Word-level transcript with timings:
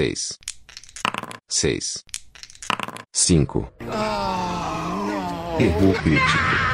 seis, 0.00 0.38
seis, 1.46 2.04
cinco. 3.12 3.70
Erro 5.58 5.92
crítico. 6.02 6.69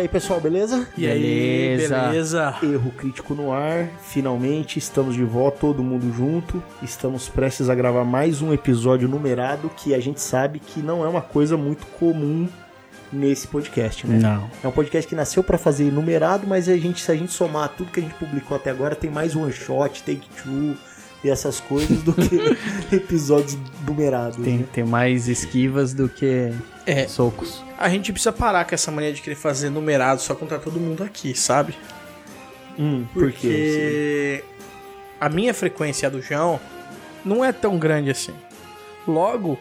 Aí, 0.00 0.08
pessoal, 0.08 0.40
beleza? 0.40 0.88
E 0.96 1.06
aí, 1.06 1.20
Beleza. 1.76 1.98
beleza? 1.98 2.54
Erro 2.62 2.90
crítico 2.96 3.34
no 3.34 3.52
ar. 3.52 3.88
Finalmente 4.02 4.78
estamos 4.78 5.14
de 5.14 5.24
volta, 5.24 5.58
todo 5.60 5.82
mundo 5.82 6.12
junto. 6.14 6.62
Estamos 6.82 7.28
prestes 7.28 7.68
a 7.68 7.74
gravar 7.74 8.04
mais 8.04 8.40
um 8.42 8.52
episódio 8.52 9.08
numerado 9.08 9.70
que 9.76 9.94
a 9.94 10.00
gente 10.00 10.20
sabe 10.20 10.58
que 10.58 10.80
não 10.80 11.04
é 11.04 11.08
uma 11.08 11.20
coisa 11.20 11.56
muito 11.56 11.86
comum 11.98 12.48
nesse 13.12 13.46
podcast, 13.48 14.06
né? 14.06 14.18
Não. 14.18 14.48
É 14.62 14.68
um 14.68 14.72
podcast 14.72 15.08
que 15.08 15.14
nasceu 15.14 15.42
pra 15.42 15.58
fazer 15.58 15.92
numerado, 15.92 16.46
mas 16.46 16.68
a 16.68 16.76
gente, 16.76 17.02
se 17.02 17.10
a 17.10 17.16
gente 17.16 17.32
somar 17.32 17.68
tudo 17.76 17.90
que 17.90 18.00
a 18.00 18.02
gente 18.02 18.14
publicou 18.14 18.56
até 18.56 18.70
agora, 18.70 18.94
tem 18.94 19.10
mais 19.10 19.34
one 19.34 19.52
shot, 19.52 20.02
take 20.04 20.22
two 20.42 20.76
e 21.22 21.28
essas 21.28 21.60
coisas 21.60 22.02
do 22.02 22.14
que 22.14 22.56
episódios 22.94 23.58
numerados. 23.86 24.42
Tem, 24.42 24.58
né? 24.58 24.64
tem 24.72 24.84
mais 24.84 25.28
esquivas 25.28 25.92
do 25.92 26.08
que 26.08 26.52
É, 26.86 27.06
socos. 27.06 27.62
A 27.80 27.88
gente 27.88 28.12
precisa 28.12 28.30
parar 28.30 28.66
com 28.66 28.74
essa 28.74 28.90
mania 28.90 29.10
de 29.10 29.22
querer 29.22 29.36
fazer 29.36 29.70
numerado 29.70 30.20
só 30.20 30.34
contra 30.34 30.58
todo 30.58 30.78
mundo 30.78 31.02
aqui, 31.02 31.34
sabe? 31.34 31.74
Hum, 32.78 33.06
por 33.14 33.32
quê? 33.32 34.44
Porque 34.44 34.44
a 35.18 35.30
minha 35.30 35.54
frequência 35.54 36.06
a 36.06 36.10
do 36.10 36.20
João 36.20 36.60
não 37.24 37.42
é 37.42 37.52
tão 37.52 37.78
grande 37.78 38.10
assim. 38.10 38.34
Logo, 39.08 39.58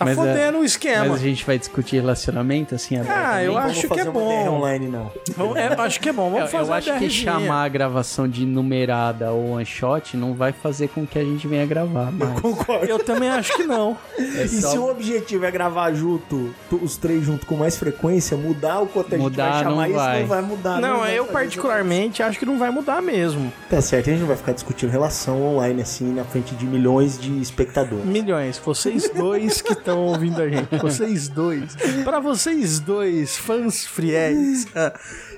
tá 0.00 0.04
Mas 0.06 0.18
é- 0.18 0.20
fodendo 0.20 0.58
o 0.58 0.64
esquema. 0.64 1.04
Mas 1.04 1.12
a 1.14 1.18
gente 1.18 1.44
vai 1.44 1.58
discutir 1.58 1.96
relacionamento 1.96 2.74
assim 2.74 2.96
Ah, 2.96 3.00
abertamente? 3.02 3.44
eu 3.46 3.58
acho 3.58 3.88
que 3.88 4.00
é 4.00 4.04
bom. 4.06 4.48
online, 4.48 4.88
não. 4.88 5.12
Vamos- 5.36 5.56
é, 5.56 5.74
eu 5.74 5.80
acho 5.82 6.00
que 6.00 6.08
é 6.08 6.12
bom. 6.12 6.24
Eu, 6.26 6.30
Vamos 6.30 6.50
fazer 6.50 6.70
eu 6.70 6.74
acho 6.74 6.98
que 6.98 7.10
chamar 7.10 7.64
a 7.64 7.68
gravação 7.68 8.26
de 8.28 8.46
numerada 8.46 9.30
ou 9.32 9.50
one 9.52 9.66
shot 9.66 10.16
não 10.16 10.32
vai 10.34 10.52
fazer 10.52 10.88
com 10.88 11.06
que 11.06 11.18
a 11.18 11.24
gente 11.24 11.46
venha 11.46 11.66
gravar 11.66 12.10
mais. 12.10 12.40
Concordo. 12.40 12.86
Eu 12.86 12.98
também 12.98 13.28
acho 13.28 13.54
que 13.56 13.64
não. 13.64 13.96
É 14.18 14.44
E 14.44 14.48
só 14.48 14.70
se 14.70 14.78
o 14.78 14.88
objetivo 14.90 15.44
é 15.44 15.50
gravar 15.50 15.92
junto, 15.92 16.54
os 16.70 16.96
três 16.96 17.24
junto 17.24 17.44
com 17.46 17.56
mais 17.56 17.76
frequência, 17.76 18.36
mudar 18.36 18.80
o 18.80 18.86
quanto 18.86 19.14
a 19.14 19.18
gente 19.18 19.24
Mudar 19.24 19.50
vai 19.50 19.62
chamar 19.62 19.74
não 19.76 19.86
isso 19.86 19.94
vai. 19.94 20.20
não 20.20 20.26
vai 20.28 20.42
mudar. 20.42 20.80
Não, 20.80 20.98
vai 21.00 21.18
eu 21.18 21.24
particularmente 21.26 22.22
acho 22.22 22.38
que 22.38 22.46
não 22.46 22.58
vai 22.58 22.70
mudar 22.70 23.02
mesmo. 23.02 23.46
isso. 23.46 23.52
Tá 23.68 23.80
certo, 23.82 24.08
a 24.08 24.12
gente 24.12 24.20
não 24.20 24.28
vai 24.28 24.36
ficar 24.36 24.52
discutindo 24.52 24.90
relação 24.90 25.42
online 25.42 25.82
assim 25.82 26.12
na 26.14 26.24
frente 26.24 26.54
de 26.54 26.64
milhões 26.64 27.18
de 27.18 27.40
espectadores. 27.40 28.04
Milhões. 28.04 28.60
Vocês 28.64 29.10
dois 29.10 29.60
que 29.60 29.72
estão 29.72 29.89
ouvindo 29.98 30.40
a 30.40 30.48
gente. 30.48 30.68
Vocês 30.80 31.28
dois. 31.28 31.76
Pra 32.04 32.20
vocês 32.20 32.80
dois, 32.80 33.36
fãs 33.36 33.86
fiéis. 33.86 34.66
Ah, 34.74 34.92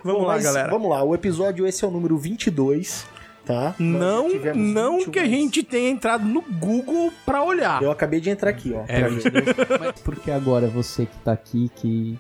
vamos 0.05 0.23
Bom, 0.23 0.27
lá, 0.27 0.39
galera. 0.39 0.71
Vamos 0.71 0.91
lá, 0.91 1.03
o 1.03 1.15
episódio 1.15 1.67
esse 1.67 1.85
é 1.85 1.89
o 1.89 1.91
número 1.91 2.17
22, 2.17 3.07
tá? 3.45 3.75
Não, 3.79 4.29
não 4.55 4.99
21, 4.99 5.11
que 5.11 5.19
a 5.19 5.27
gente 5.27 5.63
tenha 5.63 5.91
entrado 5.91 6.25
no 6.25 6.43
Google 6.43 7.13
pra 7.25 7.43
olhar. 7.43 7.83
Eu 7.83 7.91
acabei 7.91 8.21
de 8.21 8.31
entrar 8.31 8.51
aqui, 8.51 8.73
ó. 8.75 8.85
É. 8.89 9.09
Mas 9.79 10.01
porque 10.03 10.31
agora 10.31 10.67
você 10.69 11.07
que 11.07 11.17
tá 11.19 11.33
aqui, 11.33 11.71
que 11.77 12.19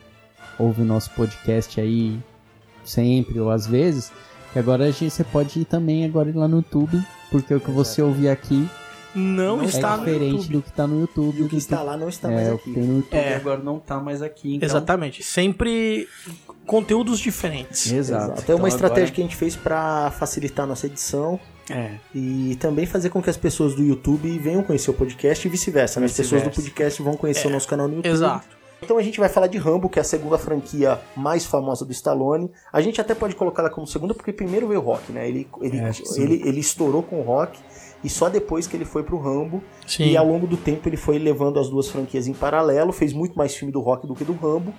ouve 0.58 0.82
o 0.82 0.84
nosso 0.84 1.10
podcast 1.10 1.80
aí 1.80 2.18
sempre 2.84 3.38
ou 3.38 3.50
às 3.50 3.66
vezes, 3.66 4.12
que 4.52 4.58
agora 4.58 4.84
a 4.84 4.90
gente, 4.90 5.10
você 5.10 5.24
pode 5.24 5.60
ir 5.60 5.64
também 5.64 6.04
agora 6.04 6.28
ir 6.28 6.36
lá 6.36 6.48
no 6.48 6.58
YouTube, 6.58 7.02
porque 7.30 7.54
o 7.54 7.60
que 7.60 7.70
você 7.70 8.02
ouvir 8.02 8.28
aqui 8.28 8.68
Não, 9.14 9.58
Não 9.58 9.64
está 9.64 9.94
é 9.94 9.96
no 9.96 10.04
diferente 10.04 10.32
YouTube. 10.36 10.52
do 10.52 10.62
que 10.62 10.72
tá 10.72 10.86
no 10.86 11.00
YouTube. 11.00 11.38
E 11.38 11.42
o 11.42 11.44
que 11.48 11.54
do 11.56 11.58
está 11.58 11.82
lá 11.82 11.96
não 11.96 12.08
está 12.08 12.28
mais 12.30 12.48
é, 12.48 12.52
o 12.52 12.58
que 12.58 12.70
aqui. 12.70 12.74
tem 12.80 12.88
no 12.88 12.96
YouTube 12.96 13.14
É. 13.18 13.34
agora 13.36 13.60
não 13.62 13.78
tá 13.78 14.00
mais 14.00 14.22
aqui. 14.22 14.54
Então... 14.56 14.66
Exatamente. 14.68 15.22
Sempre 15.22 16.08
conteúdos 16.66 17.18
diferentes. 17.18 17.90
Exato. 17.92 18.32
Exato. 18.32 18.52
É 18.52 18.54
uma 18.54 18.60
Então 18.60 18.68
estratégia 18.68 19.02
agora- 19.04 19.14
que 19.14 19.20
a 19.20 19.24
gente 19.24 19.36
fez 19.36 19.56
pra 19.56 20.10
facilitar 20.12 20.64
a 20.64 20.68
nossa 20.68 20.86
edição 20.86 21.38
É. 21.70 21.92
e 22.14 22.56
também 22.60 22.86
fazer 22.86 23.10
com 23.10 23.22
que 23.22 23.28
as 23.30 23.36
pessoas 23.36 23.74
do 23.74 23.82
YouTube 23.82 24.38
venham 24.38 24.62
conhecer 24.62 24.90
o 24.90 24.94
podcast 24.94 25.46
e 25.46 25.50
vice-versa. 25.50 26.00
né? 26.00 26.06
As 26.06 26.12
pessoas 26.12 26.42
do 26.42 26.50
podcast 26.50 27.02
vão 27.02 27.16
conhecer 27.16 27.46
o 27.48 27.50
nosso 27.50 27.68
canal 27.68 27.88
no 27.88 27.96
YouTube. 27.96 28.12
Exato. 28.12 28.62
Então 28.84 28.98
a 28.98 29.02
gente 29.02 29.20
vai 29.20 29.28
falar 29.28 29.46
de 29.46 29.58
Rambo, 29.58 29.88
que 29.88 30.00
é 30.00 30.02
a 30.02 30.04
segunda 30.04 30.36
franquia 30.36 30.98
mais 31.16 31.46
famosa 31.46 31.84
do 31.84 31.92
Stallone. 31.92 32.50
A 32.72 32.80
gente 32.80 33.00
até 33.00 33.14
pode 33.14 33.36
colocar 33.36 33.62
ela 33.62 33.70
como 33.70 33.86
segunda, 33.86 34.12
porque 34.12 34.32
primeiro 34.32 34.66
veio 34.66 34.80
o 34.80 34.82
Rock, 34.82 35.12
né? 35.12 35.28
Ele, 35.28 35.46
ele, 35.60 35.78
É, 35.78 35.90
que 35.92 36.02
ele, 36.20 36.42
ele 36.44 36.58
estourou 36.58 37.00
com 37.00 37.20
o 37.20 37.22
Rock 37.22 37.60
e 38.02 38.08
só 38.08 38.28
depois 38.28 38.66
que 38.66 38.76
ele 38.76 38.84
foi 38.84 39.02
pro 39.02 39.18
Rambo. 39.18 39.62
Sim. 39.86 40.04
E 40.04 40.16
ao 40.16 40.26
longo 40.26 40.46
do 40.46 40.56
tempo 40.56 40.88
ele 40.88 40.96
foi 40.96 41.18
levando 41.18 41.58
as 41.58 41.68
duas 41.68 41.88
franquias 41.88 42.26
em 42.26 42.32
paralelo, 42.32 42.92
fez 42.92 43.12
muito 43.12 43.36
mais 43.36 43.54
filme 43.54 43.72
do 43.72 43.80
Rock 43.80 44.06
do 44.06 44.14
que 44.14 44.24
do 44.24 44.32
Rambo. 44.32 44.72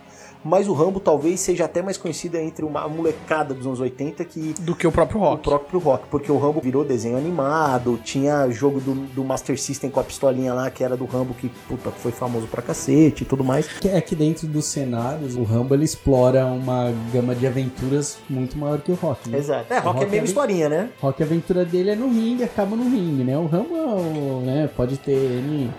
Mas 0.44 0.68
o 0.68 0.74
Rambo 0.74 1.00
talvez 1.00 1.40
seja 1.40 1.66
até 1.66 1.81
mais 1.81 1.98
conhecido 1.98 2.38
entre 2.38 2.66
uma 2.66 2.88
molecada 2.88 3.54
dos 3.54 3.66
anos 3.66 3.80
80 3.80 4.24
que 4.26 4.54
Do 4.59 4.76
que 4.76 4.86
o 4.86 4.92
próprio 4.92 5.20
o 5.20 5.24
rock. 5.24 5.44
próprio 5.44 5.80
Rock, 5.80 6.06
porque 6.09 6.31
o 6.31 6.38
Rambo 6.38 6.59
virou 6.62 6.84
desenho 6.84 7.18
animado, 7.18 8.00
tinha 8.04 8.50
jogo 8.50 8.80
do, 8.80 8.94
do 8.94 9.24
Master 9.24 9.59
System 9.59 9.90
com 9.90 10.00
a 10.00 10.04
pistolinha 10.04 10.54
lá, 10.54 10.70
que 10.70 10.84
era 10.84 10.98
do 10.98 11.06
Rambo, 11.06 11.34
que 11.34 11.50
puta, 11.68 11.92
foi 11.92 12.12
famoso 12.12 12.48
pra 12.48 12.62
cacete 12.62 13.24
e 13.24 13.26
tudo 13.26 13.44
mais. 13.44 13.68
É 13.86 14.02
que 14.02 14.16
dentro 14.16 14.48
dos 14.48 14.66
cenários, 14.66 15.36
o 15.36 15.44
Rambo 15.44 15.74
ele 15.74 15.86
explora 15.86 16.46
uma 16.46 16.94
gama 17.14 17.34
de 17.36 17.48
aventuras 17.48 18.18
muito 18.30 18.58
maior 18.58 18.80
que 18.81 18.92
o 18.92 18.96
Rock. 18.96 19.30
Né? 19.30 19.38
Exato. 19.38 19.74
É, 19.74 19.80
O 19.80 19.84
Rock, 19.84 19.88
é 19.98 20.00
Rock 20.00 20.12
meio 20.12 20.22
é 20.22 20.25
historinha, 20.25 20.70
né? 20.70 20.90
Rock 21.02 21.22
a 21.24 21.25
aventura 21.25 21.66
dele 21.66 21.92
é 21.92 21.96
no 21.96 22.10
ringue, 22.10 22.44
acaba 22.44 22.75
no 22.75 22.84
ringue, 22.84 23.24
né? 23.24 23.38
O 23.38 23.46
Rambo 23.46 23.74
o, 23.75 24.42
né, 24.46 24.70
pode 24.75 24.98
ter 24.98 25.12
N, 25.14 25.70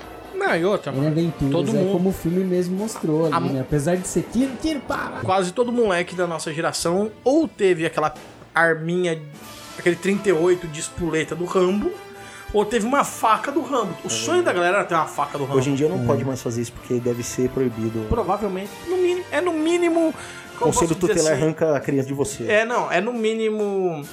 Não, 0.47 0.57
e 0.57 0.65
outra, 0.65 0.93
mano. 0.93 1.07
aventuras, 1.09 1.53
Todo 1.53 1.71
é 1.71 1.73
mundo- 1.73 1.93
como 1.93 2.09
o 2.11 2.13
filme 2.13 2.45
mesmo 2.45 2.77
mostrou 2.77 3.27
ali, 3.27 3.35
A- 3.35 3.41
né? 3.41 3.61
Apesar 3.61 3.97
de 3.97 4.07
ser 4.07 4.27
tiro, 4.33 4.53
tiro, 4.61 4.81
pá! 4.81 5.21
Quase 5.23 5.53
todo 5.53 5.73
moleque 5.73 6.15
da 6.15 6.27
nossa 6.27 6.53
geração 6.53 7.11
ou 7.25 7.47
teve 7.49 7.87
aquela 7.87 8.13
arminha, 8.55 9.21
aquele 9.79 9.97
38 9.97 10.67
de 10.69 10.81
espoleta 10.81 11.35
do 11.35 11.45
Rambo, 11.45 11.91
ou 12.53 12.65
teve 12.65 12.87
uma 12.87 13.03
faca 13.05 13.51
do 13.51 13.63
Rambo. 13.63 13.95
O 14.05 14.11
sonho 14.11 14.43
da 14.43 14.53
galera 14.53 14.77
era 14.79 14.85
ter 14.85 14.95
uma 14.95 15.07
faca 15.07 15.37
do 15.39 15.45
Rambo. 15.45 15.59
Hoje 15.59 15.71
em 15.71 15.75
dia 15.75 15.89
não 15.89 16.07
pode 16.07 16.25
mais 16.25 16.41
fazer 16.41 16.63
isso 16.63 16.73
porque 16.73 16.95
deve 17.01 17.23
ser 17.23 17.49
proibido. 17.51 18.07
Provavelmente, 18.09 18.71
no 18.89 18.97
mínimo, 18.97 19.25
é 19.33 19.41
no 19.41 19.53
mínimo. 19.53 20.15
Conselho 20.59 20.95
tutelar 20.95 21.33
assim? 21.33 21.43
arranca 21.43 21.77
a 21.77 21.81
criança 21.81 22.07
de 22.07 22.15
você. 22.15 22.45
É, 22.45 22.65
não, 22.65 22.91
é 22.93 23.01
no 23.01 23.13
mínimo 23.13 24.05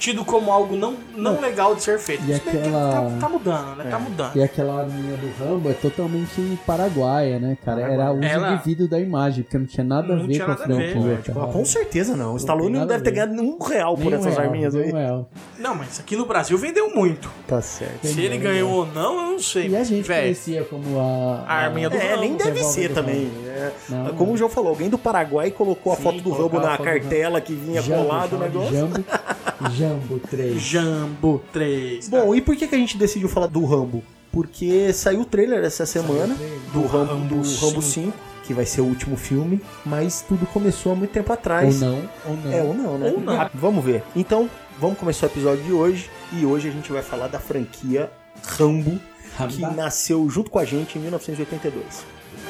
tido 0.00 0.24
como 0.24 0.50
algo 0.50 0.74
não, 0.74 0.96
não 1.14 1.40
legal 1.40 1.74
de 1.76 1.82
ser 1.82 1.98
feito. 1.98 2.24
E 2.26 2.32
aquela- 2.34 2.90
Tá, 2.90 3.16
tá 3.20 3.28
mudando, 3.28 3.76
né? 3.76 3.84
É. 3.86 3.90
Tá 3.90 3.98
mudando. 3.98 4.36
E 4.36 4.42
aquela 4.42 4.80
arminha 4.80 5.16
do 5.16 5.30
Rambo 5.44 5.70
é 5.70 5.74
totalmente 5.74 6.58
paraguaia, 6.66 7.38
né, 7.38 7.56
cara? 7.64 7.82
Era 7.82 8.10
uso 8.10 8.24
Ela- 8.24 8.60
da 8.88 8.98
imagem, 8.98 9.44
porque 9.44 9.58
não 9.58 9.66
tinha 9.66 9.84
nada 9.84 10.12
a 10.12 10.16
Não 10.16 10.26
ver 10.26 10.32
tinha 10.32 10.44
com 10.46 10.50
a 10.50 10.54
a 10.54 10.56
ver, 10.66 10.92
franquia. 10.92 11.12
é, 11.12 11.16
Tipo, 11.22 11.46
com 11.48 11.64
certeza 11.64 12.16
não. 12.16 12.32
O 12.32 12.36
Stallone 12.38 12.78
não 12.78 12.86
deve 12.86 13.02
ter 13.04 13.10
a 13.10 13.12
ver. 13.26 13.32
ganhado 13.34 13.42
um 13.42 13.58
real 13.62 13.94
por 13.94 14.06
Nem 14.06 14.14
essas 14.14 14.34
real, 14.34 14.46
arminhas 14.46 14.74
nem 14.74 14.84
aí. 14.84 14.92
um 14.92 14.96
real. 14.96 15.30
Não, 15.58 15.74
mas 15.74 16.00
aqui 16.00 16.16
no 16.16 16.24
Brasil 16.24 16.56
vendeu 16.56 16.94
muito. 16.94 17.30
Tá 17.46 17.60
certo. 17.60 18.06
Se 18.06 18.20
ele 18.22 18.38
ganhou 18.38 18.70
ou 18.70 18.86
não, 18.86 19.16
eu 19.20 19.32
não 19.32 19.38
sei. 19.38 19.68
E 19.68 19.76
a 19.76 19.84
gente 19.84 20.06
conhecia 20.06 20.64
como 20.64 20.98
a... 20.98 21.44
A 21.46 21.54
arminha 21.64 21.90
do 21.90 21.96
É, 21.96 22.16
nem 22.16 22.30
Rambo, 22.30 22.38
deve 22.38 22.50
revólver 22.58 22.72
ser 22.80 22.88
do 22.88 22.94
também. 22.94 23.30
É, 23.46 23.70
Não, 23.90 24.14
como 24.14 24.32
o 24.32 24.36
João 24.36 24.48
falou, 24.50 24.70
alguém 24.70 24.88
do 24.88 24.96
Paraguai 24.96 25.50
colocou 25.50 25.92
a 25.92 25.96
foto 25.96 26.20
do 26.22 26.30
Rambo 26.30 26.58
na 26.58 26.74
a 26.74 26.78
cartela 26.78 27.40
que 27.40 27.52
vinha 27.52 27.82
colado 27.82 28.36
o 28.36 28.38
negócio. 28.38 28.88
Jambo, 29.68 29.74
Jambo 29.74 30.18
3. 30.28 30.62
Jambo 30.62 31.42
3. 31.52 32.08
Bom, 32.08 32.34
e 32.34 32.40
por 32.40 32.56
que, 32.56 32.66
que 32.66 32.74
a 32.74 32.78
gente 32.78 32.96
decidiu 32.96 33.28
falar 33.28 33.46
do 33.46 33.64
Rambo? 33.64 34.02
Porque 34.32 34.92
saiu 34.92 35.20
o 35.22 35.24
trailer 35.24 35.64
essa 35.64 35.84
semana 35.84 36.34
do 36.72 36.86
Rambo, 36.86 37.24
do 37.26 37.36
Rambo 37.40 37.42
Rambo 37.60 37.82
5, 37.82 38.12
que 38.44 38.54
vai 38.54 38.64
ser 38.64 38.80
o 38.80 38.84
último 38.84 39.16
filme, 39.16 39.60
mas 39.84 40.24
tudo 40.26 40.46
começou 40.46 40.92
há 40.92 40.94
muito 40.94 41.10
tempo 41.10 41.30
Ou 41.30 41.34
atrás. 41.34 41.80
não, 41.80 42.08
ou 42.24 42.36
não. 42.36 42.52
É, 42.52 42.62
ou 42.62 42.74
não, 42.74 42.98
né? 42.98 43.12
Ou 43.14 43.20
não. 43.20 43.50
Vamos 43.54 43.84
ver. 43.84 44.02
Então, 44.14 44.48
vamos 44.78 44.98
começar 44.98 45.26
o 45.26 45.30
episódio 45.30 45.64
de 45.64 45.72
hoje. 45.72 46.08
E 46.32 46.46
hoje 46.46 46.68
a 46.68 46.72
gente 46.72 46.90
vai 46.92 47.02
falar 47.02 47.26
da 47.26 47.40
franquia 47.40 48.10
Rambo, 48.44 49.00
que 49.48 49.62
Ramba. 49.62 49.74
nasceu 49.76 50.28
junto 50.30 50.48
com 50.50 50.58
a 50.60 50.64
gente 50.64 50.96
em 50.96 51.02
1982. 51.02 51.84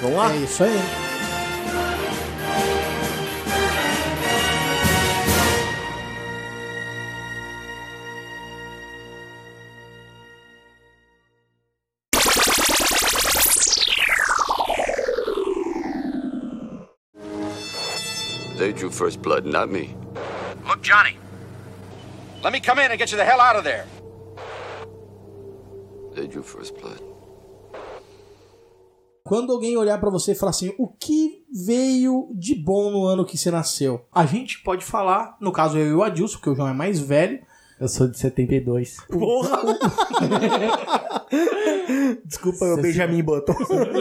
Vamos 0.03 0.17
lá? 0.19 0.33
É 0.35 0.37
isso 0.37 0.63
aí. 0.63 1.20
First 18.91 19.21
blood, 19.23 19.47
not 19.47 19.71
me. 19.71 19.97
Look, 20.67 20.83
Johnny. 20.83 21.17
Let 22.43 22.53
me 22.53 22.61
come 22.61 22.81
in 22.81 22.91
and 22.91 22.99
get 22.99 23.11
you 23.11 23.17
the 23.17 23.25
hell 23.25 23.41
out 23.41 23.57
of 23.57 23.65
there. 23.65 23.87
They 26.15 26.27
drew 26.27 26.43
first 26.43 26.75
blood. 26.81 27.01
Quando 29.25 29.53
alguém 29.53 29.77
olhar 29.77 29.99
pra 29.99 30.11
você 30.11 30.33
e 30.33 30.35
falar 30.35 30.51
assim, 30.51 30.75
o 30.77 30.89
que 30.89 31.45
veio 31.65 32.31
de 32.35 32.55
bom 32.55 32.91
no 32.91 33.05
ano 33.05 33.25
que 33.25 33.39
você 33.39 33.51
nasceu? 33.51 34.05
A 34.13 34.27
gente 34.27 34.63
pode 34.63 34.85
falar, 34.85 35.37
no 35.41 35.53
caso 35.53 35.79
eu 35.79 35.87
e 35.87 35.95
o 35.95 36.03
Adilson, 36.03 36.39
porque 36.39 36.51
o 36.51 36.55
João 36.57 36.69
é 36.69 36.73
mais 36.73 36.99
velho. 36.99 37.41
Eu 37.81 37.89
sou 37.89 38.07
de 38.07 38.19
72. 38.19 38.99
Porra! 39.09 39.59
Desculpa, 42.27 42.67
o 42.67 42.77
Benjamin 42.83 43.23
Button. 43.23 43.55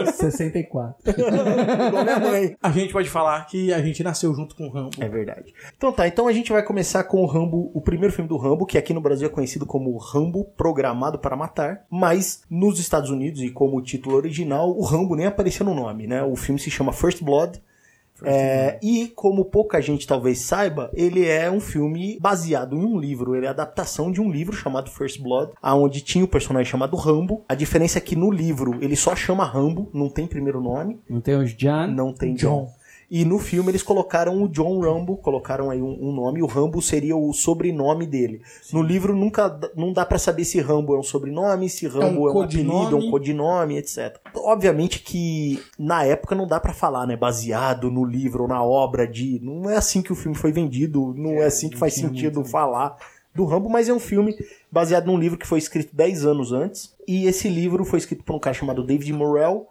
64. 0.04 1.10
Igual 1.10 2.04
minha 2.04 2.20
mãe. 2.20 2.56
A 2.62 2.70
gente 2.70 2.92
pode 2.92 3.08
falar 3.08 3.46
que 3.46 3.72
a 3.72 3.80
gente 3.80 4.04
nasceu 4.04 4.34
junto 4.34 4.54
com 4.54 4.66
o 4.66 4.70
Rambo. 4.70 4.90
É 5.00 5.08
verdade. 5.08 5.54
Então 5.74 5.90
tá, 5.92 6.06
então 6.06 6.28
a 6.28 6.32
gente 6.32 6.52
vai 6.52 6.62
começar 6.62 7.04
com 7.04 7.22
o 7.22 7.26
Rambo, 7.26 7.70
o 7.72 7.80
primeiro 7.80 8.14
filme 8.14 8.28
do 8.28 8.36
Rambo, 8.36 8.66
que 8.66 8.76
aqui 8.76 8.92
no 8.92 9.00
Brasil 9.00 9.26
é 9.26 9.30
conhecido 9.30 9.64
como 9.64 9.96
Rambo 9.96 10.44
Programado 10.44 11.18
para 11.18 11.34
Matar, 11.34 11.86
mas 11.90 12.42
nos 12.50 12.78
Estados 12.78 13.08
Unidos 13.08 13.40
e 13.40 13.50
como 13.50 13.80
título 13.80 14.16
original, 14.16 14.76
o 14.76 14.84
Rambo 14.84 15.16
nem 15.16 15.24
aparecia 15.24 15.64
no 15.64 15.74
nome, 15.74 16.06
né? 16.06 16.22
O 16.22 16.36
filme 16.36 16.60
se 16.60 16.70
chama 16.70 16.92
First 16.92 17.22
Blood. 17.22 17.62
É, 18.24 18.78
e 18.82 19.08
como 19.14 19.44
pouca 19.44 19.80
gente 19.80 20.06
talvez 20.06 20.40
saiba, 20.40 20.90
ele 20.94 21.26
é 21.26 21.50
um 21.50 21.60
filme 21.60 22.18
baseado 22.20 22.76
em 22.76 22.84
um 22.84 22.98
livro. 22.98 23.34
Ele 23.34 23.46
é 23.46 23.48
a 23.48 23.52
adaptação 23.52 24.10
de 24.10 24.20
um 24.20 24.30
livro 24.30 24.54
chamado 24.54 24.90
First 24.90 25.20
Blood, 25.20 25.52
aonde 25.62 26.00
tinha 26.00 26.24
o 26.24 26.28
personagem 26.28 26.70
chamado 26.70 26.96
Rambo. 26.96 27.44
A 27.48 27.54
diferença 27.54 27.98
é 27.98 28.00
que 28.00 28.16
no 28.16 28.30
livro 28.30 28.78
ele 28.80 28.96
só 28.96 29.14
chama 29.14 29.44
Rambo, 29.44 29.90
não 29.92 30.08
tem 30.08 30.26
primeiro 30.26 30.60
nome. 30.60 31.00
Não 31.08 31.20
tem 31.20 31.36
os 31.36 31.54
John? 31.54 31.86
Não 31.88 32.12
tem 32.12 32.34
John. 32.34 32.68
E 33.10 33.24
no 33.24 33.40
filme 33.40 33.72
eles 33.72 33.82
colocaram 33.82 34.40
o 34.40 34.48
John 34.48 34.78
Rambo, 34.80 35.16
colocaram 35.16 35.68
aí 35.68 35.82
um, 35.82 35.98
um 36.00 36.12
nome, 36.12 36.42
o 36.42 36.46
Rambo 36.46 36.80
seria 36.80 37.16
o 37.16 37.32
sobrenome 37.32 38.06
dele. 38.06 38.40
No 38.72 38.82
livro 38.82 39.16
nunca 39.16 39.58
não 39.74 39.92
dá 39.92 40.06
pra 40.06 40.16
saber 40.16 40.44
se 40.44 40.60
Rambo 40.60 40.94
é 40.94 40.98
um 41.00 41.02
sobrenome, 41.02 41.68
se 41.68 41.88
Rambo 41.88 42.28
é 42.28 42.32
um, 42.32 42.40
apelido, 42.42 42.70
é 42.70 42.94
um 42.94 43.10
codinome, 43.10 43.78
etc. 43.78 44.16
Obviamente 44.36 45.00
que 45.00 45.60
na 45.76 46.04
época 46.04 46.36
não 46.36 46.46
dá 46.46 46.60
pra 46.60 46.72
falar, 46.72 47.04
né, 47.04 47.16
baseado 47.16 47.90
no 47.90 48.04
livro 48.04 48.42
ou 48.42 48.48
na 48.48 48.62
obra 48.62 49.08
de, 49.08 49.40
não 49.42 49.68
é 49.68 49.76
assim 49.76 50.02
que 50.02 50.12
o 50.12 50.16
filme 50.16 50.36
foi 50.36 50.52
vendido, 50.52 51.12
não 51.16 51.32
é, 51.32 51.46
assim 51.46 51.68
que 51.68 51.76
faz 51.76 51.94
sentido 51.94 52.44
falar 52.44 52.96
do 53.34 53.44
Rambo, 53.44 53.68
mas 53.68 53.88
é 53.88 53.92
um 53.92 54.00
filme 54.00 54.36
baseado 54.70 55.06
num 55.06 55.18
livro 55.18 55.38
que 55.38 55.46
foi 55.46 55.58
escrito 55.58 55.96
10 55.96 56.24
anos 56.24 56.52
antes, 56.52 56.94
e 57.08 57.26
esse 57.26 57.48
livro 57.48 57.84
foi 57.84 57.98
escrito 57.98 58.22
por 58.22 58.36
um 58.36 58.38
cara 58.38 58.54
chamado 58.54 58.84
David 58.84 59.12
Morrell, 59.12 59.66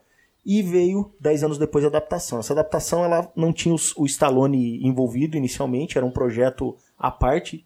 e 0.49 0.63
veio 0.63 1.13
10 1.19 1.43
anos 1.43 1.57
depois 1.59 1.85
a 1.85 1.89
adaptação. 1.89 2.39
Essa 2.39 2.53
adaptação 2.53 3.05
ela 3.05 3.31
não 3.35 3.53
tinha 3.53 3.75
o 3.95 4.05
Stallone 4.07 4.83
envolvido 4.83 5.37
inicialmente, 5.37 5.95
era 5.95 6.03
um 6.07 6.09
projeto 6.09 6.75
à 6.97 7.11
parte. 7.11 7.63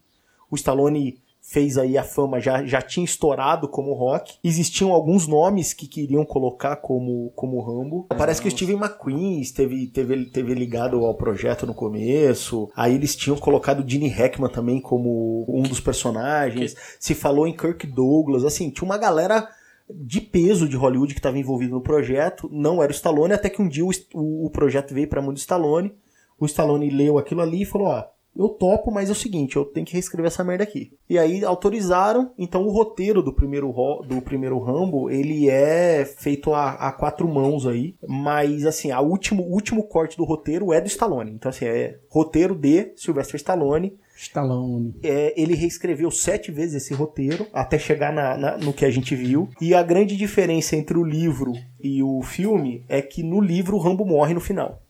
O 0.51 0.56
Stallone 0.57 1.18
fez 1.41 1.77
aí 1.77 1.97
a 1.97 2.03
fama, 2.03 2.41
já, 2.41 2.65
já 2.65 2.81
tinha 2.81 3.06
estourado 3.06 3.69
como 3.69 3.94
rock. 3.94 4.33
Existiam 4.44 4.91
alguns 4.91 5.25
nomes 5.27 5.71
que 5.71 5.88
queriam 5.88 6.25
colocar 6.25 6.75
como, 6.75 7.31
como 7.38 7.62
Rambo. 7.62 8.06
Parece 8.18 8.41
que 8.41 8.50
o 8.50 8.51
Steven 8.51 8.75
McQueen 8.75 9.39
esteve, 9.39 9.88
teve, 9.88 10.25
teve 10.25 10.53
ligado 10.53 11.06
ao 11.06 11.15
projeto 11.15 11.65
no 11.65 11.74
começo. 11.74 12.69
Aí 12.75 12.95
eles 12.95 13.15
tinham 13.15 13.38
colocado 13.38 13.80
o 13.80 13.89
Gene 13.89 14.09
Hackman 14.09 14.51
também 14.51 14.81
como 14.81 15.45
um 15.47 15.62
dos 15.62 15.80
personagens. 15.80 16.75
Se 17.00 17.15
falou 17.15 17.47
em 17.47 17.56
Kirk 17.56 17.88
Douglas. 17.88 18.44
Assim, 18.44 18.69
tinha 18.69 18.85
uma 18.85 18.97
galera 18.97 19.47
de 19.95 20.19
peso 20.22 20.68
de 20.68 20.75
Hollywood 20.75 21.13
que 21.13 21.19
estava 21.19 21.38
envolvido 21.38 21.74
no 21.74 21.81
projeto, 21.81 22.50
não 22.51 22.81
era 22.81 22.92
o 22.92 22.95
Stallone, 22.95 23.34
até 23.34 23.50
que 23.50 23.62
um 23.62 23.68
dia 23.68 23.86
o, 23.86 23.92
o- 24.13 24.50
projeto 24.50 24.94
veio 24.94 25.07
para 25.07 25.22
mão 25.22 25.34
do 25.34 25.38
Stallone, 25.40 25.94
o 26.40 26.45
Stallone 26.45 26.90
leu 26.90 27.18
aquilo 27.18 27.42
ali 27.42 27.62
e 27.62 27.66
falou, 27.66 27.88
ó, 27.88 28.04
eu 28.36 28.50
topo, 28.50 28.90
mas 28.92 29.10
é 29.10 29.12
o 29.12 29.16
seguinte, 29.16 29.56
eu 29.56 29.63
tenho 29.66 29.86
que 29.86 29.94
reescrever 29.94 30.25
essa 30.25 30.44
merda 30.44 30.63
aqui. 30.63 30.92
E 31.07 31.19
aí 31.19 31.45
autorizaram, 31.45 32.31
então 32.38 32.63
o 32.66 32.72
roteiro 32.72 33.22
do 33.22 33.31
primeiro, 33.31 33.69
ro- 33.69 34.01
do 34.01 34.19
primeiro 34.22 34.57
Rambo, 34.60 35.07
ele 35.10 35.48
é 35.50 36.04
feito 36.04 36.51
a, 36.54 36.72
a 36.72 36.92
quatro 36.92 37.28
mãos 37.28 37.68
aí, 37.68 37.95
mas 38.07 38.66
assim, 38.66 38.90
a 38.92 39.00
último, 39.01 39.44
o 39.44 39.51
último 39.54 39.84
corte 39.84 40.18
do 40.18 40.24
roteiro 40.25 40.74
é 40.74 40.81
do 40.81 40.88
Stallone, 40.88 41.31
então 41.31 41.50
assim, 41.50 41.66
é 41.66 42.00
roteiro 42.10 42.56
de 42.56 42.92
Sylvester 42.95 43.36
Stallone, 43.36 43.95
Stallone. 44.15 44.95
é, 45.04 45.33
ele 45.42 45.56
reescreveu 45.56 46.10
sete 46.12 46.51
vezes 46.51 46.75
esse 46.83 46.94
roteiro 46.94 47.48
até 47.54 47.77
chegar 47.80 48.13
na- 48.13 48.38
na- 48.38 48.57
no 48.57 48.71
que 48.74 48.86
a 48.86 48.92
gente 48.92 49.15
viu. 49.15 49.50
E 49.60 49.74
a 49.74 49.81
grande 49.83 50.15
diferença 50.15 50.75
entre 50.75 50.98
o 50.98 51.04
livro 51.04 51.54
e 51.81 52.01
o 52.04 52.21
filme 52.21 52.83
é 52.88 53.01
que 53.01 53.24
no 53.24 53.42
livro 53.42 53.75
o 53.75 53.80
Rambo 53.80 54.06
morre 54.06 54.33
no 54.33 54.39
final. 54.39 54.81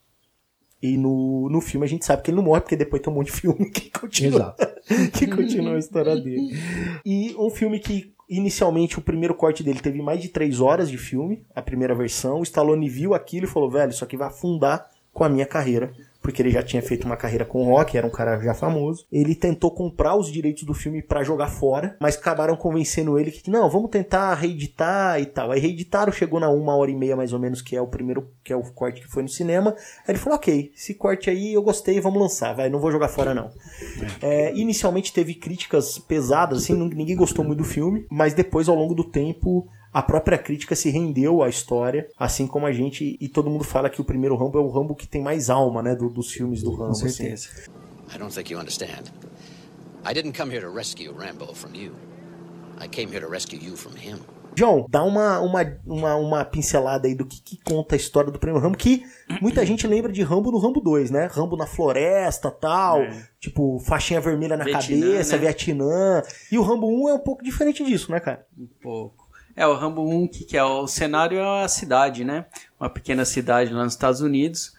E 0.82 0.98
no, 0.98 1.48
no 1.50 1.62
filme 1.62 1.86
a 1.86 1.90
gente 1.90 2.06
sabe 2.06 2.22
que 2.22 2.30
ele 2.32 2.38
não 2.38 2.44
morre, 2.44 2.60
porque 2.62 2.76
depois 2.76 3.02
tem 3.02 3.12
um 3.12 3.16
monte 3.16 3.28
de 3.28 3.40
filme 3.40 3.72
que 3.72 3.90
continua, 3.90 4.54
que 5.14 5.26
continua 5.28 5.76
a 5.76 5.80
história 5.80 6.16
dele. 6.18 6.52
E 7.06 7.34
um 7.40 7.50
filme 7.50 7.80
que, 7.80 8.14
inicialmente, 8.30 9.00
o 9.00 9.02
primeiro 9.02 9.34
corte 9.34 9.64
dele 9.64 9.80
teve 9.80 10.02
mais 10.02 10.20
de 10.22 10.28
três 10.28 10.60
horas 10.60 10.92
de 10.92 10.98
filme, 10.98 11.42
a 11.56 11.62
primeira 11.62 11.96
versão. 11.96 12.40
O 12.42 12.44
Stallone 12.44 12.90
viu 12.90 13.14
aquilo 13.14 13.46
e 13.46 13.50
falou, 13.50 13.72
velho, 13.72 13.92
isso 13.92 14.04
aqui 14.04 14.18
vai 14.18 14.28
afundar 14.28 14.90
com 15.14 15.24
a 15.24 15.30
minha 15.30 15.46
carreira. 15.46 15.94
Porque 16.24 16.42
ele 16.42 16.50
já 16.50 16.64
tinha 16.64 16.82
feito 16.82 17.06
uma 17.06 17.18
carreira 17.18 17.44
com 17.44 17.62
o 17.62 17.66
rock, 17.66 17.98
era 17.98 18.08
um 18.08 18.10
cara 18.10 18.40
já 18.40 18.54
famoso. 18.54 19.06
Ele 19.12 19.36
tentou 19.36 19.70
comprar 19.70 20.16
os 20.16 20.32
direitos 20.32 20.64
do 20.64 20.74
filme 20.74 21.02
pra 21.02 21.24
jogar 21.24 21.48
fora, 21.48 21.98
mas 22.00 22.16
acabaram 22.16 22.56
convencendo 22.56 23.20
ele 23.20 23.30
que, 23.30 23.52
não, 23.52 23.70
vamos 23.70 23.92
tentar 23.92 24.34
reeditar 24.36 25.20
e 25.20 25.26
tal. 25.26 25.52
Aí 25.52 25.60
reeditaram, 25.60 26.14
chegou 26.14 26.40
na 26.40 26.50
uma 26.50 26.76
hora 26.76 26.90
e 26.90 26.96
meia 26.96 27.18
mais 27.18 27.34
ou 27.34 27.40
menos, 27.40 27.62
que 27.62 27.76
é 27.76 27.82
o 27.82 27.88
primeiro, 27.88 28.32
que 28.42 28.54
é 28.54 28.56
o 28.56 28.64
corte 28.64 29.02
que 29.02 29.08
foi 29.08 29.22
no 29.22 29.30
cinema. 29.30 29.76
Aí 30.08 30.14
ele 30.14 30.18
falou, 30.18 30.38
ok, 30.38 30.72
esse 30.74 30.94
corte 30.94 31.30
aí 31.30 31.54
eu 31.54 31.62
gostei, 31.62 32.00
vamos 32.00 32.22
lançar, 32.22 32.54
vai, 32.54 32.70
não 32.70 32.80
vou 32.80 32.92
jogar 32.92 33.10
fora 33.10 33.34
não. 33.34 33.52
É, 34.22 34.56
inicialmente 34.56 35.12
teve 35.12 35.36
críticas 35.36 36.00
pesadas, 36.00 36.64
assim, 36.64 36.74
ninguém 36.74 37.18
gostou 37.18 37.44
muito 37.44 37.60
do 37.60 37.66
filme, 37.66 38.06
mas 38.10 38.34
depois, 38.34 38.70
ao 38.70 38.76
longo 38.76 38.96
do 38.96 39.04
tempo, 39.04 39.68
a 39.94 40.02
própria 40.02 40.38
crítica 40.38 40.76
se 40.76 40.90
rendeu 40.90 41.44
à 41.44 41.50
história, 41.50 42.10
assim 42.18 42.48
como 42.48 42.66
a 42.66 42.74
gente, 42.74 43.18
e 43.22 43.28
todo 43.30 43.50
mundo 43.50 43.64
fala 43.64 43.90
que 43.90 44.02
o 44.02 44.04
primeiro 44.04 44.36
Rambo 44.36 44.58
é 44.58 44.62
o 44.62 44.70
Rambo 44.70 44.96
que 44.96 45.08
tem 45.08 45.22
mais 45.22 45.50
alma, 45.50 45.84
né, 45.84 45.96
do- 45.96 46.10
dos 46.10 46.32
filmes 46.32 46.64
do 46.64 46.72
Rambo. 46.72 46.86
Com 47.00 47.06
assim. 47.06 47.10
certeza. 47.10 47.50
I 48.14 48.18
don't 48.18 48.34
think 48.34 48.52
you 48.52 48.60
understand. 48.60 49.04
I 50.06 50.14
didn't 50.14 50.38
come 50.38 50.52
here 50.54 50.66
to 50.66 50.74
rescue 50.74 51.12
Rambo 51.14 51.54
from 51.54 51.74
you. 51.76 51.94
I 52.80 52.88
came 52.88 53.12
here 53.14 53.26
to 53.26 53.32
rescue 53.32 53.60
you 53.62 53.78
from 53.78 53.92
him. 53.92 54.18
João, 54.56 54.86
dá 54.88 55.04
uma, 55.04 55.40
uma, 55.40 55.62
uma, 55.86 56.16
uma 56.16 56.46
pincelada 56.46 57.08
aí 57.08 57.16
do 57.16 57.26
que, 57.26 57.42
que 57.42 57.58
conta 57.64 57.96
a 57.96 57.98
história 57.98 58.32
do 58.32 58.38
primeiro 58.38 58.64
Rambo, 58.64 58.78
que 58.78 59.04
muita 59.42 59.66
gente 59.66 59.88
lembra 59.88 60.12
de 60.12 60.22
Rambo 60.22 60.52
no 60.52 60.60
Rambo 60.60 60.80
2, 60.80 61.10
né? 61.10 61.28
Rambo 61.32 61.56
na 61.58 61.66
floresta 61.66 62.52
tal, 62.52 63.00
tipo, 63.40 63.80
faixinha 63.80 64.22
vermelha 64.22 64.56
na 64.56 64.64
Vietnã, 64.64 65.00
cabeça, 65.00 65.36
né? 65.38 65.42
Vietnã. 65.42 66.22
E 66.52 66.58
o 66.60 66.62
Rambo 66.62 66.88
1 66.88 67.10
é 67.10 67.14
um 67.16 67.20
pouco 67.20 67.44
diferente 67.44 67.84
disso, 67.84 68.12
né, 68.12 68.20
cara? 68.20 68.46
Um 68.56 68.68
pouco. 68.82 69.23
É, 69.56 69.68
o 69.68 69.76
Rambo 69.76 70.02
1, 70.08 70.28
que, 70.28 70.58
é 70.58 70.64
o 70.64 70.88
cenário 70.88 71.38
é 71.38 71.64
a 71.64 71.68
cidade, 71.68 72.24
né? 72.24 72.46
Uma 72.80 72.90
pequena 72.90 73.24
cidade 73.26 73.72
lá 73.74 73.84
nos 73.84 73.94
Estados 73.94 74.20
Unidos. 74.22 74.74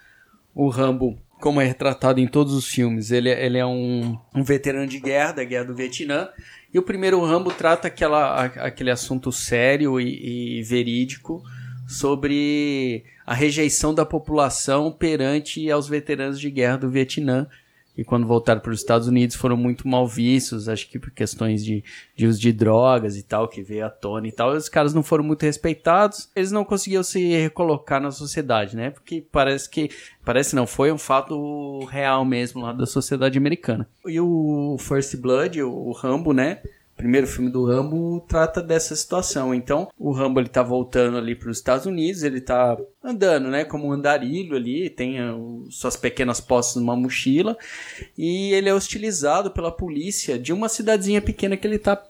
O 0.54 0.69
Rambo, 0.69 1.16
como 1.40 1.61
é 1.61 1.64
retratado 1.64 2.21
em 2.21 2.26
todos 2.26 2.52
os 2.54 2.66
filmes, 2.66 3.11
ele, 3.12 3.28
é- 3.28 3.45
ele 3.47 3.59
é 3.59 3.66
um, 3.66 4.19
um 4.35 4.43
veterano 4.43 4.87
de 4.87 4.99
guerra, 4.99 5.33
da 5.33 5.45
guerra 5.45 5.64
do 5.66 5.75
Vietnã. 5.76 6.28
E 6.73 6.78
o 6.78 6.83
primeiro 6.83 7.25
Rambo 7.25 7.52
trata 7.52 7.87
aquela, 7.87 8.35
a- 8.35 8.66
aquele 8.66 8.90
assunto 8.90 9.31
sério 9.31 10.00
e, 10.00 10.59
e 10.59 10.62
verídico 10.64 11.40
sobre 11.87 13.04
a 13.25 13.33
rejeição 13.35 13.95
da 13.95 14.04
população 14.04 14.90
perante 14.90 15.71
aos 15.71 15.88
veteranos 15.88 16.40
de 16.40 16.50
guerra 16.50 16.78
do 16.78 16.90
Vietnã. 16.90 17.47
E 17.97 18.05
quando 18.05 18.27
voltaram 18.27 18.61
para 18.61 18.73
os 18.73 18.81
Estados 18.81 19.07
Unidos 19.07 19.37
foram 19.37 19.57
muito 19.57 19.87
mal 19.87 20.07
vistos, 20.07 20.69
acho 20.69 20.89
que 20.89 20.99
por 20.99 21.11
questões 21.11 21.65
de, 21.65 21.85
de 22.17 22.27
uso 22.27 22.41
de 22.41 22.53
drogas 22.53 23.17
e 23.17 23.23
tal, 23.23 23.49
que 23.49 23.63
veio 23.63 23.87
à 23.87 23.91
tona 23.91 24.27
e 24.27 24.33
tal. 24.33 24.51
Os 24.51 24.69
caras 24.69 24.93
não 24.93 25.03
foram 25.03 25.23
muito 25.23 25.43
respeitados, 25.43 26.29
eles 26.35 26.51
não 26.51 26.65
conseguiam 26.65 27.03
se 27.03 27.25
recolocar 27.37 28.01
na 28.01 28.11
sociedade, 28.11 28.77
né? 28.77 28.91
Porque 28.91 29.25
parece 29.31 29.71
que. 29.71 29.91
Parece 30.25 30.57
não, 30.57 30.67
foi 30.67 30.91
um 30.91 30.99
fato 30.99 31.85
real 31.85 32.25
mesmo 32.25 32.63
lá 32.63 32.73
da 32.73 32.87
sociedade 32.87 33.39
americana. 33.39 33.89
E 34.07 34.19
o 34.21 34.77
First 34.79 35.17
Blood, 35.17 35.63
o, 35.63 35.71
o 35.71 35.93
Rambo, 35.93 36.33
né? 36.33 36.61
Primeiro 36.97 37.27
filme 37.27 37.51
do 37.51 37.65
Rambo 37.65 38.25
trata 38.29 38.63
dessa 38.63 38.95
situação. 38.95 39.55
Então, 39.55 39.89
o 39.99 40.13
Rambo 40.13 40.41
ele 40.41 40.49
tá 40.49 40.63
voltando 40.63 41.19
ali 41.19 41.35
para 41.35 41.51
os 41.51 41.59
Estados 41.59 41.87
Unidos, 41.87 42.23
ele 42.23 42.41
tá 42.41 42.77
andando, 43.03 43.49
né, 43.49 43.65
como 43.65 43.89
um 43.89 43.93
andarilho 43.93 44.57
ali, 44.57 44.89
tem 44.89 45.19
ah, 45.19 45.35
suas 45.71 45.97
pequenas 45.97 46.41
posses 46.41 46.77
numa 46.77 46.97
mochila, 46.97 47.57
e 48.17 48.53
ele 48.53 48.69
é 48.69 48.75
hostilizado 48.75 49.51
pela 49.51 49.71
polícia 49.71 50.39
de 50.39 50.53
uma 50.53 50.69
cidadezinha 50.69 51.21
pequena 51.21 51.57
que 51.57 51.67
ele 51.67 51.79
tá 51.79 52.03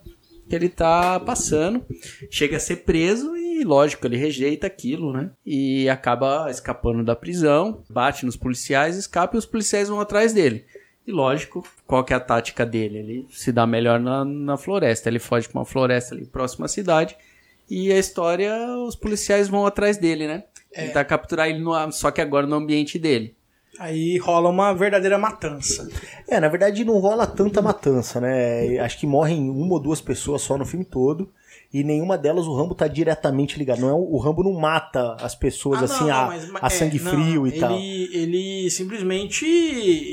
que 0.46 0.54
ele 0.54 0.68
tá 0.68 1.18
passando, 1.20 1.82
chega 2.30 2.58
a 2.58 2.60
ser 2.60 2.76
preso 2.76 3.34
e 3.34 3.64
lógico, 3.64 4.06
ele 4.06 4.18
rejeita 4.18 4.66
aquilo, 4.66 5.10
né? 5.10 5.30
E 5.44 5.88
acaba 5.88 6.50
escapando 6.50 7.02
da 7.02 7.16
prisão, 7.16 7.82
bate 7.88 8.26
nos 8.26 8.36
policiais, 8.36 8.96
escapa 8.96 9.36
e 9.36 9.38
os 9.38 9.46
policiais 9.46 9.88
vão 9.88 10.00
atrás 10.00 10.34
dele. 10.34 10.66
E 11.06 11.12
lógico, 11.12 11.66
qual 11.86 12.02
que 12.02 12.12
é 12.12 12.16
a 12.16 12.20
tática 12.20 12.64
dele? 12.64 12.98
Ele 12.98 13.26
se 13.30 13.52
dá 13.52 13.66
melhor 13.66 14.00
na, 14.00 14.24
na 14.24 14.56
floresta. 14.56 15.08
Ele 15.08 15.18
foge 15.18 15.48
para 15.48 15.58
uma 15.58 15.66
floresta 15.66 16.14
ali 16.14 16.24
próxima 16.24 16.64
à 16.66 16.68
cidade. 16.68 17.16
E 17.68 17.92
a 17.92 17.98
história, 17.98 18.54
os 18.86 18.96
policiais 18.96 19.48
vão 19.48 19.66
atrás 19.66 19.96
dele, 19.96 20.26
né? 20.26 20.44
Tentar 20.72 21.04
capturar 21.04 21.48
ele, 21.48 21.60
no, 21.60 21.92
só 21.92 22.10
que 22.10 22.20
agora 22.20 22.46
no 22.46 22.56
ambiente 22.56 22.98
dele. 22.98 23.36
Aí 23.78 24.18
rola 24.18 24.48
uma 24.48 24.72
verdadeira 24.72 25.18
matança. 25.18 25.88
É, 26.28 26.38
na 26.38 26.48
verdade 26.48 26.84
não 26.84 26.98
rola 26.98 27.26
tanta 27.26 27.60
matança, 27.60 28.20
né? 28.20 28.78
Acho 28.78 28.98
que 28.98 29.06
morrem 29.06 29.50
uma 29.50 29.74
ou 29.74 29.80
duas 29.80 30.00
pessoas 30.00 30.42
só 30.42 30.56
no 30.56 30.64
filme 30.64 30.84
todo. 30.84 31.30
E 31.72 31.82
nenhuma 31.82 32.16
delas 32.16 32.46
o 32.46 32.54
Rambo 32.54 32.74
tá 32.74 32.86
diretamente 32.86 33.58
ligado. 33.58 33.80
Não 33.80 33.88
é 33.88 33.92
o, 33.92 34.16
Rambo 34.18 34.42
não 34.44 34.52
mata 34.52 35.16
as 35.20 35.34
pessoas 35.34 35.80
Ah, 35.80 35.84
assim 35.84 36.04
não, 36.04 36.10
a, 36.14 36.20
não, 36.20 36.28
mas- 36.28 36.50
a 36.62 36.66
é, 36.66 36.70
sangue 36.70 37.00
não, 37.00 37.10
frio 37.10 37.46
e 37.46 37.50
ele, 37.50 37.60
tal. 37.60 37.72
Ele 37.78 38.70
simplesmente 38.70 39.44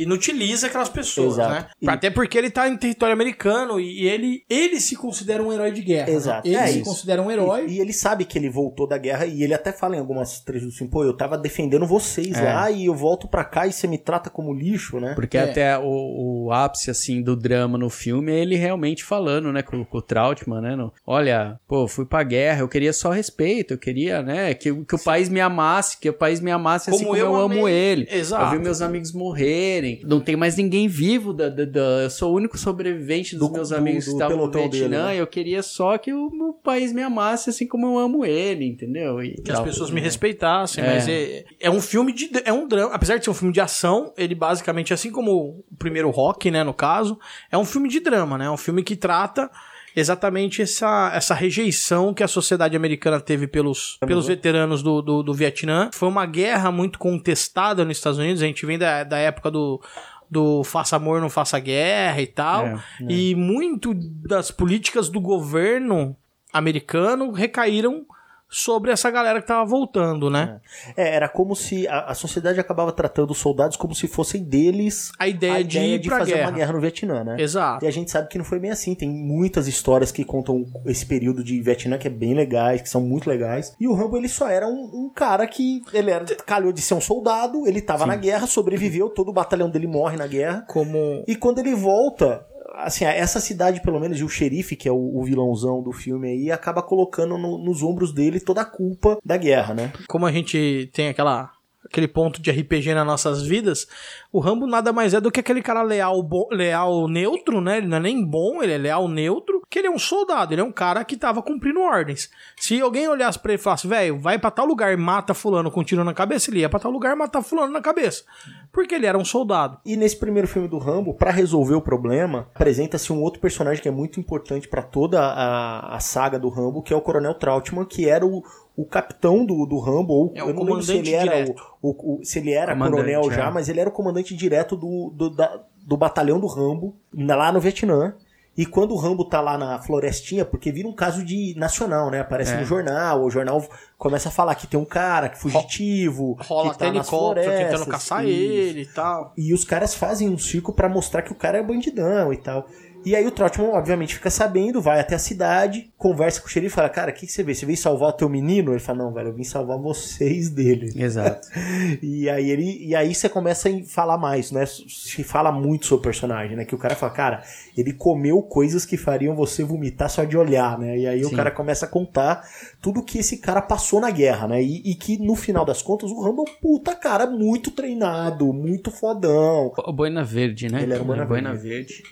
inutiliza 0.02 0.68
aquelas 0.68 0.90
pessoas, 0.90 1.34
Exato. 1.34 1.52
né? 1.54 1.68
E- 1.82 1.90
Até 1.90 2.10
porque 2.10 2.38
ele 2.38 2.50
tá 2.50 2.68
em 2.68 2.78
território 2.78 3.14
americano 3.14 3.80
e 3.80 4.08
ele, 4.08 4.44
ele 4.50 4.80
se 4.80 4.96
considera 4.96 5.42
um 5.44 5.52
herói 5.52 5.72
de 5.72 5.82
guerra. 5.82 6.08
né? 6.08 6.14
Exato. 6.14 6.48
Ele 6.48 6.56
É 6.56 6.68
se 6.68 6.80
isso. 6.80 6.90
considera 6.90 7.22
um 7.22 7.30
herói. 7.32 7.66
E, 7.68 7.74
e 7.78 7.80
ele 7.80 7.94
sabe 7.94 8.26
que 8.26 8.38
ele 8.38 8.50
voltou 8.50 8.88
da 8.88 8.98
guerra 8.98 9.26
e 9.26 9.44
ele 9.44 9.54
até 9.54 9.72
fala 9.72 9.96
em 9.96 10.00
algumas 10.00 10.40
trechos 10.42 10.74
assim, 10.76 10.88
pô, 10.88 11.04
eu 11.04 11.16
tava 11.16 11.38
defendendo 11.38 11.86
vocês 11.86 12.38
É. 12.38 12.42
lá 12.54 12.72
e 12.72 12.86
eu 12.86 12.96
volto 12.96 13.28
pra 13.28 13.44
cá 13.44 13.68
e 13.68 13.72
você 13.74 13.88
me 13.88 13.98
trata 13.98 14.30
como 14.30 14.54
lixo, 14.54 15.00
né? 15.00 15.14
Porque 15.16 15.38
É. 15.38 15.42
até 15.44 15.78
o, 15.78 16.46
o 16.48 16.52
ápice, 16.52 16.90
assim, 16.92 17.22
do 17.22 17.36
drama 17.36 17.78
no 17.78 17.90
filme 17.90 18.32
é 18.32 18.40
ele 18.40 18.56
realmente 18.56 19.04
falando, 19.04 19.52
né, 19.52 19.62
com, 19.62 19.84
com 19.86 19.98
o 19.98 20.02
Trautmann, 20.02 20.62
né, 20.62 20.76
no, 20.76 20.92
olha, 21.06 21.31
pô, 21.68 21.88
fui 21.88 22.06
pra 22.06 22.24
guerra, 22.24 22.62
eu 22.62 22.68
queria 22.68 22.94
só 22.94 23.10
respeito, 23.10 23.74
eu 23.74 23.78
queria, 23.78 24.22
né, 24.22 24.54
que, 24.54 24.74
que 24.86 24.96
o 24.96 25.04
país 25.04 25.30
me 25.30 25.40
amasse, 25.42 26.00
que 26.00 26.10
o 26.10 26.14
país 26.14 26.40
me 26.40 26.52
amasse 26.52 26.90
assim 26.90 27.00
Como 27.06 27.12
como 27.12 27.18
eu, 27.20 27.26
eu 27.28 27.36
amo 27.36 27.68
ele. 27.68 28.08
Exato. 28.10 28.46
Eu 28.46 28.60
vi 28.60 28.64
meus 28.64 28.82
amigos 28.82 29.12
morrerem, 29.14 30.02
não 30.04 30.20
tem 30.20 30.36
mais 30.36 30.56
ninguém 30.58 30.88
vivo, 30.88 31.34
da, 31.34 31.50
da, 31.50 31.66
da- 31.66 31.80
eu 32.04 32.10
sou 32.10 32.32
o 32.34 32.36
único 32.36 32.58
sobrevivente 32.58 33.36
dos 33.36 33.48
Do- 33.48 33.54
meus 33.54 33.70
do- 33.70 33.76
amigos 33.76 34.06
do 34.06 34.12
que 34.12 34.14
estavam 34.16 34.38
no 34.38 34.52
pelotão 34.52 34.70
dele, 34.70 34.88
Vietnã, 34.90 35.08
né? 35.08 35.16
eu 35.20 35.28
queria 35.28 35.62
só 35.64 35.98
que 35.98 36.14
o 36.14 36.30
meu 36.32 36.54
país 36.54 36.92
me 36.94 37.02
amasse 37.02 37.50
assim 37.50 37.68
como 37.68 37.86
eu 37.88 37.98
amo 38.00 38.26
ele, 38.26 38.66
entendeu? 38.66 39.22
E 39.24 39.36
Que 39.36 39.52
as 39.52 39.60
pessoas 39.60 39.90
me 39.92 40.00
respeitassem, 40.02 40.84
É. 40.84 40.88
mas 40.88 41.08
é, 41.08 41.44
é 41.60 41.70
um 41.70 41.82
filme 41.82 42.12
de. 42.14 42.30
É 42.46 42.52
um 42.54 42.68
drama. 42.68 42.94
Apesar 42.94 43.18
de 43.18 43.24
ser 43.24 43.30
um 43.32 43.34
filme 43.34 43.54
de 43.54 43.62
ação, 43.62 44.14
ele 44.18 44.36
basicamente, 44.36 44.94
assim 44.94 45.12
como 45.12 45.64
o 45.72 45.76
primeiro 45.78 46.10
rock, 46.10 46.50
né, 46.52 46.64
no 46.64 46.74
caso, 46.74 47.18
é 47.52 47.58
um 47.58 47.66
filme 47.66 47.90
de 47.90 48.00
drama, 48.00 48.38
né? 48.38 48.46
É 48.46 48.52
um 48.52 48.58
filme 48.58 48.84
que 48.84 48.96
trata 48.96 49.50
exatamente 49.96 50.62
essa, 50.62 51.12
essa 51.14 51.34
rejeição 51.34 52.14
que 52.14 52.24
a 52.24 52.28
sociedade 52.28 52.76
americana 52.76 53.20
teve 53.20 53.48
pelos, 53.48 53.98
pelos 54.06 54.28
veteranos 54.28 54.82
do, 54.82 55.02
do, 55.02 55.24
do 55.24 55.34
Vietnã. 55.34 55.90
Foi 55.94 56.08
uma 56.10 56.26
guerra 56.26 56.72
muito 56.72 56.98
contestada 57.00 57.84
nos 57.84 57.98
Estados 57.98 58.20
Unidos. 58.20 58.42
A 58.42 58.46
gente 58.46 58.66
vem 58.66 58.78
da, 58.78 59.04
da 59.04 59.18
época 59.18 59.50
do. 59.52 59.82
Do 60.30 60.64
faça 60.64 60.96
amor, 60.96 61.20
não 61.20 61.30
faça 61.30 61.60
guerra 61.60 62.22
e 62.22 62.28
tal. 62.28 62.66
É, 62.66 62.80
E 63.10 63.36
muito 63.36 63.94
das 63.94 64.50
políticas 64.50 65.10
do 65.10 65.20
governo 65.20 66.16
americano 66.54 67.32
recaíram 67.32 68.06
sobre 68.54 68.92
essa 68.92 69.10
galera 69.10 69.40
que 69.42 69.48
tava 69.48 69.64
voltando, 69.66 70.30
né? 70.30 70.60
É, 70.98 71.16
era 71.16 71.30
como 71.30 71.56
se 71.56 71.88
a, 71.88 72.02
a 72.08 72.14
sociedade 72.14 72.60
acabava 72.60 72.92
tratando 72.92 73.32
os 73.32 73.38
soldados 73.38 73.78
como 73.78 73.96
se 73.96 74.10
fossem 74.10 74.44
deles 74.44 75.12
A 75.18 75.28
ideia 75.28 75.64
de 75.64 75.80
ir 75.80 76.02
pra 76.06 76.20
fazer 76.20 76.34
guerra. 76.34 76.50
uma 76.50 76.58
guerra 76.58 76.74
no 76.74 76.82
Vietnã, 76.82 77.24
né? 77.24 77.38
Exato. 77.40 77.86
E 77.86 77.88
a 77.88 77.92
gente 77.92 78.12
sabe 78.12 78.28
que 78.28 78.38
não 78.38 78.44
foi 78.44 78.60
bem 78.60 78.70
assim. 78.70 78.94
Tem 78.94 79.10
muitas 79.10 79.68
histórias 79.68 80.12
que 80.12 80.26
contam 80.26 80.66
esse 80.86 81.06
período 81.06 81.42
de 81.44 81.62
Vietnã 81.62 81.98
que 81.98 82.08
é 82.08 82.12
bem 82.12 82.34
legais, 82.34 82.82
que 82.82 82.90
são 82.90 83.00
muito 83.00 83.30
legais. 83.30 83.74
E 83.80 83.88
o 83.88 83.94
Rambo, 83.94 84.18
ele 84.18 84.28
só 84.28 84.50
era 84.50 84.68
um, 84.68 85.06
um 85.06 85.10
cara 85.10 85.48
que. 85.48 85.82
Ele 85.94 86.12
era, 86.12 86.26
calhou 86.46 86.74
de 86.74 86.82
ser 86.82 86.94
um 86.94 87.02
soldado, 87.02 87.66
ele 87.66 87.82
tava 87.82 88.06
na 88.06 88.18
guerra, 88.18 88.48
sobreviveu, 88.48 89.10
todo 89.10 89.30
o 89.30 89.34
batalhão 89.34 89.70
dele 89.70 89.88
morre 89.88 90.18
na 90.18 90.28
guerra. 90.28 90.66
Como 90.68 91.24
E 91.26 91.36
quando 91.38 91.60
ele 91.60 91.74
volta, 91.74 92.46
assim, 92.76 93.06
essa 93.06 93.40
cidade, 93.40 93.82
pelo 93.82 94.00
menos, 94.00 94.20
e 94.20 94.24
o 94.24 94.30
xerife, 94.30 94.76
que 94.76 94.88
é 94.88 94.92
o, 94.92 95.18
o 95.20 95.24
vilãozão 95.24 95.82
do 95.82 95.92
filme 95.92 96.30
aí, 96.30 96.52
acaba 96.52 96.82
colocando 96.82 97.38
no- 97.38 97.58
nos 97.58 97.82
ombros 97.84 98.14
dele 98.14 98.40
toda 98.40 98.62
a 98.62 98.66
culpa 98.66 99.18
da 99.24 99.38
guerra, 99.38 99.74
né? 99.74 99.92
como 100.08 100.26
a 100.26 100.32
gente 100.32 100.90
tem 100.94 101.10
aquela 101.10 101.52
aquele 101.92 102.08
ponto 102.08 102.42
de 102.42 102.50
RPG 102.50 102.94
nas 102.94 103.06
nossas 103.06 103.44
vidas, 103.44 103.88
o 104.32 104.40
Rambo 104.40 104.66
nada 104.66 104.92
mais 104.94 105.14
é 105.14 105.22
do 105.22 105.30
que 105.32 105.40
aquele 105.42 105.62
cara 105.62 105.82
leal, 105.84 106.24
bo- 106.24 106.48
leal 106.52 107.08
neutro, 107.08 107.60
né? 107.62 107.78
Ele 107.78 107.88
não 107.88 107.98
é 107.98 108.00
nem 108.00 108.26
bom, 108.26 108.64
ele 108.64 108.72
é 108.74 108.78
leal 108.78 109.08
neutro, 109.08 109.62
que 109.70 109.78
ele 109.80 109.88
é 109.88 109.92
um 109.92 110.00
soldado, 110.00 110.54
ele 110.54 110.62
é 110.62 110.64
um 110.64 110.72
cara 110.72 111.04
que 111.04 111.18
tava 111.18 111.42
cumprindo 111.42 111.82
ordens. 111.82 112.30
Se 112.58 112.80
alguém 112.82 113.08
olhasse 113.08 113.38
pra 113.38 113.52
ele 113.54 113.60
e 113.62 113.64
falasse, 113.64 113.88
velho, 113.88 114.18
vai 114.20 114.40
pra 114.40 114.50
tal 114.50 114.66
lugar 114.66 114.94
e 114.94 114.98
mata 114.98 115.34
fulano 115.34 115.70
com 115.70 115.84
tiro 115.84 116.04
na 116.04 116.14
cabeça, 116.14 116.50
ele 116.50 116.60
ia 116.62 116.70
pra 116.70 116.80
tal 116.80 116.92
lugar 116.92 117.14
e 117.14 117.20
matar 117.20 117.42
fulano 117.42 117.72
na 117.74 117.82
cabeça. 117.82 118.24
Porque 118.72 118.96
ele 118.96 119.06
era 119.06 119.18
um 119.18 119.26
soldado. 119.26 119.78
E 119.86 119.98
nesse 119.98 120.16
primeiro 120.18 120.48
filme 120.48 120.68
do 120.70 120.78
Rambo, 120.78 121.14
pra 121.14 121.30
resolver 121.32 121.76
o 121.76 121.82
problema, 121.82 122.48
apresenta-se 122.56 123.12
um 123.12 123.22
outro 123.22 123.42
personagem 123.42 123.82
que 123.82 123.88
é 123.90 123.92
muito 123.92 124.20
importante 124.20 124.68
pra 124.68 124.82
toda 124.82 125.20
a, 125.22 125.96
a 125.96 126.00
saga 126.00 126.40
do 126.40 126.48
Rambo, 126.48 126.82
que 126.82 126.94
é 126.94 126.96
o 126.96 127.02
Coronel 127.02 127.34
Trautmann, 127.34 127.86
que 127.86 128.08
era 128.08 128.26
o, 128.26 128.42
o 128.76 128.86
capitão 128.86 129.46
do, 129.46 129.66
do 129.66 129.78
Rambo, 129.80 130.14
ou 130.14 130.32
É 130.36 130.44
o 130.44 130.50
eu 130.50 130.54
não 130.54 130.64
lembro 130.64 130.82
se 130.84 130.92
comandante 130.94 131.10
ele 131.10 131.16
era 131.16 131.52
o, 131.82 131.90
o- 131.90 132.16
o- 132.22 132.26
se 132.26 132.40
ele 132.40 132.52
era 132.54 132.76
coronel 132.76 133.32
já, 133.32 133.48
é. 133.48 133.52
mas 133.52 133.68
ele 133.70 133.80
era 133.80 133.90
o 133.90 133.94
comandante 133.94 134.36
direto 134.36 134.76
do, 134.76 135.12
do, 135.14 135.30
da- 135.30 135.60
do 135.86 135.98
batalhão 135.98 136.40
do 136.40 136.48
Rambo, 136.48 136.96
lá 137.14 137.52
no 137.52 137.60
Vietnã. 137.60 138.14
E 138.58 138.66
quando 138.66 138.92
o 138.94 138.98
Rambo 138.98 139.24
tá 139.24 139.40
lá 139.40 139.58
na 139.58 139.80
florestinha, 139.82 140.44
porque 140.44 140.74
vira 140.74 140.86
um 140.88 140.94
caso 140.94 141.24
de 141.24 141.56
nacional, 141.58 142.12
né? 142.12 142.20
Aparece 142.20 142.54
É. 142.54 142.58
no 142.58 142.66
jornal, 142.66 143.24
o 143.24 143.32
jornal 143.32 143.64
começa 143.98 144.28
a 144.28 144.32
falar 144.32 144.56
que 144.56 144.68
tem 144.68 144.78
um 144.78 144.84
cara 144.86 145.30
que 145.30 145.38
fugitivo, 145.40 146.38
Rola 146.42 146.74
que 146.74 146.80
tá 146.80 146.86
até 146.88 146.98
nas 146.98 147.08
helicóptero 147.08 147.46
tentando 147.50 147.68
florestas, 147.70 147.88
caçar 147.88 148.26
isso. 148.26 148.32
ele 148.42 148.82
e 148.82 148.86
tal. 148.88 149.34
E 149.38 149.54
os 149.54 149.64
caras 149.64 149.96
fazem 149.96 150.28
um 150.30 150.38
circo 150.38 150.74
pra 150.74 150.90
mostrar 150.90 151.22
que 151.22 151.32
o 151.32 151.36
cara 151.36 151.58
é 151.60 151.64
bandidão 151.64 152.32
e 152.34 152.38
tal. 152.38 152.68
E 153.04 153.16
aí 153.16 153.26
o 153.26 153.32
Trotman, 153.32 153.70
obviamente, 153.70 154.16
fica 154.16 154.30
sabendo, 154.30 154.82
vai 154.82 155.00
até 155.00 155.16
a 155.16 155.20
cidade, 155.20 155.92
conversa 155.98 156.40
com 156.40 156.48
o 156.48 156.50
xerife 156.50 156.74
e 156.74 156.76
fala, 156.76 156.90
cara, 156.90 157.12
o 157.12 157.14
que, 157.14 157.26
que 157.26 157.32
você 157.32 157.42
vê? 157.42 157.56
Você 157.56 157.66
veio 157.66 157.78
salvar 157.78 158.10
o 158.10 158.14
teu 158.14 158.30
menino? 158.30 158.72
Ele 158.72 158.80
fala, 158.80 159.00
não, 159.00 159.14
velho, 159.14 159.30
eu 159.30 159.34
vim 159.34 159.44
salvar 159.44 159.78
vocês 159.80 160.50
dele. 160.50 160.92
Exato. 160.96 161.48
E 162.02 162.30
aí 162.30 162.50
ele. 162.50 162.86
E 162.86 162.96
aí 162.96 163.14
você 163.14 163.28
começa 163.28 163.70
a 163.70 163.84
falar 163.84 164.18
mais, 164.18 164.52
né? 164.52 164.66
Se 164.66 165.24
fala 165.24 165.52
muito 165.52 165.86
sobre 165.86 166.02
o 166.02 166.04
personagem, 166.04 166.56
né? 166.56 166.66
Que 166.66 166.76
o 166.76 166.78
cara 166.78 166.96
fala, 166.96 167.12
cara, 167.12 167.44
ele 167.76 167.94
comeu 167.94 168.42
coisas 168.42 168.86
que 168.86 168.98
fariam 168.98 169.36
você 169.36 169.64
vomitar 169.64 170.10
só 170.10 170.24
de 170.24 170.38
olhar, 170.38 170.78
né? 170.78 170.98
E 170.98 171.08
aí 171.08 171.22
o 171.24 171.30
Sim. 171.30 171.36
cara 171.36 171.52
começa 171.52 171.86
a 171.86 171.90
contar 171.90 172.44
tudo 172.82 173.04
que 173.04 173.20
esse 173.20 173.38
cara 173.38 173.62
passou 173.62 174.00
na 174.00 174.12
guerra, 174.12 174.48
né? 174.48 174.62
E, 174.62 174.92
e 174.92 174.96
que 174.96 175.18
no 175.18 175.36
final 175.36 175.66
das 175.66 175.82
contas 175.82 176.12
o 176.12 176.22
Rambo 176.22 176.46
é 176.48 176.52
um 176.52 176.56
puta 176.62 176.96
cara 176.96 177.26
muito 177.28 177.72
treinado, 177.72 178.54
muito 178.54 178.92
fodão. 178.92 179.72
O 179.78 179.94
Boina 179.94 180.24
Verde, 180.24 180.72
né? 180.72 180.84
Ele 180.84 180.94
era 180.94 181.02
o 181.02 181.06
Boina 181.06 181.26
Boina 181.26 181.54
Verde. 181.54 182.04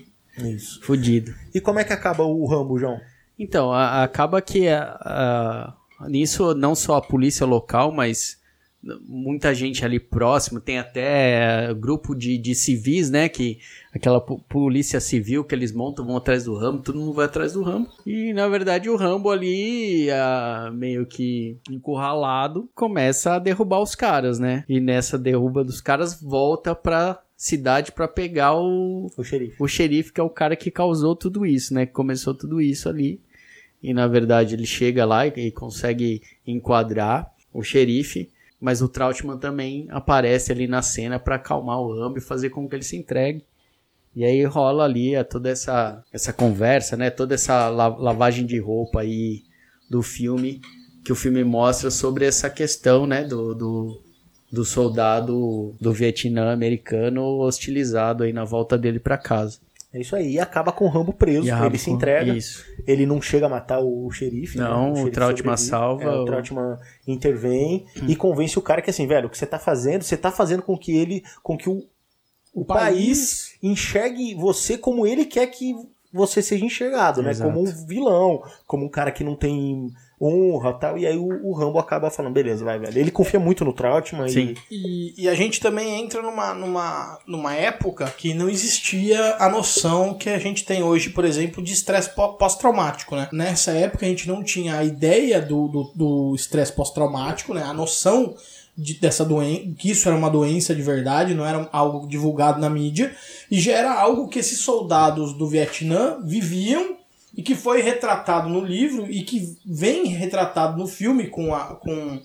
Isso. 0.48 0.82
Fudido. 0.82 1.34
E 1.54 1.60
como 1.62 1.80
é 1.80 1.84
que 1.84 1.94
acaba 1.94 2.24
o 2.24 2.46
Rambo, 2.46 2.78
João? 2.78 3.00
Então, 3.38 3.72
a- 3.72 4.04
acaba 4.04 4.42
que 4.42 4.68
a- 4.68 4.98
a- 6.00 6.08
nisso 6.10 6.54
não 6.54 6.76
só 6.76 6.96
a 6.98 7.02
polícia 7.02 7.46
local, 7.46 7.92
mas 7.92 8.38
muita 9.08 9.54
gente 9.54 9.84
ali 9.84 10.00
próximo, 10.00 10.60
tem 10.62 10.78
até 10.80 11.74
grupo 11.74 12.16
de, 12.16 12.38
de 12.38 12.56
civis, 12.56 13.10
né, 13.10 13.28
que 13.28 13.60
aquela 13.94 14.22
po- 14.22 14.40
polícia 14.50 15.00
civil 15.00 15.44
que 15.44 15.54
eles 15.56 15.72
montam, 15.72 16.06
vão 16.06 16.18
atrás 16.18 16.46
do 16.46 16.56
Rambo, 16.56 16.84
todo 16.84 17.00
mundo 17.00 17.14
vai 17.14 17.26
atrás 17.26 17.54
do 17.54 17.64
Rambo. 17.64 17.90
E 18.06 18.32
na 18.34 18.48
verdade 18.48 18.90
o 18.90 18.96
Rambo 18.96 19.30
ali, 19.30 20.10
ah, 20.12 20.70
meio 20.74 21.06
que 21.06 21.58
encurralado, 21.70 22.70
começa 22.76 23.34
a 23.34 23.40
derrubar 23.40 23.80
os 23.82 23.96
caras, 23.96 24.40
né? 24.40 24.64
E 24.70 24.80
nessa 24.80 25.18
derruba 25.18 25.64
dos 25.64 25.82
caras 25.82 26.22
volta 26.22 26.74
pra 26.76 27.22
cidade 27.36 27.92
pra 27.92 28.08
pegar 28.08 28.54
o, 28.56 29.10
O 29.18 29.24
xerife. 29.24 29.56
o 29.60 29.68
xerife 29.68 30.12
que 30.14 30.20
é 30.20 30.24
o 30.24 30.30
cara 30.30 30.56
que 30.56 30.70
causou 30.70 31.16
tudo 31.16 31.46
isso, 31.46 31.74
né? 31.74 31.86
Que 31.86 31.94
começou 31.94 32.34
tudo 32.34 32.62
isso 32.62 32.88
ali. 32.90 33.20
E 33.82 33.94
na 33.94 34.08
verdade 34.08 34.56
ele 34.56 34.66
chega 34.66 35.06
lá 35.06 35.26
e, 35.26 35.32
e 35.38 35.52
consegue 35.52 36.22
enquadrar 36.46 37.32
o 37.54 37.64
xerife, 37.64 38.30
mas 38.60 38.82
o 38.82 38.90
Trautmann 38.90 39.38
também 39.40 39.88
aparece 39.90 40.52
ali 40.52 40.68
na 40.68 40.82
cena 40.82 41.18
pra 41.18 41.36
acalmar 41.36 41.80
o 41.80 41.94
Rambo 41.98 42.18
e 42.18 42.22
fazer 42.22 42.50
com 42.50 42.68
que 42.68 42.76
ele 42.76 42.84
se 42.84 42.98
entregue. 42.98 43.44
E 44.16 44.26
aí 44.26 44.44
rola 44.44 44.84
ali 44.84 45.16
a 45.16 45.24
toda 45.24 45.50
essa 45.50 46.04
essa 46.12 46.34
conversa, 46.34 46.98
né? 46.98 47.10
Toda 47.10 47.36
essa 47.36 47.70
la- 47.70 47.88
lavagem 47.96 48.46
de 48.46 48.60
roupa 48.60 49.02
aí 49.02 49.44
do 49.90 50.02
filme 50.02 50.62
que 51.06 51.12
o 51.12 51.16
filme 51.16 51.44
mostra 51.44 51.90
sobre 51.90 52.26
essa 52.26 52.50
questão, 52.50 53.08
né, 53.08 53.24
do, 53.24 53.56
do, 53.56 54.02
do 54.52 54.66
soldado 54.66 55.74
do 55.80 55.94
Vietnã 55.94 56.52
americano 56.52 57.24
hostilizado 57.40 58.24
aí 58.24 58.34
na 58.34 58.44
volta 58.44 58.78
dele 58.78 59.00
pra 59.00 59.18
casa. 59.18 59.60
É 59.92 60.02
isso 60.02 60.16
aí. 60.16 60.34
E 60.34 60.40
acaba 60.40 60.72
com 60.72 60.86
o 60.86 60.90
Rambo 60.90 61.12
preso. 61.14 61.48
E 61.48 61.50
ele 61.50 61.52
Rambo 61.52 61.78
se 61.80 61.90
entrega. 61.90 62.32
Isso. 62.36 62.64
Ele 62.86 63.06
não 63.08 63.20
chega 63.22 63.48
a 63.48 63.50
matar 63.50 63.80
o 63.80 64.12
xerife. 64.12 64.58
Não, 64.58 64.88
né? 64.88 64.92
o 64.92 64.96
xerife 64.98 65.12
Trautmann 65.14 65.58
sobrevive. 65.58 65.70
salva 65.70 66.04
É, 66.04 66.10
o 66.10 66.22
o- 66.22 66.26
Trautmann 66.26 66.78
intervém 67.08 67.86
e 68.08 68.16
convence 68.16 68.60
o 68.60 68.62
cara 68.62 68.82
que 68.84 68.90
assim, 68.92 69.08
velho, 69.08 69.26
o 69.28 69.30
que 69.32 69.38
você 69.38 69.48
tá 69.48 69.58
fazendo, 69.58 70.04
você 70.04 70.16
tá 70.18 70.30
fazendo 70.32 70.62
com 70.62 70.78
que 70.78 70.96
ele, 70.96 71.24
com 71.42 71.58
que 71.58 71.68
o, 71.70 71.84
o 72.54 72.66
país 72.66 73.54
enxergue 73.62 74.34
você 74.36 74.78
como 74.78 75.06
ele 75.06 75.26
quer 75.26 75.48
que 75.48 75.74
você 76.12 76.42
seja 76.42 76.66
enxergado, 76.66 77.22
né? 77.22 77.30
Exato. 77.30 77.52
Como 77.52 77.62
um 77.68 77.86
vilão, 77.86 78.42
como 78.66 78.86
um 78.86 78.90
cara 78.90 79.12
que 79.12 79.24
não 79.24 79.36
tem 79.36 79.92
honra 80.20 80.74
tal. 80.74 80.98
E 80.98 81.06
aí 81.06 81.16
o, 81.16 81.48
o 81.48 81.54
Rambo 81.54 81.78
acaba 81.78 82.10
falando, 82.10 82.34
beleza, 82.34 82.66
vai, 82.66 82.80
velho. 82.80 82.98
Ele 82.98 83.12
confia 83.12 83.40
muito 83.40 83.64
no 83.64 83.72
Trautmann 83.72 84.28
Sim. 84.28 84.56
e 84.72 85.14
E, 85.16 85.24
e 85.24 85.30
a 85.30 85.36
gente 85.36 85.62
também 85.62 86.02
entra 86.02 86.22
numa, 86.22 86.54
numa, 86.56 87.20
numa 87.28 87.54
época 87.56 88.06
que 88.18 88.34
não 88.34 88.50
existia 88.50 89.36
a 89.36 89.48
noção 89.50 90.16
que 90.16 90.30
a 90.30 90.40
gente 90.40 90.66
tem 90.66 90.82
hoje, 90.82 91.12
por 91.12 91.24
exemplo, 91.24 91.64
de 91.64 91.74
estresse 91.74 92.10
pó- 92.16 92.30
pós-traumático, 92.30 93.16
né? 93.16 93.30
Nessa 93.32 93.72
época 93.72 94.06
a 94.06 94.10
gente 94.10 94.28
não 94.28 94.44
tinha 94.44 94.80
a 94.80 94.84
ideia 94.84 95.40
do 95.40 95.68
do- 95.68 95.92
do 95.96 96.36
estresse 96.36 96.74
pós-traumático, 96.74 97.54
né? 97.54 97.62
A 97.64 97.74
noção 97.74 98.34
de, 98.80 98.96
dessa 98.96 99.26
doença, 99.26 99.64
que 99.78 99.92
isso 99.92 100.08
era 100.08 100.18
uma 100.18 100.30
doença 100.30 100.74
de 100.74 100.82
verdade, 100.82 101.34
não 101.34 101.46
era 101.46 101.68
algo 101.72 102.08
divulgado 102.08 102.60
na 102.60 102.70
mídia, 102.70 103.14
e 103.52 103.60
já 103.60 103.74
era 103.74 103.94
algo 103.94 104.28
que 104.28 104.40
esses 104.40 104.60
soldados 104.60 105.34
do 105.34 105.48
Vietnã 105.48 106.18
viviam 106.24 106.98
e 107.36 107.44
que 107.44 107.56
foi 107.56 107.82
retratado 107.82 108.50
no 108.50 108.62
livro 108.62 109.10
e 109.10 109.24
que 109.24 109.58
vem 109.66 110.06
retratado 110.06 110.78
no 110.78 110.88
filme 110.88 111.28
com, 111.28 111.54
a, 111.54 111.76
com 111.76 112.22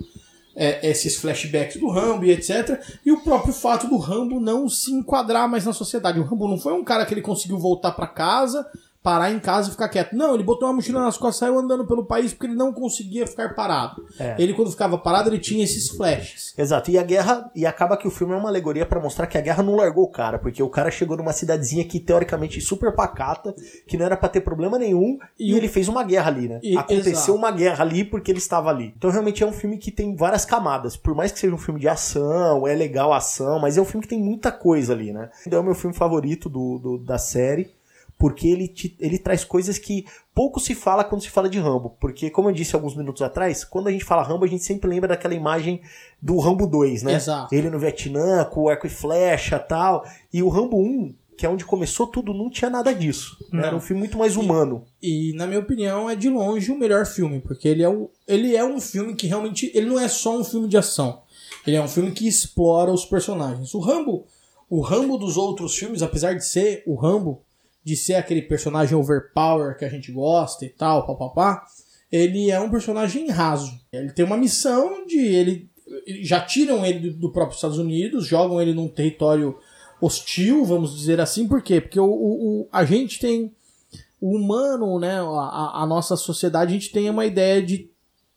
é, 0.57 0.89
esses 0.89 1.17
flashbacks 1.17 1.81
do 1.81 1.89
Rambo 1.89 2.25
e 2.25 2.31
etc. 2.31 2.81
E 3.05 3.13
o 3.13 3.21
próprio 3.21 3.53
fato 3.53 3.89
do 3.89 3.97
Rambo 3.97 4.41
não 4.41 4.69
se 4.69 4.93
enquadrar 4.93 5.49
mais 5.49 5.65
na 5.65 5.73
sociedade. 5.73 6.21
O 6.21 6.25
Rambo 6.25 6.49
não 6.49 6.59
foi 6.59 6.73
um 6.73 6.85
cara 6.85 7.05
que 7.05 7.13
ele 7.13 7.21
conseguiu 7.21 7.59
voltar 7.59 7.93
para 7.93 8.07
casa 8.07 8.67
parar 9.05 9.31
em 9.31 9.39
casa 9.39 9.69
e 9.69 9.73
ficar 9.73 9.89
quieto. 9.91 10.17
Não, 10.17 10.35
ele 10.35 10.43
botou 10.43 10.67
uma 10.67 10.75
mochila 10.77 11.03
nas 11.03 11.19
costas 11.19 11.37
e 11.37 11.39
saiu 11.41 11.59
andando 11.59 11.87
pelo 11.87 12.07
país 12.07 12.33
porque 12.33 12.47
ele 12.47 12.57
não 12.57 12.73
conseguia 12.73 13.27
ficar 13.27 13.55
parado. 13.55 14.03
É. 14.19 14.35
Ele, 14.39 14.55
quando 14.55 14.71
ficava 14.71 14.97
parado, 14.97 15.29
ele 15.29 15.39
tinha 15.39 15.63
esses 15.63 15.91
flashes. 15.91 16.55
Exato. 16.57 16.91
E 16.91 16.97
a 16.99 17.03
guerra. 17.03 17.51
E 17.55 17.67
acaba 17.67 17.99
que 17.99 18.09
o 18.09 18.11
filme 18.11 18.33
é 18.33 18.37
uma 18.37 18.49
alegoria 18.49 18.87
pra 18.87 18.99
mostrar 18.99 19.27
que 19.27 19.37
a 19.37 19.43
guerra 19.43 19.63
não 19.63 19.77
largou 19.77 20.05
o 20.05 20.11
cara, 20.11 20.39
porque 20.39 20.63
o 20.63 20.71
cara 20.71 20.91
chegou 20.91 21.19
numa 21.19 21.35
cidadezinha 21.35 21.85
que 21.85 22.01
teoricamente 22.01 22.61
super 22.63 22.93
pacata, 22.95 23.55
que 23.87 23.99
não 23.99 24.07
era 24.07 24.17
pra 24.17 24.29
ter 24.31 24.41
problema 24.41 24.79
nenhum, 24.79 25.19
e, 25.39 25.51
E 25.51 25.55
o- 25.55 25.57
ele 25.59 25.69
fez 25.69 25.87
uma 25.87 26.03
guerra 26.03 26.31
ali, 26.31 26.49
né? 26.49 26.61
E- 26.63 26.75
Aconteceu 26.79 27.13
exato. 27.13 27.35
uma 27.35 27.51
guerra 27.51 27.85
ali 27.85 28.05
porque 28.05 28.31
ele 28.33 28.39
estava 28.39 28.71
ali. 28.71 28.95
Então 28.97 29.11
realmente 29.11 29.43
é 29.43 29.47
um 29.47 29.53
filme 29.53 29.77
que 29.77 29.91
tem 29.91 30.17
várias 30.17 30.47
camadas. 30.47 30.97
Por 30.97 31.15
mais 31.15 31.31
que 31.31 31.39
seja 31.39 31.55
um 31.55 31.59
filme 31.59 31.79
de 31.79 31.89
ação, 31.89 32.67
é 32.67 32.75
legal 32.75 33.13
a 33.13 33.19
ação, 33.19 33.59
mas 33.61 33.77
é 33.77 33.83
um 33.83 33.85
filme 33.85 34.03
que 34.03 34.09
tem 34.09 34.19
muita 34.23 34.51
coisa 34.51 34.95
ali, 34.95 35.13
né? 35.13 35.29
Então 35.47 35.59
é 35.59 35.61
o 35.63 35.65
meu 35.65 35.75
filme 35.75 35.95
favorito 35.95 36.49
do, 36.49 36.79
do- 36.79 36.99
da 36.99 37.19
série. 37.19 37.69
Porque 38.19 38.47
ele, 38.49 38.69
te- 38.69 38.97
ele 39.01 39.19
traz 39.19 39.45
coisas 39.45 39.77
que 39.79 40.05
pouco 40.35 40.59
se 40.61 40.75
fala 40.75 41.05
quando 41.05 41.23
se 41.23 41.31
fala 41.31 41.49
de 41.49 41.59
Rambo. 41.59 41.97
Porque, 42.01 42.31
como 42.31 42.49
eu 42.49 42.53
disse 42.55 42.75
alguns 42.75 42.97
minutos 42.97 43.23
atrás, 43.23 43.65
quando 43.65 43.89
a 43.89 43.91
gente 43.93 44.05
fala 44.05 44.23
Rambo, 44.23 44.45
a 44.45 44.49
gente 44.49 44.63
sempre 44.65 44.89
lembra 44.89 45.09
daquela 45.09 45.35
imagem 45.35 45.81
do 46.23 46.39
Rambo 46.39 46.67
2, 46.67 47.03
né? 47.03 47.15
Exato. 47.15 47.55
Ele 47.55 47.69
no 47.71 47.79
Vietnã, 47.79 48.45
com 48.45 48.63
o 48.63 48.69
arco 48.69 48.87
e 48.87 48.91
flecha 48.91 49.59
tal. 49.59 50.05
E 50.33 50.43
o 50.43 50.49
Rambo 50.49 50.79
1, 50.81 51.15
que 51.37 51.45
é 51.45 51.49
onde 51.49 51.65
começou 51.65 52.07
tudo, 52.07 52.33
não 52.33 52.49
tinha 52.49 52.71
nada 52.71 52.95
disso. 52.95 53.37
né? 53.53 53.67
Era 53.67 53.77
um 53.77 53.81
filme 53.81 53.99
muito 54.01 54.17
mais 54.17 54.37
humano. 54.37 54.85
E, 55.03 55.33
na 55.35 55.47
minha 55.47 55.59
opinião, 55.61 56.09
é 56.09 56.15
de 56.15 56.31
longe 56.31 56.71
o 56.71 56.79
melhor 56.79 57.05
filme, 57.07 57.41
porque 57.41 57.67
ele 57.69 57.83
é, 57.83 57.89
o, 57.89 58.09
ele 58.27 58.55
é 58.57 58.65
um 58.65 58.81
filme 58.81 59.15
que 59.17 59.27
realmente. 59.27 59.71
Ele 59.75 59.87
não 59.87 59.99
é 59.99 60.07
só 60.09 60.39
um 60.39 60.45
filme 60.45 60.69
de 60.69 60.77
ação. 60.77 61.23
Ele 61.67 61.77
é 61.77 61.83
um 61.83 61.89
filme 61.89 62.13
que 62.13 62.29
explora 62.29 62.93
os 62.93 63.05
personagens. 63.05 63.75
O 63.75 63.81
Rambo, 63.81 64.25
o 64.71 64.81
Rambo 64.81 65.19
dos 65.19 65.37
outros 65.37 65.77
filmes, 65.77 66.01
apesar 66.03 66.35
de 66.35 66.45
ser 66.47 66.83
o 66.87 66.95
Rambo, 66.95 67.43
de 67.85 67.97
ser 67.97 68.15
aquele 68.15 68.43
personagem 68.43 68.97
overpower 68.97 69.77
que 69.77 69.85
a 69.85 69.89
gente 69.89 70.11
gosta 70.11 70.65
e 70.65 70.69
tal, 70.71 71.07
papapá, 71.07 71.65
ele 72.11 72.51
é 72.51 72.59
um 72.59 72.71
personagem 72.71 73.29
raso. 73.29 73.71
Ele 73.93 74.11
tem 74.13 74.25
uma 74.25 74.37
missão 74.37 75.05
de. 75.07 75.19
ele 75.19 75.69
Já 76.23 76.41
tiram 76.41 76.85
ele 76.87 77.11
do, 77.11 77.17
do 77.19 77.33
próprio 77.33 77.55
Estados 77.57 77.79
Unidos, 77.79 78.27
jogam 78.27 78.61
ele 78.63 78.73
num 78.73 78.89
território 78.89 79.59
hostil, 80.01 80.65
vamos 80.65 80.97
dizer 80.97 81.21
assim, 81.21 81.47
por 81.47 81.63
quê? 81.63 81.81
Porque 81.81 82.01
o, 82.01 82.05
o, 82.05 82.61
o- 82.63 82.69
a 82.73 82.85
gente 82.85 83.19
tem 83.21 83.53
o 84.21 84.37
humano, 84.37 84.99
né, 84.99 85.21
a, 85.21 85.83
a 85.83 85.87
nossa 85.87 86.17
sociedade, 86.17 86.71
a 86.71 86.75
gente 86.79 86.91
tem 86.93 87.09
uma 87.11 87.27
ideia 87.27 87.63
de 87.63 87.91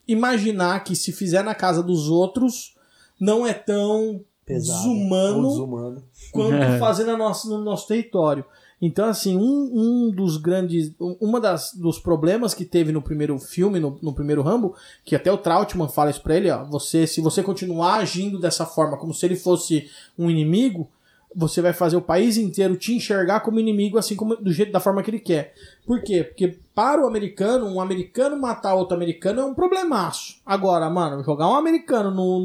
imaginar 0.08 0.84
que 0.84 0.96
se 0.96 1.12
fizer 1.12 1.44
na 1.44 1.56
casa 1.56 1.82
dos 1.84 2.10
outros 2.10 2.76
não 3.20 3.46
é 3.46 3.54
tão 3.54 4.22
Pesado. 4.46 4.78
desumano 4.84 5.48
desumano. 5.50 6.04
quanto 6.32 6.54
É. 6.64 6.80
fazer 6.80 7.04
no 7.06 7.18
nosso, 7.18 7.50
no 7.50 7.64
nosso 7.64 7.88
território. 7.88 8.46
Então, 8.80 9.06
assim, 9.10 9.36
um, 9.36 9.72
um 9.74 10.12
dos 10.12 10.38
grandes. 10.38 10.94
um- 11.00 11.18
Uma 11.20 11.42
das 11.42 11.74
dos 11.74 11.98
problemas 11.98 12.54
que 12.54 12.64
teve 12.64 12.92
no 12.92 13.02
primeiro 13.02 13.38
filme, 13.40 13.80
no, 13.80 13.98
no 14.02 14.14
primeiro 14.14 14.44
Rambo, 14.44 14.76
que 15.04 15.16
até 15.16 15.32
o 15.32 15.38
Trautmann 15.38 15.90
fala 15.90 16.12
isso 16.12 16.22
pra 16.22 16.36
ele, 16.36 16.52
ó. 16.52 16.64
Você, 16.66 17.08
se 17.08 17.20
você 17.20 17.42
continuar 17.42 17.96
agindo 17.96 18.40
dessa 18.40 18.66
forma, 18.66 18.98
como 18.98 19.14
se 19.14 19.26
ele 19.26 19.36
fosse 19.36 19.90
um 20.18 20.30
inimigo, 20.30 20.88
você 21.36 21.62
vai 21.62 21.74
fazer 21.74 21.96
o 21.98 22.02
país 22.02 22.38
inteiro 22.38 22.76
te 22.76 22.94
enxergar 22.96 23.42
como 23.42 23.60
inimigo, 23.60 23.98
assim 23.98 24.16
como 24.16 24.36
do 24.36 24.52
jeito 24.52 24.72
da 24.72 24.80
forma 24.80 25.04
que 25.04 25.12
ele 25.12 25.20
quer. 25.20 25.54
Por 25.86 26.02
quê? 26.02 26.24
Porque 26.24 26.58
para 26.74 27.04
o 27.04 27.08
americano, 27.08 27.68
um 27.68 27.80
americano 27.80 28.40
matar 28.40 28.74
outro 28.74 28.96
americano 28.96 29.42
é 29.42 29.46
um 29.46 29.54
problemaço. 29.54 30.36
Agora, 30.46 30.90
mano, 30.90 31.24
jogar 31.24 31.48
um 31.50 31.56
americano 31.56 32.10
no. 32.12 32.40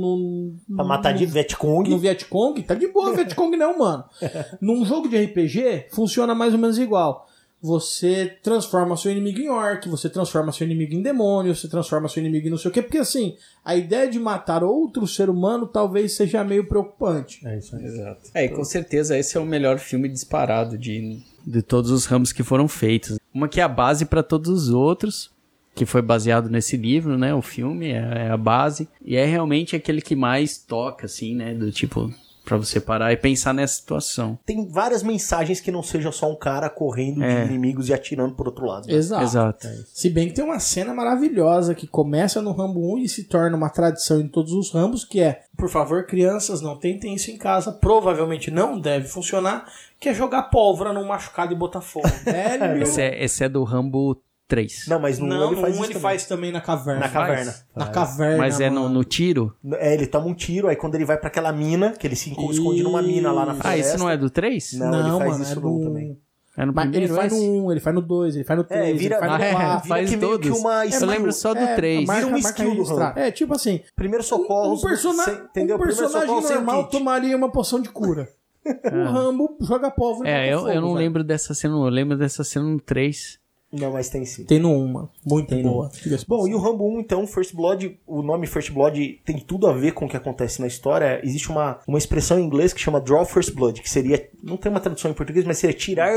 no 0.68 0.76
Pra 0.76 0.84
matar 0.84 1.12
de 1.14 1.24
no- 1.26 1.32
Vietcong. 1.32 1.88
no 1.88 1.98
Vietcong, 1.98 2.62
tá 2.62 2.74
de 2.74 2.88
boa 2.88 3.12
Vietcong 3.14 3.56
não, 3.56 3.78
mano. 3.78 4.04
Num 4.60 4.84
jogo 4.84 5.08
de 5.08 5.16
RPG, 5.24 5.86
funciona 5.90 6.34
mais 6.34 6.52
ou 6.52 6.58
menos 6.58 6.78
igual. 6.78 7.26
Você 7.62 8.38
transforma 8.42 8.96
seu 8.96 9.12
inimigo 9.12 9.38
em 9.38 9.48
orc, 9.48 9.88
você 9.88 10.08
transforma 10.10 10.50
seu 10.50 10.66
inimigo 10.66 10.94
em 10.94 11.02
demônio, 11.02 11.54
você 11.54 11.68
transforma 11.68 12.08
seu 12.08 12.20
inimigo 12.20 12.48
em 12.48 12.50
não 12.50 12.58
sei 12.58 12.70
o 12.70 12.74
quê, 12.74 12.82
porque 12.82 12.98
assim, 12.98 13.36
a 13.64 13.76
ideia 13.76 14.10
de 14.10 14.18
matar 14.18 14.64
outro 14.64 15.06
ser 15.06 15.30
humano 15.30 15.66
talvez 15.66 16.12
seja 16.14 16.42
meio 16.42 16.66
preocupante. 16.66 17.46
É 17.46 17.58
isso 17.58 17.76
aí. 17.76 18.16
É, 18.34 18.44
e 18.46 18.48
com 18.48 18.64
certeza 18.64 19.16
esse 19.16 19.36
é 19.36 19.40
o 19.40 19.46
melhor 19.46 19.78
filme 19.78 20.08
disparado 20.08 20.76
de, 20.76 21.22
de 21.46 21.62
todos 21.62 21.92
os 21.92 22.04
ramos 22.04 22.32
que 22.32 22.42
foram 22.42 22.66
feitos. 22.66 23.18
Uma 23.32 23.48
que 23.48 23.60
é 23.60 23.62
a 23.62 23.68
base 23.68 24.06
para 24.06 24.24
todos 24.24 24.50
os 24.50 24.68
outros, 24.70 25.30
que 25.74 25.86
foi 25.86 26.02
baseado 26.02 26.50
nesse 26.50 26.76
livro, 26.76 27.16
né? 27.16 27.34
O 27.34 27.40
filme 27.40 27.92
é, 27.92 28.26
é 28.26 28.30
a 28.30 28.36
base. 28.36 28.88
E 29.04 29.16
é 29.16 29.24
realmente 29.24 29.76
aquele 29.76 30.02
que 30.02 30.16
mais 30.16 30.58
toca, 30.58 31.06
assim, 31.06 31.34
né? 31.34 31.54
Do 31.54 31.70
tipo, 31.70 32.12
pra 32.44 32.56
você 32.56 32.80
parar 32.80 33.12
e 33.12 33.16
pensar 33.16 33.52
nessa 33.54 33.74
situação. 33.74 34.38
Tem 34.44 34.66
várias 34.68 35.02
mensagens 35.02 35.60
que 35.60 35.70
não 35.70 35.82
seja 35.82 36.10
só 36.10 36.30
um 36.30 36.36
cara 36.36 36.68
correndo 36.68 37.22
É. 37.22 37.44
de 37.44 37.50
inimigos 37.50 37.88
e 37.88 37.94
atirando 37.94 38.34
por 38.34 38.46
outro 38.48 38.66
lado. 38.66 38.86
né? 38.86 38.94
Exato. 38.94 39.22
Exato. 39.24 39.68
Se 39.92 40.10
bem 40.10 40.28
que 40.28 40.34
tem 40.34 40.44
uma 40.44 40.58
cena 40.58 40.92
maravilhosa 40.92 41.74
que 41.74 41.86
começa 41.86 42.42
no 42.42 42.52
Rambo 42.52 42.94
1 42.94 42.98
e 42.98 43.08
se 43.08 43.24
torna 43.24 43.56
uma 43.56 43.70
tradição 43.70 44.20
em 44.20 44.28
todos 44.28 44.52
os 44.52 44.70
Rambos, 44.72 45.04
que 45.04 45.20
é, 45.20 45.42
por 45.56 45.68
favor, 45.68 46.04
crianças, 46.06 46.60
não 46.60 46.76
tentem 46.76 47.14
isso 47.14 47.30
em 47.30 47.36
casa, 47.38 47.70
provavelmente 47.72 48.50
não 48.50 48.78
deve 48.80 49.06
funcionar, 49.08 49.64
que 50.00 50.08
é 50.08 50.14
jogar 50.14 50.44
pólvora 50.44 50.92
num 50.92 51.06
machucado 51.06 51.52
e 51.52 51.56
botar 51.56 51.80
fogo. 51.80 52.08
Velho. 52.24 52.82
Esse 52.82 53.00
é, 53.02 53.24
esse 53.24 53.44
é 53.44 53.48
do 53.48 53.62
Rambo 53.62 54.20
3. 54.52 54.84
Não, 54.86 55.00
mas 55.00 55.18
no 55.18 55.26
não, 55.26 55.52
ele 55.52 55.60
faz 55.62 55.72
um 55.72 55.76
isso 55.76 55.84
ele 55.84 55.88
também. 55.94 56.02
faz 56.02 56.26
também 56.26 56.52
na 56.52 56.60
caverna. 56.60 57.00
Na 57.00 57.08
caverna. 57.08 57.54
Na 57.74 57.86
caverna. 57.86 58.36
Mas 58.36 58.60
é 58.60 58.68
no, 58.68 58.86
no 58.88 59.02
tiro? 59.02 59.56
É, 59.76 59.94
ele 59.94 60.06
toma 60.06 60.26
um 60.26 60.34
tiro, 60.34 60.68
aí 60.68 60.76
quando 60.76 60.94
ele 60.94 61.06
vai 61.06 61.16
pra 61.16 61.28
aquela 61.28 61.50
mina, 61.52 61.92
que 61.92 62.06
ele 62.06 62.14
se 62.16 62.30
esconde 62.30 62.82
numa 62.82 63.00
mina 63.00 63.32
lá 63.32 63.46
na 63.46 63.54
floresta. 63.54 63.68
Ah, 63.70 63.78
esse 63.78 63.96
não 63.98 64.10
é 64.10 64.16
do 64.16 64.28
3? 64.28 64.74
Não, 64.74 64.90
Não, 64.90 65.00
ele 65.00 65.18
faz 65.18 65.30
mano, 65.30 65.42
isso 65.44 65.52
é 65.52 65.54
no 65.54 65.60
do... 65.78 65.84
também. 65.84 66.18
É 66.54 66.66
no 66.66 66.72
Mas 66.74 66.84
ele 66.84 66.90
primeiro 66.92 67.14
faz 67.14 67.32
esse? 67.32 67.46
no 67.48 67.64
1, 67.66 67.72
ele 67.72 67.80
faz 67.80 67.94
no 67.96 68.02
2, 68.02 68.34
ele 68.34 68.44
faz 68.44 68.58
no 68.58 68.64
3, 68.64 68.82
É, 68.82 68.92
vira, 68.92 69.14
ele 69.14 69.20
faz 69.26 69.32
no 69.32 69.38
Ah, 69.38 69.46
é, 69.48 69.52
4. 69.52 69.88
faz 69.88 70.10
vira 70.10 70.20
que 70.20 70.26
meio 70.26 70.38
que 70.38 70.48
todos. 70.48 70.60
uma 70.60 70.84
Eu 70.84 70.88
skill. 70.90 71.06
lembro 71.08 71.32
só 71.32 71.54
do 71.54 71.60
É, 71.60 71.74
3. 71.76 72.06
marca- 72.06 72.26
Vira 72.26 72.34
um 72.34 72.38
skill 72.38 72.74
do. 72.84 73.02
É, 73.18 73.30
tipo 73.30 73.54
assim, 73.54 73.80
Primeiro 73.96 74.22
socorro, 74.22 74.74
um, 74.74 74.80
persona... 74.82 75.22
entendeu? 75.22 75.76
um 75.76 75.78
Primeiro 75.78 75.86
personagem 75.86 76.20
socorro 76.28 76.46
sem 76.46 76.56
normal 76.56 76.88
tomaria 76.90 77.34
uma 77.36 77.50
poção 77.50 77.80
de 77.80 77.88
cura. 77.88 78.28
o 78.68 79.04
Rambo 79.10 79.56
joga 79.62 79.90
pólvora 79.90 80.28
É, 80.28 80.52
eu, 80.52 80.58
fogo, 80.58 80.70
eu 80.70 80.80
não 80.82 80.88
velho. 80.88 80.98
lembro 80.98 81.24
dessa 81.24 81.52
cena, 81.54 81.74
eu 81.74 81.88
lembro 81.88 82.18
dessa 82.18 82.44
cena 82.44 82.66
no 82.66 82.78
3. 82.78 83.38
Não, 83.72 83.90
mas 83.90 84.10
tem 84.10 84.24
sim. 84.26 84.44
Tem 84.44 84.58
no 84.58 84.70
1, 84.70 84.86
mano. 84.86 85.10
Muito 85.24 85.48
Tem 85.48 85.62
boa. 85.62 85.90
Bom, 86.28 86.46
e 86.46 86.54
o 86.54 86.58
Rambo 86.58 86.86
1, 86.96 87.00
então, 87.00 87.26
First 87.26 87.54
Blood, 87.54 87.98
o 88.06 88.22
nome 88.22 88.46
First 88.46 88.70
Blood 88.70 89.20
tem 89.24 89.38
tudo 89.38 89.66
a 89.66 89.72
ver 89.72 89.92
com 89.92 90.04
o 90.04 90.08
que 90.08 90.16
acontece 90.16 90.60
na 90.60 90.66
história. 90.66 91.20
Existe 91.24 91.48
uma, 91.48 91.80
uma 91.88 91.96
expressão 91.96 92.38
em 92.38 92.44
inglês 92.44 92.74
que 92.74 92.80
chama 92.80 93.00
Draw 93.00 93.24
First 93.24 93.54
Blood, 93.54 93.80
que 93.80 93.88
seria, 93.88 94.28
não 94.42 94.58
tem 94.58 94.70
uma 94.70 94.80
tradução 94.80 95.10
em 95.10 95.14
português, 95.14 95.46
mas 95.46 95.56
seria 95.56 95.74
tirar 95.74 96.12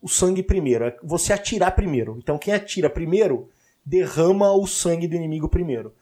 o 0.00 0.08
sangue 0.08 0.42
primeiro. 0.42 0.86
É 0.86 0.96
você 1.02 1.34
atirar 1.34 1.74
primeiro. 1.74 2.16
Então, 2.18 2.38
quem 2.38 2.54
atira 2.54 2.88
primeiro, 2.88 3.50
derrama 3.84 4.50
o 4.52 4.66
sangue 4.66 5.06
do 5.06 5.14
inimigo 5.14 5.48
primeiro. 5.48 5.92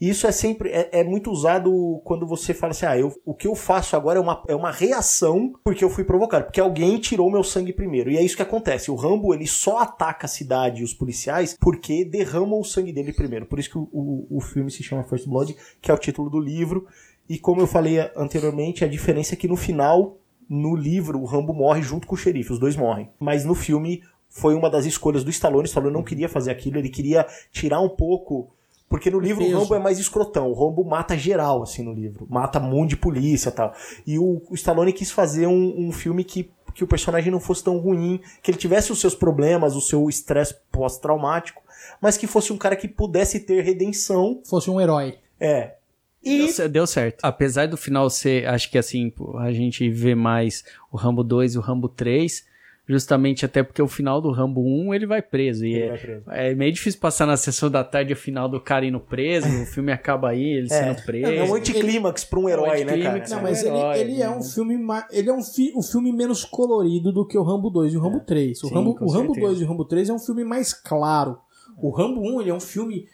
E 0.00 0.08
isso 0.08 0.26
é 0.26 0.32
sempre, 0.32 0.70
é, 0.70 1.00
é 1.00 1.04
muito 1.04 1.30
usado 1.30 2.00
quando 2.04 2.26
você 2.26 2.54
fala 2.54 2.70
assim, 2.70 2.86
ah, 2.86 2.96
eu, 2.96 3.12
o 3.24 3.34
que 3.34 3.48
eu 3.48 3.54
faço 3.54 3.96
agora 3.96 4.18
é 4.18 4.22
uma, 4.22 4.42
é 4.46 4.54
uma 4.54 4.70
reação 4.70 5.52
porque 5.64 5.84
eu 5.84 5.90
fui 5.90 6.04
provocado, 6.04 6.44
porque 6.44 6.60
alguém 6.60 6.98
tirou 6.98 7.30
meu 7.30 7.42
sangue 7.42 7.72
primeiro. 7.72 8.10
E 8.10 8.16
é 8.16 8.22
isso 8.22 8.36
que 8.36 8.42
acontece. 8.42 8.90
O 8.90 8.94
Rambo, 8.94 9.34
ele 9.34 9.46
só 9.46 9.78
ataca 9.78 10.26
a 10.26 10.28
cidade 10.28 10.82
e 10.82 10.84
os 10.84 10.94
policiais 10.94 11.56
porque 11.58 12.04
derramam 12.04 12.60
o 12.60 12.64
sangue 12.64 12.92
dele 12.92 13.12
primeiro. 13.12 13.46
Por 13.46 13.58
isso 13.58 13.70
que 13.70 13.78
o, 13.78 13.88
o, 13.92 14.26
o 14.38 14.40
filme 14.40 14.70
se 14.70 14.82
chama 14.82 15.02
First 15.02 15.26
Blood, 15.26 15.56
que 15.80 15.90
é 15.90 15.94
o 15.94 15.98
título 15.98 16.30
do 16.30 16.38
livro. 16.38 16.86
E 17.28 17.38
como 17.38 17.60
eu 17.60 17.66
falei 17.66 17.98
anteriormente, 18.16 18.84
a 18.84 18.88
diferença 18.88 19.34
é 19.34 19.36
que 19.36 19.48
no 19.48 19.56
final, 19.56 20.16
no 20.48 20.76
livro, 20.76 21.20
o 21.20 21.24
Rambo 21.24 21.52
morre 21.52 21.82
junto 21.82 22.06
com 22.06 22.14
o 22.14 22.18
xerife, 22.18 22.52
os 22.52 22.58
dois 22.58 22.76
morrem. 22.76 23.10
Mas 23.18 23.44
no 23.44 23.54
filme 23.54 24.02
foi 24.28 24.54
uma 24.54 24.70
das 24.70 24.86
escolhas 24.86 25.24
do 25.24 25.30
Stallone. 25.30 25.64
O 25.64 25.66
Stallone 25.66 25.92
não 25.92 26.02
queria 26.04 26.28
fazer 26.28 26.50
aquilo, 26.50 26.78
ele 26.78 26.88
queria 26.88 27.26
tirar 27.50 27.80
um 27.80 27.88
pouco 27.88 28.50
porque 28.88 29.10
no 29.10 29.20
livro 29.20 29.42
o 29.42 29.46
peso. 29.46 29.58
Rambo 29.58 29.74
é 29.74 29.78
mais 29.78 29.98
escrotão. 29.98 30.50
O 30.50 30.54
Rambo 30.54 30.84
mata 30.84 31.16
geral, 31.16 31.62
assim, 31.62 31.82
no 31.82 31.92
livro. 31.92 32.26
Mata 32.28 32.58
um 32.58 32.70
monte 32.70 32.90
de 32.90 32.96
polícia 32.96 33.50
e 33.50 33.52
tal. 33.52 33.74
E 34.06 34.18
o, 34.18 34.42
o 34.48 34.54
Stallone 34.54 34.92
quis 34.92 35.10
fazer 35.10 35.46
um, 35.46 35.74
um 35.88 35.92
filme 35.92 36.24
que, 36.24 36.50
que 36.74 36.82
o 36.82 36.86
personagem 36.86 37.30
não 37.30 37.40
fosse 37.40 37.62
tão 37.62 37.78
ruim, 37.78 38.20
que 38.42 38.50
ele 38.50 38.58
tivesse 38.58 38.90
os 38.90 39.00
seus 39.00 39.14
problemas, 39.14 39.76
o 39.76 39.80
seu 39.80 40.08
estresse 40.08 40.56
pós-traumático, 40.72 41.62
mas 42.00 42.16
que 42.16 42.26
fosse 42.26 42.52
um 42.52 42.56
cara 42.56 42.76
que 42.76 42.88
pudesse 42.88 43.40
ter 43.40 43.62
redenção. 43.62 44.40
Fosse 44.44 44.70
um 44.70 44.80
herói. 44.80 45.18
É. 45.38 45.74
E 46.22 46.52
Deu, 46.52 46.68
deu 46.68 46.86
certo. 46.86 47.18
Apesar 47.22 47.68
do 47.68 47.76
final 47.76 48.08
ser, 48.10 48.46
acho 48.46 48.70
que 48.70 48.78
assim, 48.78 49.12
a 49.38 49.52
gente 49.52 49.88
vê 49.88 50.14
mais 50.14 50.64
o 50.90 50.96
Rambo 50.96 51.22
2 51.22 51.54
e 51.54 51.58
o 51.58 51.60
Rambo 51.60 51.88
3, 51.88 52.44
justamente 52.88 53.44
até 53.44 53.62
porque 53.62 53.82
o 53.82 53.86
final 53.86 54.20
do 54.20 54.30
Rambo 54.30 54.62
1 54.62 54.94
ele 54.94 55.06
vai 55.06 55.20
preso. 55.20 55.66
E 55.66 55.74
Ele 55.74 55.82
é, 55.82 55.88
vai 55.88 55.98
preso. 55.98 56.22
é 56.28 56.54
meio 56.54 56.72
difícil 56.72 56.98
passar 56.98 57.26
na 57.26 57.36
sessão 57.36 57.70
da 57.70 57.84
tarde 57.84 58.12
o 58.14 58.16
final 58.16 58.48
do 58.48 58.58
cara 58.60 58.86
indo 58.86 58.98
preso, 58.98 59.46
o 59.46 59.66
filme 59.66 59.92
acaba 59.92 60.30
aí, 60.30 60.42
ele 60.42 60.68
sendo 60.70 61.00
preso. 61.04 61.30
É 61.30 61.44
um 61.44 61.54
anticlímax 61.54 62.24
pra 62.24 62.38
um 62.38 62.48
herói, 62.48 62.84
né, 62.84 62.96
cara? 63.02 63.24
Não, 63.28 63.38
É 63.38 63.42
mas 63.42 63.62
um 63.62 63.66
ele, 63.66 63.76
herói, 63.76 63.98
ele 64.00 64.22
é 64.22 64.28
né? 64.28 64.36
um 64.36 64.42
filme 64.42 64.78
ele 65.10 65.28
é 65.28 65.32
um, 65.32 65.42
fi, 65.42 65.72
um 65.76 65.82
filme 65.82 66.12
menos 66.12 66.44
colorido 66.44 67.12
do 67.12 67.26
que 67.26 67.36
o 67.36 67.42
Rambo 67.42 67.68
2 67.68 67.92
e 67.92 67.96
o 67.96 68.00
Rambo 68.00 68.20
3. 68.20 68.62
O 68.64 68.68
Sim, 68.68 68.74
Rambo, 68.74 68.96
o 69.00 69.10
Rambo 69.12 69.34
certeza. 69.34 69.46
2 69.46 69.60
e 69.60 69.64
o 69.64 69.68
Rambo 69.68 69.84
3 69.84 70.08
é 70.08 70.12
um 70.14 70.18
filme 70.18 70.44
mais 70.44 70.72
claro. 70.72 71.38
O 71.80 71.90
Rambo 71.90 72.20
1 72.22 72.40
ele 72.40 72.50
é 72.50 72.54
um 72.54 72.60
filme 72.60 73.06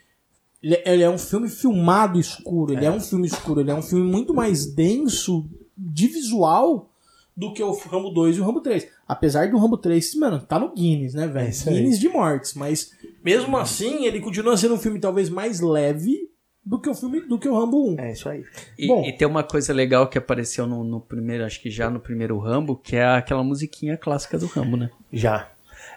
ele, 0.62 0.80
ele 0.86 1.02
é 1.02 1.10
um 1.10 1.18
filme 1.18 1.48
filmado 1.48 2.18
escuro, 2.18 2.72
ele 2.72 2.86
é. 2.86 2.90
um 2.90 3.00
filme 3.00 3.26
escuro, 3.26 3.60
ele 3.60 3.70
é 3.70 3.74
um 3.74 3.82
filme 3.82 4.10
muito 4.10 4.32
mais 4.32 4.64
denso 4.64 5.46
de 5.76 6.06
visual 6.06 6.90
do 7.36 7.52
que 7.52 7.62
o 7.62 7.72
Rambo 7.72 8.10
2 8.10 8.36
e 8.36 8.40
o 8.40 8.44
Rambo 8.44 8.60
3. 8.60 8.88
Apesar 9.06 9.50
do 9.50 9.58
Rambo 9.58 9.76
3, 9.76 10.14
mano, 10.16 10.40
tá 10.40 10.58
no 10.58 10.74
Guinness, 10.74 11.14
né, 11.14 11.26
velho? 11.26 11.52
aí. 11.66 11.74
Guinness 11.74 11.98
de 11.98 12.08
mortes, 12.08 12.54
mas 12.54 12.90
mesmo 13.22 13.56
assim, 13.56 14.06
ele 14.06 14.20
continua 14.20 14.56
sendo 14.56 14.74
um 14.74 14.78
filme 14.78 14.98
talvez 14.98 15.28
mais 15.28 15.60
leve 15.60 16.30
do 16.64 16.80
que 16.80 16.88
o 16.88 16.94
filme 16.94 17.20
do 17.20 17.38
que 17.38 17.48
o 17.48 17.58
Rambo 17.58 17.94
1. 17.94 18.00
É 18.00 18.12
isso 18.12 18.28
aí. 18.28 18.42
E, 18.78 18.86
Bom. 18.86 19.04
e 19.04 19.12
tem 19.12 19.28
uma 19.28 19.42
coisa 19.42 19.72
legal 19.72 20.08
que 20.08 20.16
apareceu 20.16 20.66
no, 20.66 20.82
no 20.82 21.00
primeiro, 21.00 21.44
acho 21.44 21.60
que 21.60 21.70
já 21.70 21.90
no 21.90 22.00
primeiro 22.00 22.38
Rambo, 22.38 22.76
que 22.76 22.96
é 22.96 23.04
aquela 23.04 23.44
musiquinha 23.44 23.98
clássica 23.98 24.38
do 24.38 24.46
Rambo, 24.46 24.76
né? 24.76 24.90
Já. 25.12 25.50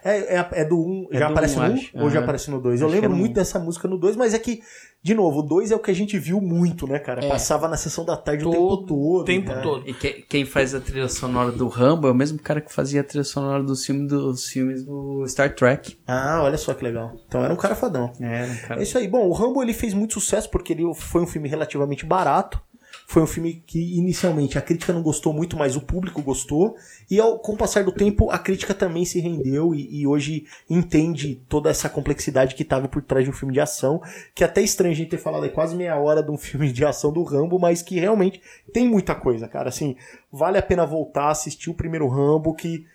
É, 0.03 0.35
é, 0.37 0.47
é 0.51 0.65
do 0.65 0.77
1, 0.77 0.79
um, 0.79 1.07
É 1.11 1.19
já 1.19 1.27
do 1.27 1.31
aparece 1.31 1.57
um, 1.57 1.63
no 1.63 1.69
1 1.69 1.73
acho. 1.73 1.91
ou 1.97 2.09
já 2.09 2.15
Aham. 2.17 2.23
aparece 2.23 2.51
no 2.51 2.61
2? 2.61 2.81
Eu 2.81 2.87
lembro 2.87 3.09
muito 3.15 3.33
dessa 3.33 3.59
música 3.59 3.87
no 3.87 3.97
2, 3.97 4.15
mas 4.15 4.33
é 4.33 4.39
que, 4.39 4.61
de 5.03 5.13
novo, 5.13 5.39
o 5.39 5.41
2 5.41 5.71
é 5.71 5.75
o 5.75 5.79
que 5.79 5.91
a 5.91 5.93
gente 5.93 6.17
viu 6.17 6.39
muito, 6.41 6.87
né, 6.87 6.99
cara? 6.99 7.23
É. 7.25 7.27
Passava 7.29 7.67
na 7.67 7.77
sessão 7.77 8.05
da 8.05 8.15
tarde 8.17 8.45
o 8.45 8.51
Todo 8.51 8.77
tempo 8.77 8.87
todo. 8.87 9.23
tempo 9.25 9.49
né? 9.51 9.61
todo. 9.61 9.87
E 9.89 9.93
que- 9.93 10.25
quem 10.29 10.45
faz 10.45 10.73
a 10.75 10.79
trilha 10.79 11.07
sonora 11.09 11.51
do 11.51 11.67
Rambo 11.67 12.07
é 12.07 12.11
o 12.11 12.15
mesmo 12.15 12.39
cara 12.39 12.61
que 12.61 12.73
fazia 12.73 13.01
a 13.01 13.03
trilha 13.03 13.23
sonora 13.23 13.63
dos 13.63 13.85
filmes, 13.85 14.09
dos 14.09 14.45
filmes 14.47 14.83
do 14.85 15.25
Star 15.27 15.53
Trek. 15.55 15.97
Ah, 16.07 16.41
olha 16.43 16.57
só 16.57 16.73
que 16.73 16.83
legal. 16.83 17.13
Então 17.27 17.43
era 17.43 17.53
um 17.53 17.57
cara 17.57 17.75
fadão. 17.75 18.11
É, 18.21 18.45
um 18.45 18.67
cara. 18.67 18.79
É 18.79 18.83
isso 18.83 18.97
aí. 18.97 19.07
Bom, 19.07 19.27
o 19.27 19.33
Rambo 19.33 19.61
ele 19.61 19.73
fez 19.73 19.93
muito 19.93 20.13
sucesso 20.13 20.49
porque 20.49 20.73
ele 20.73 20.83
foi 20.95 21.21
um 21.21 21.27
filme 21.27 21.47
relativamente 21.49 22.05
barato. 22.05 22.61
Foi 23.09 23.23
um 23.23 23.27
filme 23.27 23.63
que 23.65 23.97
inicialmente 23.97 24.57
a 24.57 24.61
crítica 24.61 24.91
não 24.91 25.01
gostou 25.01 25.31
muito, 25.31 25.55
mas 25.55 25.77
o 25.77 25.81
público 25.81 26.21
gostou. 26.21 26.75
E 27.09 27.21
ao, 27.21 27.39
com 27.39 27.53
o 27.53 27.57
passar 27.57 27.85
do 27.85 27.91
tempo, 27.93 28.29
a 28.29 28.37
crítica 28.37 28.73
também 28.73 29.05
se 29.05 29.21
rendeu 29.21 29.73
e, 29.73 30.01
e 30.01 30.05
hoje 30.05 30.45
entende 30.69 31.41
toda 31.47 31.69
essa 31.69 31.87
complexidade 31.87 32.53
que 32.53 32.63
estava 32.63 32.85
por 32.89 33.01
trás 33.01 33.23
de 33.23 33.31
um 33.31 33.33
filme 33.33 33.53
de 33.53 33.61
ação. 33.61 34.01
Que 34.35 34.43
é 34.43 34.45
até 34.45 34.61
estranho 34.61 34.91
a 34.91 34.95
gente 34.95 35.09
ter 35.09 35.17
falado 35.17 35.45
aí 35.45 35.49
quase 35.49 35.73
meia 35.73 35.95
hora 35.95 36.21
de 36.21 36.29
um 36.29 36.35
filme 36.37 36.69
de 36.69 36.83
ação 36.83 37.13
do 37.13 37.23
Rambo, 37.23 37.57
mas 37.57 37.81
que 37.81 37.97
realmente 37.97 38.41
tem 38.73 38.85
muita 38.85 39.15
coisa, 39.15 39.47
cara. 39.47 39.69
Assim, 39.69 39.95
vale 40.29 40.57
a 40.57 40.61
pena 40.61 40.85
voltar, 40.85 41.29
assistir 41.29 41.69
o 41.69 41.73
primeiro 41.73 42.09
Rambo, 42.09 42.53
que. 42.53 42.85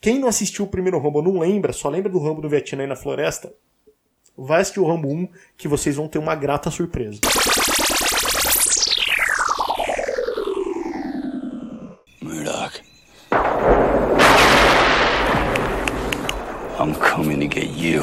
Quem 0.00 0.18
não 0.18 0.26
assistiu 0.26 0.64
o 0.64 0.68
primeiro 0.68 0.98
Rambo 0.98 1.22
não 1.22 1.38
lembra, 1.38 1.72
só 1.72 1.88
lembra 1.88 2.10
do 2.10 2.18
Rambo 2.18 2.42
do 2.42 2.48
Vietnã 2.48 2.82
e 2.82 2.88
na 2.88 2.96
floresta, 2.96 3.54
vai 4.36 4.60
assistir 4.60 4.80
o 4.80 4.86
Rambo 4.86 5.08
1 5.08 5.28
que 5.56 5.68
vocês 5.68 5.94
vão 5.94 6.08
ter 6.08 6.18
uma 6.18 6.34
grata 6.34 6.68
surpresa. 6.68 7.20
I'm 16.84 16.92
coming 16.96 17.48
to 17.48 17.54
get 17.58 17.70
you. 17.78 18.02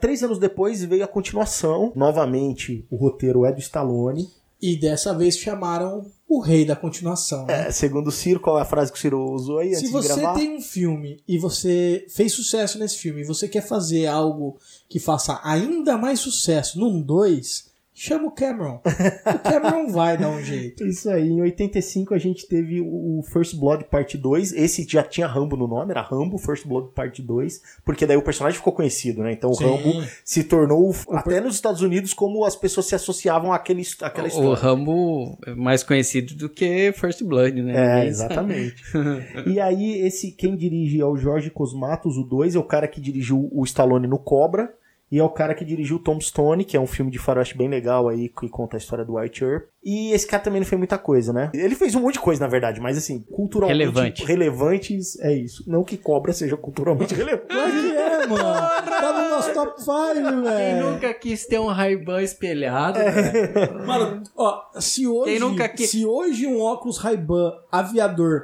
Três 0.00 0.20
anos 0.24 0.40
depois 0.40 0.82
veio 0.82 1.04
a 1.04 1.06
continuação. 1.06 1.92
Novamente, 1.94 2.84
o 2.90 2.96
roteiro 2.96 3.44
é 3.46 3.52
do 3.52 3.60
Stallone. 3.60 4.28
E 4.60 4.74
dessa 4.76 5.14
vez 5.14 5.38
chamaram 5.38 6.06
o 6.28 6.40
rei 6.40 6.64
da 6.64 6.74
continuação. 6.74 7.46
né? 7.46 7.68
É, 7.68 7.70
segundo 7.70 8.08
o 8.08 8.12
Ciro, 8.12 8.40
qual 8.40 8.58
é 8.58 8.62
a 8.62 8.64
frase 8.64 8.90
que 8.90 8.98
o 8.98 9.00
Ciro 9.00 9.30
usou 9.30 9.58
aí 9.58 9.68
Se 9.68 9.76
antes 9.76 9.86
de 9.86 9.92
você 9.92 10.20
gravar? 10.20 10.34
tem 10.34 10.56
um 10.56 10.60
filme 10.60 11.22
e 11.28 11.38
você 11.38 12.04
fez 12.08 12.32
sucesso 12.32 12.80
nesse 12.80 12.98
filme 12.98 13.20
e 13.20 13.24
você 13.24 13.46
quer 13.46 13.64
fazer 13.64 14.06
algo 14.08 14.58
que 14.88 14.98
faça 14.98 15.40
ainda 15.44 15.96
mais 15.96 16.18
sucesso 16.18 16.80
num 16.80 17.00
2, 17.00 17.67
chama 18.00 18.28
o 18.28 18.30
Cameron. 18.30 18.80
o 18.84 19.38
Cameron 19.38 19.88
vai 19.88 20.16
dar 20.16 20.30
um 20.30 20.42
jeito. 20.42 20.86
Isso 20.86 21.10
aí, 21.10 21.28
em 21.28 21.40
85 21.40 22.14
a 22.14 22.18
gente 22.18 22.46
teve 22.46 22.80
o 22.80 23.22
First 23.32 23.56
Blood 23.56 23.84
Parte 23.84 24.16
2. 24.16 24.52
Esse 24.52 24.86
já 24.88 25.02
tinha 25.02 25.26
Rambo 25.26 25.56
no 25.56 25.66
nome, 25.66 25.90
era 25.90 26.02
Rambo 26.02 26.38
First 26.38 26.66
Blood 26.66 26.92
Parte 26.94 27.22
2, 27.22 27.60
porque 27.84 28.06
daí 28.06 28.16
o 28.16 28.22
personagem 28.22 28.58
ficou 28.58 28.72
conhecido, 28.72 29.22
né? 29.22 29.32
Então 29.32 29.50
o 29.50 29.54
Sim. 29.54 29.64
Rambo 29.64 30.04
se 30.24 30.44
tornou, 30.44 30.94
até 31.10 31.40
nos 31.40 31.54
Estados 31.54 31.82
Unidos, 31.82 32.14
como 32.14 32.44
as 32.44 32.56
pessoas 32.56 32.86
se 32.86 32.94
associavam 32.94 33.52
àquele, 33.52 33.82
àquela 34.02 34.26
O 34.26 34.28
história. 34.28 34.54
Rambo 34.54 35.38
é 35.46 35.54
mais 35.54 35.82
conhecido 35.82 36.34
do 36.34 36.48
que 36.48 36.92
First 36.92 37.22
Blood, 37.22 37.62
né? 37.62 38.02
É, 38.02 38.06
exatamente. 38.06 38.82
e 39.46 39.58
aí, 39.58 40.00
esse 40.02 40.32
quem 40.32 40.56
dirige 40.56 41.00
é 41.00 41.04
o 41.04 41.16
Jorge 41.16 41.50
Cosmatos, 41.50 42.16
o 42.16 42.22
2, 42.22 42.54
é 42.54 42.58
o 42.58 42.64
cara 42.64 42.86
que 42.86 43.00
dirigiu 43.00 43.48
o 43.52 43.64
Stallone 43.64 44.06
no 44.06 44.18
Cobra. 44.18 44.72
E 45.10 45.18
é 45.18 45.24
o 45.24 45.30
cara 45.30 45.54
que 45.54 45.64
dirigiu 45.64 45.96
o 45.96 45.98
Tombstone, 46.02 46.64
que 46.64 46.76
é 46.76 46.80
um 46.80 46.86
filme 46.86 47.10
de 47.10 47.18
faroeste 47.18 47.56
bem 47.56 47.68
legal 47.68 48.08
aí, 48.08 48.28
que 48.28 48.48
conta 48.48 48.76
a 48.76 48.78
história 48.78 49.04
do 49.04 49.14
White 49.16 49.42
Earp. 49.42 49.64
E 49.82 50.12
esse 50.12 50.26
cara 50.26 50.42
também 50.42 50.60
não 50.60 50.66
fez 50.66 50.78
muita 50.78 50.98
coisa, 50.98 51.32
né? 51.32 51.50
Ele 51.54 51.74
fez 51.74 51.94
um 51.94 52.00
monte 52.00 52.14
de 52.14 52.20
coisa, 52.20 52.42
na 52.42 52.46
verdade, 52.50 52.78
mas 52.80 52.98
assim, 52.98 53.20
culturalmente 53.32 53.78
Relevante. 53.78 54.24
relevantes, 54.24 55.18
é 55.20 55.32
isso. 55.32 55.64
Não 55.66 55.82
que 55.82 55.96
Cobra 55.96 56.32
seja 56.32 56.56
culturalmente 56.58 57.14
relevante. 57.16 57.46
Claro 57.48 57.70
que 57.72 57.96
é, 57.96 58.26
mano. 58.26 58.42
Tá 58.44 59.12
no 59.22 59.30
nosso 59.30 59.52
top 59.54 59.80
5, 59.80 59.92
Quem 60.14 60.42
velho. 60.42 60.90
nunca 60.92 61.14
quis 61.14 61.46
ter 61.46 61.58
um 61.58 61.68
Ray-Ban 61.68 62.20
espelhado, 62.22 62.98
velho? 62.98 63.86
Mano, 63.86 64.22
ó, 64.36 64.62
se 64.78 65.06
hoje, 65.06 65.30
Quem 65.30 65.40
nunca 65.40 65.68
que- 65.68 65.86
se 65.86 66.04
hoje 66.04 66.46
um 66.46 66.60
óculos 66.60 66.98
Ray-Ban 66.98 67.52
aviador 67.72 68.42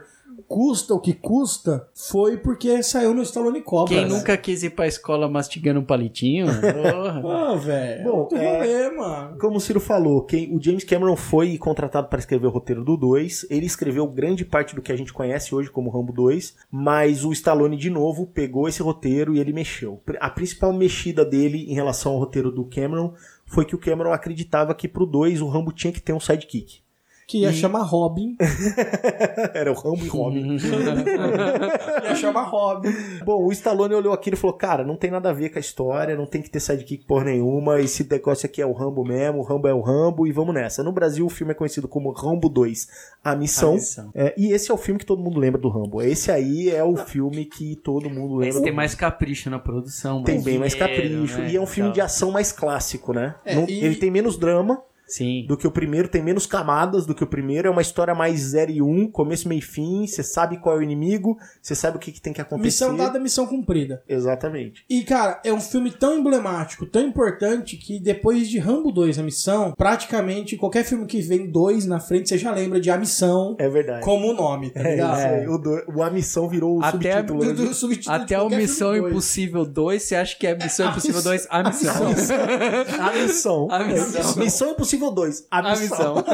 custa 0.55 0.95
o 0.95 1.01
que 1.01 1.13
custa, 1.13 1.89
foi 1.93 2.37
porque 2.37 2.81
saiu 2.81 3.13
no 3.13 3.23
Stallone 3.23 3.61
Cobra. 3.61 3.93
Quem 3.93 4.05
né? 4.05 4.09
nunca 4.09 4.37
quis 4.37 4.63
ir 4.63 4.71
pra 4.71 4.87
escola 4.87 5.29
mastigando 5.29 5.81
um 5.81 5.85
palitinho? 5.85 6.47
Porra. 6.47 7.25
Ah, 7.45 7.57
velho. 7.57 8.05
Bom, 8.05 8.29
Bom, 8.31 8.37
é- 8.37 8.59
rolê, 8.59 8.97
mano. 8.97 9.39
Como 9.39 9.57
o 9.57 9.61
Ciro 9.61 9.81
falou, 9.81 10.23
quem, 10.23 10.55
o 10.55 10.63
James 10.63 10.85
Cameron 10.85 11.17
foi 11.17 11.59
contratado 11.59 12.09
para 12.09 12.21
escrever 12.21 12.47
o 12.47 12.51
roteiro 12.51 12.85
do 12.85 12.97
2. 12.97 13.47
Ele 13.51 13.67
escreveu 13.67 14.07
grande 14.07 14.45
parte 14.45 14.75
do 14.75 14.83
que 14.83 14.93
a 14.93 14.97
gente 14.97 15.13
conhece 15.13 15.55
hoje 15.55 15.71
como 15.71 15.91
Rambo 15.91 16.13
2, 16.13 16.55
mas 16.71 17.25
o 17.25 17.33
Stallone, 17.33 17.77
de 17.77 17.91
novo, 17.91 18.27
pegou 18.27 18.69
esse 18.69 18.81
roteiro 18.81 19.35
e 19.35 19.41
ele 19.41 19.53
mexeu. 19.53 20.01
A 20.21 20.31
principal 20.31 20.73
mexida 20.73 21.25
dele 21.25 21.67
em 21.69 21.75
relação 21.75 22.13
ao 22.13 22.19
roteiro 22.19 22.53
do 22.53 22.65
Cameron 22.65 23.15
foi 23.45 23.65
que 23.65 23.75
o 23.75 23.79
Cameron 23.79 24.13
acreditava 24.13 24.75
que 24.75 24.89
pro 24.89 25.05
2 25.05 25.41
o 25.41 25.49
Rambo 25.49 25.73
tinha 25.73 25.93
que 25.93 26.01
ter 26.01 26.13
um 26.13 26.21
sidekick. 26.21 26.84
Que 27.27 27.39
ia 27.39 27.53
chamar 27.53 27.83
Robin. 27.83 28.37
Era 29.55 29.71
o 29.73 29.75
Rambo 29.75 30.05
e 30.05 30.09
Robin. 30.09 30.57
ia 32.05 32.15
chamar 32.15 32.43
Robin. 32.45 32.91
Bom, 33.25 33.47
o 33.47 33.53
Stallone 33.53 33.95
olhou 33.95 34.13
aquilo 34.13 34.35
e 34.37 34.39
falou: 34.39 34.57
Cara, 34.57 34.85
não 34.85 34.97
tem 34.97 35.11
nada 35.11 35.31
a 35.31 35.33
ver 35.33 35.49
com 35.49 35.59
a 35.59 35.61
história, 35.61 36.17
não 36.17 36.27
tem 36.27 36.43
que 36.43 36.51
ter 36.51 36.61
sidekick 36.61 37.05
por 37.07 37.25
nenhuma. 37.25 37.81
Esse 37.81 38.07
negócio 38.09 38.47
aqui 38.47 38.61
é 38.61 38.67
o 38.67 38.73
Rambo 38.73 39.05
mesmo, 39.05 39.39
o 39.41 39.43
Rambo 39.43 39.69
é 39.69 39.75
o 39.75 39.81
Rambo 39.81 40.27
e 40.27 40.33
vamos 40.33 40.55
nessa. 40.55 40.83
No 40.83 40.93
Brasil, 40.93 41.25
o 41.25 41.31
filme 41.31 41.53
é 41.53 41.55
conhecido 41.55 41.89
como 41.89 42.11
Rambo 42.13 42.49
2, 42.49 42.89
A 43.25 43.35
Missão. 43.35 43.71
A 43.73 43.75
Missão. 43.75 44.11
É, 44.15 44.35
e 44.37 44.53
esse 44.53 44.71
é 44.71 44.75
o 44.75 44.79
filme 44.79 44.99
que 45.01 45.07
todo 45.07 45.23
mundo 45.23 45.39
lembra 45.41 45.61
do 45.61 45.69
Rambo. 45.69 46.03
Esse 46.03 46.31
aí 46.31 46.69
é 46.71 46.85
o 46.85 46.97
filme 46.97 47.45
que 47.47 47.77
todo 47.77 48.11
mundo 48.11 48.35
lembra 48.37 48.49
Esse 48.57 48.63
tem 48.63 48.73
mais 48.73 48.95
capricho 48.95 49.49
na 49.51 49.59
produção. 49.59 50.23
Tem 50.23 50.41
bem 50.43 50.59
mais 50.59 50.75
capricho. 50.75 51.39
né, 51.39 51.51
E 51.51 51.57
é 51.57 51.61
um 51.61 51.67
filme 51.67 51.91
de 51.93 52.01
ação 52.01 52.31
mais 52.31 52.53
clássico, 52.53 53.13
né? 53.13 53.35
É, 53.45 53.55
Não- 53.55 53.67
e- 53.69 53.85
Ele 53.85 53.97
tem 53.97 54.11
menos 54.11 54.37
drama 54.37 54.83
Sim. 55.07 55.45
do 55.47 55.57
que 55.57 55.67
o 55.67 55.71
primeiro, 55.71 56.09
tem 56.09 56.23
menos 56.23 56.47
camadas 56.47 57.07
do 57.07 57.15
que 57.15 57.23
o 57.23 57.27
primeiro. 57.27 57.69
É 57.69 57.71
uma 57.71 57.83
história 57.83 58.15
mais 58.15 58.41
0 58.41 58.71
e 58.73 58.83
1, 58.83 58.89
um, 58.89 59.11
começo, 59.11 59.49
meio 59.49 59.59
e 59.59 59.63
fim. 59.63 60.07
Você 60.07 60.23
sabe 60.23 60.59
qual 60.59 60.77
é 60.77 60.79
o 60.79 60.83
inimigo, 60.83 61.37
você 61.61 61.75
sabe 61.75 61.97
o 61.97 62.01
que, 62.01 62.11
que 62.13 62.21
tem 62.21 62.33
que 62.33 62.41
acontecer. 62.41 62.65
Missão 62.67 62.97
dada, 62.97 63.19
missão 63.21 63.47
cumprida. 63.47 64.03
Exatamente. 64.09 64.85
E, 64.89 65.03
cara, 65.05 65.41
é 65.45 65.53
um 65.53 65.61
filme 65.61 65.91
tão 65.91 66.19
emblemático, 66.19 66.87
tão 66.87 67.03
importante, 67.03 67.77
que 67.77 67.99
depois 68.01 68.49
de 68.49 68.59
Rambo 68.59 68.91
2, 68.93 69.19
A 69.19 69.23
Missão, 69.23 69.73
praticamente 69.77 70.57
qualquer 70.57 70.85
filme 70.85 71.07
que 71.07 71.21
vem 71.21 71.51
dois 71.51 71.87
na 71.87 72.01
frente, 72.01 72.29
você 72.29 72.39
já 72.39 72.51
lembra 72.53 72.81
de 72.81 72.91
A 72.91 72.97
Missão 72.97 73.55
É 73.59 73.69
verdade. 73.69 74.05
como 74.05 74.29
o 74.31 74.35
nome, 74.35 74.71
tá 74.71 74.81
É, 74.81 74.91
ligado? 74.93 75.19
isso 75.19 75.27
aí. 75.27 75.49
O, 75.49 75.59
do- 75.59 75.83
o 75.97 76.03
A 76.03 76.11
Missão 76.11 76.49
virou 76.49 76.79
o 76.79 76.83
Até 76.83 77.13
a- 77.13 77.17
subtítulo. 77.19 77.45
né? 77.45 77.53
Do- 77.53 77.67
do 77.69 77.75
subtítulo 77.75 78.17
Até 78.17 78.41
o 78.41 78.49
Missão. 78.49 78.97
Impossível 78.97 79.65
2, 79.65 80.03
você 80.03 80.17
acha 80.17 80.37
que 80.39 80.47
é 80.47 80.55
Missão 80.57 80.87
A 80.89 80.91
Impossível 80.91 81.17
missão- 81.17 81.31
2? 81.33 81.47
A 81.51 81.63
Missão. 81.63 82.07
A 83.01 83.13
Missão. 83.13 83.69
A 83.71 83.85
Missão. 83.85 84.37
Missão 84.37 84.71
Impossível 84.73 84.94
2. 84.99 85.47
A 85.51 85.59
A 85.59 85.71
Missão. 85.77 86.15
Missão. 86.17 86.25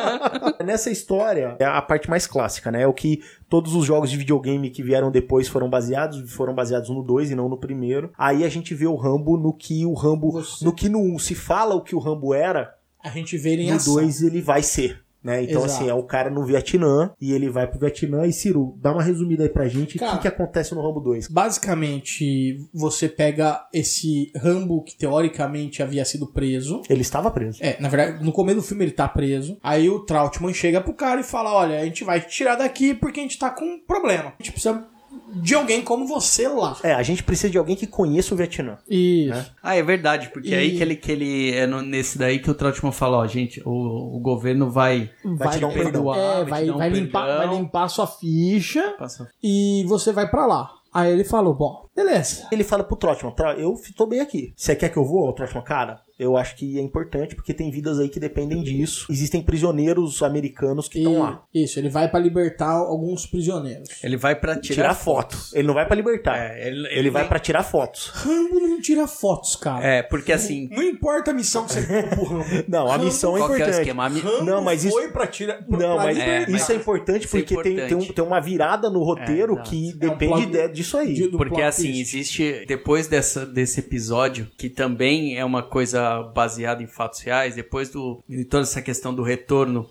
Nessa 0.64 0.90
história, 0.90 1.56
é 1.58 1.64
a 1.64 1.80
parte 1.82 2.08
mais 2.08 2.26
clássica, 2.26 2.70
né? 2.70 2.82
É 2.82 2.86
o 2.86 2.92
que 2.92 3.22
todos 3.48 3.74
os 3.74 3.84
jogos 3.84 4.10
de 4.10 4.16
videogame 4.16 4.70
que 4.70 4.82
vieram 4.82 5.10
depois 5.10 5.48
foram 5.48 5.68
baseados, 5.68 6.32
foram 6.32 6.54
baseados 6.54 6.88
no 6.90 7.02
2 7.02 7.30
e 7.30 7.34
não 7.34 7.48
no 7.48 7.58
primeiro. 7.58 8.10
Aí 8.16 8.44
a 8.44 8.48
gente 8.48 8.74
vê 8.74 8.86
o 8.86 8.96
Rambo 8.96 9.36
no 9.36 9.52
que 9.52 9.84
o 9.84 9.94
Rambo, 9.94 10.30
Você- 10.32 10.64
no 10.64 10.72
que 10.72 10.88
no 10.88 11.00
1 11.00 11.18
se 11.18 11.34
fala 11.34 11.74
o 11.74 11.82
que 11.82 11.94
o 11.94 11.98
Rambo 11.98 12.32
era, 12.34 12.74
A 13.02 13.10
gente 13.10 13.36
vê 13.36 13.50
ele 13.52 13.64
em 13.64 13.70
no 13.70 13.76
ação. 13.76 13.94
2 13.94 14.22
ele 14.22 14.40
vai 14.40 14.62
ser. 14.62 15.03
Né? 15.24 15.44
Então, 15.44 15.64
Exato. 15.64 15.72
assim, 15.72 15.88
é 15.88 15.94
o 15.94 16.02
cara 16.02 16.28
no 16.28 16.44
Vietnã 16.44 17.10
e 17.18 17.32
ele 17.32 17.48
vai 17.48 17.66
pro 17.66 17.80
Vietnã. 17.80 18.26
E 18.26 18.32
Ciro, 18.32 18.76
dá 18.78 18.92
uma 18.92 19.02
resumida 19.02 19.42
aí 19.42 19.48
pra 19.48 19.66
gente. 19.66 19.96
o 19.96 19.98
que, 19.98 20.18
que 20.18 20.28
acontece 20.28 20.74
no 20.74 20.82
Rambo 20.82 21.00
2? 21.00 21.28
Basicamente, 21.28 22.58
você 22.72 23.08
pega 23.08 23.66
esse 23.72 24.30
Rambo 24.36 24.82
que 24.82 24.96
teoricamente 24.96 25.82
havia 25.82 26.04
sido 26.04 26.26
preso. 26.26 26.82
Ele 26.90 27.00
estava 27.00 27.30
preso. 27.30 27.58
É, 27.62 27.80
na 27.80 27.88
verdade, 27.88 28.22
no 28.22 28.32
começo 28.32 28.56
do 28.56 28.62
filme 28.62 28.84
ele 28.84 28.92
tá 28.92 29.08
preso. 29.08 29.56
Aí 29.62 29.88
o 29.88 30.00
Trautmann 30.00 30.52
chega 30.52 30.80
pro 30.80 30.92
cara 30.92 31.20
e 31.20 31.24
fala: 31.24 31.54
Olha, 31.54 31.80
a 31.80 31.84
gente 31.84 32.04
vai 32.04 32.20
te 32.20 32.28
tirar 32.28 32.56
daqui 32.56 32.92
porque 32.92 33.20
a 33.20 33.22
gente 33.22 33.38
tá 33.38 33.48
com 33.48 33.64
um 33.64 33.80
problema. 33.80 34.34
A 34.38 34.42
gente 34.42 34.52
precisa 34.52 34.86
de 35.34 35.54
alguém 35.54 35.82
como 35.82 36.06
você 36.06 36.48
lá. 36.48 36.76
É, 36.82 36.92
a 36.94 37.02
gente 37.02 37.22
precisa 37.22 37.50
de 37.50 37.58
alguém 37.58 37.76
que 37.76 37.86
conheça 37.86 38.34
o 38.34 38.36
Vietnã. 38.36 38.78
Isso. 38.88 39.52
Ah, 39.62 39.76
é 39.76 39.82
verdade, 39.82 40.30
porque 40.32 40.48
E- 40.50 40.54
é 40.54 40.58
aí 40.58 40.76
que 40.76 40.82
ele, 40.82 40.96
que 40.96 41.12
ele 41.12 41.54
é 41.54 41.66
no- 41.66 41.82
nesse 41.82 42.16
daí 42.18 42.38
que 42.38 42.50
o 42.50 42.54
Trautmann 42.54 42.92
fala, 42.92 43.18
ó, 43.18 43.26
gente, 43.26 43.62
o, 43.64 44.16
o 44.16 44.20
governo 44.20 44.70
vai, 44.70 45.10
Vai 45.24 45.50
te 45.54 45.60
dar 45.60 45.66
um 45.66 45.72
perdão. 45.72 45.92
perdoar, 45.92 46.18
É, 46.18 46.44
vai 46.44 46.44
te 46.44 46.50
vai, 46.50 46.66
dar 46.66 46.74
um 46.74 46.78
vai, 46.78 46.88
limpar, 46.90 47.26
perdão. 47.26 47.46
vai 47.48 47.56
limpar 47.58 47.84
a 47.84 47.88
sua 47.88 48.06
ficha 48.06 48.94
Passa- 48.98 49.28
e 49.42 49.84
você 49.88 50.12
vai 50.12 50.28
pra 50.30 50.46
lá. 50.46 50.70
Aí 50.92 51.12
ele 51.12 51.24
falou: 51.24 51.52
Bom, 51.54 51.88
beleza. 51.94 52.46
Ele 52.52 52.62
fala 52.62 52.84
pro 52.84 52.96
Trotman, 52.96 53.32
"Tra- 53.34 53.54
eu 53.54 53.74
tô 53.96 54.06
bem 54.06 54.20
aqui. 54.20 54.52
Você 54.56 54.76
quer 54.76 54.88
que 54.90 54.96
eu 54.96 55.04
vou, 55.04 55.32
Trotman? 55.32 55.64
Cara, 55.64 56.00
eu 56.18 56.36
acho 56.36 56.56
que 56.56 56.78
é 56.78 56.82
importante 56.82 57.34
porque 57.34 57.52
tem 57.52 57.70
vidas 57.70 57.98
aí 57.98 58.08
que 58.08 58.20
dependem 58.20 58.62
disso. 58.62 59.06
Existem 59.10 59.42
prisioneiros 59.42 60.22
americanos 60.22 60.88
que 60.88 60.98
estão 60.98 61.18
lá. 61.18 61.42
isso, 61.54 61.78
ele 61.78 61.88
vai 61.88 62.08
pra 62.10 62.20
libertar 62.20 62.70
alguns 62.70 63.26
prisioneiros. 63.26 63.88
Ele 64.02 64.16
vai 64.16 64.34
pra 64.36 64.54
tirar, 64.56 64.74
Tirar 64.74 64.94
foto. 64.94 65.36
Ele 65.52 65.66
não 65.66 65.74
vai 65.74 65.86
pra 65.86 65.96
libertar. 65.96 66.36
É, 66.38 66.66
ele, 66.68 66.86
ele 66.90 67.10
vai 67.10 67.26
pra 67.28 67.38
tirar 67.38 67.62
fotos. 67.62 68.08
Rambo 68.14 68.60
não 68.60 68.80
tira 68.80 69.06
fotos, 69.06 69.56
cara. 69.56 69.84
É, 69.84 70.02
porque 70.02 70.32
assim, 70.32 70.68
Não 70.70 70.82
importa 70.82 71.30
a 71.30 71.34
missão 71.34 71.64
que 71.66 71.72
você 71.72 72.02
pro 72.04 72.24
Rambo. 72.24 72.44
Não, 72.68 72.86
a 72.86 72.92
Rambo- 72.92 73.04
missão 73.06 73.36
é 73.36 73.40
qual 73.40 73.48
que 73.50 73.62
é 73.62 73.64
o 73.66 73.68
importante. 73.68 74.12
mi- 74.14 74.20
Rambo 74.20 74.44
Não, 74.44 74.62
mas 74.62 74.84
isso- 74.84 74.94
foi 74.96 75.08
pra 75.10 75.26
tirar. 75.26 75.62
pra- 75.62 75.78
Não, 75.78 75.94
pra 75.96 76.04
mas. 76.04 76.18
É, 76.18 76.50
isso 76.50 76.72
é 76.72 76.74
importante 76.76 77.26
Isso 77.26 77.36
é 77.36 77.40
porque 77.40 77.54
Tem, 77.54 77.62
tem, 77.62 77.72
um- 77.74 77.86
importante. 77.86 78.12
tem 78.14 78.24
uma 78.24 78.40
virada 78.40 78.90
no 78.90 79.02
roteiro 79.02 79.52
É, 79.52 79.54
exato. 79.56 79.70
que 79.70 79.90
É 79.90 79.94
um 79.94 79.98
depende 80.10 80.46
de- 80.46 80.68
disso 80.68 80.96
aí. 80.96 81.28
Porque 81.30 81.48
plot 81.54 81.62
assim, 81.62 81.98
existe. 82.00 82.64
Depois 82.66 83.06
dessa, 83.08 83.44
desse 83.46 83.80
episódio, 83.80 84.46
que 84.56 84.68
também 84.68 85.36
é 85.38 85.44
uma 85.44 85.62
coisa 85.62 86.03
baseada 86.22 86.82
em 86.82 86.86
fatos 86.86 87.20
reais, 87.20 87.54
depois 87.54 87.90
do, 87.90 88.22
de 88.28 88.44
toda 88.44 88.62
essa 88.62 88.82
questão 88.82 89.14
do 89.14 89.22
retorno 89.22 89.88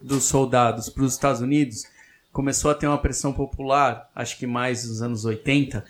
dos 0.00 0.24
soldados 0.24 0.88
para 0.88 1.04
os 1.04 1.12
Estados 1.12 1.40
Unidos, 1.40 1.84
começou 2.32 2.70
a 2.70 2.74
ter 2.74 2.86
uma 2.86 2.98
pressão 2.98 3.32
popular, 3.32 4.10
acho 4.14 4.38
que 4.38 4.46
mais 4.46 4.86
nos 4.86 5.00
anos 5.00 5.24
80, 5.24 5.84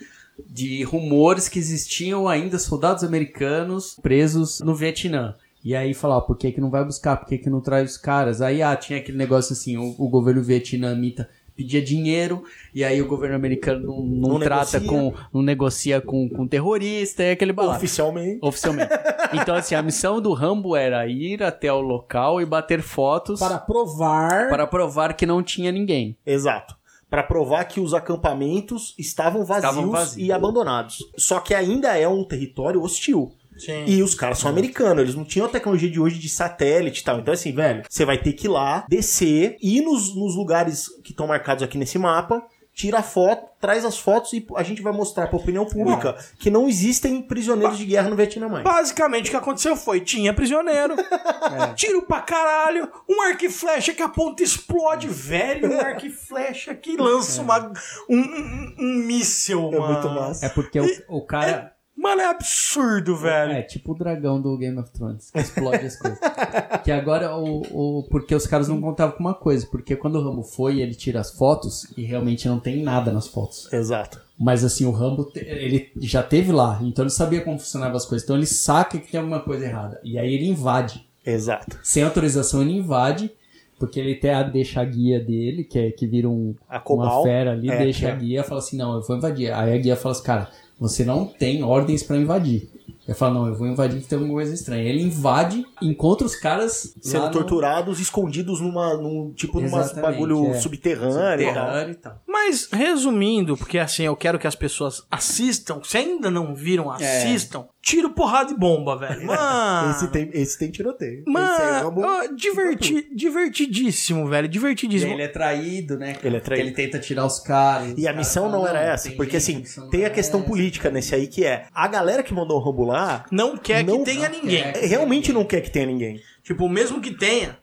de 0.47 0.83
rumores 0.83 1.47
que 1.47 1.59
existiam 1.59 2.27
ainda 2.27 2.59
soldados 2.59 3.03
americanos 3.03 3.97
presos 4.01 4.59
no 4.59 4.75
Vietnã. 4.75 5.35
E 5.63 5.75
aí 5.75 5.93
falar, 5.93 6.21
por 6.21 6.37
que, 6.37 6.51
que 6.51 6.61
não 6.61 6.69
vai 6.69 6.85
buscar? 6.85 7.17
Por 7.17 7.27
que, 7.27 7.39
que 7.39 7.49
não 7.49 7.61
traz 7.61 7.91
os 7.91 7.97
caras? 7.97 8.41
Aí 8.41 8.61
ah, 8.61 8.75
tinha 8.75 8.99
aquele 8.99 9.17
negócio 9.17 9.53
assim, 9.53 9.77
o, 9.77 9.95
o 9.97 10.07
governo 10.07 10.43
vietnamita 10.43 11.27
pedia 11.55 11.81
dinheiro, 11.81 12.43
e 12.73 12.83
aí 12.83 13.01
o 13.01 13.07
governo 13.07 13.35
americano 13.35 13.79
não, 13.87 14.03
não 14.03 14.29
Não 14.33 14.39
trata 14.39 14.79
negocia. 14.79 14.89
com. 14.89 15.13
não 15.33 15.41
negocia 15.41 16.01
com, 16.01 16.27
com 16.29 16.47
terrorista, 16.47 17.23
é 17.23 17.31
aquele 17.31 17.53
balaio. 17.53 17.77
Oficialmente. 17.77 18.39
Oficialmente. 18.41 18.89
Então, 19.33 19.55
assim, 19.55 19.73
a 19.75 19.81
missão 19.81 20.19
do 20.21 20.33
Rambo 20.33 20.75
era 20.75 21.07
ir 21.07 21.41
até 21.43 21.71
o 21.71 21.79
local 21.81 22.41
e 22.41 22.45
bater 22.45 22.81
fotos 22.81 23.39
Para 23.39 23.57
provar. 23.57 24.49
para 24.49 24.67
provar 24.67 25.13
que 25.15 25.25
não 25.25 25.41
tinha 25.41 25.71
ninguém. 25.71 26.17
Exato. 26.25 26.75
Pra 27.09 27.23
provar 27.23 27.63
que 27.65 27.79
os 27.79 27.93
acampamentos 27.93 28.93
estavam 28.97 29.45
vazios, 29.45 29.69
Estavam 29.69 29.91
vazios. 29.91 30.27
e 30.27 30.31
abandonados. 30.31 30.97
Só 31.17 31.39
que 31.39 31.53
ainda 31.53 31.97
é 31.97 32.07
um 32.07 32.23
território 32.23 32.81
hostil. 32.81 33.31
Sim. 33.57 33.85
E 33.87 34.03
os 34.03 34.13
caras 34.15 34.39
são 34.39 34.49
americanos, 34.49 35.01
eles 35.03 35.15
não 35.15 35.23
tinham 35.25 35.45
a 35.47 35.49
tecnologia 35.49 35.89
de 35.89 35.99
hoje 35.99 36.17
de 36.19 36.29
satélite 36.29 37.01
e 37.01 37.03
tal. 37.03 37.19
Então, 37.19 37.33
assim, 37.33 37.51
velho, 37.53 37.83
você 37.89 38.05
vai 38.05 38.17
ter 38.17 38.33
que 38.33 38.47
ir 38.47 38.49
lá, 38.49 38.85
descer, 38.89 39.57
ir 39.61 39.81
nos, 39.81 40.15
nos 40.15 40.35
lugares 40.35 40.87
que 41.03 41.11
estão 41.11 41.27
marcados 41.27 41.63
aqui 41.63 41.77
nesse 41.77 41.97
mapa, 41.97 42.43
tira 42.73 42.99
a 42.99 43.03
foto, 43.03 43.47
traz 43.61 43.85
as 43.85 43.97
fotos 43.97 44.33
e 44.33 44.45
a 44.57 44.61
gente 44.61 44.81
vai 44.81 44.91
mostrar 44.91 45.27
pra 45.27 45.37
opinião 45.39 45.65
pública 45.65 46.17
que 46.37 46.49
não 46.51 46.67
existem 46.67 47.21
prisioneiros 47.21 47.77
de 47.77 47.85
guerra 47.85 48.09
no 48.09 48.17
Vietnã 48.17 48.49
mais. 48.49 48.65
Basicamente 48.65 49.27
o 49.27 49.31
que 49.31 49.37
aconteceu 49.37 49.77
foi: 49.77 50.01
tinha 50.01 50.33
prisioneiro, 50.33 50.93
tiro 51.77 52.01
pra 52.01 52.19
caralho, 52.19 52.91
um 53.09 53.21
arco 53.21 53.45
e 53.45 53.49
flecha 53.49 53.93
que 53.93 54.01
a 54.01 54.09
ponta 54.09 54.43
explode, 54.43 55.07
velho, 55.07 55.71
um 55.71 55.79
arco 55.79 56.05
e 56.05 56.09
flecha 56.09 56.75
que 56.75 56.97
lança 56.97 57.41
uma, 57.41 57.71
um, 58.09 58.17
um, 58.19 58.75
um 58.77 58.95
míssel, 59.05 59.69
É 59.73 59.79
mano. 59.79 59.93
muito 59.93 60.09
massa. 60.09 60.45
É 60.45 60.49
porque 60.49 60.79
o, 60.81 60.89
o 61.07 61.25
cara. 61.25 61.74
Mano, 62.05 62.21
é 62.21 62.25
absurdo, 62.27 63.15
velho. 63.17 63.53
É, 63.53 63.63
tipo 63.63 63.93
o 63.93 63.95
dragão 63.95 64.39
do 64.39 64.55
Game 64.59 64.77
of 64.77 64.91
Thrones, 64.91 65.31
que 65.31 65.39
explode 65.39 65.87
as 65.87 65.95
coisas. 65.95 66.19
Que 66.83 66.91
agora 66.91 67.35
o, 67.35 67.61
o. 67.71 68.03
Porque 68.03 68.35
os 68.35 68.45
caras 68.45 68.67
não 68.67 68.79
contavam 68.79 69.17
com 69.17 69.23
uma 69.23 69.33
coisa, 69.33 69.65
porque 69.65 69.95
quando 69.95 70.17
o 70.19 70.23
Rambo 70.23 70.43
foi, 70.43 70.81
ele 70.81 70.93
tira 70.93 71.19
as 71.19 71.31
fotos 71.31 71.91
e 71.97 72.03
realmente 72.03 72.47
não 72.47 72.59
tem 72.59 72.83
nada 72.83 73.11
nas 73.11 73.27
fotos. 73.27 73.73
Exato. 73.73 74.21
Mas 74.37 74.63
assim, 74.63 74.85
o 74.85 74.91
Rambo, 74.91 75.31
ele 75.35 75.89
já 75.97 76.21
teve 76.21 76.51
lá, 76.51 76.79
então 76.83 77.03
ele 77.03 77.09
sabia 77.09 77.41
como 77.41 77.57
funcionavam 77.57 77.95
as 77.97 78.05
coisas. 78.05 78.23
Então 78.23 78.35
ele 78.35 78.45
saca 78.45 78.99
que 78.99 79.09
tem 79.11 79.19
alguma 79.19 79.39
coisa 79.39 79.65
errada. 79.65 79.99
E 80.03 80.19
aí 80.19 80.31
ele 80.31 80.47
invade. 80.47 81.07
Exato. 81.25 81.79
Sem 81.81 82.03
autorização 82.03 82.61
ele 82.61 82.73
invade, 82.77 83.31
porque 83.79 83.99
ele 83.99 84.13
até 84.13 84.43
deixa 84.51 84.81
a 84.81 84.85
guia 84.85 85.19
dele, 85.19 85.63
que, 85.63 85.79
é, 85.79 85.91
que 85.91 86.05
vira 86.05 86.29
um, 86.29 86.53
A 86.69 86.79
Cobal. 86.79 87.07
uma 87.07 87.23
fera 87.23 87.53
ali, 87.53 87.69
É, 87.69 87.77
deixa 87.77 88.09
é. 88.09 88.11
a 88.11 88.15
guia 88.15 88.41
e 88.41 88.43
fala 88.43 88.59
assim, 88.59 88.77
não, 88.77 88.93
eu 88.93 89.01
vou 89.01 89.17
invadir. 89.17 89.51
Aí 89.51 89.73
a 89.73 89.77
guia 89.77 89.95
fala 89.95 90.11
assim, 90.13 90.23
cara, 90.23 90.49
você 90.79 91.05
não 91.05 91.25
tem 91.25 91.63
ordens 91.63 92.03
pra 92.03 92.17
invadir. 92.17 92.67
Ele 93.07 93.15
fala, 93.15 93.33
não, 93.35 93.47
eu 93.47 93.55
vou 93.55 93.67
invadir 93.67 94.01
que 94.01 94.07
tem 94.07 94.17
alguma 94.17 94.33
coisa 94.35 94.53
estranha. 94.53 94.83
Ele 94.83 95.01
invade, 95.03 95.63
encontra 95.81 96.25
os 96.25 96.35
caras 96.35 96.93
Sendo 97.01 97.21
lá 97.21 97.27
no- 97.27 97.33
torturados, 97.33 97.99
escondidos 97.99 98.59
numa, 98.61 98.95
num, 98.97 99.31
tipo, 99.35 99.59
numa 99.61 99.79
Exatamente, 99.81 100.11
bagulho 100.11 100.47
é. 100.51 100.53
subterrâneo, 100.59 101.47
e 101.49 101.53
tal. 101.53 101.63
subterrâneo 101.65 101.91
e 101.91 101.95
tal. 101.95 102.21
Mas, 102.27 102.67
resumindo, 102.71 103.55
porque 103.55 103.77
assim, 103.77 104.03
eu 104.03 104.15
quero 104.15 104.39
que 104.39 104.47
as 104.47 104.55
pessoas 104.55 105.03
assistam, 105.11 105.81
se 105.83 105.97
ainda 105.97 106.31
não 106.31 106.55
viram, 106.55 106.89
assistam, 106.91 107.67
tiro, 107.81 108.09
porrada 108.09 108.51
e 108.51 108.57
bomba, 108.57 108.97
velho. 108.97 109.25
Mano. 109.27 109.91
Esse 109.91 110.07
tem, 110.07 110.29
esse 110.33 110.57
tem 110.57 110.71
tiroteio. 110.71 111.23
Esse 111.27 111.37
aí 111.37 111.79
é 111.79 111.83
Mano, 111.83 112.01
ó, 112.03 112.27
diverti, 112.35 113.07
divertidíssimo, 113.15 114.27
velho. 114.27 114.45
E 114.45 114.49
Divertidíssimo. 114.49 115.11
aí 115.11 115.17
ele 115.17 115.23
é 115.23 115.27
traído, 115.27 115.97
né? 115.97 116.15
Ele 116.23 116.37
é 116.37 116.39
traído. 116.39 116.67
Ele 116.67 116.75
tenta 116.75 116.97
tirar 116.99 117.25
os 117.25 117.39
caras. 117.39 117.93
E 117.97 118.07
a 118.07 118.13
missão 118.13 118.43
caras 118.43 118.57
não 118.57 118.65
falam, 118.65 118.77
era 118.81 118.93
essa, 118.93 119.11
porque 119.11 119.37
assim, 119.37 119.63
tem 119.91 120.01
não 120.01 120.05
a 120.07 120.09
é 120.09 120.09
questão 120.09 120.39
essa. 120.39 120.49
política 120.49 120.89
nesse 120.89 121.13
aí 121.13 121.27
que 121.27 121.43
é, 121.45 121.67
a 121.73 121.87
galera 121.87 122.23
que 122.23 122.33
mandou 122.33 122.57
o 122.59 122.63
Rambo 122.63 122.85
lá, 122.95 123.25
Não 123.31 123.57
quer 123.57 123.83
Não- 123.83 123.99
que 123.99 124.05
tenha 124.05 124.29
ninguém. 124.29 124.63
quer. 124.71 124.83
realmente 124.85 125.31
não 125.33 125.43
quer 125.45 125.61
que 125.61 125.69
tenha 125.69 125.85
ninguém. 125.85 126.21
Tipo, 126.43 126.67
mesmo 126.69 127.01
que 127.01 127.11
tenha, 127.11 127.57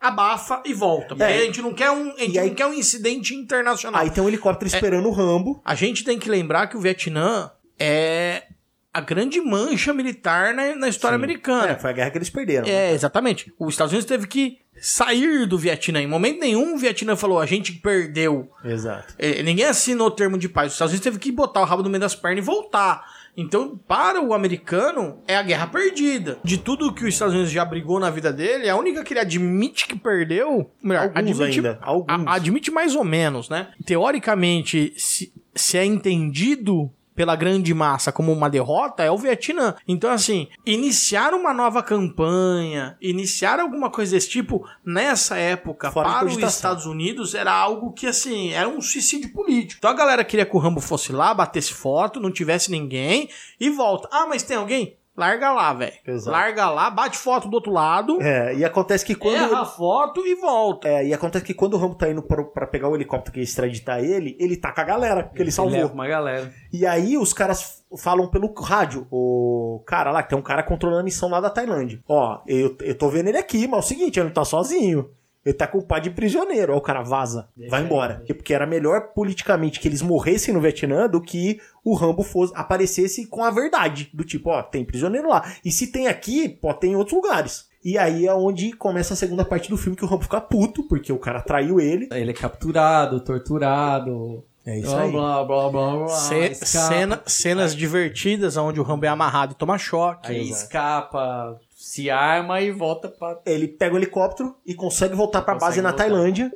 abafa 0.00 0.62
e 0.64 0.72
volta. 0.72 1.08
Porque 1.14 1.22
É. 1.24 1.38
a 1.38 1.44
gente 1.44 1.60
não 1.60 1.74
quer 1.74 1.90
um, 1.90 2.12
a 2.16 2.18
gente 2.20 2.38
aí- 2.38 2.48
não 2.48 2.54
quer 2.54 2.66
um 2.66 2.74
incidente 2.74 3.34
internacional. 3.34 4.00
Aí 4.00 4.10
tem 4.10 4.22
um 4.22 4.28
helicóptero 4.28 4.66
esperando 4.68 5.06
o 5.08 5.12
Rambo. 5.12 5.60
A 5.64 5.74
gente 5.74 6.04
tem 6.04 6.18
que 6.18 6.28
lembrar 6.30 6.66
que 6.68 6.76
o 6.76 6.80
Vietnã 6.80 7.50
é 7.78 8.44
a 8.92 9.00
grande 9.00 9.40
mancha 9.40 9.92
militar 9.94 10.52
na, 10.54 10.74
na 10.74 10.88
história 10.88 11.14
americana. 11.16 11.72
É, 11.72 11.78
foi 11.78 11.90
a 11.90 11.92
guerra 11.92 12.10
que 12.10 12.18
eles 12.18 12.30
perderam. 12.30 12.66
né? 12.66 12.72
É, 12.72 12.92
exatamente. 12.92 13.52
Os 13.58 13.74
Estados 13.74 13.92
Unidos 13.92 14.08
teve 14.08 14.26
que 14.26 14.58
sair 14.80 15.46
do 15.46 15.58
Vietnã. 15.58 16.00
Em 16.00 16.06
momento 16.08 16.40
nenhum 16.40 16.74
o 16.74 16.78
Vietnã 16.78 17.14
falou, 17.14 17.38
a 17.38 17.46
gente 17.46 17.72
perdeu. 17.74 18.50
Exato. 18.64 19.14
É, 19.18 19.42
ninguém 19.42 19.66
assinou 19.66 20.08
o 20.08 20.10
termo 20.10 20.38
de 20.38 20.48
paz. 20.48 20.68
Os 20.68 20.72
Estados 20.72 20.92
Unidos 20.92 21.04
teve 21.04 21.18
que 21.18 21.30
botar 21.30 21.60
o 21.60 21.64
rabo 21.64 21.82
no 21.82 21.90
meio 21.90 22.00
das 22.00 22.14
pernas 22.16 22.42
e 22.42 22.46
voltar. 22.46 23.04
Então, 23.36 23.78
para 23.88 24.20
o 24.20 24.34
americano, 24.34 25.18
é 25.26 25.36
a 25.36 25.42
guerra 25.42 25.66
perdida. 25.68 26.38
De 26.44 26.58
tudo 26.58 26.92
que 26.92 27.02
os 27.04 27.08
Estados 27.14 27.34
Unidos 27.34 27.50
já 27.52 27.64
brigou 27.64 27.98
na 28.00 28.10
vida 28.10 28.32
dele, 28.32 28.68
a 28.68 28.76
única 28.76 29.02
que 29.04 29.12
ele 29.12 29.20
admite 29.20 29.86
que 29.86 29.96
perdeu. 29.98 30.70
Melhor, 30.82 31.12
Alguns 31.14 31.40
admite, 31.40 31.58
ainda, 31.58 31.78
alguns. 31.80 32.26
a- 32.26 32.34
admite 32.34 32.70
mais 32.70 32.94
ou 32.94 33.04
menos, 33.04 33.48
né? 33.48 33.68
Teoricamente, 33.86 34.92
se, 34.96 35.32
se 35.54 35.78
é 35.78 35.84
entendido 35.84 36.90
pela 37.20 37.36
grande 37.36 37.74
massa 37.74 38.10
como 38.10 38.32
uma 38.32 38.48
derrota 38.48 39.02
é 39.02 39.10
o 39.10 39.18
Vietnã. 39.18 39.74
Então, 39.86 40.10
assim, 40.10 40.48
iniciar 40.64 41.34
uma 41.34 41.52
nova 41.52 41.82
campanha, 41.82 42.96
iniciar 42.98 43.60
alguma 43.60 43.90
coisa 43.90 44.12
desse 44.12 44.30
tipo 44.30 44.66
nessa 44.82 45.36
época 45.36 45.92
Fora 45.92 46.08
para 46.08 46.26
os. 46.26 46.38
Estados 46.38 46.86
Unidos 46.86 47.34
era 47.34 47.52
algo 47.52 47.92
que, 47.92 48.06
assim, 48.06 48.54
era 48.54 48.66
um 48.66 48.80
suicídio 48.80 49.34
político. 49.34 49.80
Então 49.80 49.90
a 49.90 49.94
galera 49.94 50.24
queria 50.24 50.46
que 50.46 50.56
o 50.56 50.58
Rambo 50.58 50.80
fosse 50.80 51.12
lá, 51.12 51.34
batesse 51.34 51.74
foto, 51.74 52.18
não 52.18 52.30
tivesse 52.30 52.70
ninguém 52.70 53.28
e 53.60 53.68
volta. 53.68 54.08
Ah, 54.10 54.26
mas 54.26 54.42
tem 54.42 54.56
alguém? 54.56 54.96
Larga 55.20 55.52
lá, 55.52 55.72
velho. 55.74 55.92
Larga 56.26 56.70
lá, 56.70 56.90
bate 56.90 57.18
foto 57.18 57.46
do 57.48 57.54
outro 57.54 57.70
lado, 57.72 58.18
É, 58.22 58.54
e 58.54 58.64
acontece 58.64 59.04
que 59.04 59.14
quando. 59.14 59.34
erra 59.36 59.60
a 59.60 59.64
foto 59.66 60.26
e 60.26 60.34
volta. 60.34 60.88
É, 60.88 61.06
e 61.06 61.12
acontece 61.14 61.44
que 61.44 61.52
quando 61.52 61.74
o 61.74 61.76
Rambo 61.76 61.94
tá 61.94 62.08
indo 62.10 62.22
pra, 62.22 62.42
pra 62.42 62.66
pegar 62.66 62.88
o 62.88 62.94
helicóptero 62.94 63.32
que 63.34 63.40
ia 63.40 63.44
extraditar 63.44 64.00
ele, 64.02 64.34
ele 64.40 64.56
tá 64.56 64.72
com 64.72 64.80
a 64.80 64.84
galera 64.84 65.24
que 65.24 65.42
ele 65.42 65.52
salvou. 65.52 65.74
leva 65.76 65.92
uma 65.92 66.08
galera. 66.08 66.50
E 66.72 66.86
aí 66.86 67.18
os 67.18 67.32
caras 67.32 67.84
falam 67.98 68.28
pelo 68.30 68.52
rádio, 68.54 69.06
o 69.10 69.82
cara 69.86 70.10
lá, 70.10 70.22
que 70.22 70.30
tem 70.30 70.38
um 70.38 70.42
cara 70.42 70.62
controlando 70.62 71.00
a 71.00 71.04
missão 71.04 71.28
lá 71.28 71.40
da 71.40 71.50
Tailândia. 71.50 72.00
Ó, 72.08 72.40
eu, 72.46 72.76
eu 72.80 72.96
tô 72.96 73.08
vendo 73.08 73.28
ele 73.28 73.38
aqui, 73.38 73.66
mas 73.68 73.76
é 73.76 73.84
o 73.84 73.86
seguinte, 73.88 74.18
ele 74.18 74.26
não 74.28 74.34
tá 74.34 74.44
sozinho. 74.44 75.10
Ele 75.44 75.54
tá 75.54 75.66
culpado 75.66 76.02
de 76.02 76.10
prisioneiro. 76.10 76.74
Ó, 76.74 76.76
o 76.76 76.80
cara 76.82 77.02
vaza, 77.02 77.48
vai 77.68 77.82
embora. 77.82 78.22
Porque 78.26 78.52
era 78.52 78.66
melhor 78.66 79.12
politicamente 79.14 79.80
que 79.80 79.88
eles 79.88 80.02
morressem 80.02 80.52
no 80.52 80.60
Vietnã 80.60 81.08
do 81.08 81.20
que 81.20 81.58
o 81.82 81.94
Rambo 81.94 82.22
fosse, 82.22 82.52
aparecesse 82.54 83.26
com 83.26 83.42
a 83.42 83.50
verdade. 83.50 84.10
Do 84.12 84.22
tipo, 84.22 84.50
ó, 84.50 84.62
tem 84.62 84.84
prisioneiro 84.84 85.28
lá. 85.30 85.50
E 85.64 85.72
se 85.72 85.86
tem 85.86 86.08
aqui, 86.08 86.48
pode 86.48 86.80
ter 86.80 86.88
em 86.88 86.96
outros 86.96 87.16
lugares. 87.16 87.68
E 87.82 87.96
aí 87.96 88.26
é 88.26 88.34
onde 88.34 88.72
começa 88.72 89.14
a 89.14 89.16
segunda 89.16 89.42
parte 89.42 89.70
do 89.70 89.78
filme 89.78 89.96
que 89.96 90.04
o 90.04 90.06
Rambo 90.06 90.24
fica 90.24 90.40
puto, 90.42 90.82
porque 90.82 91.10
o 91.10 91.18
cara 91.18 91.40
traiu 91.40 91.80
ele. 91.80 92.08
Ele 92.12 92.30
é 92.30 92.34
capturado, 92.34 93.20
torturado. 93.20 94.44
É 94.66 94.78
isso 94.78 94.90
blá, 94.90 95.02
aí. 95.02 95.10
blá, 95.10 95.44
blá, 95.44 95.68
blá, 95.70 95.96
blá, 95.96 96.08
Ce- 96.08 96.50
escapa. 96.52 96.88
cena- 96.94 97.22
cenas 97.24 97.74
divertidas 97.74 98.58
onde 98.58 98.78
o 98.78 98.82
Rambo 98.82 99.06
é 99.06 99.08
amarrado 99.08 99.52
e 99.52 99.54
toma 99.56 99.78
choque. 99.78 100.30
Aí 100.30 100.50
escapa, 100.50 101.58
se 101.90 102.08
arma 102.08 102.60
e 102.60 102.70
volta 102.70 103.08
pra. 103.08 103.40
Ele 103.44 103.66
pega 103.66 103.96
o 103.96 103.98
helicóptero 103.98 104.54
e 104.64 104.74
consegue 104.74 105.16
voltar 105.16 105.42
pra 105.42 105.54
Consegue 105.54 105.68
base 105.70 105.82
na 105.82 105.88
voltar. 105.88 106.04
Tailândia, 106.04 106.52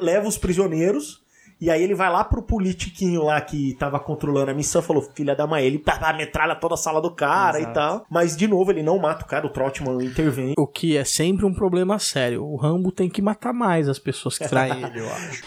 leva 0.00 0.26
os 0.26 0.38
prisioneiros. 0.38 1.22
E 1.60 1.68
aí 1.70 1.82
ele 1.82 1.94
vai 1.94 2.10
lá 2.10 2.24
pro 2.24 2.40
politiquinho 2.40 3.22
lá 3.24 3.38
que 3.38 3.74
tava 3.74 4.00
controlando 4.00 4.50
a 4.50 4.54
missão, 4.54 4.80
falou, 4.80 5.02
filha 5.02 5.34
da 5.36 5.46
mãe, 5.46 5.62
ele 5.64 5.78
pá, 5.78 6.12
metralha 6.16 6.54
toda 6.54 6.74
a 6.74 6.78
sala 6.78 7.02
do 7.02 7.10
cara 7.10 7.58
Exato. 7.58 7.70
e 7.70 7.74
tal. 7.74 8.06
Mas, 8.08 8.34
de 8.34 8.46
novo, 8.46 8.70
ele 8.70 8.82
não 8.82 8.96
mata 8.98 9.24
o 9.24 9.28
cara, 9.28 9.44
o 9.46 9.50
Troutman 9.50 10.02
intervém. 10.02 10.54
O 10.56 10.66
que 10.66 10.96
é 10.96 11.04
sempre 11.04 11.44
um 11.44 11.52
problema 11.52 11.98
sério. 11.98 12.44
O 12.44 12.56
Rambo 12.56 12.90
tem 12.90 13.10
que 13.10 13.20
matar 13.20 13.52
mais 13.52 13.88
as 13.88 13.98
pessoas 13.98 14.38
que 14.38 14.48
traem 14.48 14.72
ele, 14.84 15.00
eu 15.00 15.12
acho. 15.12 15.42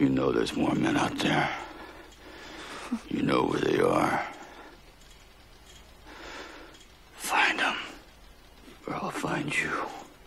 You 0.00 0.08
know 0.08 0.32
there's 0.32 0.52
more 0.52 0.74
men 0.74 0.96
out 0.96 1.14
there. 1.18 1.48
You 3.08 3.22
know 3.22 3.48
where 3.48 3.60
they 3.64 3.80
are. 3.82 4.22
Find 7.18 7.58
them, 7.58 7.74
I'll 8.90 9.10
find 9.10 9.52
you. 9.54 9.70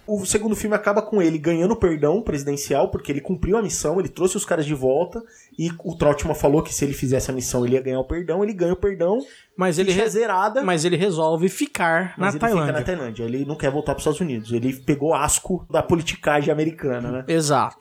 O 0.06 0.26
segundo 0.26 0.54
filme 0.54 0.76
acaba 0.76 1.02
com 1.02 1.22
ele 1.22 1.38
ganhando 1.38 1.78
perdão 1.78 2.22
presidencial, 2.22 2.90
porque 2.92 3.10
ele 3.10 3.22
cumpriu 3.22 3.58
a 3.58 3.62
missão, 3.62 4.02
ele 4.02 4.10
trouxe 4.10 4.36
os 4.36 4.44
caras 4.44 4.66
de 4.66 4.74
volta, 4.76 5.24
e 5.58 5.70
o 5.82 5.96
Troutman 5.96 6.36
falou 6.36 6.62
que 6.62 6.74
se 6.74 6.84
ele 6.84 6.92
fizesse 6.94 7.32
a 7.32 7.34
missão 7.34 7.66
ele 7.66 7.76
ia 7.76 7.82
ganhar 7.82 8.00
o 8.02 8.04
perdão, 8.04 8.44
ele 8.44 8.52
ganha 8.52 8.74
o 8.74 8.76
perdão, 8.76 9.20
Mas 9.56 9.80
ele, 9.80 9.94
re- 9.94 10.10
zerada, 10.10 10.62
mas 10.62 10.84
ele 10.84 10.98
resolve 10.98 11.48
ficar 11.48 12.16
mas 12.18 12.28
na 12.28 12.30
ele 12.32 12.40
Tailândia. 12.40 12.66
fica 12.68 12.80
na 12.80 12.86
Tailândia. 12.86 13.24
Ele 13.24 13.46
não 13.46 13.56
quer 13.56 13.72
voltar 13.72 13.94
para 13.94 14.00
os 14.00 14.02
Estados 14.02 14.20
Unidos, 14.20 14.52
ele 14.52 14.74
pegou 14.74 15.14
asco 15.14 15.66
da 15.72 15.82
politicagem 15.82 16.52
americana, 16.52 17.10
né? 17.10 17.24
Exato. 17.30 17.78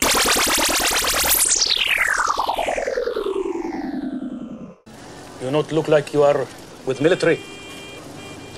You 5.42 5.51
not 5.51 5.73
look 5.75 5.88
like 5.90 6.14
you 6.14 6.23
are 6.25 6.47
with 6.87 7.01
military. 7.01 7.40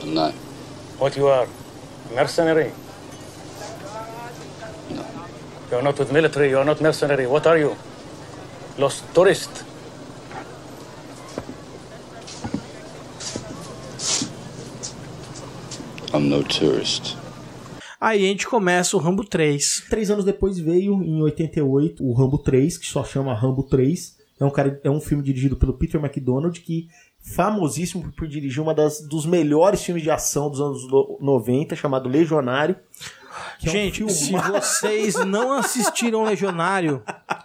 I'm 0.02 0.12
not. 0.12 0.34
What 0.98 1.16
you 1.18 1.28
are? 1.28 1.48
Mercenary? 2.14 2.70
No. 4.90 5.02
You 5.70 5.78
are 5.78 5.82
not 5.82 5.98
with 5.98 6.12
military, 6.12 6.50
you 6.50 6.58
are 6.58 6.64
not 6.64 6.80
mercenary. 6.80 7.26
What 7.26 7.46
are 7.46 7.58
you? 7.58 7.76
Lost 8.78 9.04
tourist? 9.12 9.50
I'm 16.12 16.28
no 16.28 16.44
tourist. 16.44 17.16
Aí 18.00 18.24
a 18.24 18.28
gente 18.28 18.46
começa 18.46 18.96
o 18.96 19.00
Rambo 19.00 19.24
3. 19.24 19.86
Três 19.90 20.10
anos 20.10 20.24
depois 20.24 20.58
veio, 20.58 21.02
em 21.02 21.20
88, 21.22 22.04
o 22.04 22.12
Rambo 22.12 22.38
3, 22.38 22.78
que 22.78 22.86
só 22.86 23.02
chama 23.02 23.34
Rambo 23.34 23.64
3. 23.64 24.16
É 24.38 24.44
um, 24.44 24.50
cara, 24.50 24.80
é 24.84 24.90
um 24.90 25.00
filme 25.00 25.24
dirigido 25.24 25.56
pelo 25.56 25.72
Peter 25.72 26.00
McDonald, 26.00 26.60
que 26.60 26.88
famosíssimo 27.34 28.12
por 28.12 28.28
dirigir 28.28 28.62
uma 28.62 28.74
das 28.74 29.00
dos 29.00 29.24
melhores 29.24 29.82
filmes 29.82 30.02
de 30.02 30.10
ação 30.10 30.50
dos 30.50 30.60
anos 30.60 30.86
no- 30.90 31.18
90, 31.20 31.74
chamado 31.74 32.08
Legionário. 32.08 32.76
que 33.58 33.66
é 33.66 33.70
um 33.70 33.72
Gente, 33.72 34.12
se 34.12 34.32
vocês 34.32 35.14
não 35.24 35.52
assistiram 35.52 36.22
Legionário, 36.24 37.02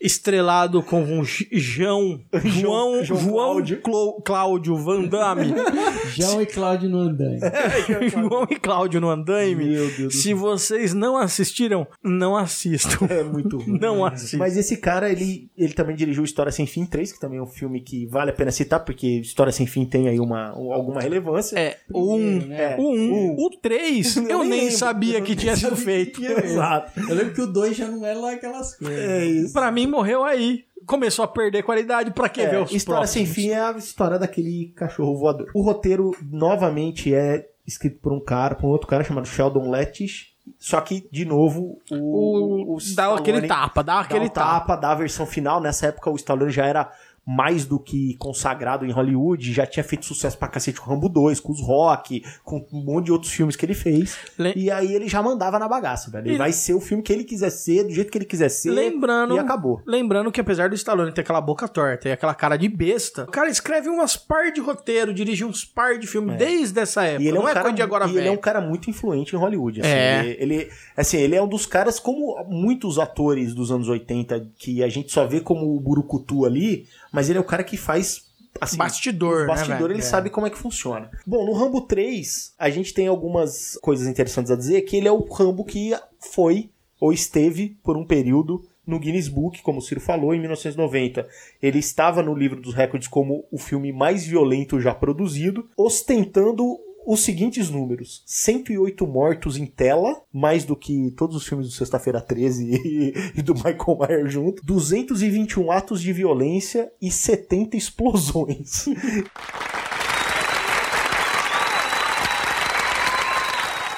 estrelado 0.00 0.82
com 0.82 1.02
um 1.02 1.22
João, 1.24 2.20
João, 2.44 3.04
João 3.04 3.04
João 3.04 3.28
Cláudio. 3.30 3.80
Cláudio 4.24 4.76
Van 4.76 5.02
Damme, 5.04 5.52
João 6.16 6.40
e 6.40 6.46
Cláudio 6.46 6.88
no 6.88 6.98
andaime. 7.00 7.40
João 8.10 8.46
e 8.50 8.56
Cláudio 8.56 9.00
no 9.00 9.10
andaime. 9.10 9.64
Meu 9.64 9.86
Deus 9.90 9.96
do 9.98 10.10
Se 10.10 10.32
vocês 10.34 10.94
não 10.94 11.16
assistiram, 11.16 11.86
não 12.02 12.36
assistam. 12.36 13.06
É 13.08 13.22
muito 13.22 13.58
ruim. 13.58 13.78
Não 13.78 14.04
assistam. 14.04 14.38
Mas 14.38 14.56
esse 14.56 14.76
cara, 14.76 15.10
ele, 15.10 15.50
ele 15.56 15.72
também 15.72 15.94
dirigiu 15.96 16.24
História 16.24 16.52
Sem 16.52 16.66
Fim 16.66 16.86
3, 16.86 17.12
que 17.12 17.20
também 17.20 17.38
é 17.38 17.42
um 17.42 17.46
filme 17.46 17.80
que 17.82 18.06
vale 18.06 18.30
a 18.30 18.34
pena 18.34 18.50
citar, 18.50 18.84
porque 18.84 19.06
História 19.20 19.52
Sem 19.52 19.66
Fim 19.66 19.84
tem 19.84 20.08
aí 20.08 20.18
uma, 20.20 20.56
um- 20.58 20.72
alguma 20.72 21.00
relevância. 21.00 21.58
É, 21.58 21.76
o 21.92 22.14
1, 22.14 22.52
É, 22.52 22.76
o 22.78 22.90
1, 22.94 23.36
o 23.38 23.50
3, 23.60 24.16
Eu 24.30 24.30
eu 24.30 24.38
nem 24.40 24.48
nem 24.50 24.60
lembro. 24.64 24.76
sabia 24.78 25.20
que 25.20 25.36
tinha 25.36 25.56
sido 25.56 25.76
feito. 25.76 26.24
Exato. 26.24 26.92
Eu 27.00 27.14
lembro 27.14 27.34
que 27.34 27.40
o 27.42 27.46
2 27.46 27.76
já 27.76 27.86
não 27.88 28.04
era 28.04 28.18
lá 28.18 28.32
aquelas 28.32 28.76
coisas. 28.76 28.98
É 28.98 29.24
isso. 29.24 29.52
Pra 29.52 29.70
mim, 29.70 29.86
morreu 29.90 30.24
aí. 30.24 30.64
Começou 30.86 31.24
a 31.24 31.28
perder 31.28 31.62
qualidade, 31.62 32.10
pra 32.10 32.28
que 32.28 32.44
ver 32.46 32.56
É, 32.56 32.62
os 32.62 32.72
História 32.72 33.00
próximos? 33.00 33.28
Sem 33.28 33.34
Fim 33.34 33.50
é 33.50 33.60
a 33.60 33.72
história 33.72 34.18
daquele 34.18 34.72
cachorro 34.74 35.16
voador. 35.16 35.50
O 35.54 35.60
roteiro, 35.60 36.16
novamente, 36.22 37.14
é 37.14 37.48
escrito 37.66 37.98
por 38.00 38.12
um 38.12 38.20
cara, 38.20 38.54
por 38.54 38.66
um 38.66 38.70
outro 38.70 38.88
cara 38.88 39.04
chamado 39.04 39.26
Sheldon 39.28 39.70
Lettish. 39.70 40.30
Só 40.58 40.80
que, 40.80 41.06
de 41.12 41.24
novo, 41.24 41.78
o, 41.90 42.72
O, 42.72 42.76
dá 42.76 42.82
Stallone 42.82 43.20
aquele 43.20 43.46
tapa, 43.46 43.82
dá 43.84 43.94
dá 43.94 44.00
aquele 44.00 44.24
um 44.24 44.28
tapa. 44.28 44.50
tapa, 44.60 44.76
dá 44.76 44.90
a 44.92 44.94
versão 44.96 45.26
final. 45.26 45.60
Nessa 45.60 45.86
época, 45.88 46.10
o 46.10 46.16
Stallone 46.16 46.50
já 46.50 46.64
era 46.66 46.90
mais 47.36 47.64
do 47.64 47.78
que 47.78 48.14
consagrado 48.18 48.84
em 48.84 48.90
Hollywood, 48.90 49.52
já 49.52 49.66
tinha 49.66 49.84
feito 49.84 50.04
sucesso 50.04 50.36
pra 50.36 50.48
cacete 50.48 50.80
com 50.80 50.90
Rambo 50.90 51.08
2, 51.08 51.38
com 51.40 51.52
os 51.52 51.60
Rock, 51.60 52.24
com 52.44 52.66
um 52.72 52.84
monte 52.84 53.06
de 53.06 53.12
outros 53.12 53.30
filmes 53.32 53.54
que 53.56 53.64
ele 53.64 53.74
fez. 53.74 54.16
Le- 54.38 54.52
E 54.56 54.70
aí 54.70 54.92
ele 54.92 55.08
já 55.08 55.22
mandava 55.22 55.58
na 55.58 55.68
bagaça, 55.68 56.10
velho. 56.10 56.26
Ele 56.26 56.34
E- 56.34 56.38
vai 56.38 56.52
ser 56.52 56.74
o 56.74 56.80
filme 56.80 57.02
que 57.02 57.12
ele 57.12 57.22
quiser 57.24 57.50
ser, 57.50 57.84
do 57.84 57.92
jeito 57.92 58.10
que 58.10 58.18
ele 58.18 58.24
quiser 58.24 58.48
ser. 58.48 58.70
Lembrando, 58.70 59.36
E 59.36 59.38
acabou. 59.38 59.80
lembrando 59.86 60.32
que 60.32 60.40
apesar 60.40 60.68
do 60.68 60.74
Stallone 60.74 61.12
ter 61.12 61.20
aquela 61.20 61.40
boca 61.40 61.68
torta 61.68 62.08
e 62.08 62.12
aquela 62.12 62.34
cara 62.34 62.56
de 62.56 62.68
besta, 62.68 63.24
o 63.24 63.30
cara 63.30 63.48
escreve 63.48 63.88
umas 63.88 64.16
par 64.16 64.50
de 64.52 64.60
roteiro, 64.60 65.14
dirige 65.14 65.44
uns 65.44 65.64
par 65.64 65.98
de 65.98 66.06
filmes 66.06 66.36
desde 66.36 66.80
essa 66.80 67.04
época. 67.04 67.22
É. 67.22 67.24
E 67.24 67.28
ele 67.28 67.36
é 67.36 67.40
um 67.40 67.42
não 67.44 67.48
é 67.48 67.52
cara, 67.52 67.62
coisa 67.64 67.76
de 67.76 67.82
agora, 67.82 68.06
e 68.08 68.16
ele 68.16 68.28
é 68.28 68.32
um 68.32 68.36
cara 68.36 68.60
muito 68.60 68.90
influente 68.90 69.34
em 69.36 69.38
Hollywood. 69.38 69.80
Assim, 69.80 69.90
É. 69.90 70.20
ele, 70.26 70.36
ele- 70.54 70.70
assim, 70.96 71.18
ele 71.18 71.36
é 71.36 71.42
um 71.42 71.48
dos 71.48 71.66
caras, 71.66 71.98
como 72.00 72.36
muitos 72.48 72.98
atores 72.98 73.54
dos 73.54 73.70
anos 73.70 73.88
80, 73.88 74.48
que 74.58 74.82
a 74.82 74.88
gente 74.88 75.12
só 75.12 75.26
vê 75.26 75.40
como 75.40 75.76
o 75.76 75.80
Burucutu 75.80 76.44
ali, 76.44 76.86
mas 77.12 77.28
ele 77.28 77.38
é 77.38 77.40
o 77.40 77.44
cara 77.44 77.64
que 77.64 77.76
faz. 77.76 78.28
Assim, 78.60 78.76
Bastidor, 78.76 79.42
né, 79.42 79.46
bastidor, 79.46 79.78
velho? 79.78 79.92
ele 79.92 80.00
É. 80.00 80.02
sabe 80.04 80.28
como 80.28 80.46
é 80.46 80.50
que 80.50 80.58
funciona. 80.58 81.08
Bom, 81.24 81.46
no 81.46 81.52
Rambo 81.52 81.82
3, 81.82 82.54
a 82.58 82.68
gente 82.68 82.92
tem 82.92 83.06
algumas 83.06 83.78
coisas 83.80 84.08
interessantes 84.08 84.50
a 84.50 84.56
dizer, 84.56 84.82
que 84.82 84.96
ele 84.96 85.06
é 85.06 85.12
o 85.12 85.22
Rambo 85.32 85.64
que 85.64 85.92
foi 86.18 86.68
ou 87.00 87.12
esteve 87.12 87.78
por 87.82 87.96
um 87.96 88.04
período 88.04 88.60
no 88.84 88.98
Guinness 88.98 89.28
Book, 89.28 89.62
como 89.62 89.78
o 89.78 89.80
Ciro 89.80 90.00
falou, 90.00 90.34
em 90.34 90.40
1990. 90.40 91.26
Ele 91.62 91.78
estava 91.78 92.22
no 92.24 92.34
livro 92.34 92.60
dos 92.60 92.74
recordes 92.74 93.06
como 93.06 93.44
o 93.52 93.56
filme 93.56 93.92
mais 93.92 94.26
violento 94.26 94.80
já 94.80 94.92
produzido, 94.92 95.68
ostentando 95.76 96.76
os 97.06 97.20
seguintes 97.20 97.70
números: 97.70 98.22
108 98.26 99.06
mortos 99.06 99.56
em 99.56 99.66
tela, 99.66 100.22
mais 100.32 100.64
do 100.64 100.76
que 100.76 101.10
todos 101.12 101.36
os 101.36 101.46
filmes 101.46 101.66
do 101.66 101.72
Sexta-feira 101.72 102.20
13 102.20 103.12
e, 103.36 103.42
do 103.42 103.54
Michael 103.54 103.98
Myers 104.00 104.32
junto, 104.32 104.64
221 104.64 105.70
atos 105.70 106.00
de 106.00 106.12
violência 106.12 106.90
e 107.00 107.10
70 107.10 107.76
explosões. 107.76 108.86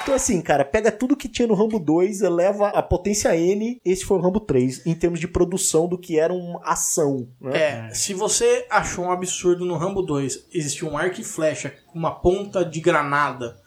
Então, 0.03 0.13
assim, 0.13 0.41
cara, 0.41 0.65
pega 0.65 0.91
tudo 0.91 1.15
que 1.15 1.29
tinha 1.29 1.47
no 1.47 1.53
Rambo 1.53 1.79
2, 1.79 2.21
eleva 2.21 2.67
a 2.67 2.83
potência 2.83 3.35
N. 3.37 3.79
Esse 3.85 4.03
foi 4.03 4.17
o 4.17 4.21
Rambo 4.21 4.41
3, 4.41 4.85
em 4.85 4.93
termos 4.93 5.17
de 5.17 5.29
produção 5.29 5.87
do 5.87 5.97
que 5.97 6.19
era 6.19 6.33
uma 6.33 6.61
ação. 6.63 7.29
Né? 7.39 7.57
É, 7.57 7.89
se 7.93 8.13
você 8.13 8.67
achou 8.69 9.05
um 9.05 9.11
absurdo 9.11 9.65
no 9.65 9.77
Rambo 9.77 10.01
2 10.01 10.47
existir 10.53 10.83
um 10.83 10.97
arco 10.97 11.21
e 11.21 11.23
flecha 11.23 11.73
com 11.87 11.97
uma 11.97 12.11
ponta 12.11 12.65
de 12.65 12.81
granada 12.81 13.57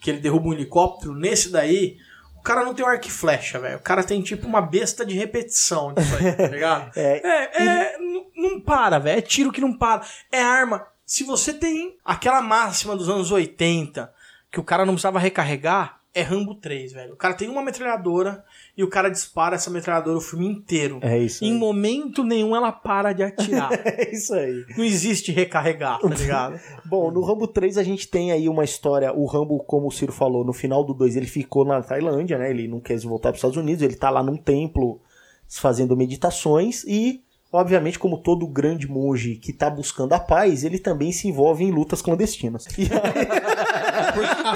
que 0.00 0.10
ele 0.10 0.18
derruba 0.18 0.48
um 0.48 0.52
helicóptero, 0.52 1.14
nesse 1.14 1.48
daí, 1.48 1.96
o 2.36 2.42
cara 2.42 2.64
não 2.64 2.74
tem 2.74 2.84
um 2.84 2.88
arco 2.88 3.06
e 3.06 3.10
flecha, 3.10 3.60
velho. 3.60 3.76
O 3.76 3.82
cara 3.82 4.02
tem 4.02 4.20
tipo 4.20 4.46
uma 4.48 4.60
besta 4.60 5.06
de 5.06 5.14
repetição 5.14 5.94
disso 5.94 6.16
aí, 6.16 6.32
tá 6.32 6.48
ligado? 6.48 6.90
É, 6.96 7.20
É, 7.24 7.62
é, 7.62 7.98
não 8.36 8.60
para, 8.60 8.98
velho. 8.98 9.18
É 9.18 9.22
tiro 9.22 9.52
que 9.52 9.60
não 9.60 9.72
para. 9.72 10.04
É 10.30 10.42
arma. 10.42 10.84
Se 11.06 11.22
você 11.22 11.54
tem 11.54 11.96
aquela 12.04 12.42
máxima 12.42 12.96
dos 12.96 13.08
anos 13.08 13.30
80, 13.30 14.12
que 14.54 14.60
o 14.60 14.64
cara 14.64 14.86
não 14.86 14.92
precisava 14.94 15.18
recarregar, 15.18 16.00
é 16.14 16.22
Rambo 16.22 16.54
3, 16.54 16.92
velho. 16.92 17.14
O 17.14 17.16
cara 17.16 17.34
tem 17.34 17.48
uma 17.48 17.60
metralhadora 17.60 18.44
e 18.76 18.84
o 18.84 18.88
cara 18.88 19.08
dispara 19.08 19.56
essa 19.56 19.68
metralhadora 19.68 20.16
o 20.16 20.20
filme 20.20 20.46
inteiro. 20.46 21.00
É 21.02 21.18
isso. 21.18 21.44
Em 21.44 21.52
aí. 21.52 21.58
momento 21.58 22.22
nenhum 22.22 22.54
ela 22.54 22.70
para 22.70 23.12
de 23.12 23.24
atirar. 23.24 23.70
É 23.84 24.12
isso 24.14 24.32
aí. 24.32 24.64
não 24.76 24.84
existe 24.84 25.32
recarregar, 25.32 25.98
tá 25.98 26.08
ligado? 26.08 26.60
Bom, 26.86 27.10
no 27.10 27.20
Rambo 27.20 27.48
3 27.48 27.78
a 27.78 27.82
gente 27.82 28.06
tem 28.06 28.30
aí 28.30 28.48
uma 28.48 28.62
história. 28.62 29.12
O 29.12 29.26
Rambo, 29.26 29.58
como 29.64 29.88
o 29.88 29.90
Ciro 29.90 30.12
falou, 30.12 30.44
no 30.44 30.52
final 30.52 30.84
do 30.84 30.94
2 30.94 31.16
ele 31.16 31.26
ficou 31.26 31.64
na 31.64 31.82
Tailândia, 31.82 32.38
né? 32.38 32.48
Ele 32.48 32.68
não 32.68 32.78
quis 32.78 33.02
voltar 33.02 33.30
para 33.30 33.34
os 33.34 33.38
Estados 33.38 33.56
Unidos, 33.56 33.82
ele 33.82 33.96
tá 33.96 34.08
lá 34.08 34.22
num 34.22 34.36
templo 34.36 35.00
fazendo 35.48 35.96
meditações 35.96 36.84
e. 36.84 37.22
Obviamente, 37.52 38.00
como 38.00 38.18
todo 38.18 38.48
grande 38.48 38.88
monge 38.88 39.36
que 39.36 39.52
tá 39.52 39.70
buscando 39.70 40.12
a 40.12 40.18
paz, 40.18 40.64
ele 40.64 40.76
também 40.76 41.12
se 41.12 41.28
envolve 41.28 41.62
em 41.62 41.70
lutas 41.70 42.02
clandestinas. 42.02 42.66
E 42.76 42.82
aí, 42.82 43.53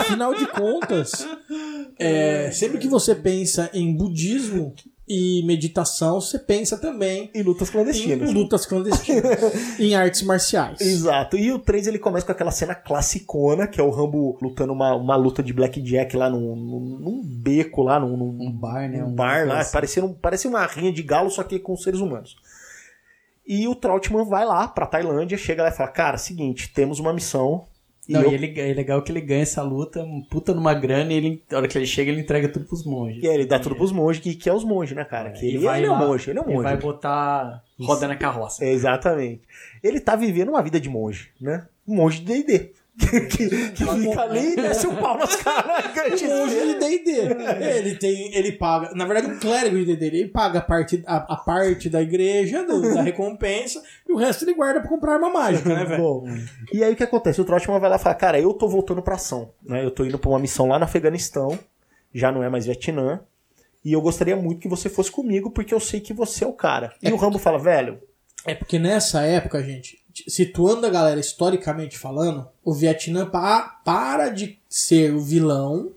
Afinal 0.08 0.34
de 0.34 0.46
contas, 0.46 1.26
é, 1.98 2.50
sempre 2.50 2.78
que 2.78 2.88
você 2.88 3.14
pensa 3.14 3.70
em 3.72 3.94
budismo, 3.94 4.74
e 5.08 5.42
meditação, 5.46 6.20
você 6.20 6.38
pensa 6.38 6.76
também 6.76 7.30
E 7.34 7.42
lutas 7.42 7.70
em 7.70 7.72
clandestinas. 7.72 8.32
lutas 8.34 8.66
clandestinas, 8.66 9.78
em 9.80 9.94
artes 9.94 10.22
marciais. 10.22 10.80
Exato. 10.82 11.36
E 11.38 11.50
o 11.50 11.58
3 11.58 11.86
ele 11.86 11.98
começa 11.98 12.26
com 12.26 12.32
aquela 12.32 12.50
cena 12.50 12.74
classicona, 12.74 13.66
que 13.66 13.80
é 13.80 13.82
o 13.82 13.88
Rambo 13.90 14.36
lutando 14.42 14.72
uma, 14.72 14.94
uma 14.94 15.16
luta 15.16 15.42
de 15.42 15.52
blackjack 15.52 16.14
lá 16.14 16.28
num, 16.28 16.54
num, 16.54 16.98
num 17.00 17.22
beco 17.24 17.82
lá, 17.82 17.98
num, 17.98 18.16
num, 18.16 18.48
Um 18.48 18.52
bar, 18.52 18.86
né? 18.88 19.02
um 19.02 19.08
Um 19.08 19.14
bar 19.14 19.46
lá, 19.48 19.60
assim. 19.60 19.72
parecia, 19.72 20.04
um, 20.04 20.12
parecia 20.12 20.50
uma 20.50 20.66
rinha 20.66 20.92
de 20.92 21.02
galo, 21.02 21.30
só 21.30 21.42
que 21.42 21.58
com 21.58 21.74
seres 21.74 22.00
humanos. 22.00 22.36
E 23.46 23.66
o 23.66 23.74
Trautmann 23.74 24.26
vai 24.26 24.44
lá 24.44 24.68
pra 24.68 24.84
Tailândia, 24.84 25.38
chega 25.38 25.62
lá 25.62 25.70
e 25.70 25.72
fala, 25.72 25.88
cara, 25.88 26.18
seguinte, 26.18 26.70
temos 26.74 26.98
uma 26.98 27.14
missão. 27.14 27.66
E 28.08 28.12
Não, 28.14 28.22
eu- 28.22 28.30
e 28.30 28.34
ele, 28.34 28.58
é 28.58 28.72
legal 28.72 29.02
que 29.02 29.12
ele 29.12 29.20
ganha 29.20 29.42
essa 29.42 29.62
luta, 29.62 30.02
um 30.02 30.22
puta 30.22 30.54
numa 30.54 30.72
grana, 30.72 31.12
e 31.12 31.16
ele, 31.16 31.42
na 31.50 31.58
hora 31.58 31.68
que 31.68 31.76
ele 31.76 31.84
chega, 31.86 32.10
ele 32.10 32.22
entrega 32.22 32.48
tudo 32.48 32.64
pros 32.64 32.82
monges. 32.86 33.22
E 33.22 33.26
ele 33.26 33.44
dá 33.44 33.58
tudo 33.58 33.76
pros 33.76 33.92
monges, 33.92 34.22
que, 34.22 34.34
que 34.34 34.48
é 34.48 34.52
os 34.54 34.64
monges, 34.64 34.96
né, 34.96 35.04
cara? 35.04 35.30
que 35.32 35.44
E 35.44 35.48
ele, 35.56 35.66
ele 35.68 35.86
é 35.86 35.90
um 35.90 35.92
lá, 35.92 36.06
monge, 36.06 36.30
ele 36.30 36.38
é 36.38 36.42
um 36.42 36.46
E 36.50 36.54
monge. 36.54 36.62
vai 36.62 36.76
botar 36.78 37.62
roda 37.78 38.08
na 38.08 38.16
carroça. 38.16 38.64
Exatamente. 38.64 39.42
Ele 39.82 40.00
tá 40.00 40.16
vivendo 40.16 40.48
uma 40.48 40.62
vida 40.62 40.80
de 40.80 40.88
monge, 40.88 41.28
né? 41.40 41.66
Um 41.86 41.96
monge 41.96 42.20
de 42.20 42.24
D&D. 42.42 42.70
Que, 42.98 43.20
que, 43.22 43.48
que 43.70 43.84
fica 43.84 44.22
ali 44.22 44.52
e 44.52 44.56
desce 44.56 44.86
o 44.86 44.96
pau 44.96 45.16
nas 45.16 45.36
caras. 45.36 45.92
O 46.28 46.28
monge 46.28 46.54
de 46.54 46.74
D&D. 46.78 47.10
Ele 47.78 47.94
tem, 47.96 48.34
ele 48.34 48.52
paga, 48.52 48.92
na 48.94 49.04
verdade 49.04 49.32
o 49.34 49.38
clérigo 49.38 49.76
de 49.76 49.84
D&D, 49.96 50.06
ele 50.06 50.28
paga 50.28 50.58
a 50.58 50.62
parte, 50.62 51.02
a, 51.06 51.16
a 51.34 51.36
parte 51.36 51.88
da 51.88 52.02
igreja, 52.02 52.64
do- 52.64 52.94
da 52.94 53.02
recompensa, 53.02 53.82
e 54.08 54.12
o 54.12 54.16
resto 54.16 54.44
ele 54.44 54.54
guarda 54.54 54.80
pra 54.80 54.88
comprar 54.88 55.14
arma 55.14 55.30
mágica, 55.30 55.68
né, 55.74 55.84
velho? 55.84 56.02
E 56.72 56.82
aí 56.82 56.92
o 56.92 56.96
que 56.96 57.02
acontece? 57.04 57.40
O 57.40 57.44
Trotman 57.44 57.78
vai 57.80 57.90
lá 57.90 57.96
e 57.96 57.98
fala, 58.00 58.14
cara, 58.14 58.40
eu 58.40 58.52
tô 58.52 58.68
voltando 58.68 59.00
pra 59.02 59.14
ação, 59.14 59.50
né? 59.64 59.84
Eu 59.84 59.90
tô 59.90 60.04
indo 60.04 60.18
pra 60.18 60.30
uma 60.30 60.38
missão 60.38 60.66
lá 60.68 60.78
no 60.78 60.84
Afeganistão, 60.84 61.58
já 62.12 62.32
não 62.32 62.42
é 62.42 62.48
mais 62.48 62.64
Vietnã, 62.66 63.20
e 63.84 63.92
eu 63.92 64.00
gostaria 64.00 64.34
muito 64.36 64.60
que 64.60 64.68
você 64.68 64.88
fosse 64.88 65.10
comigo, 65.10 65.50
porque 65.50 65.72
eu 65.72 65.80
sei 65.80 66.00
que 66.00 66.12
você 66.12 66.44
é 66.44 66.46
o 66.46 66.52
cara. 66.52 66.92
E 67.02 67.12
o 67.12 67.16
Rambo 67.16 67.38
fala, 67.38 67.58
velho, 67.58 68.00
É 68.44 68.54
porque 68.54 68.78
nessa 68.78 69.22
época, 69.22 69.62
gente, 69.62 70.02
situando 70.26 70.86
a 70.86 70.90
galera 70.90 71.20
historicamente 71.20 71.98
falando, 71.98 72.48
o 72.64 72.72
Vietnã 72.72 73.26
pa- 73.28 73.80
para 73.84 74.28
de 74.30 74.58
ser 74.68 75.12
o 75.14 75.20
vilão. 75.20 75.92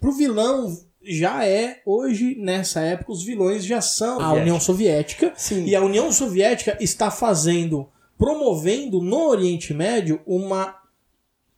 Pro 0.00 0.12
vilão 0.12 0.76
já 1.02 1.44
é, 1.46 1.82
hoje, 1.84 2.36
nessa 2.38 2.80
época, 2.80 3.12
os 3.12 3.24
vilões 3.24 3.64
já 3.64 3.80
são 3.80 4.20
a. 4.20 4.32
União 4.32 4.58
Soviética. 4.60 5.32
Sim. 5.36 5.64
E 5.64 5.74
a 5.74 5.82
União 5.82 6.10
Soviética 6.12 6.76
está 6.80 7.10
fazendo, 7.10 7.88
promovendo 8.16 9.00
no 9.02 9.28
Oriente 9.28 9.74
Médio 9.74 10.20
uma. 10.26 10.76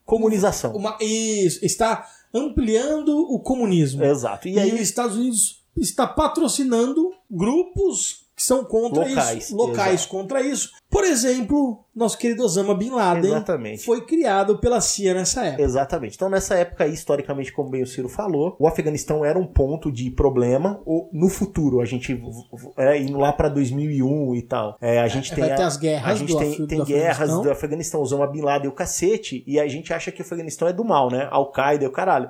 comunização. 0.04 0.74
uma 0.74 0.96
isso, 1.00 1.64
está 1.64 2.08
ampliando 2.32 3.16
o 3.32 3.38
comunismo. 3.38 4.04
Exato. 4.04 4.48
E 4.48 4.54
E, 4.54 4.58
aí, 4.58 4.72
os 4.74 4.80
Estados 4.80 5.16
Unidos 5.16 5.62
está 5.76 6.06
patrocinando 6.06 7.12
grupos 7.30 8.23
que 8.36 8.42
são 8.42 8.64
contra 8.64 9.06
Locais, 9.08 9.44
isso, 9.44 9.56
locais 9.56 9.94
exato. 10.00 10.08
contra 10.08 10.40
isso. 10.42 10.70
Por 10.90 11.04
exemplo, 11.04 11.84
nosso 11.94 12.18
querido 12.18 12.42
Osama 12.44 12.74
Bin 12.74 12.90
Laden 12.90 13.30
Exatamente. 13.30 13.84
foi 13.84 14.00
criado 14.04 14.58
pela 14.58 14.80
CIA 14.80 15.14
nessa 15.14 15.44
época. 15.44 15.62
Exatamente. 15.62 16.16
Então, 16.16 16.28
nessa 16.28 16.56
época 16.56 16.86
historicamente, 16.86 17.52
como 17.52 17.70
bem 17.70 17.82
o 17.82 17.86
Ciro 17.86 18.08
falou, 18.08 18.56
o 18.58 18.66
Afeganistão 18.66 19.24
era 19.24 19.38
um 19.38 19.46
ponto 19.46 19.90
de 19.92 20.10
problema. 20.10 20.80
Ou, 20.84 21.08
no 21.12 21.28
futuro, 21.28 21.80
a 21.80 21.84
gente 21.84 22.20
é, 22.76 22.98
indo 22.98 23.18
lá 23.18 23.32
pra 23.32 23.48
2001 23.48 24.34
e 24.34 24.42
tal, 24.42 24.76
é, 24.80 24.98
a 25.00 25.06
gente 25.08 25.30
É, 25.32 25.34
tem 25.36 25.44
vai 25.44 25.52
a, 25.52 25.56
ter 25.56 25.62
as 25.62 25.76
guerras 25.76 26.10
a 26.10 26.14
gente 26.16 26.32
do 26.32 26.38
tem, 26.38 26.50
Af- 26.50 26.58
do 26.58 26.66
tem 26.66 26.84
guerras 26.84 27.10
Afeganistão. 27.12 27.42
do 27.42 27.50
Afeganistão, 27.50 28.00
Osama 28.00 28.26
Bin 28.26 28.40
Laden 28.40 28.66
e 28.66 28.68
o 28.68 28.72
cacete, 28.74 29.44
e 29.46 29.60
a 29.60 29.68
gente 29.68 29.92
acha 29.92 30.10
que 30.10 30.20
o 30.20 30.24
Afeganistão 30.24 30.66
é 30.66 30.72
do 30.72 30.84
mal, 30.84 31.08
né? 31.10 31.28
Al-Qaeda 31.30 31.84
e 31.84 31.86
o 31.86 31.92
caralho. 31.92 32.28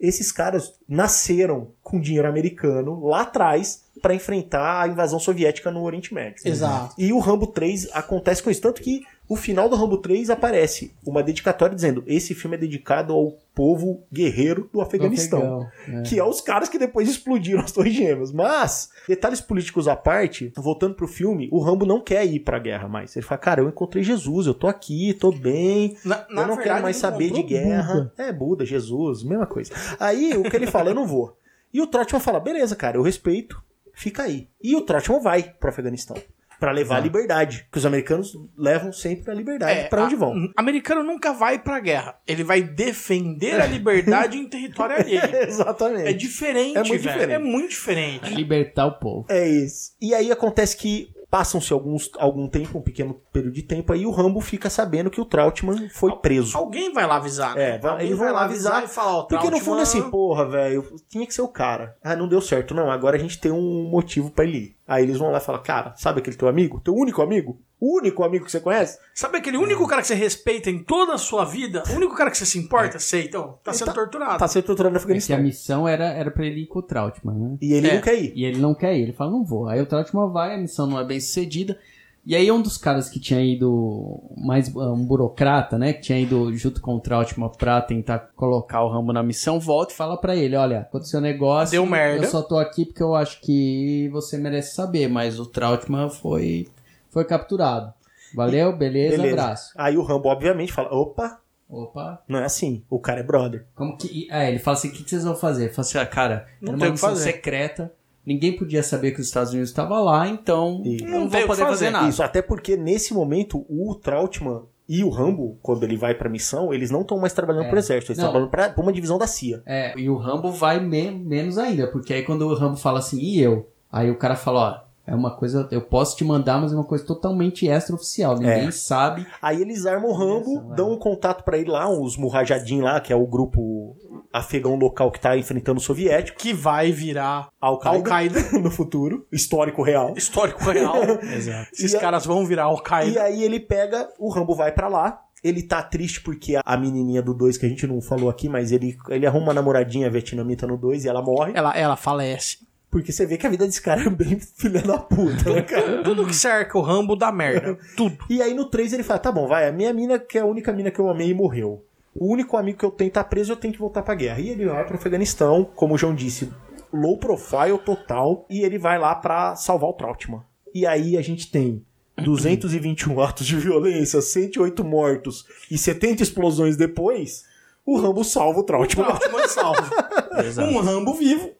Esses 0.00 0.32
caras 0.32 0.72
nasceram 0.92 1.68
com 1.82 1.98
dinheiro 1.98 2.28
americano 2.28 3.04
lá 3.06 3.22
atrás 3.22 3.84
pra 4.00 4.14
enfrentar 4.14 4.82
a 4.82 4.88
invasão 4.88 5.18
soviética 5.18 5.70
no 5.70 5.82
Oriente 5.82 6.12
Médio. 6.12 6.42
Exato. 6.44 6.94
E 6.98 7.12
o 7.12 7.18
Rambo 7.18 7.46
3 7.46 7.88
acontece 7.92 8.42
com 8.42 8.50
isso. 8.50 8.60
Tanto 8.60 8.82
que 8.82 9.02
o 9.28 9.36
final 9.36 9.68
do 9.68 9.76
Rambo 9.76 9.98
3 9.98 10.28
aparece 10.30 10.94
uma 11.06 11.22
dedicatória 11.22 11.74
dizendo: 11.74 12.04
esse 12.06 12.34
filme 12.34 12.56
é 12.56 12.60
dedicado 12.60 13.12
ao 13.14 13.32
povo 13.54 14.02
guerreiro 14.12 14.68
do 14.72 14.80
Afeganistão. 14.80 15.68
Afegão, 15.82 16.00
é. 16.00 16.02
Que 16.02 16.18
é 16.18 16.24
os 16.24 16.40
caras 16.40 16.68
que 16.68 16.78
depois 16.78 17.08
explodiram 17.08 17.60
as 17.64 17.72
Torres 17.72 17.94
Gêmeas. 17.94 18.32
Mas, 18.32 18.90
detalhes 19.06 19.40
políticos 19.40 19.88
à 19.88 19.94
parte, 19.94 20.52
voltando 20.56 20.94
pro 20.94 21.06
filme, 21.06 21.48
o 21.52 21.60
Rambo 21.60 21.86
não 21.86 22.00
quer 22.00 22.24
ir 22.26 22.40
pra 22.40 22.58
guerra 22.58 22.88
mais. 22.88 23.14
Ele 23.16 23.24
fala: 23.24 23.38
Cara, 23.38 23.60
eu 23.62 23.68
encontrei 23.68 24.02
Jesus, 24.02 24.46
eu 24.46 24.54
tô 24.54 24.66
aqui, 24.66 25.14
tô 25.14 25.30
bem. 25.30 25.96
Na, 26.04 26.16
na 26.16 26.24
eu 26.28 26.34
não 26.34 26.46
verdade, 26.48 26.62
quero 26.62 26.82
mais 26.82 26.96
saber 26.96 27.30
de 27.30 27.42
guerra. 27.42 27.94
Buda. 27.94 28.12
É, 28.18 28.32
Buda, 28.32 28.66
Jesus, 28.66 29.22
mesma 29.22 29.46
coisa. 29.46 29.72
Aí 29.98 30.36
o 30.36 30.42
que 30.42 30.56
ele 30.56 30.66
fala, 30.66 30.81
eu 30.90 30.94
não 30.94 31.06
vou. 31.06 31.36
E 31.72 31.80
o 31.80 31.86
Trotman 31.86 32.20
fala, 32.20 32.38
beleza, 32.40 32.76
cara, 32.76 32.96
eu 32.96 33.02
respeito, 33.02 33.62
fica 33.94 34.22
aí. 34.24 34.48
E 34.62 34.74
o 34.76 34.82
Trotman 34.82 35.20
vai 35.20 35.42
pro 35.42 35.70
Afeganistão. 35.70 36.16
Pra 36.60 36.70
levar 36.70 36.98
a 36.98 37.00
liberdade. 37.00 37.66
Que 37.72 37.78
os 37.78 37.84
americanos 37.84 38.38
levam 38.56 38.92
sempre 38.92 39.28
a 39.32 39.34
liberdade 39.34 39.80
É, 39.80 39.84
pra 39.88 40.04
onde 40.04 40.14
a- 40.14 40.18
vão. 40.18 40.48
americano 40.56 41.02
nunca 41.02 41.32
vai 41.32 41.58
pra 41.58 41.80
guerra. 41.80 42.14
Ele 42.24 42.44
vai 42.44 42.62
defender 42.62 43.60
a 43.60 43.66
liberdade 43.66 44.38
em 44.38 44.48
território 44.48 44.94
alheio. 44.94 45.20
Exatamente. 45.48 46.08
É 46.08 46.12
diferente, 46.12 46.76
É 46.78 46.84
muito 46.84 47.02
velho. 47.02 47.02
diferente. 47.02 47.32
É 47.32 47.38
muito 47.40 47.70
diferente. 47.70 48.34
Libertar 48.34 48.86
o 48.86 48.92
povo. 49.00 49.26
É 49.28 49.48
isso. 49.48 49.90
E 50.00 50.14
aí 50.14 50.30
acontece 50.30 50.76
que 50.76 51.08
passam-se 51.32 51.72
alguns 51.72 52.10
algum 52.18 52.46
tempo, 52.46 52.76
um 52.76 52.82
pequeno 52.82 53.14
período 53.32 53.54
de 53.54 53.62
tempo, 53.62 53.90
aí 53.90 54.04
o 54.04 54.10
Rambo 54.10 54.38
fica 54.42 54.68
sabendo 54.68 55.08
que 55.10 55.18
o 55.18 55.24
Trautmann 55.24 55.88
foi 55.88 56.14
preso. 56.16 56.54
Alguém 56.58 56.92
vai 56.92 57.06
lá 57.06 57.16
avisar, 57.16 57.56
né? 57.56 57.70
É, 57.70 57.78
vai- 57.78 57.92
Alguém 57.92 58.06
eles 58.08 58.18
vão 58.18 58.26
vai 58.26 58.34
lá 58.34 58.44
avisar, 58.44 58.84
e 58.84 58.86
falar, 58.86 59.16
ó, 59.16 59.22
Porque 59.22 59.48
no 59.50 59.58
fundo 59.58 59.78
é 59.78 59.82
assim, 59.82 60.10
porra, 60.10 60.46
velho, 60.46 60.84
tinha 61.08 61.26
que 61.26 61.32
ser 61.32 61.40
o 61.40 61.48
cara. 61.48 61.96
Ah, 62.04 62.14
não 62.14 62.28
deu 62.28 62.42
certo. 62.42 62.74
Não, 62.74 62.90
agora 62.90 63.16
a 63.16 63.18
gente 63.18 63.40
tem 63.40 63.50
um 63.50 63.88
motivo 63.88 64.30
pra 64.30 64.44
ele 64.44 64.58
ir. 64.58 64.76
Aí 64.86 65.04
eles 65.04 65.16
vão 65.16 65.30
lá 65.30 65.38
e 65.38 65.40
falam, 65.40 65.62
cara, 65.62 65.94
sabe 65.96 66.20
aquele 66.20 66.36
teu 66.36 66.48
amigo? 66.48 66.80
Teu 66.80 66.94
único 66.94 67.22
amigo? 67.22 67.58
O 67.84 67.96
único 67.98 68.22
amigo 68.22 68.44
que 68.44 68.52
você 68.52 68.60
conhece? 68.60 68.96
Sabe 69.12 69.38
aquele 69.38 69.56
único 69.56 69.84
cara 69.88 70.00
que 70.02 70.06
você 70.06 70.14
respeita 70.14 70.70
em 70.70 70.78
toda 70.84 71.14
a 71.14 71.18
sua 71.18 71.44
vida? 71.44 71.82
O 71.90 71.96
único 71.96 72.14
cara 72.14 72.30
que 72.30 72.38
você 72.38 72.46
se 72.46 72.56
importa? 72.56 73.00
Sei, 73.00 73.24
então. 73.24 73.58
Tá 73.64 73.72
sendo 73.72 73.92
torturado. 73.92 74.38
Tá 74.38 74.46
sendo 74.46 74.62
torturado 74.64 74.92
no 74.92 74.98
É 74.98 75.00
que 75.00 75.12
a 75.12 75.16
Afeganistão. 75.16 75.42
missão 75.42 75.88
era, 75.88 76.04
era 76.04 76.30
pra 76.30 76.46
ele 76.46 76.60
ir 76.60 76.66
com 76.66 76.78
o 76.78 76.82
Trautmann, 76.82 77.36
né? 77.36 77.56
E 77.60 77.72
ele 77.72 77.88
É. 77.88 77.94
não 77.94 78.00
quer 78.00 78.14
ir. 78.22 78.32
E 78.36 78.44
ele 78.44 78.58
não 78.60 78.72
quer 78.72 78.96
ir. 78.96 79.02
Ele 79.02 79.12
fala, 79.12 79.32
não 79.32 79.42
vou. 79.44 79.66
Aí 79.68 79.80
o 79.80 79.86
Trautmann 79.86 80.30
vai, 80.30 80.54
a 80.54 80.58
missão 80.58 80.86
não 80.86 81.00
é 81.00 81.04
bem 81.04 81.18
sucedida. 81.18 81.76
E 82.24 82.36
aí 82.36 82.52
um 82.52 82.62
dos 82.62 82.78
caras 82.78 83.08
que 83.08 83.18
tinha 83.18 83.40
ido, 83.40 84.20
mais 84.36 84.72
um 84.76 85.04
burocrata, 85.04 85.76
né? 85.76 85.92
Que 85.92 86.02
tinha 86.02 86.20
ido 86.20 86.56
junto 86.56 86.80
com 86.80 86.94
o 86.94 87.00
Trautmann 87.00 87.50
pra 87.58 87.80
tentar 87.80 88.30
colocar 88.36 88.84
o 88.84 88.88
Rambo 88.88 89.12
na 89.12 89.24
missão, 89.24 89.58
volta 89.58 89.92
e 89.92 89.96
fala 89.96 90.16
pra 90.16 90.36
ele, 90.36 90.54
olha, 90.54 90.82
aconteceu 90.82 91.18
um 91.18 91.22
negócio. 91.24 91.72
Deu 91.72 91.84
merda. 91.84 92.24
Eu 92.24 92.30
só 92.30 92.42
tô 92.42 92.58
aqui 92.58 92.84
porque 92.86 93.02
eu 93.02 93.16
acho 93.16 93.40
que 93.40 94.08
você 94.12 94.38
merece 94.38 94.76
saber. 94.76 95.08
Mas 95.08 95.40
o 95.40 95.46
Trautmann 95.46 96.08
foi, 96.10 96.68
foi 97.12 97.24
capturado. 97.24 97.92
Valeu, 98.34 98.74
beleza, 98.76 99.16
Beleza. 99.18 99.40
abraço. 99.40 99.72
Aí 99.76 99.96
o 99.96 100.02
Rambo, 100.02 100.28
obviamente, 100.28 100.72
fala, 100.72 100.88
opa, 100.92 101.38
Opa, 101.68 102.22
não 102.28 102.38
é 102.38 102.44
assim. 102.44 102.82
O 102.90 102.98
cara 102.98 103.20
é 103.20 103.22
brother. 103.22 103.64
como 103.74 103.96
que... 103.96 104.28
É, 104.30 104.48
ele 104.50 104.58
fala 104.58 104.76
assim, 104.76 104.88
o 104.88 104.92
que, 104.92 105.02
que 105.04 105.08
vocês 105.08 105.24
vão 105.24 105.34
fazer? 105.34 105.64
Ele 105.64 105.72
fala 105.72 105.86
assim, 105.88 105.98
ah, 105.98 106.04
cara, 106.06 106.46
Não 106.60 106.74
era 106.74 106.82
uma 106.84 106.90
missão 106.90 107.16
secreta, 107.16 107.90
ninguém 108.26 108.54
podia 108.56 108.82
saber 108.82 109.12
que 109.12 109.20
os 109.22 109.26
Estados 109.26 109.52
Unidos 109.52 109.70
estavam 109.70 110.04
lá, 110.04 110.28
então 110.28 110.82
E- 110.84 111.02
não, 111.02 111.20
Não 111.20 111.28
tem 111.30 111.40
vou 111.40 111.40
o 111.40 111.42
que 111.42 111.46
poder 111.46 111.62
fazer, 111.62 111.86
fazer. 111.86 111.90
nada. 111.90 112.08
Isso, 112.10 112.22
até 112.22 112.42
porque 112.42 112.76
nesse 112.76 113.14
momento 113.14 113.64
o 113.70 113.94
Trautmann 113.94 114.64
e 114.86 115.02
o 115.02 115.08
Rambo, 115.08 115.56
quando 115.62 115.84
ele 115.84 115.96
vai 115.96 116.14
pra 116.14 116.28
missão, 116.28 116.74
eles 116.74 116.90
não 116.90 117.00
estão 117.00 117.18
mais 117.18 117.32
trabalhando 117.32 117.64
É. 117.64 117.68
pro 117.70 117.78
exército, 117.78 118.12
eles 118.12 118.18
Não. 118.18 118.26
trabalham 118.30 118.50
pra, 118.50 118.68
pra 118.68 118.82
uma 118.82 118.92
divisão 118.92 119.16
da 119.16 119.26
CIA. 119.26 119.62
É, 119.64 119.98
e 119.98 120.10
o 120.10 120.16
Rambo 120.16 120.50
vai 120.52 120.78
me- 120.78 121.10
menos 121.10 121.56
ainda, 121.56 121.86
porque 121.86 122.12
aí 122.12 122.22
quando 122.22 122.42
o 122.46 122.54
Rambo 122.54 122.76
fala 122.76 122.98
assim, 122.98 123.18
e 123.18 123.40
eu? 123.40 123.70
Aí 123.90 124.10
o 124.10 124.18
cara 124.18 124.36
fala, 124.36 124.60
ó, 124.60 124.91
é 125.06 125.14
uma 125.14 125.30
coisa, 125.36 125.66
eu 125.70 125.80
posso 125.82 126.16
te 126.16 126.24
mandar, 126.24 126.60
mas 126.60 126.72
é 126.72 126.76
uma 126.76 126.84
coisa 126.84 127.04
totalmente 127.04 127.66
extraoficial, 127.66 128.36
ninguém 128.38 128.70
sabe. 128.70 129.26
Aí 129.40 129.60
eles 129.60 129.84
armam 129.86 130.10
o 130.10 130.14
Rambo, 130.14 130.74
dão 130.74 130.92
um 130.92 130.96
contato 130.98 131.42
pra 131.44 131.58
ele 131.58 131.70
lá, 131.70 131.88
os 131.90 132.16
Mujahideen 132.16 132.80
lá, 132.82 133.00
que 133.00 133.12
é 133.12 133.16
o 133.16 133.26
grupo 133.26 133.96
afegão 134.32 134.76
local 134.76 135.10
que 135.10 135.20
tá 135.20 135.36
enfrentando 135.36 135.78
o 135.78 135.82
soviético, 135.82 136.38
Que 136.38 136.54
vai 136.54 136.90
virar 136.92 137.48
Al-Qaeda 137.60 137.96
Al-Qaeda. 137.98 138.40
no 138.60 138.70
futuro, 138.70 139.26
histórico 139.30 139.82
real. 139.82 140.14
histórico 140.16 140.62
real. 140.70 140.94
Exato. 141.34 141.68
Esses 141.72 141.92
E 141.92 141.96
a- 141.96 142.00
caras 142.00 142.24
vão 142.24 142.46
virar 142.46 142.62
E 142.62 142.66
Al-Qaeda. 142.66 143.22
aí 143.24 143.42
ele 143.42 143.60
pega, 143.60 144.08
o 144.18 144.30
Rambo 144.30 144.54
vai 144.54 144.72
pra 144.72 144.88
lá, 144.88 145.20
ele 145.44 145.62
tá 145.64 145.82
triste 145.82 146.22
porque 146.22 146.54
a, 146.56 146.62
a 146.64 146.76
menininha 146.76 147.20
do 147.20 147.34
2, 147.34 147.58
que 147.58 147.66
a 147.66 147.68
gente 147.68 147.86
não 147.86 148.00
falou 148.00 148.30
aqui, 148.30 148.48
mas 148.48 148.70
ele, 148.72 148.96
ele 149.08 149.26
arruma 149.26 149.46
uma 149.46 149.54
namoradinha 149.54 150.08
vietnamita 150.08 150.66
no 150.66 150.76
2 150.78 151.04
e 151.04 151.08
ela 151.08 151.20
morre. 151.20 151.52
Ela, 151.54 151.76
ela 151.76 151.96
falece. 151.96 152.58
Porque 152.92 153.10
você 153.10 153.24
vê 153.24 153.38
que 153.38 153.46
a 153.46 153.50
vida 153.50 153.64
desse 153.64 153.80
cara 153.80 154.02
é 154.02 154.10
bem 154.10 154.38
filha 154.38 154.82
da 154.82 154.98
puta, 154.98 155.50
né, 155.50 155.62
cara? 155.62 156.02
Tudo 156.04 156.26
que 156.26 156.36
cerca 156.36 156.76
o 156.76 156.82
Rambo 156.82 157.16
dá 157.16 157.32
merda. 157.32 157.78
Tudo. 157.96 158.18
E 158.28 158.42
aí 158.42 158.52
no 158.52 158.66
3 158.66 158.92
ele 158.92 159.02
fala: 159.02 159.18
tá 159.18 159.32
bom, 159.32 159.48
vai, 159.48 159.66
a 159.66 159.72
minha 159.72 159.94
mina, 159.94 160.18
que 160.18 160.36
é 160.36 160.42
a 160.42 160.44
única 160.44 160.70
mina 160.74 160.90
que 160.90 161.00
eu 161.00 161.08
amei, 161.08 161.32
morreu. 161.32 161.82
O 162.14 162.30
único 162.30 162.54
amigo 162.54 162.78
que 162.78 162.84
eu 162.84 162.90
tenho 162.90 163.10
tá 163.10 163.24
preso, 163.24 163.50
eu 163.50 163.56
tenho 163.56 163.72
que 163.72 163.80
voltar 163.80 164.02
pra 164.02 164.14
guerra. 164.14 164.40
E 164.40 164.50
ele 164.50 164.66
vai 164.66 164.84
pro 164.84 164.96
Afeganistão, 164.96 165.64
como 165.74 165.94
o 165.94 165.98
João 165.98 166.14
disse, 166.14 166.52
low 166.92 167.16
profile 167.16 167.78
total, 167.82 168.44
e 168.50 168.60
ele 168.60 168.76
vai 168.76 168.98
lá 168.98 169.14
pra 169.14 169.56
salvar 169.56 169.88
o 169.88 169.94
Trautmann. 169.94 170.42
E 170.74 170.86
aí 170.86 171.16
a 171.16 171.22
gente 171.22 171.50
tem 171.50 171.82
221 172.18 173.18
atos 173.24 173.46
de 173.46 173.56
violência, 173.56 174.20
108 174.20 174.84
mortos 174.84 175.46
e 175.70 175.78
70 175.78 176.22
explosões 176.22 176.76
depois. 176.76 177.46
O 177.86 177.98
Rambo 177.98 178.22
salva 178.22 178.60
o 178.60 178.64
Trautmann. 178.64 179.06
Trautmann 179.06 179.48
salva. 179.48 179.90
Um 180.70 180.78
Rambo 180.78 181.14
vivo. 181.14 181.52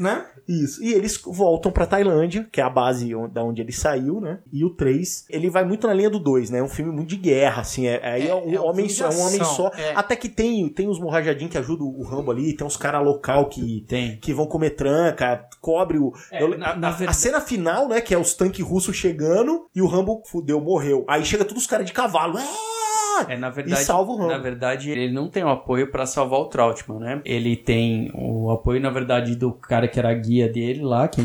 Né? 0.00 0.24
Isso. 0.48 0.82
E 0.82 0.92
eles 0.92 1.20
voltam 1.24 1.70
pra 1.70 1.86
Tailândia, 1.86 2.48
que 2.50 2.60
é 2.60 2.64
a 2.64 2.70
base 2.70 3.12
da 3.32 3.44
onde 3.44 3.60
ele 3.62 3.72
saiu, 3.72 4.20
né? 4.20 4.40
E 4.52 4.64
o 4.64 4.70
3, 4.70 5.26
ele 5.30 5.48
vai 5.50 5.64
muito 5.64 5.86
na 5.86 5.92
linha 5.94 6.10
do 6.10 6.18
2, 6.18 6.50
né? 6.50 6.58
É 6.58 6.62
um 6.62 6.68
filme 6.68 6.90
muito 6.90 7.08
de 7.10 7.16
guerra, 7.16 7.60
assim. 7.62 7.86
É, 7.86 8.00
aí 8.04 8.26
é, 8.26 8.30
É, 8.30 8.34
um 8.34 8.54
é 8.54 8.60
homem 8.60 8.88
só, 8.88 9.06
é 9.06 9.14
um 9.14 9.20
homem 9.20 9.44
só. 9.44 9.70
é. 9.76 9.92
Até 9.94 10.16
que 10.16 10.28
tem, 10.28 10.68
tem 10.68 10.88
os 10.88 10.98
morrajadinhos 10.98 11.52
que 11.52 11.58
ajudam 11.58 11.86
o 11.86 12.02
Rambo 12.02 12.30
ali, 12.32 12.56
tem 12.56 12.66
uns 12.66 12.76
caras 12.76 13.04
local 13.04 13.48
que, 13.48 13.84
Tem. 13.86 14.16
que 14.16 14.32
vão 14.34 14.46
comer 14.46 14.70
tranca, 14.70 15.46
cobre 15.60 15.98
o. 15.98 16.12
É, 16.32 16.42
eu- 16.42 16.56
na- 16.58 16.70
a, 16.72 16.76
na 16.76 16.88
a- 16.88 17.12
cena 17.12 17.40
final, 17.40 17.86
né? 17.88 18.00
Que 18.00 18.14
é 18.14 18.18
os 18.18 18.34
tanques 18.34 18.64
russos 18.64 18.96
chegando 18.96 19.66
e 19.74 19.80
o 19.82 19.86
Rambo 19.86 20.22
fudeu, 20.26 20.60
morreu. 20.60 21.04
Aí 21.08 21.24
chega 21.24 21.44
todos 21.44 21.62
os 21.62 21.68
caras 21.68 21.86
de 21.86 21.92
cavalo. 21.92 22.38
É! 22.38 22.79
É, 23.28 23.36
na 23.36 23.50
verdade, 23.50 23.82
E 23.82 23.84
salva 23.84 24.12
o 24.12 24.16
Rambo. 24.16 24.30
na 24.30 24.38
verdade, 24.38 24.90
ele 24.90 25.12
não 25.12 25.28
tem 25.28 25.44
o 25.44 25.48
apoio 25.48 25.90
pra 25.90 26.06
salvar 26.06 26.40
o 26.40 26.46
Trautmann, 26.46 27.00
né? 27.00 27.22
Ele 27.24 27.56
tem 27.56 28.10
o 28.14 28.50
apoio, 28.50 28.80
na 28.80 28.90
verdade, 28.90 29.36
do 29.36 29.52
cara 29.52 29.86
que 29.88 29.98
era 29.98 30.12
guia 30.14 30.48
dele 30.48 30.82
lá, 30.82 31.08
que, 31.08 31.20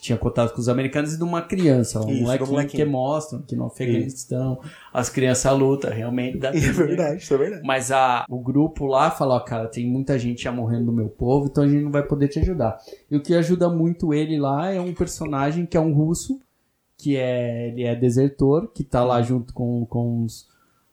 tinha 0.00 0.18
contato 0.18 0.52
com 0.52 0.60
os 0.60 0.68
americanos, 0.68 1.14
e 1.14 1.16
de 1.16 1.24
uma 1.24 1.42
criança, 1.42 2.00
um 2.00 2.10
Isso, 2.10 2.66
que 2.68 2.84
mostram 2.84 3.42
que 3.42 3.56
no 3.56 3.66
Afeganistão 3.66 4.60
as 4.92 5.08
crianças 5.08 5.56
lutam 5.56 5.90
realmente. 5.90 6.38
Dá 6.38 6.50
É 6.70 6.72
verdade, 6.72 7.22
isso 7.22 7.34
é 7.34 7.36
verdade. 7.36 7.62
Mas 7.64 7.90
a, 7.90 8.24
o 8.28 8.38
grupo 8.38 8.86
lá 8.86 9.10
fala, 9.10 9.36
ó, 9.36 9.40
cara, 9.40 9.68
tem 9.68 9.86
muita 9.86 10.18
gente 10.18 10.42
já 10.42 10.52
morrendo 10.52 10.86
do 10.86 10.92
meu 10.92 11.08
povo, 11.08 11.46
então 11.46 11.64
a 11.64 11.68
gente 11.68 11.82
não 11.82 11.90
vai 11.90 12.02
poder 12.02 12.28
te 12.28 12.38
ajudar. 12.38 12.78
E 13.10 13.16
o 13.16 13.22
que 13.22 13.34
ajuda 13.34 13.68
muito 13.68 14.12
ele 14.12 14.38
lá 14.38 14.70
é 14.72 14.80
um 14.80 14.94
personagem 14.94 15.66
que 15.66 15.76
é 15.76 15.80
um 15.80 15.92
russo, 15.92 16.40
que 16.96 17.16
é, 17.16 17.68
ele 17.68 17.84
é 17.84 17.94
desertor, 17.94 18.70
que 18.72 18.84
tá 18.84 19.02
lá 19.02 19.22
junto 19.22 19.54
com, 19.54 19.86
com 19.86 20.24
os, 20.24 20.48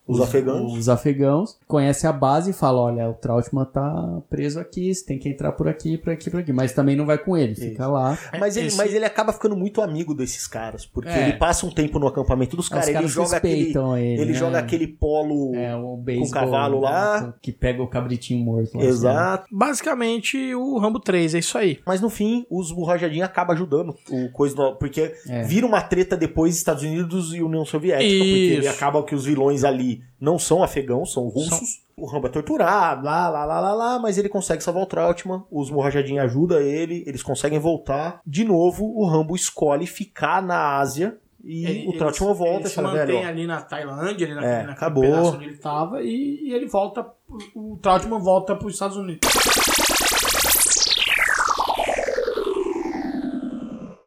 Os 0.07 0.21
afegãos. 0.21 0.73
os 0.77 0.89
afegãos, 0.89 1.57
conhece 1.67 2.07
a 2.07 2.11
base 2.13 2.51
e 2.51 2.53
fala, 2.53 2.79
olha, 2.79 3.09
o 3.09 3.13
Trautmann 3.13 3.65
tá 3.65 4.21
preso 4.29 4.59
aqui, 4.59 4.93
você 4.93 5.05
tem 5.05 5.19
que 5.19 5.27
entrar 5.29 5.51
por 5.51 5.67
aqui, 5.67 5.97
por 5.97 6.11
aqui, 6.13 6.29
por 6.29 6.39
aqui. 6.39 6.53
Mas 6.53 6.71
também 6.73 6.95
não 6.95 7.05
vai 7.05 7.17
com 7.17 7.35
ele, 7.37 7.55
fica 7.55 7.83
Isso. 7.83 7.91
lá. 7.91 8.17
Mas 8.39 8.55
ele, 8.57 8.67
Esse- 8.67 8.77
mas 8.77 8.93
ele 8.93 9.05
acaba 9.05 9.33
ficando 9.33 9.55
muito 9.55 9.81
amigo 9.81 10.13
desses 10.13 10.47
caras, 10.47 10.85
porque 10.85 11.09
É. 11.09 11.23
ele 11.29 11.33
passa 11.37 11.65
um 11.65 11.69
tempo 11.71 11.99
no 11.99 12.07
acampamento 12.07 12.55
dos 12.55 12.65
Os 12.65 12.69
caras, 12.69 12.87
ele 12.87 13.07
joga 13.07 13.37
aquele, 13.37 13.55
respeitam 13.55 13.97
ele, 13.97 14.21
ele 14.21 14.31
né? 14.31 14.37
joga 14.37 14.59
aquele 14.59 14.87
polo 14.87 15.53
É, 15.55 15.75
o 15.75 15.97
beisebol, 15.97 16.31
cavalo 16.31 16.79
lá. 16.81 17.21
né, 17.21 17.33
que 17.41 17.51
pega 17.51 17.81
o 17.83 17.87
cabritinho 17.87 18.43
morto. 18.43 18.75
lá, 18.75 18.81
assim. 18.81 18.89
exato. 18.89 19.47
Basicamente, 19.51 20.55
o 20.55 20.77
Rambo 20.79 20.99
3, 20.99 21.35
é 21.35 21.39
isso 21.39 21.57
aí. 21.57 21.79
Mas 21.85 22.01
no 22.01 22.09
fim, 22.09 22.45
os 22.49 22.71
Murrajadinhos 22.71 23.25
acabam 23.25 23.55
ajudando 23.55 23.95
o 24.09 24.29
coisa 24.31 24.55
do- 24.55 24.75
porque 24.75 25.13
É. 25.27 25.43
vira 25.43 25.65
uma 25.65 25.81
treta 25.81 26.15
depois 26.17 26.55
Estados 26.55 26.83
Unidos 26.83 27.33
e 27.33 27.41
União 27.41 27.63
Soviética, 27.65 28.09
porque 28.09 28.31
Isso. 28.31 28.59
ele 28.61 28.67
acaba 28.67 29.03
que 29.03 29.13
os 29.15 29.25
vilões 29.25 29.63
ali 29.63 29.96
não 30.19 30.37
são 30.39 30.63
afegãos, 30.63 31.11
são 31.13 31.27
russos. 31.27 31.85
O 31.95 32.05
Rambo 32.05 32.27
é 32.27 32.29
torturado, 32.29 33.03
lá, 33.03 33.27
lá, 33.27 33.43
lá, 33.43 33.59
lá, 33.59 33.73
lá, 33.73 33.99
mas 33.99 34.17
ele 34.19 34.29
consegue 34.29 34.63
salvar 34.63 34.83
o 34.83 34.85
Trautmann, 34.85 35.43
os 35.51 35.71
Murrajadinhos 35.71 36.23
ajudam 36.25 36.59
ele, 36.59 37.03
eles 37.07 37.23
conseguem 37.23 37.57
voltar. 37.57 38.21
De 38.25 38.43
novo, 38.43 38.85
o 38.85 39.05
Rambo 39.07 39.35
escolhe 39.35 39.87
ficar 39.87 40.41
na 40.41 40.77
Ásia 40.77 41.17
e 41.43 41.65
Ele- 41.65 41.87
o 41.87 41.93
Trautmann 41.97 42.33
volta 42.35 42.55
ele 42.59 42.65
e 42.65 42.69
se 42.69 42.75
fala, 42.75 42.89
mantém 42.89 43.05
velho, 43.07 43.27
ali 43.27 43.47
na 43.47 43.61
Tailândia, 43.61 44.27
ali 44.27 44.35
na, 44.35 44.45
É, 44.45 44.53
naquele 44.57 44.71
acabou. 44.71 45.05
onde 45.33 45.45
ele 45.45 45.57
tava, 45.57 46.03
e, 46.03 46.49
e 46.49 46.53
ele 46.53 46.67
volta, 46.67 47.03
o 47.55 47.77
Trautmann 47.81 48.19
volta 48.21 48.55
pros 48.55 48.73
Estados 48.73 48.95
Unidos. 48.97 49.27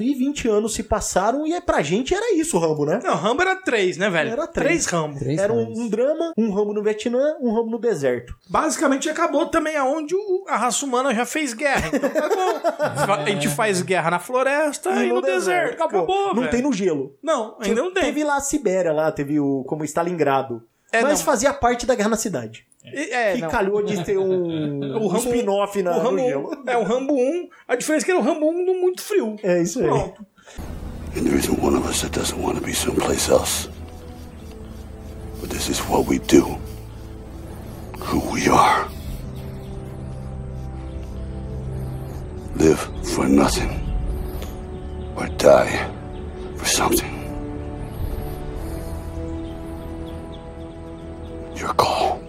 E 0.01 0.15
20 0.15 0.49
anos 0.49 0.75
se 0.75 0.83
passaram 0.83 1.47
e 1.47 1.53
é, 1.53 1.61
pra 1.61 1.83
gente 1.83 2.15
era 2.15 2.35
isso 2.35 2.57
o 2.57 2.61
Rambo, 2.61 2.85
né? 2.87 3.01
Não, 3.03 3.15
Rambo 3.17 3.43
era 3.43 3.57
três, 3.57 3.97
né, 3.97 4.09
velho? 4.09 4.31
Era 4.31 4.47
três. 4.47 4.87
Rambo. 4.87 5.19
Três 5.19 5.39
Era 5.39 5.53
um, 5.53 5.73
um 5.83 5.89
drama, 5.89 6.33
um 6.37 6.51
Rambo 6.53 6.73
no 6.73 6.83
Vietnã, 6.83 7.37
um 7.41 7.53
Rambo 7.55 7.71
no 7.71 7.79
deserto. 7.79 8.35
Basicamente 8.49 9.09
acabou 9.11 9.47
também 9.47 9.77
aonde 9.77 10.15
o- 10.15 10.45
a 10.49 10.57
raça 10.57 10.85
humana 10.87 11.15
já 11.15 11.27
fez 11.27 11.53
guerra. 11.53 11.91
Então 11.93 12.09
acabou. 12.09 12.61
A 13.21 13.29
gente 13.31 13.49
faz 13.49 13.83
guerra 13.83 14.11
na 14.11 14.19
floresta 14.19 14.91
e, 15.05 15.09
no, 15.09 15.21
deserto. 15.21 15.83
Acabou, 15.83 16.29
Não 16.35 16.41
velho. 16.43 16.51
tem 16.51 16.63
no 16.63 16.73
gelo. 16.73 17.15
Não, 17.23 17.57
ainda 17.61 17.83
não 17.83 17.93
tem. 17.93 18.05
Teve 18.05 18.25
lá 18.25 18.37
a 18.37 18.41
Sibéria, 18.41 18.93
lá, 18.93 19.13
teve 19.13 19.39
o 19.39 19.63
como 19.65 19.85
Stalingrado. 19.85 20.63
É, 20.93 21.03
mas 21.03 21.19
não. 21.21 21.27
fazia 21.27 21.53
parte 21.53 21.87
da 21.87 21.95
guerra 21.95 22.09
na 22.09 22.17
cidade. 22.17 22.67
E- 22.85 23.11
É, 23.13 23.35
que 23.35 23.41
não. 23.43 23.49
calhou 23.51 23.83
de 23.83 24.03
ter 24.05 24.17
um, 24.19 24.81
O 24.97 25.05
um 25.05 25.07
Rambo- 25.09 25.19
spin-off 25.19 25.83
na- 25.83 25.97
o 25.97 26.01
Rambo 26.01 26.17
no 26.17 26.23
1, 26.23 26.29
gelo. 26.29 26.63
é 26.67 26.77
o 26.79 26.83
Rambo 26.83 27.15
1. 27.15 27.49
A 27.69 27.77
diferença 27.77 28.05
é 28.05 28.07
que 28.07 28.11
era 28.13 28.21
o 28.21 28.23
Rambo 28.23 28.47
1 28.49 28.65
no 28.67 28.75
muito 28.81 29.03
frio. 29.03 29.37
É 29.43 29.61
isso 29.63 29.81
aí. 29.81 29.87
Pronto. 29.87 30.27
And 31.17 31.25
there 31.25 31.37
isn't 31.37 31.61
one 31.63 31.77
of 31.77 31.89
us 31.89 32.01
that 32.03 32.19
doesn't 32.19 32.41
want 32.41 32.57
to 32.59 32.65
be 32.65 32.73
someplace 32.75 33.29
else. 33.31 33.69
But 35.41 35.51
this 35.51 35.69
is 35.69 35.81
what 35.89 36.09
we 36.09 36.19
do. 36.21 36.57
Who 37.99 38.21
we 38.33 38.49
are. 38.49 38.89
Live 42.57 42.79
for 43.05 43.27
nothing. 43.29 43.71
Or 45.17 45.27
die 45.37 45.89
for 46.57 46.67
something. 46.67 47.11
Your 51.57 51.75
call. 51.75 52.20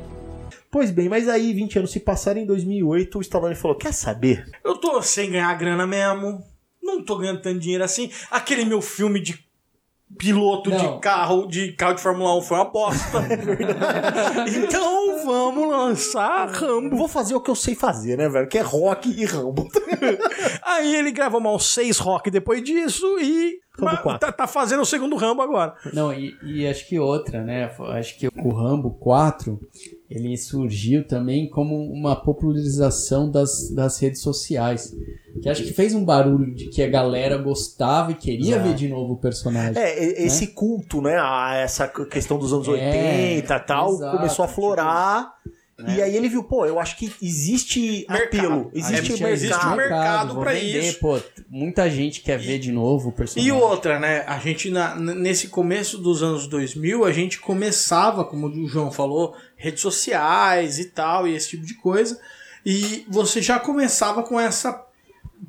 Pois 0.72 0.90
bem, 0.90 1.10
mas 1.10 1.28
aí 1.28 1.54
20 1.54 1.80
anos 1.80 1.92
se 1.92 2.00
passaram 2.00 2.40
em 2.40 2.46
2008, 2.46 3.18
o 3.18 3.22
Stallone 3.22 3.56
falou: 3.56 3.78
"Quer 3.78 3.94
saber? 3.94 4.50
Eu 4.64 4.78
tô 4.78 5.02
sem 5.02 5.30
ganhar 5.30 5.54
grana 5.56 5.86
mesmo. 5.86 6.42
Não 6.82 7.04
tô 7.04 7.18
ganhando 7.18 7.42
tanto 7.42 7.60
dinheiro 7.60 7.84
assim. 7.84 8.10
Aquele 8.32 8.64
meu 8.64 8.82
filme 8.82 9.20
de 9.20 9.38
piloto 10.18 10.70
Não. 10.70 10.78
de 10.78 11.02
carro, 11.02 11.46
de 11.48 11.74
carro 11.74 11.96
de 11.96 12.02
Fórmula 12.02 12.38
1 12.38 12.42
foi 12.42 12.58
uma 12.58 12.66
bosta. 12.66 13.20
então 14.48 15.26
vamos 15.26 15.70
lançar 15.70 16.50
Rambo. 16.50 16.96
Vou 16.96 17.08
fazer 17.08 17.36
o 17.36 17.42
que 17.42 17.50
eu 17.50 17.56
sei 17.56 17.76
fazer, 17.76 18.18
né, 18.18 18.30
velho? 18.30 18.48
Que 18.48 18.58
é 18.58 18.62
rock 18.62 19.10
e 19.10 19.26
Rambo." 19.26 19.68
Aí 20.64 20.96
ele 20.96 21.12
gravou 21.12 21.42
mais 21.42 21.66
seis 21.66 21.98
rock 21.98 22.32
depois 22.32 22.64
disso 22.64 23.06
e 23.20 23.60
Rambo 23.86 23.96
mas 23.96 24.02
4. 24.04 24.20
tá, 24.20 24.32
tá 24.32 24.48
fazendo 24.48 24.82
o 24.82 24.86
segundo 24.86 25.16
Rambo 25.16 25.42
agora. 25.42 25.74
Não, 25.94 26.14
e, 26.14 26.36
e 26.44 26.68
acho 26.68 26.88
que 26.88 27.00
outra, 27.00 27.44
né? 27.44 27.72
Acho 27.92 28.18
que 28.18 28.28
o 28.28 28.50
Rambo 28.54 28.92
4 28.92 29.60
ele 30.10 30.36
surgiu 30.38 31.08
também 31.08 31.50
como 31.50 31.76
uma 31.92 32.16
popularização 32.16 33.30
das, 33.32 33.72
das 33.74 33.98
redes 34.00 34.22
sociais. 34.22 34.94
Que 35.42 35.48
acho 35.50 35.64
que 35.64 35.72
fez 35.74 35.96
um 35.96 36.04
barulho 36.04 36.54
de 36.54 36.70
que 36.70 36.84
a 36.84 36.90
galera 36.90 37.38
gostava 37.38 38.12
e 38.12 38.16
queria 38.16 38.56
Exato. 38.56 38.68
ver 38.68 38.76
de 38.76 38.88
novo 38.90 39.14
o 39.14 39.18
personagem. 39.18 39.82
É, 39.82 40.22
e- 40.22 40.26
esse 40.26 40.48
culto, 40.48 41.02
né, 41.02 41.18
a 41.18 41.56
essa 41.56 41.88
questão 41.88 42.38
dos 42.38 42.52
anos 42.52 42.68
É, 42.68 42.72
80 42.72 43.56
e 43.56 43.60
tal, 43.62 43.94
exato, 43.94 44.18
começou 44.18 44.46
a 44.46 44.48
florar. 44.48 45.34
E 45.90 46.02
aí 46.02 46.16
ele 46.16 46.30
viu, 46.30 46.44
pô, 46.44 46.66
eu 46.66 46.80
acho 46.80 46.98
que 46.98 47.12
existe 47.22 48.06
Mercado. 48.10 48.24
apelo, 48.38 48.72
existe 48.74 49.14
É, 49.14 49.18
mercado. 49.18 49.32
existe 49.34 49.66
um 49.66 49.76
mercado 49.76 50.52
isso. 50.54 51.00
Pô, 51.00 51.20
muita 51.50 51.90
gente 51.90 52.22
quer 52.22 52.38
ver 52.38 52.60
de 52.60 52.72
novo 52.72 53.10
o 53.10 53.12
personagem. 53.12 53.48
E 53.48 53.52
outra, 53.52 54.00
né? 54.00 54.24
A 54.28 54.38
gente, 54.40 54.70
na- 54.70 54.96
nesse 54.96 55.48
começo 55.48 55.98
dos 55.98 56.22
anos 56.22 56.48
2000, 56.48 57.04
a 57.06 57.12
gente 57.12 57.40
começava, 57.40 58.24
como 58.26 58.48
o 58.48 58.68
João 58.68 58.92
falou, 58.92 59.36
redes 59.56 59.82
sociais 59.82 60.80
e 60.80 60.86
tal, 60.86 61.28
e 61.28 61.36
esse 61.36 61.50
tipo 61.50 61.66
de 61.66 61.74
coisa. 61.76 62.20
E 62.66 63.06
você 63.10 63.42
já 63.42 63.60
começava 63.60 64.24
com 64.24 64.40
essa 64.40 64.86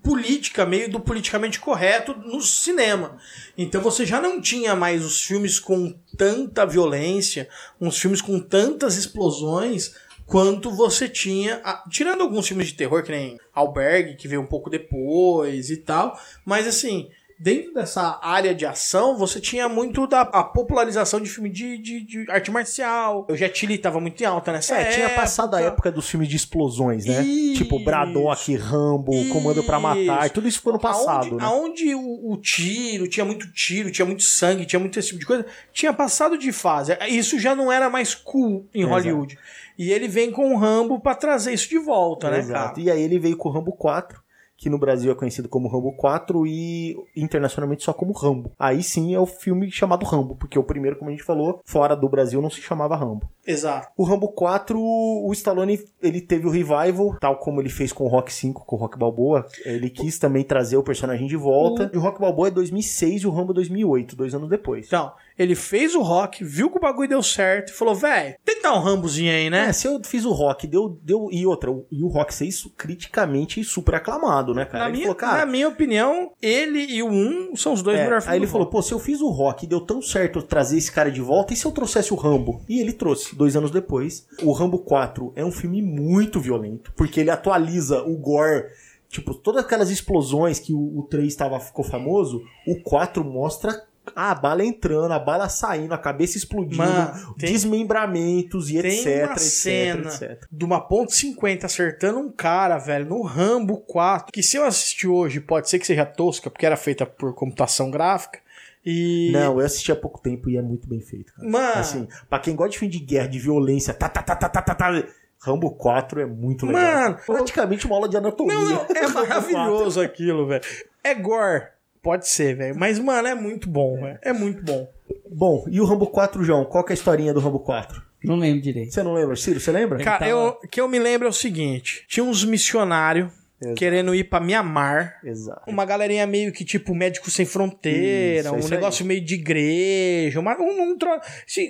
política, 0.03 0.65
meio 0.65 0.91
do 0.91 0.99
politicamente 0.99 1.61
correto 1.61 2.15
no 2.15 2.41
cinema. 2.41 3.19
Então 3.57 3.81
você 3.83 4.07
já 4.07 4.21
não 4.21 4.41
tinha 4.41 4.75
mais 4.75 5.05
os 5.05 5.23
filmes 5.23 5.59
com 5.61 5.95
tanta 6.17 6.65
violência, 6.67 7.49
uns 7.81 7.99
filmes 7.99 8.21
com 8.23 8.41
tantas 8.41 8.97
explosões, 8.97 9.95
quanto 10.33 10.71
você 10.71 11.11
tinha. 11.11 11.61
ah, 11.63 11.85
Tirando 11.91 12.23
alguns 12.23 12.49
filmes 12.49 12.69
de 12.69 12.73
terror, 12.73 13.03
que 13.03 13.11
nem 13.11 13.39
Albergue, 13.53 14.17
que 14.17 14.27
veio 14.27 14.41
um 14.41 14.47
pouco 14.47 14.71
depois 14.71 15.69
e 15.69 15.77
tal. 15.77 16.19
Mas 16.43 16.67
assim, 16.67 17.11
dentro 17.43 17.75
dessa 17.75 18.21
área 18.23 18.55
de 18.55 18.65
ação, 18.65 19.17
você 19.17 19.41
tinha 19.41 19.69
muito 19.69 20.07
da 20.07 20.21
a 20.21 20.45
popularização 20.45 21.21
de 21.21 21.29
filme 21.29 21.51
de, 21.51 21.77
de, 21.79 22.01
de 22.05 22.31
arte 22.31 22.51
marcial. 22.51 23.27
O 23.29 23.37
Jet 23.37 23.67
Li 23.67 23.77
tava 23.79 23.99
muito 24.01 24.23
em 24.23 24.27
alta 24.27 24.53
nessa 24.53 24.77
É, 24.77 24.81
época. 24.83 24.95
tinha 24.95 25.11
passado 25.11 25.55
a 25.55 25.61
época 25.61 25.91
dos 25.91 26.09
filmes 26.09 26.29
de 26.29 26.37
explosões, 26.37 27.05
né? 27.05 27.23
Isso. 27.23 27.63
Tipo 27.65 27.79
Braddock, 27.81 28.55
Rambo, 28.57 29.13
Comando 29.33 29.63
pra 29.65 29.81
Matar, 29.81 30.25
Isso. 30.27 30.35
tudo 30.35 30.47
isso 30.47 30.63
foi 30.63 30.73
no 30.73 30.79
passado, 30.79 31.27
aonde, 31.27 31.35
né? 31.35 31.45
aonde 31.45 31.95
o, 31.95 32.33
o 32.33 32.37
tiro, 32.37 33.09
tinha 33.09 33.25
muito 33.25 33.51
tiro, 33.53 33.91
tinha 33.91 34.07
muito 34.07 34.23
sangue, 34.23 34.65
tinha 34.65 34.79
muito 34.79 34.99
esse 34.99 35.09
tipo 35.09 35.21
de 35.21 35.27
coisa, 35.27 35.45
tinha 35.73 35.93
passado 35.93 36.39
de 36.39 36.53
fase. 36.53 36.97
Isso 37.09 37.39
já 37.41 37.57
não 37.57 37.73
era 37.73 37.91
mais 37.91 38.15
cool 38.15 38.69
em 38.73 38.83
Exato. 38.83 38.95
Hollywood. 38.95 39.39
E 39.79 39.91
ele 39.91 40.07
vem 40.07 40.31
com 40.31 40.55
o 40.55 40.59
Rambo 40.59 41.01
pra 41.01 41.15
trazer 41.15 41.53
isso 41.53 41.69
de 41.69 41.79
volta, 41.79 42.31
né, 42.31 42.39
Exato. 42.39 42.75
cara? 42.77 42.81
E 42.81 42.91
aí 42.91 43.03
ele 43.03 43.19
veio 43.19 43.37
com 43.37 43.49
o 43.49 43.53
Rambo 43.53 43.73
4, 43.73 44.22
que 44.63 44.71
no 44.71 44.79
Brasil 44.79 45.11
é 45.11 45.15
conhecido 45.17 45.49
como 45.49 45.67
Rambo 45.67 45.93
4 45.97 46.47
e 46.47 46.95
internacionalmente 47.17 47.83
só 47.83 47.93
como 47.93 48.13
Rambo. 48.13 48.53
Aí 48.57 48.81
sim 48.81 49.13
é 49.13 49.19
o 49.19 49.27
filme 49.27 49.69
chamado 49.73 50.07
Rambo, 50.07 50.37
porque 50.37 50.57
o 50.57 50.63
primeiro, 50.63 50.97
como 50.97 51.11
a 51.11 51.13
gente 51.13 51.25
falou, 51.25 51.61
fora 51.65 51.97
do 51.97 52.09
Brasil 52.09 52.41
não 52.41 52.49
se 52.49 52.63
chamava 52.63 52.95
Rambo. 52.95 53.29
Exato. 53.45 53.89
O 53.97 54.05
Rambo 54.05 54.29
4, 54.29 54.79
o 54.81 55.29
Stallone, 55.33 55.81
ele 56.01 56.21
teve 56.21 56.47
o 56.47 56.51
revival, 56.51 57.17
tal 57.19 57.39
como 57.39 57.61
ele 57.61 57.69
fez 57.69 57.93
com 57.93 58.05
o 58.05 58.09
Rock 58.09 58.33
5, 58.33 58.65
com 58.65 58.77
o 58.77 58.79
Rock 58.79 58.97
Balboa. 58.97 59.45
Ele 59.65 59.91
quis 59.91 60.17
também 60.17 60.45
trazer 60.45 60.77
o 60.77 60.83
personagem 60.85 61.27
de 61.27 61.37
volta. 61.37 61.91
E 61.93 61.97
o 61.97 62.01
Rock 62.01 62.21
Balboa 62.21 62.47
é 62.47 62.53
2006 62.53 63.23
e 63.23 63.27
o 63.27 63.33
Rambo 63.33 63.53
2008, 63.53 64.15
dois 64.15 64.33
anos 64.33 64.49
depois. 64.49 64.87
Então, 64.87 65.11
ele 65.43 65.55
fez 65.55 65.95
o 65.95 66.01
rock, 66.03 66.43
viu 66.45 66.71
que 66.71 66.79
o 66.79 66.81
bagulho 66.81 67.09
deu 67.09 67.23
certo 67.23 67.71
e 67.71 67.73
falou, 67.73 67.95
velho, 67.95 68.35
tem 68.45 68.57
pintar 68.63 68.75
um 68.77 68.81
Rambozinho 68.81 69.33
aí, 69.33 69.51
né? 69.51 69.69
É, 69.69 69.73
se 69.73 69.87
eu 69.89 70.01
fiz 70.05 70.25
o 70.25 70.33
rock, 70.33 70.67
deu, 70.67 70.99
deu. 71.03 71.29
E 71.33 71.45
outra, 71.45 71.71
o- 71.71 71.85
e 71.91 72.03
o 72.03 72.09
rock 72.09 72.33
ser 72.33 72.47
isso 72.47 72.71
criticamente 72.77 73.63
super 73.65 73.97
aclamado, 73.97 74.55
né, 74.55 74.65
cara? 74.65 74.85
na, 74.85 74.89
ele 74.89 74.93
minha, 74.99 75.03
falou, 75.07 75.17
cara. 75.17 75.39
na 75.39 75.47
minha 75.47 75.69
opinião, 75.69 76.31
ele 76.41 76.79
e 76.85 77.03
o 77.03 77.09
1 77.09 77.57
são 77.57 77.73
os 77.73 77.83
dois 77.83 77.99
É, 77.99 78.05
melhores 78.05 78.25
aí 78.27 78.31
ele 78.39 78.47
filmes 78.47 78.53
falou, 78.53 78.67
pô, 78.69 78.81
se 78.81 78.93
eu 78.93 78.99
fiz 78.99 79.21
o 79.21 79.29
rock 79.29 79.65
e 79.65 79.69
deu 79.69 79.81
tão 79.81 80.01
certo 80.01 80.39
eu 80.39 80.43
trazer 80.43 80.79
esse 80.79 80.93
cara 80.93 81.11
de 81.11 81.21
volta, 81.21 81.53
e 81.53 81.57
se 81.57 81.65
eu 81.65 81.73
trouxesse 81.73 82.13
o 82.13 82.17
Rambo? 82.17 82.63
E 82.69 82.81
ele 82.81 82.93
trouxe, 82.93 83.35
dois 83.35 83.57
anos 83.57 83.71
depois. 83.71 84.27
O 84.43 84.53
Rambo 84.53 84.79
4 84.79 85.33
é 85.35 85.45
um 85.45 85.53
filme 85.53 85.83
muito 85.83 86.41
violento, 86.41 86.93
porque 86.97 87.21
ele 87.21 87.31
atualiza 87.31 88.03
o 88.03 88.17
gore. 88.17 88.67
Tipo, 89.09 89.35
todas 89.35 89.65
aquelas 89.65 89.91
explosões 89.91 90.59
que 90.59 90.73
o, 90.73 90.99
o 91.01 91.03
3 91.03 91.35
tava, 91.37 91.61
ficou 91.61 91.85
famoso, 91.85 92.41
o 92.67 92.81
4 92.83 93.23
mostra 93.25 93.83
a 94.17 94.35
bala 94.35 94.65
entrando, 94.65 95.13
a 95.13 95.19
bala 95.19 95.49
saindo, 95.49 95.95
a 95.95 95.99
cabeça 95.99 96.37
explodindo, 96.37 96.77
Mano, 96.79 97.35
tem- 97.39 97.53
desmembramentos 97.53 98.69
e 98.71 98.81
Tem 98.81 98.99
etc, 98.99 99.25
uma 99.25 99.33
etc, 99.33 99.39
cena 99.39 100.09
etc. 100.09 100.47
de 100.51 100.65
uma 100.65 100.81
ponto 100.81 101.13
.50 101.13 101.65
acertando 101.65 102.19
um 102.19 102.31
cara, 102.31 102.79
velho, 102.79 103.07
no 103.07 103.23
Rambo 103.23 103.79
4, 103.79 104.33
que 104.33 104.43
se 104.43 104.57
eu 104.57 104.65
assistir 104.65 105.07
hoje 105.07 105.41
pode 105.41 105.69
ser 105.71 105.79
que 105.79 105.87
seja 105.87 106.05
tosca, 106.05 106.51
porque 106.51 106.67
era 106.67 106.77
feita 106.77 107.07
por 107.07 107.35
computação 107.35 107.91
gráfica. 107.91 108.39
E. 108.85 109.31
Não, 109.33 109.61
eu 109.61 109.65
assisti 109.65 109.93
há 109.93 109.97
pouco 109.97 110.21
tempo 110.21 110.51
e 110.51 110.57
é 110.57 110.63
muito 110.63 110.89
bem 110.89 111.01
feito, 111.01 111.33
cara. 111.33 111.49
Mano, 111.49 111.79
Assim, 111.81 112.09
pra 112.29 112.41
quem 112.41 112.57
gosta 112.57 112.71
de 112.73 112.79
filme 112.81 112.93
de 112.93 112.99
guerra, 112.99 113.29
de 113.29 113.39
violência, 113.39 113.95
tá, 113.95 114.09
tá, 114.09 114.21
tá, 114.23 114.35
tá, 114.35 114.49
tá, 114.49 114.61
tá, 114.63 114.75
tá, 114.75 115.05
Rambo 115.41 115.71
4 115.73 116.21
é 116.21 116.27
muito 116.27 116.67
legal. 116.67 116.83
Mano, 116.83 117.19
praticamente 117.25 117.87
uma 117.87 117.95
aula 117.97 118.09
de 118.09 118.17
anatomia. 118.17 118.55
Não, 118.55 118.69
não, 118.69 118.87
é 118.97 119.01
Rambo 119.07 119.13
4. 119.15 119.29
maravilhoso 119.29 120.01
aquilo, 120.01 120.47
velho. 120.49 120.65
É 121.05 121.15
gore. 121.15 121.65
Pode 122.03 122.29
ser, 122.29 122.57
velho. 122.57 122.77
Mas, 122.77 122.99
mano, 122.99 123.29
é 123.29 123.35
muito 123.35 123.69
bom, 123.69 124.01
velho. 124.01 124.19
É 124.23 124.33
muito 124.33 124.63
bom. 124.63 124.91
Bom, 125.31 125.65
e 125.71 125.81
o 125.81 125.85
Rambo 125.85 126.07
4, 126.07 126.43
João? 126.43 126.65
Qual 126.65 126.83
que 126.85 126.93
é 126.93 126.95
a 126.95 126.99
historinha 126.99 127.33
do 127.33 127.41
Rambo 127.41 127.61
4? 127.61 128.03
Não 128.25 128.37
lembro 128.37 128.61
direito. 128.61 128.93
Você 128.93 129.03
não 129.03 129.15
lembra, 129.15 129.35
Ciro? 129.37 129.61
Você 129.61 129.73
lembra? 129.73 129.99
Cara, 129.99 130.29
eu, 130.29 130.55
que 130.71 130.81
eu 130.81 130.89
me 130.89 130.99
lembro 130.99 131.27
é 131.27 131.31
o 131.31 131.33
seguinte: 131.33 132.05
tinha 132.09 132.25
uns 132.25 132.45
missionários 132.45 133.33
Exato. 133.63 133.75
querendo 133.77 134.15
ir 134.15 134.25
pra 134.25 134.41
Mianmar. 134.41 135.19
Exato. 135.25 135.63
Uma 135.71 135.85
galerinha 135.85 136.27
meio 136.27 136.53
que 136.53 136.65
tipo 136.65 136.95
Médicos 136.95 137.33
Sem 137.35 137.47
Fronteira, 137.47 138.41
Isso, 138.49 138.55
um 138.55 138.59
isso 138.59 138.71
negócio 138.71 139.05
meio 139.07 139.25
de 139.25 139.35
igreja, 139.35 140.41
uma, 140.41 140.57
um, 140.61 140.83
um 140.93 140.99
tro- 140.99 141.21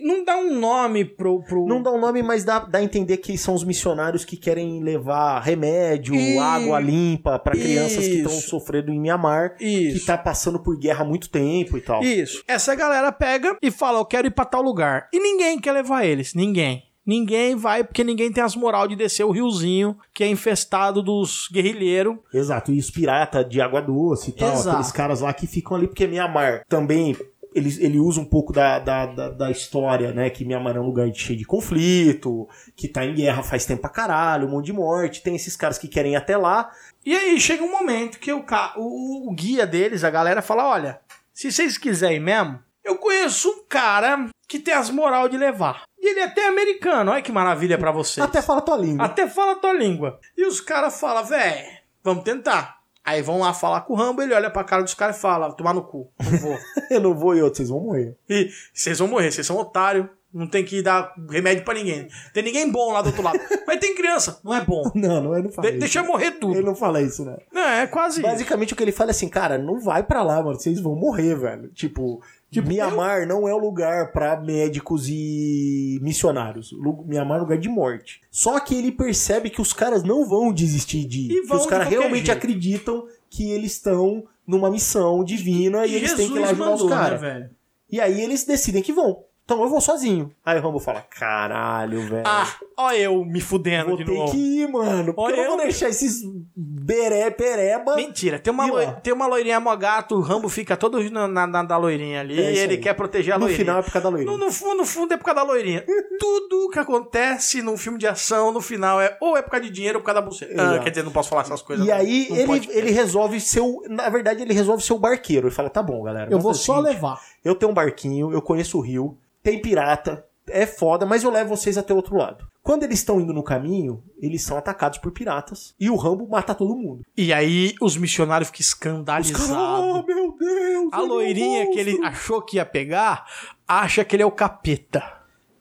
não 0.03 0.24
dá 0.24 0.36
um 0.36 0.59
nome 0.59 1.05
pro. 1.05 1.43
pro... 1.43 1.66
Não 1.66 1.82
dá 1.82 1.90
um 1.90 2.01
nome, 2.01 2.22
mas 2.22 2.45
dá, 2.45 2.61
dá 2.61 2.78
a 2.78 2.82
entender 2.82 3.18
que 3.18 3.36
são 3.36 3.55
os 3.55 3.64
missionários 3.64 4.24
que 4.24 4.36
querem 4.36 4.82
levar 4.82 5.40
remédio, 5.40 6.14
E- 6.14 6.38
água 6.38 6.80
limpa 6.80 7.38
pra 7.38 7.53
crianças 7.53 8.07
que 8.07 8.14
estão 8.16 8.32
sofrendo 8.32 8.90
em 8.93 8.99
Mianmar, 9.01 9.57
Isso. 9.61 10.01
que 10.01 10.07
tá 10.07 10.16
passando 10.16 10.59
por 10.59 10.78
guerra 10.78 11.03
há 11.03 11.05
muito 11.07 11.28
tempo 11.30 11.76
e 11.76 11.80
tal. 11.80 12.03
Isso. 12.03 12.43
Essa 12.49 12.74
galera 12.74 13.12
pega 13.12 13.57
e 13.62 13.70
fala: 13.70 13.99
Eu 13.99 14.05
quero 14.07 14.26
ir 14.26 14.30
pra 14.30 14.45
tal 14.45 14.62
lugar. 14.62 15.09
E 15.12 15.18
ninguém 15.20 15.59
quer 15.61 15.72
levar 15.72 16.05
eles. 16.05 16.34
Ninguém. 16.34 16.84
Ninguém 17.05 17.57
vai 17.57 17.82
porque 17.82 18.05
ninguém 18.05 18.30
tem 18.32 18.42
as 18.44 18.55
moral 18.55 18.86
de 18.86 18.94
descer 18.96 19.24
o 19.24 19.30
riozinho 19.32 19.96
que 20.14 20.22
é 20.22 20.28
infestado 20.28 21.03
dos 21.03 21.48
guerrilheiros. 21.53 22.16
Exato, 22.32 22.72
e 22.72 22.78
os 22.78 22.90
piratas 22.90 23.48
de 23.48 23.61
água 23.61 23.82
doce 23.82 24.30
e 24.30 24.32
tal, 24.34 24.53
Exato. 24.53 24.68
aqueles 24.70 24.92
caras 24.92 25.20
lá 25.20 25.32
que 25.32 25.46
ficam 25.46 25.76
ali, 25.76 25.86
porque 25.88 26.07
Mianmar 26.07 26.62
também. 26.68 27.16
Ele, 27.55 27.68
ele 27.84 27.98
usa 27.98 28.18
um 28.18 28.24
pouco 28.24 28.50
da, 28.50 28.78
da, 28.78 29.05
da, 29.05 29.28
da 29.28 29.50
história, 29.50 30.11
né? 30.14 30.30
Que 30.30 30.42
Mianmar 30.42 30.74
é 30.74 30.80
um 30.80 30.86
lugar 30.86 31.07
cheio 31.14 31.38
de 31.38 31.44
conflito, 31.44 32.48
que 32.74 32.88
tá 32.88 33.05
em 33.05 33.14
guerra 33.14 33.42
faz 33.42 33.66
tempo 33.66 33.82
pra 33.82 33.90
caralho, 33.90 34.46
um 34.48 34.50
monte 34.53 34.66
de 34.66 34.72
morte. 34.72 35.22
Tem 35.22 35.36
esses 35.36 35.55
caras 35.55 35.76
que 35.76 35.86
querem 35.86 36.12
ir 36.12 36.16
até 36.16 36.34
lá. 36.34 36.70
E 37.05 37.14
aí 37.14 37.38
chega 37.38 37.62
um 37.62 37.70
momento 37.70 38.18
que 38.18 38.32
o, 38.32 38.42
ca- 38.42 38.72
o, 38.78 39.28
o 39.30 39.34
guia 39.34 39.66
deles, 39.66 40.03
a 40.03 40.09
galera, 40.09 40.40
fala: 40.40 40.66
Olha, 40.66 40.98
se 41.34 41.53
vocês 41.53 41.76
quiserem 41.76 42.20
mesmo, 42.20 42.59
eu 42.82 42.96
conheço 42.96 43.50
um 43.50 43.64
cara 43.68 44.30
que 44.48 44.59
tem 44.59 44.72
as 44.72 44.88
moral 44.88 45.28
de 45.28 45.36
levar. 45.36 45.82
E 46.03 46.11
ele 46.11 46.20
é 46.20 46.24
até 46.24 46.48
americano, 46.48 47.12
olha 47.12 47.22
que 47.22 47.30
maravilha 47.30 47.78
pra 47.78 47.92
vocês. 47.92 48.24
Até 48.26 48.42
fala 48.42 48.61
tua 48.61 48.76
língua. 48.76 49.05
Até 49.07 49.28
fala 49.28 49.55
tua 49.57 49.72
língua. 49.72 50.18
E 50.36 50.44
os 50.44 50.61
caras 50.61 50.98
falam, 50.98 51.24
véi, 51.24 51.64
vamos 52.03 52.24
tentar. 52.24 52.78
Aí 53.05 53.22
vão 53.22 53.38
lá 53.38 53.53
falar 53.55 53.82
com 53.82 53.94
o 53.94 53.96
Rambo, 53.96 54.20
ele 54.22 54.34
olha 54.34 54.50
pra 54.50 54.64
cara 54.64 54.82
dos 54.82 54.94
caras 54.94 55.16
e 55.16 55.20
fala, 55.20 55.53
tomar 55.53 55.72
no 55.74 55.82
cu, 55.84 56.11
não 56.22 56.38
vou. 56.38 56.59
Eu 56.90 57.00
não 57.00 57.14
vou 57.14 57.36
e 57.36 57.42
outros, 57.42 57.59
vocês 57.59 57.68
vão 57.68 57.80
morrer. 57.80 58.16
e 58.28 58.50
vocês 58.74 58.98
vão 58.98 59.09
morrer, 59.09 59.30
vocês 59.32 59.46
são 59.46 59.57
otários, 59.57 60.07
não 60.32 60.46
tem 60.46 60.64
que 60.64 60.80
dar 60.82 61.12
remédio 61.30 61.64
pra 61.64 61.74
ninguém. 61.74 62.09
Tem 62.32 62.42
ninguém 62.42 62.70
bom 62.70 62.92
lá 62.92 63.03
do 63.03 63.09
outro 63.09 63.22
lado. 63.22 63.38
Mas 63.66 63.78
tem 63.80 63.94
criança, 63.94 64.40
não 64.44 64.55
é 64.55 64.61
bom. 64.64 64.82
Não, 64.94 65.20
não, 65.22 65.34
ele 65.34 65.44
não 65.44 65.53
fala 65.53 65.66
De- 65.68 65.74
isso. 65.74 65.80
deixa 65.80 66.03
morrer 66.03 66.32
tudo. 66.32 66.55
Ele 66.55 66.66
não 66.66 66.74
fala 66.74 67.00
isso, 67.03 67.24
né? 67.24 67.36
Não, 67.53 67.62
é 67.62 67.86
quase 67.86 68.20
isso. 68.20 68.28
Basicamente 68.28 68.72
o 68.72 68.76
que 68.76 68.82
ele 68.82 68.92
fala 68.92 69.11
é 69.11 69.12
assim, 69.12 69.28
cara, 69.28 69.59
não 69.59 69.78
vai 69.80 70.03
pra 70.03 70.22
lá, 70.22 70.42
mano, 70.42 70.59
vocês 70.59 70.80
vão 70.80 70.94
morrer, 70.94 71.34
velho. 71.34 71.68
Tipo, 71.70 72.22
Mianmar 72.61 73.26
não 73.26 73.48
é 73.48 73.55
o 73.55 73.59
lugar 73.59 74.12
pra 74.12 74.38
médicos 74.40 75.09
e 75.09 75.98
missionários. 76.03 76.72
Lu- 76.72 77.05
Mianmar 77.07 77.36
é 77.38 77.40
um 77.40 77.44
lugar 77.44 77.59
de 77.59 77.68
morte. 77.68 78.20
Só 78.30 78.59
que 78.61 78.74
ele 78.74 78.92
percebe 78.92 79.48
que 79.48 79.61
os 79.62 79.72
caras 79.72 80.03
não 80.03 80.28
vão 80.28 80.53
desistir 80.53 81.05
de 81.05 81.20
ir. 81.20 81.30
E 81.32 81.46
que 81.46 81.55
os 81.55 81.66
caras 81.66 81.88
realmente 81.88 82.26
jeito. 82.26 82.36
acreditam 82.38 83.07
que 83.30 83.50
eles 83.50 83.72
estão 83.72 84.24
numa 84.46 84.70
missão 84.70 85.24
divina 85.24 85.86
e 85.86 85.94
eles 85.94 86.12
têm 86.14 86.28
que 86.28 86.36
ir 86.36 86.40
lá 86.40 86.50
ajudar 86.50 86.74
os 86.74 86.82
né, 86.84 86.88
caras. 86.90 87.20
velho? 87.20 87.50
e 87.90 88.00
aí 88.00 88.20
eles 88.20 88.44
decidem 88.44 88.82
que 88.82 88.92
vão. 88.92 89.24
Então 89.53 89.62
eu 89.64 89.68
vou 89.68 89.80
sozinho. 89.82 90.32
Aí 90.44 90.59
o 90.59 90.62
Rambo 90.62 90.78
fala, 90.78 91.03
caralho, 91.03 92.00
velho. 92.09 92.22
Ah, 92.26 92.46
ó 92.76 92.90
eu 92.92 93.22
me 93.24 93.40
fudendo 93.40 93.88
Vou 93.88 93.96
de 93.98 94.05
ter 94.07 94.14
novo. 94.14 94.32
que 94.32 94.38
ir, 94.38 94.68
mano. 94.68 95.12
Porque 95.12 95.32
eu 95.32 95.36
não 95.36 95.44
vou 95.50 95.59
eu- 95.59 95.62
deixar 95.64 95.88
esses 95.90 96.22
beré 96.57 97.30
pereba. 97.30 97.94
Mentira, 97.96 98.38
tem 98.38 98.53
uma, 98.53 98.66
lá? 98.72 98.92
tem 98.92 99.12
uma 99.12 99.26
loirinha 99.26 99.61
mogato, 99.61 100.14
o 100.16 100.20
Rambo 100.20 100.48
fica 100.48 100.76
todo 100.76 100.98
na, 101.11 101.28
na, 101.28 101.62
da 101.62 101.76
loirinha 101.76 102.20
ali 102.20 102.40
É 102.40 102.53
e 102.55 102.59
ele 102.59 102.74
aí. 102.74 102.80
quer 102.80 102.94
proteger 102.94 103.34
a 103.34 103.38
No 103.38 103.44
loirinha. 103.44 103.59
final 103.64 103.78
é 103.80 103.82
por 103.82 103.92
causa 103.92 104.05
da 104.05 104.09
loirinha. 104.16 104.32
No, 104.38 104.44
no 104.46 104.50
fundo, 104.50 104.76
no 104.78 104.84
fundo 104.86 105.12
é 105.12 105.16
por 105.18 105.24
causa 105.24 105.40
da 105.40 105.46
loirinha. 105.46 105.84
Tudo 106.18 106.70
que 106.70 106.78
acontece 106.78 107.61
num 107.62 107.76
filme 107.76 107.98
de 107.98 108.07
ação, 108.07 108.53
no 108.53 108.61
final, 108.61 109.00
é 109.00 109.16
ou 109.20 109.36
é 109.36 109.42
por 109.42 109.50
causa 109.50 109.66
de 109.66 109.70
dinheiro 109.72 109.98
ou 109.98 110.03
por 110.03 110.07
causa 110.07 110.20
da 110.22 110.26
buceta. 110.26 110.55
Ah, 110.76 110.78
quer 110.78 110.90
dizer, 110.90 111.03
não 111.03 111.12
posso 111.12 111.28
falar 111.28 111.42
essas 111.42 111.61
coisas. 111.61 111.84
E 111.84 111.90
não. 111.90 111.96
aí 111.96 112.26
Não 112.30 112.55
ele, 112.57 112.68
ele 112.70 112.90
resolve 112.90 113.38
ser 113.40 113.61
o. 113.61 113.82
Na 113.88 114.09
verdade, 114.09 114.40
ele 114.42 114.55
resolve 114.55 114.82
ser 114.82 114.92
o 114.94 114.98
barqueiro. 114.98 115.48
Ele 115.48 115.55
fala: 115.55 115.68
tá 115.68 115.82
bom, 115.82 116.03
galera. 116.03 116.30
Eu 116.30 116.38
vou 116.38 116.53
o 116.53 116.55
só 116.55 116.76
seguinte, 116.76 116.94
levar. 116.94 117.20
Eu 117.45 117.55
tenho 117.55 117.70
um 117.70 117.74
barquinho, 117.74 118.32
eu 118.32 118.40
conheço 118.40 118.78
o 118.78 118.80
rio, 118.80 119.18
tem 119.43 119.61
pirata, 119.61 120.24
é 120.49 120.66
foda, 120.66 121.07
mas 121.07 121.24
eu 121.24 121.30
levo 121.30 121.57
vocês 121.57 121.76
até 121.78 121.93
o 121.93 121.97
outro 121.97 122.16
lado. 122.16 122.47
Quando 122.62 122.84
eles 122.84 123.01
estão 123.01 123.20
indo 123.20 123.32
no 123.32 123.43
caminho, 123.43 124.03
eles 124.20 124.43
são 124.43 124.57
atacados 124.57 124.99
por 124.99 125.11
piratas. 125.11 125.74
E 125.80 125.90
o 125.90 125.97
Rambo 125.97 126.28
mata 126.28 126.55
todo 126.55 126.76
mundo. 126.76 127.05
E 127.16 127.32
aí 127.32 127.74
os 127.80 127.97
missionários 127.97 128.51
ficam 128.51 128.62
Os 128.62 128.74
caras, 128.74 129.26
oh, 129.28 129.32
escandalizados. 129.32 130.07
meu 130.07 130.36
Deus! 130.38 130.88
A 130.93 131.01
loirinha 131.01 131.66
que 131.70 131.78
ele 131.78 131.93
monstro." 131.93 132.09
achou 132.09 132.43
que 132.43 132.57
ia 132.59 132.66
pegar, 132.66 133.26
acha 133.66 134.05
que 134.05 134.14
ele 134.14 134.22
é 134.22 134.26
o 134.26 134.30
capeta. 134.30 135.03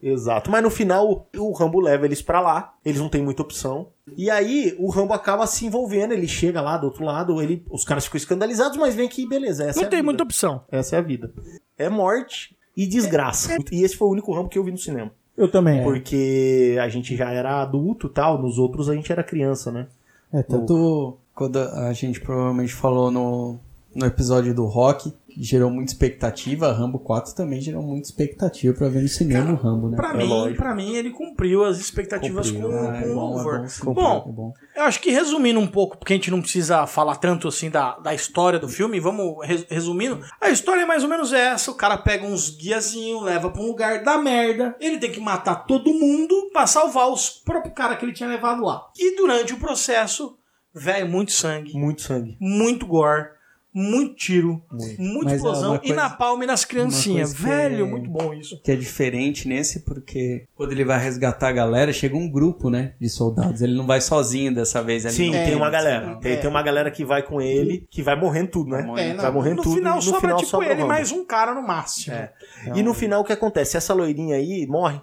Exato. 0.02 0.50
Mas 0.50 0.64
no 0.64 0.70
final, 0.70 1.28
o 1.38 1.52
Rambo 1.54 1.80
leva 1.80 2.06
eles 2.06 2.22
pra 2.22 2.40
lá. 2.40 2.74
Eles 2.84 3.00
não 3.00 3.10
têm 3.10 3.22
muita 3.22 3.42
opção. 3.44 3.90
E 4.18 4.30
aí, 4.30 4.76
o 4.80 4.90
Rambo 4.90 5.14
acaba 5.14 5.46
se 5.48 5.66
envolvendo. 5.66 6.14
Ele 6.14 6.28
chega 6.28 6.62
lá 6.62 6.78
do 6.78 6.86
outro 6.86 7.04
lado. 7.04 7.42
Ele, 7.42 7.64
os 7.70 7.84
caras 7.84 8.06
ficam 8.06 8.18
escandalizados, 8.18 8.78
mas 8.78 8.96
vem 8.96 9.08
que 9.08 9.28
beleza. 9.28 9.64
Essa 9.66 9.80
Não 9.80 9.84
é 9.84 9.88
a 9.88 9.90
tem 9.90 10.00
vida. 10.00 10.06
muita 10.06 10.24
opção. 10.24 10.64
Essa 10.72 10.96
é 10.96 11.00
a 11.00 11.02
vida. 11.02 11.34
É 11.78 11.90
morte 11.90 12.56
e 12.76 12.86
desgraça. 12.88 13.58
E 13.72 13.84
esse 13.84 13.96
foi 13.96 14.08
o 14.08 14.12
único 14.12 14.34
Rambo 14.34 14.50
que 14.50 14.58
eu 14.58 14.64
vi 14.64 14.72
no 14.72 14.78
cinema. 14.78 15.12
Eu 15.38 15.50
também. 15.50 15.82
Porque 15.84 16.78
a 16.82 16.88
gente 16.90 17.16
já 17.16 17.32
era 17.32 17.62
adulto 17.62 18.08
e 18.08 18.10
tal. 18.10 18.42
Nos 18.42 18.58
outros 18.58 18.90
a 18.90 18.96
gente 18.96 19.12
era 19.12 19.24
criança, 19.24 19.72
né? 19.72 19.88
É, 20.32 20.44
tanto. 20.44 21.18
Quando 21.34 21.58
a 21.58 21.92
gente 21.94 22.20
provavelmente 22.20 22.74
falou 22.74 23.10
no, 23.10 23.60
no 23.96 24.06
episódio 24.06 24.54
do 24.54 24.66
Rock, 24.66 25.14
gerou 25.38 25.70
muita 25.70 25.92
expectativa, 25.92 26.72
Rambo 26.72 27.00
4 27.00 27.34
também 27.36 27.62
gerou 27.62 27.82
muita 27.84 28.08
expectativa 28.08 28.74
pra 28.78 28.88
ver 28.90 29.02
no 29.02 29.08
cinema 29.08 29.52
o 29.52 29.56
Rambo, 29.56 29.90
né? 29.90 29.98
Pra 29.98 30.12
É 30.14 30.18
mim, 30.18 30.54
pra 30.56 30.76
mim, 30.76 30.96
ele 30.96 31.12
cumpriu 31.12 31.64
as 31.66 31.80
expectativas 31.80 32.50
Cumpriu. 32.52 32.70
com, 32.70 32.90
Ah, 32.90 32.98
é 32.98 33.02
com 33.04 33.10
o 33.12 33.16
bom, 33.16 33.38
é 33.38 33.42
Over. 33.42 33.62
bom, 33.62 33.68
sim. 33.68 33.86
Bom, 33.94 34.26
É 34.28 34.32
bom. 34.32 34.54
Eu 34.76 34.84
acho 34.84 35.00
que 35.02 35.12
resumindo 35.12 35.60
um 35.60 35.68
pouco, 35.68 35.98
porque 35.98 36.14
a 36.14 36.16
gente 36.16 36.32
não 36.32 36.42
precisa 36.42 36.88
falar 36.88 37.16
tanto 37.18 37.48
assim 37.48 37.70
da, 37.70 37.98
da 38.00 38.14
história 38.14 38.58
do 38.60 38.68
filme, 38.68 39.00
vamos 39.00 39.46
res- 39.46 39.66
resumindo. 39.70 40.20
A 40.40 40.50
história 40.50 40.82
é 40.82 40.86
mais 40.86 41.04
ou 41.04 41.10
menos 41.10 41.32
essa: 41.34 41.72
o 41.72 41.76
cara 41.76 41.98
pega 41.98 42.26
uns 42.26 42.50
guiazinhos, 42.50 43.22
leva 43.24 43.50
pra 43.50 43.62
um 43.62 43.68
lugar 43.68 44.04
da 44.04 44.18
merda, 44.18 44.76
ele 44.80 44.98
tem 44.98 45.12
que 45.12 45.20
matar 45.20 45.66
todo 45.66 45.94
mundo 45.94 46.50
pra 46.54 46.66
salvar 46.68 47.10
os 47.10 47.30
próprios 47.30 47.74
cara 47.76 47.96
que 47.96 48.06
ele 48.06 48.14
tinha 48.14 48.30
levado 48.30 48.64
lá. 48.64 48.88
E 48.98 49.16
durante 49.16 49.54
o 49.54 49.58
processo, 49.60 50.36
velho, 50.74 51.08
muito 51.10 51.32
sangue, 51.32 51.74
Muito 51.74 52.02
sangue. 52.02 52.38
muito 52.40 52.86
gore. 52.86 53.28
Muito 53.74 54.16
tiro, 54.16 54.62
muita 55.00 55.24
Mas 55.24 55.34
é 55.34 55.36
explosão 55.38 55.76
e 55.76 55.80
coisa- 55.80 55.96
napalm 55.96 56.42
nas 56.44 56.66
criancinhas. 56.66 57.34
Velho, 57.34 57.86
é- 57.86 57.90
muito 57.90 58.10
bom 58.10 58.34
isso. 58.34 58.62
Que 58.62 58.74
é 58.74 58.76
diferente 58.76 59.48
nesse, 59.48 59.80
porque 59.86 60.46
quando 60.56 60.74
ele 60.74 60.84
vai 60.84 61.00
resgatar 61.02 61.48
a 61.48 61.52
galera, 61.54 61.94
chega 61.94 62.18
um 62.18 62.30
grupo, 62.30 62.70
né? 62.70 62.96
De 63.00 63.08
soldados. 63.10 63.62
Ele 63.62 63.74
não 63.74 63.88
vai 63.88 64.02
sozinho 64.02 64.54
dessa 64.54 64.84
vez. 64.84 65.06
ele 65.06 65.14
Sim, 65.14 65.32
não 65.32 65.46
tem 65.46 65.56
uma 65.56 65.70
galera. 65.70 66.16
Tem, 66.18 66.38
tem 66.38 66.50
uma 66.50 66.62
galera 66.62 66.92
que 66.92 67.06
vai 67.06 67.24
com 67.24 67.42
ele, 67.42 67.88
que 67.90 68.04
vai 68.04 68.20
morrendo 68.20 68.50
tudo, 68.52 68.72
né? 68.72 68.82
Vai 68.84 69.10
É, 69.10 69.14
não, 69.14 69.22
vai 69.22 69.32
morrendo 69.32 69.56
no 69.58 69.64
tudo. 69.64 69.76
final 69.76 69.94
e 69.94 69.96
no 69.96 70.02
sobra 70.02 70.20
final 70.20 70.38
tipo 70.38 70.50
sobra 70.50 70.72
ele 70.72 70.84
mais 70.84 71.12
um 71.14 71.24
cara 71.26 71.54
no 71.54 71.62
máximo. 71.66 72.14
É. 72.14 72.34
E 72.76 72.84
no 72.84 72.94
final 72.94 73.22
o 73.22 73.24
que 73.24 73.32
acontece? 73.32 73.78
Essa 73.78 73.94
loirinha 73.94 74.36
aí 74.36 74.68
morre. 74.68 75.00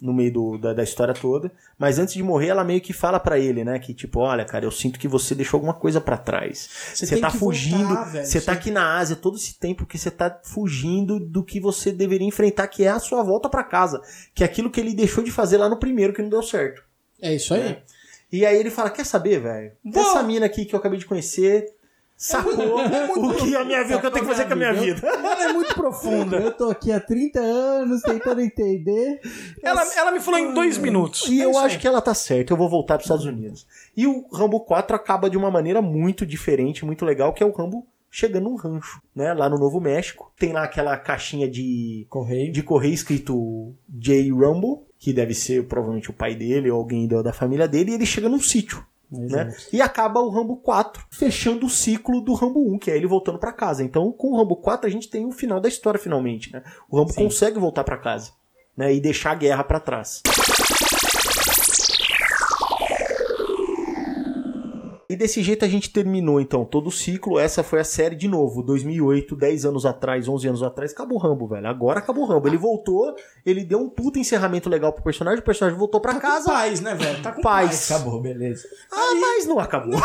No 0.00 0.12
meio 0.12 0.32
do- 0.32 0.58
da, 0.58 0.72
da 0.72 0.82
história 0.82 1.12
toda. 1.14 1.50
Mas 1.78 1.98
antes 1.98 2.14
de 2.14 2.22
morrer, 2.22 2.48
ela 2.48 2.64
meio 2.64 2.80
que 2.80 2.92
fala 2.92 3.20
pra 3.20 3.38
ele, 3.38 3.64
né? 3.64 3.78
Que 3.78 3.92
tipo, 3.94 4.20
olha, 4.20 4.44
cara, 4.44 4.64
eu 4.64 4.70
sinto 4.70 4.98
que 4.98 5.06
você 5.08 5.34
deixou 5.34 5.58
alguma 5.58 5.74
coisa 5.74 6.00
pra 6.00 6.16
trás. 6.16 6.68
Você 6.94 7.16
tá 7.20 7.30
fugindo, 7.38 7.78
voltar, 7.88 8.24
você 8.24 8.40
tá 8.40 8.52
aqui 8.52 8.70
na 8.70 8.96
Ásia 8.98 9.16
todo 9.16 9.36
esse 9.36 9.58
tempo 9.58 9.84
que 9.86 9.98
você 9.98 10.10
tá 10.10 10.40
fugindo 10.42 11.20
do 11.20 11.42
que 11.44 11.60
você 11.60 11.92
deveria 11.92 12.26
enfrentar, 12.26 12.66
que 12.68 12.84
é 12.84 12.88
a 12.88 12.98
sua 12.98 13.22
volta 13.22 13.48
pra 13.48 13.62
casa. 13.64 14.00
Que 14.34 14.42
é 14.42 14.46
aquilo 14.46 14.70
que 14.70 14.80
ele 14.80 14.94
deixou 14.94 15.22
de 15.22 15.30
fazer 15.30 15.56
lá 15.58 15.68
no 15.68 15.76
primeiro, 15.78 16.12
que 16.12 16.22
não 16.22 16.28
deu 16.30 16.42
certo. 16.42 16.82
É 17.20 17.34
isso 17.34 17.52
aí. 17.54 17.78
E 18.32 18.46
aí 18.46 18.56
ele 18.58 18.70
fala: 18.70 18.90
Quer 18.90 19.04
saber, 19.04 19.40
velho? 19.40 19.72
Essa 20.00 20.22
mina 20.22 20.46
aqui 20.46 20.64
que 20.64 20.74
eu 20.74 20.78
acabei 20.78 20.98
de 20.98 21.04
conhecer 21.06 21.66
sacou 22.20 22.52
o 22.52 23.34
que 23.34 23.56
a 23.56 23.64
minha 23.64 23.82
vida, 23.82 23.96
o 23.96 24.00
que 24.00 24.06
eu 24.06 24.10
tenho 24.10 24.26
que 24.26 24.30
fazer 24.30 24.46
com 24.46 24.52
a 24.52 24.56
minha 24.56 24.74
vida. 24.74 25.06
Ela 25.08 25.44
é 25.44 25.52
muito 25.54 25.74
profunda. 25.74 26.36
Eu 26.36 26.52
tô 26.52 26.68
aqui 26.70 26.92
há 26.92 27.00
30 27.00 27.40
anos 27.40 28.02
tentando 28.02 28.42
entender. 28.42 29.20
Ela, 29.62 29.82
ela 29.96 30.10
me 30.12 30.20
falou 30.20 30.38
em 30.38 30.52
dois 30.52 30.76
minutos. 30.76 31.26
E 31.28 31.40
É 31.40 31.44
eu 31.46 31.56
acho 31.58 31.76
aí. 31.76 31.80
que 31.80 31.88
ela 31.88 32.02
tá 32.02 32.12
certa, 32.12 32.52
eu 32.52 32.58
vou 32.58 32.68
voltar 32.68 32.94
pros 32.98 33.06
Estados 33.06 33.24
Unidos. 33.24 33.66
E 33.96 34.06
o 34.06 34.26
Rambo 34.30 34.60
4 34.60 34.94
acaba 34.94 35.30
de 35.30 35.38
uma 35.38 35.50
maneira 35.50 35.80
muito 35.80 36.26
diferente, 36.26 36.84
muito 36.84 37.06
legal, 37.06 37.32
que 37.32 37.42
é 37.42 37.46
o 37.46 37.52
Rambo 37.52 37.86
chegando 38.10 38.44
num 38.50 38.56
rancho, 38.56 39.00
né? 39.16 39.32
Lá 39.32 39.48
no 39.48 39.56
Novo 39.58 39.80
México. 39.80 40.30
Tem 40.38 40.52
lá 40.52 40.64
aquela 40.64 40.96
caixinha 40.98 41.48
de 41.48 42.06
Correio. 42.10 42.52
de 42.52 42.62
correio 42.62 42.92
escrito 42.92 43.72
J. 43.88 44.30
Rumble, 44.30 44.80
que 44.98 45.12
deve 45.12 45.32
ser 45.32 45.64
provavelmente 45.66 46.10
o 46.10 46.12
pai 46.12 46.34
dele 46.34 46.70
ou 46.70 46.78
alguém 46.78 47.08
da 47.08 47.32
família 47.32 47.66
dele, 47.66 47.92
e 47.92 47.94
ele 47.94 48.04
chega 48.04 48.28
num 48.28 48.40
sítio. 48.40 48.84
Né? 49.10 49.52
E 49.72 49.82
acaba 49.82 50.20
o 50.20 50.30
Rambo 50.30 50.56
4, 50.56 51.04
fechando 51.10 51.66
o 51.66 51.70
ciclo 51.70 52.20
do 52.20 52.32
Rambo 52.34 52.72
1, 52.74 52.78
que 52.78 52.90
é 52.90 52.96
ele 52.96 53.08
voltando 53.08 53.38
pra 53.38 53.52
casa. 53.52 53.82
Então, 53.82 54.12
com 54.12 54.28
o 54.28 54.36
Rambo 54.36 54.56
4, 54.56 54.86
a 54.86 54.90
gente 54.90 55.10
tem 55.10 55.26
o 55.26 55.32
final 55.32 55.60
da 55.60 55.68
história 55.68 55.98
finalmente, 55.98 56.52
né? 56.52 56.62
O 56.88 56.96
Rambo 56.96 57.12
consegue 57.14 57.58
voltar 57.58 57.82
pra 57.82 57.96
casa, 57.96 58.30
né? 58.76 58.94
E 58.94 59.00
deixar 59.00 59.32
a 59.32 59.34
guerra 59.34 59.64
pra 59.64 59.80
trás. 59.80 60.22
E 65.10 65.16
desse 65.16 65.42
jeito 65.42 65.64
a 65.64 65.68
gente 65.68 65.90
terminou 65.90 66.40
então 66.40 66.64
todo 66.64 66.86
o 66.86 66.92
ciclo. 66.92 67.36
Essa 67.38 67.64
foi 67.64 67.80
a 67.80 67.84
série 67.84 68.14
de 68.14 68.28
novo, 68.28 68.62
2008, 68.62 69.34
10 69.34 69.64
anos 69.64 69.84
atrás, 69.84 70.28
11 70.28 70.46
anos 70.48 70.62
atrás, 70.62 70.92
acabou 70.92 71.18
o 71.18 71.20
Rambo, 71.20 71.48
velho. 71.48 71.66
Agora 71.66 71.98
acabou 71.98 72.22
o 72.24 72.26
Rambo. 72.28 72.46
Ele 72.46 72.56
voltou, 72.56 73.14
ele 73.44 73.64
deu 73.64 73.80
um 73.80 73.88
puta 73.88 74.20
encerramento 74.20 74.68
legal 74.70 74.92
pro 74.92 75.02
personagem, 75.02 75.40
o 75.40 75.44
personagem 75.44 75.76
voltou 75.78 76.00
pra 76.00 76.12
Tá 76.14 76.20
com 76.20 76.26
casa. 76.26 76.44
paz, 76.52 76.80
né, 76.80 76.94
velho? 76.94 77.22
Tá 77.22 77.32
com 77.32 77.42
Paz. 77.42 77.66
paz. 77.88 77.90
Acabou, 77.90 78.20
beleza. 78.20 78.68
Ah, 78.92 79.14
mas 79.20 79.46
não 79.46 79.58
acabou. 79.58 79.98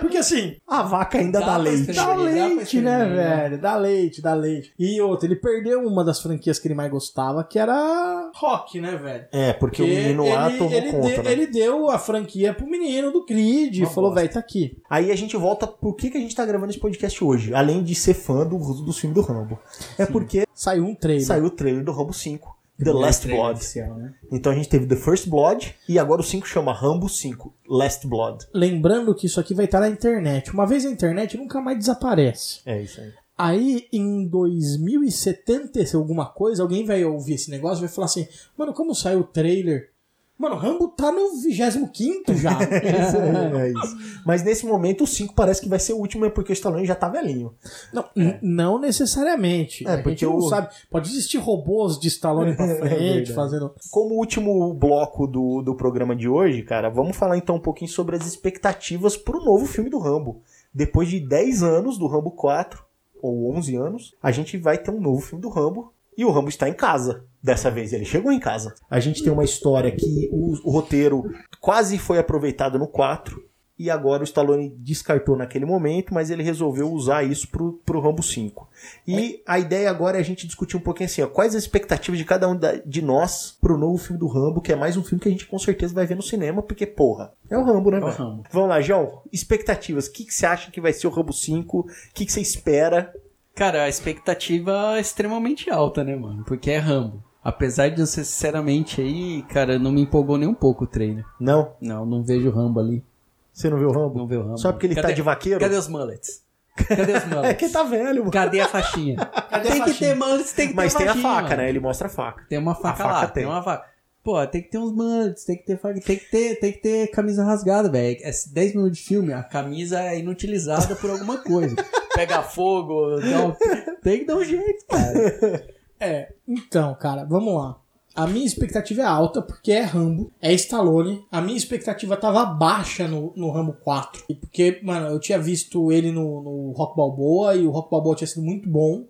Porque 0.00 0.18
assim, 0.18 0.56
A 0.66 0.82
vaca 0.82 1.18
ainda 1.18 1.40
Dá 1.40 1.46
dá 1.46 1.56
leite. 1.56 1.92
dá 1.92 2.14
leite, 2.14 2.80
né, 2.80 2.98
né? 2.98 3.14
velho? 3.14 3.58
Dá 3.62 3.76
leite, 3.76 4.20
dá 4.20 4.34
leite. 4.34 4.72
E 4.78 5.00
outra, 5.00 5.26
ele 5.26 5.36
perdeu 5.36 5.80
uma 5.86 6.04
das 6.04 6.20
franquias 6.20 6.58
que 6.58 6.68
ele 6.68 6.74
mais 6.74 6.90
gostava, 6.90 7.42
que 7.44 7.58
era 7.58 8.30
rock, 8.34 8.80
né, 8.80 8.94
velho? 8.96 9.24
É, 9.32 9.52
porque 9.54 9.82
o 9.82 9.86
Porque 9.86 10.00
menino 10.00 10.28
lá 10.28 10.48
ele, 10.50 10.58
tomou 10.58 10.72
ele, 10.74 10.92
conta, 10.92 11.08
de- 11.08 11.22
né? 11.22 11.32
ele 11.32 11.46
deu 11.46 11.88
a 11.90 11.98
franquia 11.98 12.52
pro 12.52 12.66
menino 12.68 13.10
do 13.10 13.24
Creed 13.24 13.78
e 13.78 13.86
falou. 13.86 14.17
Velho, 14.20 14.32
tá 14.32 14.40
aqui. 14.40 14.76
Aí 14.88 15.10
a 15.10 15.16
gente 15.16 15.36
volta 15.36 15.66
por 15.66 15.94
que, 15.94 16.10
que 16.10 16.18
a 16.18 16.20
gente 16.20 16.34
tá 16.34 16.44
gravando 16.44 16.70
esse 16.70 16.80
podcast 16.80 17.22
hoje, 17.24 17.54
além 17.54 17.82
de 17.82 17.94
ser 17.94 18.14
fã 18.14 18.46
do, 18.46 18.56
do 18.58 18.92
filme 18.92 19.14
do 19.14 19.20
Rambo. 19.22 19.58
É 19.96 20.04
porque 20.06 20.44
Saiu 20.54 20.84
um 20.84 20.94
trailer. 20.94 21.24
saiu 21.26 21.44
o 21.44 21.50
trailer 21.50 21.84
do 21.84 21.92
Rambo 21.92 22.12
5, 22.12 22.56
The 22.82 22.92
Last 22.92 23.26
Blood. 23.26 23.60
né? 23.96 24.14
Então 24.30 24.52
a 24.52 24.54
gente 24.54 24.68
teve 24.68 24.86
The 24.86 24.96
First 24.96 25.28
Blood 25.28 25.74
e 25.88 25.98
agora 25.98 26.20
o 26.20 26.24
5 26.24 26.46
chama 26.46 26.72
Rambo 26.72 27.08
5, 27.08 27.52
Last 27.68 28.06
Blood. 28.06 28.46
Lembrando 28.54 29.14
que 29.14 29.26
isso 29.26 29.40
aqui 29.40 29.54
vai 29.54 29.64
estar 29.64 29.80
na 29.80 29.88
internet. 29.88 30.52
Uma 30.52 30.66
vez 30.66 30.84
na 30.84 30.90
internet, 30.90 31.36
nunca 31.36 31.60
mais 31.60 31.78
desaparece. 31.78 32.60
É 32.66 32.80
isso 32.82 33.00
aí. 33.00 33.12
Aí, 33.40 33.86
em 33.92 34.26
2070, 34.26 35.86
se 35.86 35.94
alguma 35.94 36.26
coisa, 36.26 36.62
alguém 36.62 36.84
vai 36.84 37.04
ouvir 37.04 37.34
esse 37.34 37.50
negócio 37.50 37.78
e 37.78 37.86
vai 37.86 37.94
falar 37.94 38.06
assim: 38.06 38.26
Mano, 38.56 38.72
como 38.74 38.94
saiu 38.94 39.20
o 39.20 39.24
trailer? 39.24 39.90
Mano, 40.38 40.54
Rambo 40.54 40.86
tá 40.88 41.10
no 41.10 41.32
25 41.42 42.32
já. 42.34 42.56
É 42.62 43.70
isso. 43.70 44.22
Mas 44.24 44.42
nesse 44.44 44.64
momento 44.64 45.02
o 45.02 45.06
5 45.06 45.34
parece 45.34 45.60
que 45.60 45.68
vai 45.68 45.78
ser 45.80 45.94
o 45.94 45.96
último, 45.98 46.24
é 46.24 46.30
porque 46.30 46.52
o 46.52 46.54
Stallone 46.54 46.86
já 46.86 46.94
tá 46.94 47.08
velhinho. 47.08 47.52
não, 47.92 48.04
n- 48.14 48.38
não 48.40 48.78
necessariamente. 48.78 49.86
É, 49.86 49.94
a 49.94 49.96
porque 50.02 50.10
gente 50.10 50.26
não 50.26 50.36
o- 50.36 50.48
sabe. 50.48 50.68
Pode 50.90 51.10
existir 51.10 51.38
robôs 51.38 51.98
de 51.98 52.06
Stallone 52.08 52.54
pra 52.54 52.66
É 52.70 52.76
frente, 52.76 52.98
verdade. 52.98 53.32
fazendo. 53.34 53.72
Como 53.90 54.14
último 54.14 54.72
bloco 54.74 55.26
do, 55.26 55.60
do 55.62 55.74
programa 55.74 56.14
de 56.14 56.28
hoje, 56.28 56.62
cara, 56.62 56.88
vamos 56.88 57.16
falar 57.16 57.36
então 57.36 57.56
um 57.56 57.60
pouquinho 57.60 57.90
sobre 57.90 58.14
as 58.16 58.26
expectativas 58.26 59.16
pro 59.16 59.44
novo 59.44 59.66
filme 59.66 59.90
do 59.90 59.98
Rambo. 59.98 60.40
Depois 60.72 61.08
de 61.08 61.18
10 61.18 61.62
anos 61.62 61.98
do 61.98 62.06
Rambo 62.06 62.30
4, 62.30 62.84
ou 63.20 63.52
11 63.56 63.74
anos, 63.74 64.14
a 64.22 64.30
gente 64.30 64.56
vai 64.56 64.78
ter 64.78 64.90
um 64.92 65.00
novo 65.00 65.20
filme 65.20 65.42
do 65.42 65.48
Rambo. 65.48 65.92
E 66.18 66.24
o 66.24 66.30
Rambo 66.30 66.48
está 66.48 66.68
em 66.68 66.74
casa. 66.74 67.24
Dessa 67.42 67.70
vez 67.70 67.92
ele 67.92 68.04
chegou 68.04 68.32
em 68.32 68.40
casa. 68.40 68.74
A 68.90 68.98
gente 68.98 69.22
tem 69.22 69.32
uma 69.32 69.44
história 69.44 69.92
que 69.92 70.28
o, 70.32 70.68
o 70.68 70.70
roteiro 70.72 71.22
quase 71.60 71.96
foi 71.96 72.18
aproveitado 72.18 72.78
no 72.78 72.88
4. 72.88 73.46
E 73.80 73.88
agora 73.88 74.22
o 74.22 74.24
Stallone 74.24 74.74
descartou 74.76 75.36
naquele 75.36 75.64
momento, 75.64 76.12
mas 76.12 76.30
ele 76.30 76.42
resolveu 76.42 76.90
usar 76.92 77.22
isso 77.22 77.46
pro, 77.46 77.74
pro 77.86 78.00
Rambo 78.00 78.24
5. 78.24 78.68
E 79.06 79.40
a 79.46 79.56
ideia 79.60 79.88
agora 79.88 80.16
é 80.16 80.20
a 80.20 80.24
gente 80.24 80.48
discutir 80.48 80.76
um 80.76 80.80
pouquinho 80.80 81.06
assim, 81.08 81.22
ó, 81.22 81.28
quais 81.28 81.54
as 81.54 81.62
expectativas 81.62 82.18
de 82.18 82.24
cada 82.24 82.48
um 82.48 82.56
da- 82.56 82.74
de 82.84 83.00
nós 83.00 83.56
pro 83.60 83.78
novo 83.78 83.96
filme 83.96 84.18
do 84.18 84.26
Rambo, 84.26 84.60
que 84.60 84.72
é 84.72 84.74
mais 84.74 84.96
um 84.96 85.04
filme 85.04 85.22
que 85.22 85.28
a 85.28 85.30
gente 85.30 85.46
com 85.46 85.60
certeza 85.60 85.94
vai 85.94 86.04
ver 86.06 86.16
no 86.16 86.22
cinema, 86.24 86.60
porque, 86.60 86.84
porra, 86.88 87.32
é 87.48 87.56
o 87.56 87.62
Rambo, 87.62 87.92
né, 87.92 87.98
É 87.98 88.04
o? 88.04 88.08
Rambo. 88.08 88.42
Vamos 88.50 88.68
lá, 88.68 88.80
João. 88.80 89.22
Expectativas. 89.32 90.08
O 90.08 90.12
que, 90.12 90.24
que 90.24 90.34
você 90.34 90.44
acha 90.44 90.72
que 90.72 90.80
vai 90.80 90.92
ser 90.92 91.06
o 91.06 91.10
Rambo 91.10 91.32
5? 91.32 91.78
O 91.78 91.86
que, 92.12 92.26
que 92.26 92.32
você 92.32 92.40
espera? 92.40 93.14
Cara, 93.58 93.82
a 93.82 93.88
expectativa 93.88 94.96
é 94.96 95.00
extremamente 95.00 95.68
alta, 95.68 96.04
né, 96.04 96.14
mano? 96.14 96.44
Porque 96.46 96.70
é 96.70 96.78
Rambo. 96.78 97.24
Apesar 97.42 97.88
de 97.88 98.00
eu 98.00 98.06
ser 98.06 98.22
sinceramente 98.22 99.00
aí, 99.00 99.42
cara, 99.48 99.80
não 99.80 99.90
me 99.90 100.02
empolgou 100.02 100.38
nem 100.38 100.48
um 100.48 100.54
pouco 100.54 100.84
o 100.84 100.86
trailer. 100.86 101.24
Não? 101.40 101.72
Não, 101.80 102.06
não 102.06 102.22
vejo 102.22 102.48
o 102.48 102.52
Rambo 102.52 102.78
ali. 102.78 103.04
Você 103.52 103.68
não 103.68 103.76
viu 103.78 103.88
o 103.88 103.92
Rambo? 103.92 104.16
Não 104.16 104.28
vê 104.28 104.36
o 104.36 104.42
Rambo. 104.42 104.58
Só 104.58 104.70
porque 104.70 104.86
ele 104.86 104.94
tá 104.94 105.10
de 105.10 105.22
vaqueiro? 105.22 105.58
Cadê 105.58 105.74
os 105.74 105.88
mullets? 105.88 106.44
Cadê 106.76 107.12
os 107.14 107.24
É 107.24 107.26
mullets? 107.26 107.56
que 107.58 107.68
tá 107.68 107.82
velho, 107.82 108.20
mano. 108.20 108.30
Cadê 108.30 108.60
a 108.60 108.68
faixinha? 108.68 109.16
Cadê 109.50 109.68
a 109.68 109.72
tem 109.72 109.82
que 109.82 109.88
faixinha? 109.88 110.10
ter 110.10 110.14
mullets, 110.14 110.52
tem 110.52 110.68
que 110.68 110.74
Mas 110.76 110.92
ter 110.94 110.98
tem 110.98 111.08
a 111.08 111.16
faca, 111.16 111.42
mano. 111.48 111.56
né? 111.56 111.68
Ele 111.68 111.80
mostra 111.80 112.06
a 112.06 112.10
faca. 112.10 112.44
Tem 112.48 112.58
uma 112.60 112.76
faca, 112.76 112.98
faca 112.98 113.12
lá, 113.12 113.26
tem. 113.26 113.42
tem. 113.42 113.46
uma 113.52 113.60
faca. 113.60 113.84
Pô, 114.22 114.46
tem 114.46 114.62
que 114.62 114.70
ter 114.70 114.78
uns 114.78 114.92
mullets, 114.92 115.44
tem 115.44 115.56
que 115.56 115.64
ter 115.64 115.78
faca, 115.80 116.00
tem 116.00 116.16
que 116.16 116.30
ter, 116.30 116.60
tem 116.60 116.72
que 116.72 116.78
ter 116.78 117.08
camisa 117.10 117.42
rasgada, 117.44 117.90
velho. 117.90 118.18
É 118.22 118.30
10 118.52 118.74
minutos 118.76 118.98
de 118.98 119.04
filme, 119.04 119.32
a 119.32 119.42
camisa 119.42 120.00
é 120.00 120.18
inutilizada 120.20 120.94
por 120.94 121.10
alguma 121.10 121.38
coisa. 121.38 121.74
Pega 122.18 122.42
fogo, 122.42 123.16
um- 123.20 124.00
tem 124.02 124.18
que 124.20 124.24
dar 124.24 124.36
um 124.36 124.44
jeito, 124.44 124.84
cara. 124.88 125.68
É, 126.00 126.32
então, 126.48 126.94
cara, 126.94 127.24
vamos 127.24 127.54
lá. 127.54 127.76
A 128.14 128.26
minha 128.26 128.44
expectativa 128.44 129.02
é 129.02 129.04
alta, 129.04 129.40
porque 129.40 129.70
é 129.70 129.82
Rambo, 129.82 130.32
é 130.42 130.52
Stallone. 130.54 131.24
A 131.30 131.40
minha 131.40 131.56
expectativa 131.56 132.16
tava 132.16 132.44
baixa 132.44 133.06
no, 133.06 133.32
no 133.36 133.50
Rambo 133.52 133.74
4. 133.84 134.24
E 134.28 134.34
Porque, 134.34 134.80
mano, 134.82 135.06
eu 135.06 135.20
tinha 135.20 135.38
visto 135.38 135.92
ele 135.92 136.10
no, 136.10 136.42
no 136.42 136.72
Rock 136.72 136.96
Balboa 136.96 137.54
e 137.54 137.64
o 137.64 137.70
Rock 137.70 137.88
Balboa 137.92 138.16
tinha 138.16 138.26
sido 138.26 138.42
muito 138.42 138.68
bom. 138.68 139.04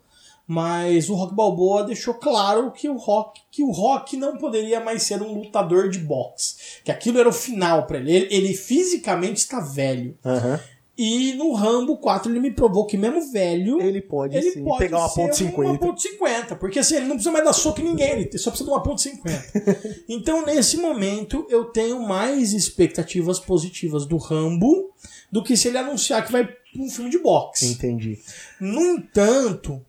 Mas 0.47 1.09
o 1.09 1.15
Rock 1.15 1.35
Balboa 1.35 1.85
deixou 1.85 2.15
claro 2.15 2.71
que 2.73 2.89
o 2.89 2.97
Rock, 2.97 3.41
que 3.51 3.63
o 3.63 3.71
Rock 3.71 4.17
não 4.17 4.37
poderia 4.37 4.81
mais 4.81 5.03
ser 5.03 5.23
um 5.23 5.33
lutador 5.41 5.89
de 5.89 5.99
boxe. 5.99 6.83
Que 6.85 6.91
aquilo 6.91 7.19
era 7.19 7.29
o 7.29 7.33
final 7.33 7.87
pra 7.87 7.99
ele. 7.99 8.13
Ele, 8.15 8.29
ele 8.31 8.55
fisicamente 8.55 9.39
está 9.39 9.61
velho. 9.61 10.17
Aham. 10.25 10.61
E 10.99 11.33
no 11.35 11.53
Rambo 11.53 11.97
4 11.99 12.33
ele 12.33 12.41
me 12.41 12.51
provou 12.51 12.85
que 12.85 12.97
mesmo 12.97 13.31
velho, 13.31 13.81
Ele 13.81 14.03
pode 14.03 14.37
ele 14.37 14.51
sim 14.51 14.65
pode 14.65 14.79
pegar 14.81 14.99
uma 14.99 15.09
ponto 15.09 15.37
50. 15.37 15.71
Uma 15.71 15.79
ponto 15.79 16.03
50, 16.03 16.57
porque 16.57 16.81
assim, 16.81 16.97
ele 16.97 17.05
não 17.05 17.15
precisa 17.15 17.31
mais 17.31 17.45
dar 17.45 17.53
soco 17.53 17.81
em 17.81 17.85
ninguém, 17.85 18.11
ele 18.11 18.37
só 18.37 18.51
precisa 18.51 18.69
de 18.69 18.75
uma 18.75 18.83
ponto 18.83 19.01
50. 19.01 19.45
então, 20.09 20.45
nesse 20.45 20.77
momento, 20.77 21.47
eu 21.49 21.67
tenho 21.67 22.01
mais 22.01 22.53
expectativas 22.53 23.39
positivas 23.39 24.07
do 24.07 24.17
Rambo 24.17 24.91
do 25.31 25.45
que 25.45 25.57
se 25.57 25.69
ele 25.69 25.79
anunciar 25.79 26.27
que 26.27 26.33
vai 26.33 26.45
pra 26.45 26.57
um 26.83 26.91
filme 26.91 27.11
de 27.11 27.19
boxe. 27.19 27.67
Entendi. 27.67 28.19
No 28.61 28.81
entanto, 28.81 29.81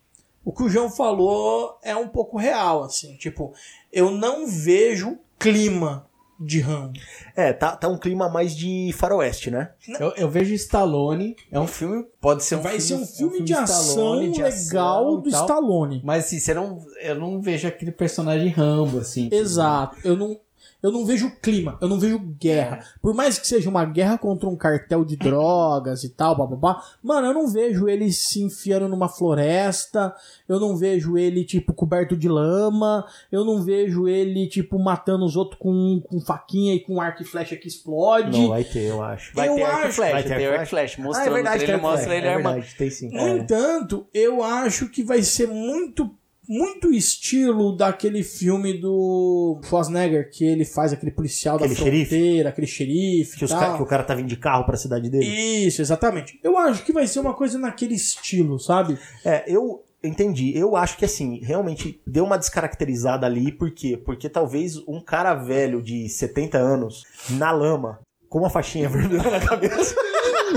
o 0.46 0.54
que 0.54 0.62
o 0.62 0.70
João 0.70 0.92
falou 0.92 1.80
é 1.82 1.96
um 1.96 2.08
pouco 2.08 2.38
real, 2.38 2.84
assim, 2.84 3.16
tipo, 3.16 3.52
eu 3.92 4.12
não 4.12 4.46
vejo 4.46 5.18
clima 5.40 6.08
de 6.40 6.62
Rambo. 6.62 7.00
É, 7.36 7.52
tá, 7.52 7.76
tá 7.76 7.88
um 7.88 7.98
clima 7.98 8.30
mais 8.30 8.56
de 8.56 8.92
faroeste, 8.94 9.52
né? 9.52 9.72
Eu, 10.00 10.14
eu 10.16 10.30
vejo 10.30 10.54
Stallone, 10.54 11.36
é 11.52 11.60
um 11.60 11.68
filme, 11.68 12.06
pode 12.22 12.44
ser 12.44 12.56
um 12.56 12.62
vai 12.62 12.80
filme, 12.80 13.06
ser 13.06 13.24
um 13.24 13.30
filme, 13.30 13.44
de, 13.44 13.54
Stallone, 13.54 14.30
ação 14.30 14.32
de 14.32 14.42
legal 14.42 15.08
ação 15.08 15.20
e 15.20 15.24
do 15.24 15.30
tal. 15.32 15.42
Stallone. 15.42 16.02
Mas 16.04 16.26
assim, 16.26 16.40
você 16.40 16.54
não, 16.54 16.80
eu 17.02 17.16
não 17.16 17.42
vejo 17.42 17.68
aquele 17.68 17.92
personagem 17.92 18.50
Rambo, 18.50 19.00
assim. 19.00 19.30
Exato. 19.32 19.98
Eu 20.04 20.16
não, 20.16 20.40
eu 20.82 20.92
não 20.92 21.06
vejo 21.06 21.32
clima, 21.42 21.78
eu 21.82 21.88
não 21.90 22.00
vejo 22.00 22.20
guerra. 22.40 22.80
Por 23.02 23.14
mais 23.14 23.38
que 23.38 23.48
seja 23.48 23.70
uma 23.70 23.84
guerra 23.86 24.18
contra 24.18 24.48
um 24.48 24.56
cartel 24.56 25.04
de 25.04 25.16
drogas 25.18 26.04
e 26.04 26.10
tal, 26.10 26.36
bababá, 26.38 26.82
mano, 27.04 27.28
eu 27.28 27.34
não 27.34 27.48
vejo 27.48 27.88
ele 27.90 28.12
se 28.12 28.42
enfiando 28.42 28.88
numa 28.88 29.10
floresta, 29.10 30.14
eu 30.48 30.60
não 30.60 30.76
vejo 30.78 31.18
ele, 31.18 31.44
tipo, 31.44 31.74
coberto 31.74 32.16
de 32.16 32.30
lama, 32.30 33.06
eu 33.32 33.44
não 33.44 33.62
vejo 33.62 34.08
ele, 34.08 34.48
tipo, 34.48 34.80
matando 34.80 35.26
os 35.26 35.36
outros 35.36 35.60
com, 35.60 36.02
com 36.08 36.20
faquinha 36.22 36.74
e 36.76 36.80
com 36.80 37.02
arco 37.02 37.22
e 37.22 37.26
flecha 37.26 37.56
que 37.56 37.68
explode. 37.68 38.40
Não, 38.40 38.50
vai 38.50 38.64
ter, 38.64 38.86
eu 38.90 39.02
acho. 39.02 39.34
Vai 39.36 39.50
Eu 39.50 39.56
ter 39.56 39.64
arco 39.64 39.88
e 39.88 39.92
flecha, 39.92 40.14
vai 40.14 40.24
ter 40.24 40.46
arco 40.48 40.64
e 40.64 40.66
flecha. 40.66 40.96
Ah, 41.00 41.04
Mostrando 41.04 41.40
o 41.40 41.44
trailer, 41.44 41.66
tem 41.68 41.78
mostra 41.82 42.04
flecha, 42.06 42.18
ele 42.18 42.28
é 42.28 42.34
armado. 42.34 42.54
verdade, 42.56 42.76
tem 42.78 42.90
sim. 42.90 43.10
No 43.12 43.28
entanto, 43.38 44.08
eu 44.14 44.44
acho 44.44 44.90
que 44.90 45.04
vai 45.04 45.22
ser 45.22 45.48
muito 45.48 46.10
muito 46.50 46.92
estilo 46.92 47.78
daquele 47.78 48.24
filme 48.24 48.74
do 48.74 49.62
Schwarzenegger, 49.64 50.32
que 50.32 50.44
ele 50.44 50.66
faz 50.66 50.92
aquele 50.92 51.12
policial 51.12 51.58
Aquele 51.58 51.76
da 51.76 51.80
fronteira, 51.80 52.50
aquele 52.50 52.66
xerife 52.68 53.38
Que, 53.38 53.48
ca- 53.48 53.78
que 53.78 53.84
o 53.84 53.86
cara 53.86 54.04
tá 54.04 54.16
vindo 54.16 54.28
de 54.28 54.36
carro 54.36 54.66
pra 54.66 54.76
cidade 54.76 55.10
dele. 55.12 55.26
Isso, 55.28 55.80
exatamente. 55.82 56.40
Eu 56.44 56.58
acho 56.58 56.84
que 56.84 56.92
vai 56.92 57.06
ser 57.06 57.20
uma 57.20 57.36
coisa 57.36 57.60
naquele 57.60 57.94
estilo, 57.94 58.58
sabe? 58.60 58.98
É, 59.24 59.44
eu 59.48 59.84
entendi. 60.04 60.58
Eu 60.58 60.76
acho 60.76 60.98
que 60.98 61.06
assim, 61.06 61.40
realmente 61.44 62.02
deu 62.08 62.24
uma 62.26 62.38
descaracterizada 62.38 63.28
ali, 63.28 63.52
por 63.52 63.70
quê? 63.72 63.96
Porque 63.96 64.28
talvez 64.28 64.78
um 64.88 65.00
cara 65.00 65.36
velho 65.36 65.82
de 65.84 66.10
70 66.10 66.58
anos, 66.58 67.04
na 67.32 67.52
lama, 67.52 68.00
com 68.28 68.40
uma 68.40 68.50
faixinha 68.50 68.88
vermelha 68.90 69.30
na 69.30 69.40
cabeça, 69.40 69.96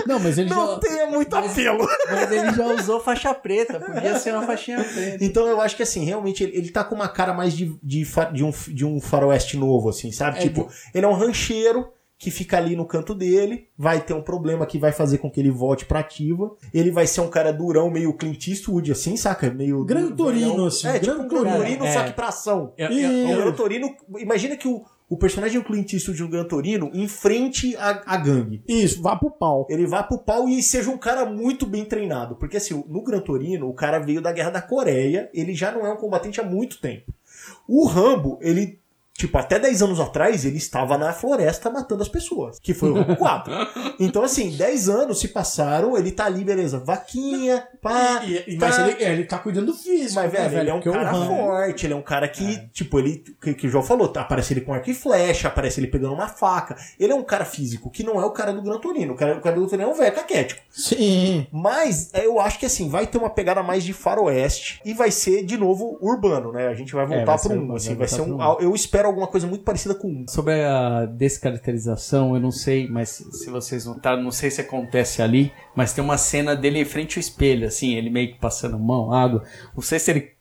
Não, 0.06 0.18
mas 0.20 0.38
ele 0.38 0.50
não 0.50 0.74
já. 0.74 0.78
tenha 0.80 1.06
muito 1.06 1.34
apelo. 1.34 1.86
Mas 2.10 2.30
ele 2.32 2.52
já 2.52 2.66
usou 2.74 3.00
faixa 3.00 3.32
preta, 3.34 3.80
podia 3.80 4.18
ser 4.18 4.32
uma 4.34 4.46
faixinha 4.46 4.82
preta. 4.82 5.24
Então 5.24 5.46
eu 5.46 5.60
acho 5.60 5.76
que 5.76 5.82
assim, 5.82 6.04
realmente 6.04 6.42
ele, 6.42 6.56
ele 6.56 6.70
tá 6.70 6.82
com 6.84 6.94
uma 6.94 7.08
cara 7.08 7.32
mais 7.32 7.54
de, 7.56 7.76
de, 7.82 8.04
de 8.32 8.44
um, 8.44 8.50
de 8.68 8.84
um 8.84 9.00
faroeste 9.00 9.56
novo, 9.56 9.88
assim, 9.88 10.10
sabe? 10.12 10.38
É, 10.38 10.42
tipo, 10.42 10.68
ele 10.94 11.04
é 11.04 11.08
um 11.08 11.14
rancheiro 11.14 11.88
que 12.18 12.30
fica 12.30 12.56
ali 12.56 12.76
no 12.76 12.86
canto 12.86 13.16
dele, 13.16 13.66
vai 13.76 14.00
ter 14.00 14.14
um 14.14 14.22
problema 14.22 14.64
que 14.64 14.78
vai 14.78 14.92
fazer 14.92 15.18
com 15.18 15.28
que 15.28 15.40
ele 15.40 15.50
volte 15.50 15.84
pra 15.84 15.98
ativa. 15.98 16.52
Ele 16.72 16.92
vai 16.92 17.04
ser 17.04 17.20
um 17.20 17.28
cara 17.28 17.52
durão, 17.52 17.90
meio 17.90 18.14
Clint 18.14 18.46
Eastwood, 18.46 18.92
assim, 18.92 19.16
saca? 19.16 19.50
Meio. 19.50 19.84
Gran 19.84 20.12
Torino, 20.12 20.66
assim, 20.66 20.86
É, 20.86 21.00
tipo 21.00 21.06
Gran 21.06 21.24
um 21.24 21.28
Gran 21.28 21.38
Torino. 21.42 21.56
Torino, 21.56 21.84
É. 21.84 21.92
só 21.92 22.04
que 22.04 22.12
pra 22.12 22.28
ação. 22.28 22.72
Eu- 22.78 22.92
E- 22.92 23.02
eu- 23.02 23.38
O 23.38 23.42
Gran 23.42 23.52
Torino, 23.54 23.88
imagina 24.18 24.56
que 24.56 24.68
o, 24.68 24.84
o 25.12 25.16
personagem 25.18 25.60
do 25.60 25.66
Clint 25.66 25.92
Eastwood 25.92 26.22
do 26.22 26.28
Gran 26.28 26.44
Torino 26.44 26.90
enfrente 26.94 27.76
a, 27.76 28.02
a 28.06 28.16
gangue. 28.16 28.64
Isso, 28.66 29.02
vá 29.02 29.14
pro 29.14 29.30
pau. 29.30 29.66
Ele 29.68 29.86
vá 29.86 30.02
pro 30.02 30.16
pau 30.16 30.48
e 30.48 30.62
seja 30.62 30.88
um 30.88 30.96
cara 30.96 31.26
muito 31.26 31.66
bem 31.66 31.84
treinado. 31.84 32.34
Porque 32.36 32.56
assim, 32.56 32.82
no 32.88 33.04
Gran 33.04 33.20
Torino, 33.20 33.68
o 33.68 33.74
cara 33.74 33.98
veio 33.98 34.22
da 34.22 34.32
Guerra 34.32 34.48
da 34.48 34.62
Coreia, 34.62 35.28
ele 35.34 35.54
já 35.54 35.70
não 35.70 35.84
é 35.84 35.92
um 35.92 35.98
combatente 35.98 36.40
há 36.40 36.42
muito 36.42 36.80
tempo. 36.80 37.12
O 37.68 37.86
Rambo, 37.86 38.38
ele, 38.40 38.80
tipo, 39.16 39.36
até 39.38 39.58
10 39.58 39.82
anos 39.82 40.00
atrás, 40.00 40.44
ele 40.44 40.56
estava 40.56 40.96
na 40.98 41.12
floresta 41.12 41.70
matando 41.70 42.02
as 42.02 42.08
pessoas. 42.08 42.58
Que 42.60 42.74
foi 42.74 42.90
o 42.90 42.94
Rambo 42.94 43.16
4. 43.16 43.52
Então, 44.00 44.24
assim, 44.24 44.50
10 44.50 44.88
anos 44.88 45.20
se 45.20 45.28
passaram, 45.28 45.96
ele 45.96 46.10
tá 46.10 46.24
ali, 46.24 46.42
beleza, 46.42 46.78
vaquinha, 46.78 47.66
pá. 47.80 48.22
E- 48.24 48.54
e- 48.54 48.58
tá. 48.58 48.66
mas 48.66 48.78
ele, 48.78 49.04
é, 49.04 49.12
ele 49.12 49.24
tá 49.24 49.38
cuidando 49.38 49.66
do 49.66 49.74
físico, 49.74 50.14
Mas, 50.20 50.32
né, 50.32 50.48
velho, 50.48 50.60
ele 50.60 50.70
é 50.70 50.74
um 50.74 50.80
cara 50.80 51.14
forte, 51.14 51.86
ele 51.86 51.92
é 51.92 51.96
um 51.96 52.02
cara 52.02 52.26
que, 52.26 52.58
tipo, 52.72 52.98
ele, 52.98 53.22
que, 53.40 53.54
que 53.54 53.66
o 53.66 53.70
João 53.70 53.82
falou, 53.84 54.08
tá, 54.08 54.22
aparece 54.22 54.52
ele 54.54 54.62
com 54.62 54.72
arco 54.74 54.90
e 54.90 54.94
flecha, 54.94 55.48
aparece 55.48 55.78
ele 55.78 55.86
pegando 55.86 56.14
uma 56.14 56.26
faca. 56.26 56.76
Ele 56.98 57.12
é 57.12 57.14
um 57.14 57.22
cara 57.22 57.44
físico, 57.44 57.90
que 57.90 58.02
não 58.02 58.20
é 58.20 58.24
o 58.24 58.30
cara 58.30 58.52
do 58.52 58.62
Gran 58.62 58.78
Torino. 58.78 59.12
O 59.12 59.16
cara, 59.16 59.36
o 59.36 59.40
cara 59.40 59.54
do 59.54 59.60
Gran 59.60 59.68
Torino 59.70 59.88
é 59.88 59.92
um 59.92 59.96
velho 59.96 60.14
caquético. 60.14 60.60
Sim. 60.70 61.46
Mas 61.52 62.12
é, 62.12 62.26
eu 62.26 62.40
acho 62.40 62.58
que 62.58 62.66
assim, 62.66 62.88
vai 62.88 63.06
ter 63.06 63.18
uma 63.18 63.30
pegada 63.30 63.62
mais 63.62 63.84
de 63.84 63.92
faroeste 63.92 64.80
e 64.84 64.92
vai 64.94 65.10
ser 65.10 65.44
de 65.44 65.56
novo 65.56 65.96
urbano, 66.00 66.50
né? 66.50 66.68
A 66.68 66.74
gente 66.74 66.92
vai 66.92 67.06
voltar 67.06 67.24
vai 67.24 67.38
ser 67.38 67.48
pro 67.48 67.58
um, 67.60 67.74
assim, 67.74 67.88
vai 67.90 67.96
vai 67.98 68.08
ser 68.08 68.20
um, 68.22 68.42
eu 68.60 68.74
espero 68.74 69.01
alguma 69.08 69.26
coisa 69.26 69.46
muito 69.46 69.64
parecida 69.64 69.94
com. 69.94 70.24
Sobre 70.28 70.54
a 70.64 71.06
descaracterização, 71.06 72.34
eu 72.34 72.40
não 72.40 72.50
sei, 72.50 72.88
mas 72.88 73.08
se 73.10 73.50
vocês 73.50 73.86
notaram, 73.86 74.22
não 74.22 74.30
sei 74.30 74.50
se 74.50 74.60
acontece 74.60 75.22
ali, 75.22 75.52
mas 75.74 75.92
tem 75.92 76.02
uma 76.02 76.18
cena 76.18 76.54
dele 76.54 76.80
em 76.80 76.84
frente 76.84 77.18
ao 77.18 77.20
espelho, 77.20 77.66
assim, 77.66 77.94
ele 77.94 78.10
meio 78.10 78.32
que 78.32 78.38
passando 78.38 78.78
mão, 78.78 79.12
água. 79.12 79.44
Não 79.74 79.82
sei 79.82 79.98
se 79.98 80.10
ele 80.10 80.31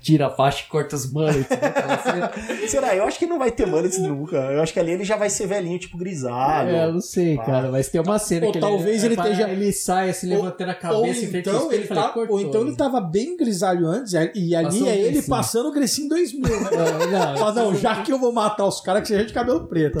tira 0.00 0.26
a 0.26 0.30
faixa 0.30 0.64
e 0.64 0.68
corta 0.68 0.96
os 0.96 1.10
mullets. 1.12 1.48
né. 1.48 2.66
Será? 2.68 2.94
Eu 2.94 3.04
acho 3.04 3.18
que 3.18 3.26
não 3.26 3.38
vai 3.38 3.50
ter 3.50 3.66
mullets 3.66 3.98
nunca. 3.98 4.36
Eu 4.36 4.62
acho 4.62 4.72
que 4.72 4.80
ali 4.80 4.92
ele 4.92 5.04
já 5.04 5.16
vai 5.16 5.30
ser 5.30 5.46
velhinho, 5.46 5.78
tipo 5.78 5.96
grisalho. 5.96 6.70
É, 6.70 6.84
eu 6.86 6.92
não 6.94 7.00
sei, 7.00 7.36
cara, 7.38 7.70
mas 7.70 7.88
tem 7.88 8.00
uma 8.00 8.18
cena 8.18 8.46
Ou 8.46 8.52
que 8.52 8.58
talvez 8.58 9.04
ele, 9.04 9.14
ele 9.14 9.22
esteja- 9.22 9.48
ele 9.48 9.72
sai 9.72 10.10
assim, 10.10 10.28
levantando 10.28 10.70
a 10.70 10.74
Ou 10.74 10.80
cabeça 10.80 11.26
ao 11.26 11.36
então, 11.40 11.72
ele 11.72 11.84
e 11.84 11.88
tá, 11.88 12.08
cortou. 12.08 12.36
ou 12.36 12.40
então 12.40 12.60
ele 12.62 12.76
tava 12.76 13.00
bem 13.00 13.36
grisalho 13.36 13.86
antes, 13.86 14.12
e 14.34 14.54
ali 14.54 14.66
Passou 14.66 14.88
é 14.88 14.96
ele 14.98 15.22
passando 15.22 15.68
o 15.68 15.72
Grecinho 15.72 16.08
2000, 16.08 16.48
né? 16.48 16.68
É, 16.72 17.06
não, 17.06 17.36
Fala, 17.36 17.52
não, 17.54 17.74
já 17.74 18.02
que 18.02 18.12
eu 18.12 18.18
vou 18.18 18.32
matar 18.32 18.66
os 18.66 18.80
caras, 18.80 19.02
que 19.02 19.08
seja 19.08 19.24
de 19.24 19.32
cabelo 19.32 19.66
preto. 19.66 19.98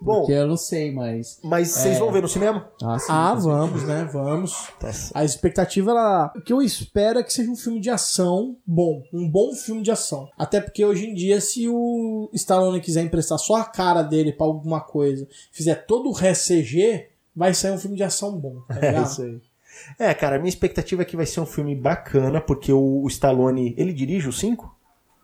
Bom, 0.00 0.20
porque 0.20 0.32
eu 0.32 0.46
não 0.46 0.56
sei, 0.56 0.92
mas... 0.92 1.38
mas 1.42 1.68
vocês 1.68 1.98
vão 1.98 2.10
ver 2.12 2.22
no 2.22 2.28
cinema? 2.28 2.68
Ah, 2.82 2.98
sim, 2.98 3.06
Ah, 3.10 3.34
vamos, 3.34 3.82
né? 3.84 4.08
Vamos. 4.12 4.68
Tá. 4.80 4.90
A 5.14 5.24
expectativa, 5.24 5.90
ela, 5.90 6.32
o 6.36 6.40
que 6.40 6.52
eu 6.52 6.62
espero 6.62 7.18
é 7.18 7.22
que 7.22 7.32
seja 7.32 7.50
um 7.50 7.56
filme 7.56 7.80
de 7.80 7.90
ação 7.90 8.56
bom. 8.66 8.81
Um 9.12 9.28
bom 9.28 9.52
filme 9.54 9.82
de 9.82 9.90
ação. 9.90 10.28
Até 10.38 10.60
porque 10.60 10.84
hoje 10.84 11.06
em 11.06 11.14
dia, 11.14 11.40
se 11.40 11.68
o 11.68 12.28
Stallone 12.32 12.80
quiser 12.80 13.02
emprestar 13.02 13.38
só 13.38 13.56
a 13.56 13.64
cara 13.64 14.02
dele 14.02 14.32
pra 14.32 14.46
alguma 14.46 14.80
coisa, 14.80 15.26
fizer 15.50 15.74
todo 15.86 16.10
o 16.10 16.14
CG, 16.14 17.06
vai 17.34 17.54
sair 17.54 17.72
um 17.72 17.78
filme 17.78 17.96
de 17.96 18.02
ação 18.04 18.38
bom. 18.38 18.56
Tá 18.68 18.78
É 18.82 19.02
isso 19.02 19.22
aí. 19.22 19.40
É, 19.98 20.12
cara, 20.14 20.36
a 20.36 20.38
minha 20.38 20.48
expectativa 20.50 21.02
é 21.02 21.04
que 21.04 21.16
vai 21.16 21.24
ser 21.26 21.40
um 21.40 21.46
filme 21.46 21.74
bacana, 21.74 22.40
porque 22.40 22.72
o, 22.72 23.02
o 23.02 23.08
Stallone, 23.08 23.74
ele 23.78 23.92
dirige 23.92 24.28
o 24.28 24.32
5? 24.32 24.76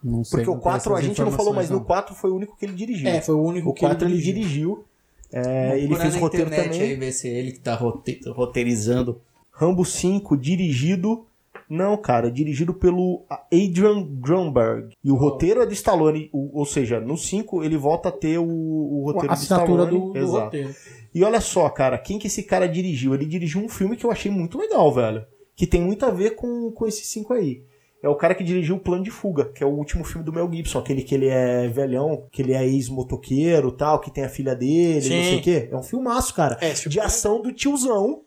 Não 0.02 0.24
sei, 0.24 0.38
Porque 0.38 0.50
o 0.50 0.54
não 0.54 0.61
tenho 0.61 0.72
4 0.72 0.94
a 0.96 1.00
gente 1.02 1.20
não 1.20 1.30
falou, 1.32 1.52
mas 1.52 1.66
informações, 1.66 1.70
no 1.70 1.76
não. 1.78 1.84
4 1.84 2.14
foi 2.14 2.30
o 2.30 2.36
único 2.36 2.56
que 2.56 2.64
ele 2.64 2.72
dirigiu. 2.74 3.09
É, 3.09 3.20
foi 3.20 3.34
o 3.34 3.42
único 3.42 3.70
o 3.70 3.74
que 3.74 3.84
ele 3.84 3.94
4 3.94 4.09
ele 4.09 4.16
dirigiu. 4.16 4.34
dirigiu. 4.34 4.84
É, 5.30 5.78
ele 5.78 5.94
fez 5.96 6.14
roteiro 6.16 6.46
internet 6.46 6.70
também. 6.72 6.80
Aí, 6.90 6.94
ver 6.96 7.12
se 7.12 7.28
é 7.28 7.32
ele 7.32 7.52
que 7.52 7.61
tá 7.61 7.74
rote- 7.74 8.20
roteirizando. 8.28 9.20
Rambo 9.52 9.84
5, 9.84 10.36
dirigido. 10.36 11.26
Não, 11.69 11.97
cara, 11.97 12.31
dirigido 12.31 12.73
pelo 12.73 13.25
Adrian 13.53 14.03
Grunberg. 14.21 14.95
E 15.05 15.11
o 15.11 15.16
roteiro 15.16 15.61
é 15.62 15.66
de 15.66 15.75
Stallone. 15.75 16.31
ou 16.33 16.64
seja, 16.64 16.99
no 17.01 17.16
5 17.16 17.62
ele 17.62 17.77
volta 17.77 18.09
a 18.09 18.12
ter 18.12 18.39
o, 18.39 18.45
o 18.47 19.03
roteiro 19.05 19.33
A 19.33 19.35
de 19.37 19.43
assinatura 19.43 19.83
Stallone. 19.85 20.07
do, 20.07 20.12
do 20.12 20.19
Exato. 20.19 20.45
roteiro. 20.45 20.75
E 21.14 21.25
olha 21.25 21.41
só, 21.41 21.69
cara, 21.69 21.99
quem 21.99 22.19
que 22.19 22.27
esse 22.27 22.43
cara 22.43 22.69
dirigiu? 22.69 23.14
Ele 23.14 23.27
dirigiu 23.27 23.61
um 23.62 23.69
filme 23.69 23.97
que 23.97 24.05
eu 24.07 24.11
achei 24.11 24.31
muito 24.31 24.59
legal, 24.59 24.93
velho. 24.93 25.25
Que 25.57 25.66
tem 25.66 25.81
muito 25.81 26.05
a 26.07 26.11
ver 26.11 26.37
com, 26.37 26.71
com 26.71 26.87
esses 26.87 27.07
cinco 27.07 27.33
aí. 27.33 27.62
É 28.01 28.09
o 28.09 28.14
cara 28.14 28.33
que 28.35 28.45
dirigiu 28.45 28.77
o 28.77 28.81
Plano 28.81 29.03
de 29.03 29.11
Fuga, 29.11 29.47
que 29.47 29.62
é 29.62 29.66
o 29.66 29.71
último 29.71 30.05
filme 30.05 30.25
do 30.25 30.33
Mel 30.33 30.49
Gibson, 30.53 30.79
aquele 30.79 31.03
que 31.03 31.12
ele 31.14 31.27
é 31.27 31.66
velhão, 31.66 32.27
que 32.31 32.41
ele 32.43 32.53
é 32.53 32.64
ex-motoqueiro 32.64 33.73
tal, 33.73 33.99
que 34.01 34.11
tem 34.11 34.25
a 34.25 34.29
filha 34.29 34.55
dele, 34.55 35.03
Sim. 35.03 35.16
não 35.16 35.25
sei 35.25 35.39
o 35.39 35.43
quê. 35.43 35.69
É 35.73 35.77
um 35.77 35.83
filmaço, 35.83 36.33
cara. 36.35 36.57
É, 36.61 36.73
de 36.73 37.01
é- 37.01 37.03
ação 37.03 37.43
do 37.43 37.53
tiozão, 37.53 38.21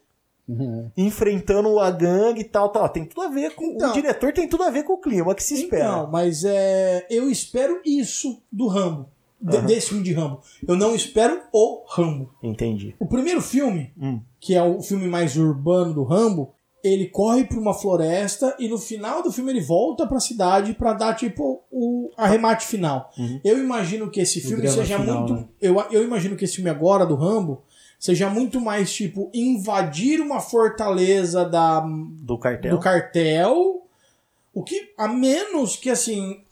Uhum. 0.59 0.91
enfrentando 0.97 1.79
a 1.79 1.89
gangue 1.91 2.41
e 2.41 2.43
tal, 2.45 2.69
tal. 2.69 2.87
Tem 2.89 3.05
tudo 3.05 3.21
a 3.21 3.29
ver 3.29 3.55
com. 3.55 3.65
Então- 3.65 3.89
o 3.91 3.93
diretor 3.93 4.33
tem 4.33 4.47
tudo 4.47 4.63
a 4.63 4.69
ver 4.69 4.83
com 4.83 4.93
o 4.93 4.97
clima 5.01 5.33
que 5.35 5.43
se 5.43 5.55
espera. 5.55 5.83
Então, 5.85 6.11
mas 6.11 6.43
é, 6.43 7.05
eu 7.09 7.29
espero 7.29 7.79
isso 7.85 8.41
do 8.51 8.67
Rambo. 8.67 9.07
de- 9.43 9.57
Aham. 9.57 9.65
Desse 9.65 9.87
filme 9.89 10.03
de 10.03 10.13
Rambo. 10.13 10.39
Eu 10.67 10.75
não 10.75 10.93
espero 10.93 11.41
o 11.51 11.83
Rambo. 11.89 12.29
Entendi. 12.43 12.95
O 12.99 13.07
primeiro 13.07 13.41
filme, 13.41 13.91
Hum. 13.99 14.21
que 14.39 14.53
é 14.53 14.61
o 14.61 14.81
filme 14.83 15.07
mais 15.07 15.35
urbano 15.35 15.95
do 15.95 16.03
Rambo, 16.03 16.53
ele 16.83 17.07
corre 17.07 17.43
pra 17.45 17.59
uma 17.59 17.73
floresta 17.73 18.55
e 18.59 18.67
no 18.67 18.77
final 18.77 19.23
do 19.23 19.31
filme 19.31 19.51
ele 19.51 19.61
volta 19.61 20.05
pra 20.05 20.19
cidade 20.19 20.73
pra 20.75 20.93
dar 20.93 21.15
tipo 21.15 21.63
o 21.71 22.11
arremate 22.17 22.67
final. 22.67 23.09
Uhum. 23.17 23.39
Eu 23.43 23.57
imagino 23.57 24.11
que 24.11 24.19
esse 24.19 24.41
filme 24.41 24.67
seja 24.67 24.99
final, 24.99 25.17
muito. 25.21 25.33
né? 25.33 25.45
Eu, 25.59 25.75
eu 25.91 26.03
imagino 26.03 26.35
que 26.35 26.45
esse 26.45 26.55
filme 26.57 26.69
agora 26.69 27.03
do 27.05 27.15
Rambo 27.15 27.63
seja 28.01 28.27
muito 28.31 28.59
mais 28.59 28.91
tipo 28.91 29.29
invadir 29.31 30.19
uma 30.19 30.39
fortaleza 30.39 31.45
da, 31.45 31.81
Do 31.81 32.35
cartel. 32.35 32.71
do 32.71 32.79
cartel. 32.79 33.87
O 34.51 34.63
que, 34.63 34.91
a 34.97 35.07
menos 35.07 35.77
que 35.77 35.89
assim. 35.89 36.43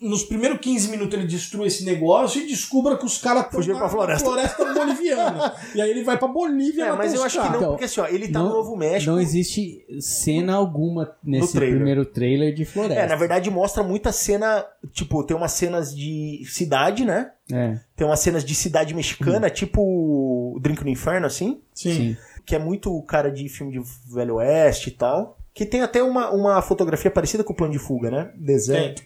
Nos 0.00 0.22
primeiros 0.22 0.58
15 0.60 0.88
minutos 0.90 1.18
ele 1.18 1.26
destrua 1.26 1.66
esse 1.66 1.84
negócio 1.84 2.40
e 2.40 2.46
descubra 2.46 2.96
que 2.96 3.04
os 3.04 3.18
caras 3.18 3.44
estão 3.44 3.58
Fugiram 3.58 3.78
pra 3.78 3.88
floresta. 3.88 4.24
floresta 4.24 4.64
boliviana. 4.74 5.54
e 5.74 5.80
aí 5.82 5.90
ele 5.90 6.04
vai 6.04 6.16
pra 6.16 6.28
Bolívia 6.28 6.84
É, 6.86 6.92
mas 6.92 7.12
eu 7.14 7.22
acho 7.24 7.40
que 7.40 7.48
não, 7.48 7.56
Então, 7.56 7.68
porque 7.70 7.84
assim, 7.84 8.00
ó, 8.00 8.06
ele 8.06 8.28
tá 8.28 8.38
não- 8.38 8.48
no 8.48 8.54
Novo 8.54 8.76
México. 8.76 9.10
Não 9.10 9.20
existe 9.20 9.84
cena 10.00 10.54
alguma 10.54 11.14
nesse 11.22 11.52
trailer. 11.52 11.76
primeiro 11.76 12.04
trailer 12.04 12.54
de 12.54 12.64
floresta. 12.64 13.00
É, 13.02 13.06
na 13.08 13.16
verdade 13.16 13.50
mostra 13.50 13.82
muita 13.82 14.12
cena, 14.12 14.64
tipo, 14.92 15.24
tem 15.24 15.36
umas 15.36 15.52
cenas 15.52 15.94
de 15.94 16.42
cidade, 16.48 17.04
né? 17.04 17.32
É, 17.52 17.78
Tem 17.96 18.06
umas 18.06 18.20
cenas 18.20 18.44
de 18.44 18.54
cidade 18.54 18.94
mexicana, 18.94 19.48
tipo 19.50 19.80
o 19.82 20.58
Drink 20.60 20.84
no 20.84 20.90
Inferno, 20.90 21.26
assim, 21.26 21.60
Sim. 21.74 21.94
sim. 21.94 22.16
que 22.44 22.54
é 22.54 22.58
muito 22.58 23.00
cara 23.02 23.30
de 23.32 23.48
filme 23.48 23.72
de 23.72 23.80
Velho 24.14 24.36
Oeste 24.36 24.90
e 24.90 24.92
tal. 24.92 25.36
Que 25.54 25.66
tem 25.66 25.80
até 25.80 26.00
uma, 26.02 26.30
uma 26.30 26.62
fotografia 26.62 27.10
parecida 27.10 27.42
com 27.42 27.52
o 27.52 27.56
plano 27.56 27.72
de 27.72 27.78
fuga, 27.80 28.10
né? 28.10 28.30
Deserto. 28.36 29.02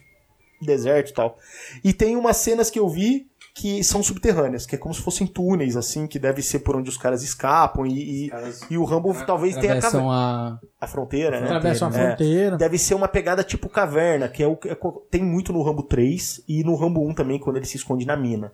Deserto 0.64 1.10
e 1.10 1.14
tal. 1.14 1.36
E 1.84 1.92
tem 1.92 2.16
umas 2.16 2.36
cenas 2.38 2.70
que 2.70 2.78
eu 2.78 2.88
vi 2.88 3.26
que 3.54 3.84
são 3.84 4.02
subterrâneas, 4.02 4.64
que 4.64 4.74
é 4.76 4.78
como 4.78 4.94
se 4.94 5.02
fossem 5.02 5.26
túneis, 5.26 5.76
assim, 5.76 6.06
que 6.06 6.18
deve 6.18 6.40
ser 6.40 6.60
por 6.60 6.74
onde 6.74 6.88
os 6.88 6.96
caras 6.96 7.22
escapam. 7.22 7.84
E, 7.86 8.28
e, 8.28 8.30
e 8.70 8.78
o 8.78 8.84
Rambo 8.84 9.14
talvez 9.26 9.54
tenha 9.56 9.74
a, 9.74 9.76
cave- 9.76 9.88
Atravessam 9.88 10.10
a... 10.10 10.58
a 10.80 10.86
fronteira, 10.86 11.38
né? 11.38 11.44
Atravessa 11.44 11.86
uma 11.86 11.98
É. 12.00 12.06
fronteira. 12.06 12.56
Deve 12.56 12.78
ser 12.78 12.94
uma 12.94 13.08
pegada 13.08 13.44
tipo 13.44 13.68
caverna, 13.68 14.26
que 14.26 14.42
é 14.42 14.46
o 14.46 14.56
que 14.56 14.70
é 14.70 14.76
tem 15.10 15.22
muito 15.22 15.52
no 15.52 15.62
Rambo 15.62 15.82
3 15.82 16.42
e 16.48 16.64
no 16.64 16.74
Rambo 16.76 17.06
1 17.06 17.12
também, 17.12 17.38
quando 17.38 17.56
ele 17.58 17.66
se 17.66 17.76
esconde 17.76 18.06
na 18.06 18.16
mina. 18.16 18.50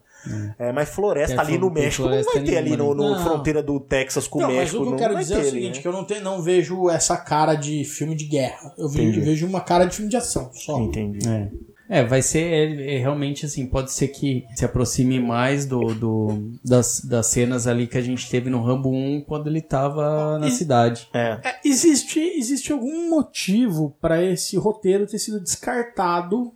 É, 0.59 0.72
mas 0.72 0.88
floresta 0.88 1.36
Tem 1.36 1.44
ali 1.44 1.59
no 1.59 1.70
México 1.70 2.02
não 2.09 2.20
vai 2.24 2.42
ter 2.42 2.56
ali 2.56 2.76
no, 2.76 2.92
no 2.92 3.11
Não. 3.14 3.22
fronteira 3.22 3.62
do 3.62 3.78
Texas 3.78 4.26
com 4.26 4.40
Não, 4.40 4.46
o 4.48 4.50
mas 4.50 4.59
México. 4.62 4.78
o 4.78 4.80
que 4.80 4.86
eu 4.86 4.90
não 4.90 4.98
quero 4.98 5.14
vai 5.14 5.22
dizer 5.22 5.34
ter 5.36 5.40
é 5.40 5.44
o 5.46 5.50
seguinte, 5.50 5.76
né? 5.76 5.82
que 5.82 5.86
eu 5.88 5.92
não, 5.92 6.04
te- 6.04 6.18
não 6.20 6.42
vejo 6.42 6.90
essa 6.90 7.16
cara 7.16 7.54
de 7.54 7.84
filme 7.84 8.16
de 8.16 8.24
guerra. 8.24 8.74
Eu 8.76 8.88
vejo, 8.88 9.11
Entendi. 9.11 9.20
vejo 9.20 9.46
uma 9.46 9.61
cara 9.61 9.84
de 9.84 9.94
filme 9.94 10.11
de 10.11 10.16
ação, 10.16 10.50
só. 10.52 10.76
Entendi. 10.80 11.20
É. 11.28 11.48
É, 11.89 12.05
vai 12.05 12.20
ser 12.20 12.41
é, 12.43 12.97
é, 12.97 12.99
realmente 12.99 13.47
assim, 13.47 13.66
pode 13.66 13.91
ser 13.93 14.09
que 14.09 14.45
se 14.55 14.64
aproxime 14.64 15.18
mais 15.18 15.64
do, 15.64 15.80
do 15.95 16.53
das, 16.62 17.01
das 17.01 17.26
cenas 17.28 17.66
ali 17.66 17.86
que 17.86 17.97
a 17.97 18.03
gente 18.03 18.28
teve 18.30 18.51
no 18.51 18.62
Rambo 18.62 18.91
1 18.91 19.22
quando 19.26 19.47
ele 19.47 19.62
tava 19.62 20.39
na 20.39 20.49
E- 20.49 20.51
cidade. 20.51 21.09
É. 21.14 21.39
É, 21.43 21.61
existe, 21.64 22.20
existe 22.20 22.72
algum 22.72 23.09
motivo 23.09 23.97
para 24.01 24.22
esse 24.22 24.57
roteiro 24.57 25.07
ter 25.07 25.18
sido 25.18 25.41
descartado 25.41 26.53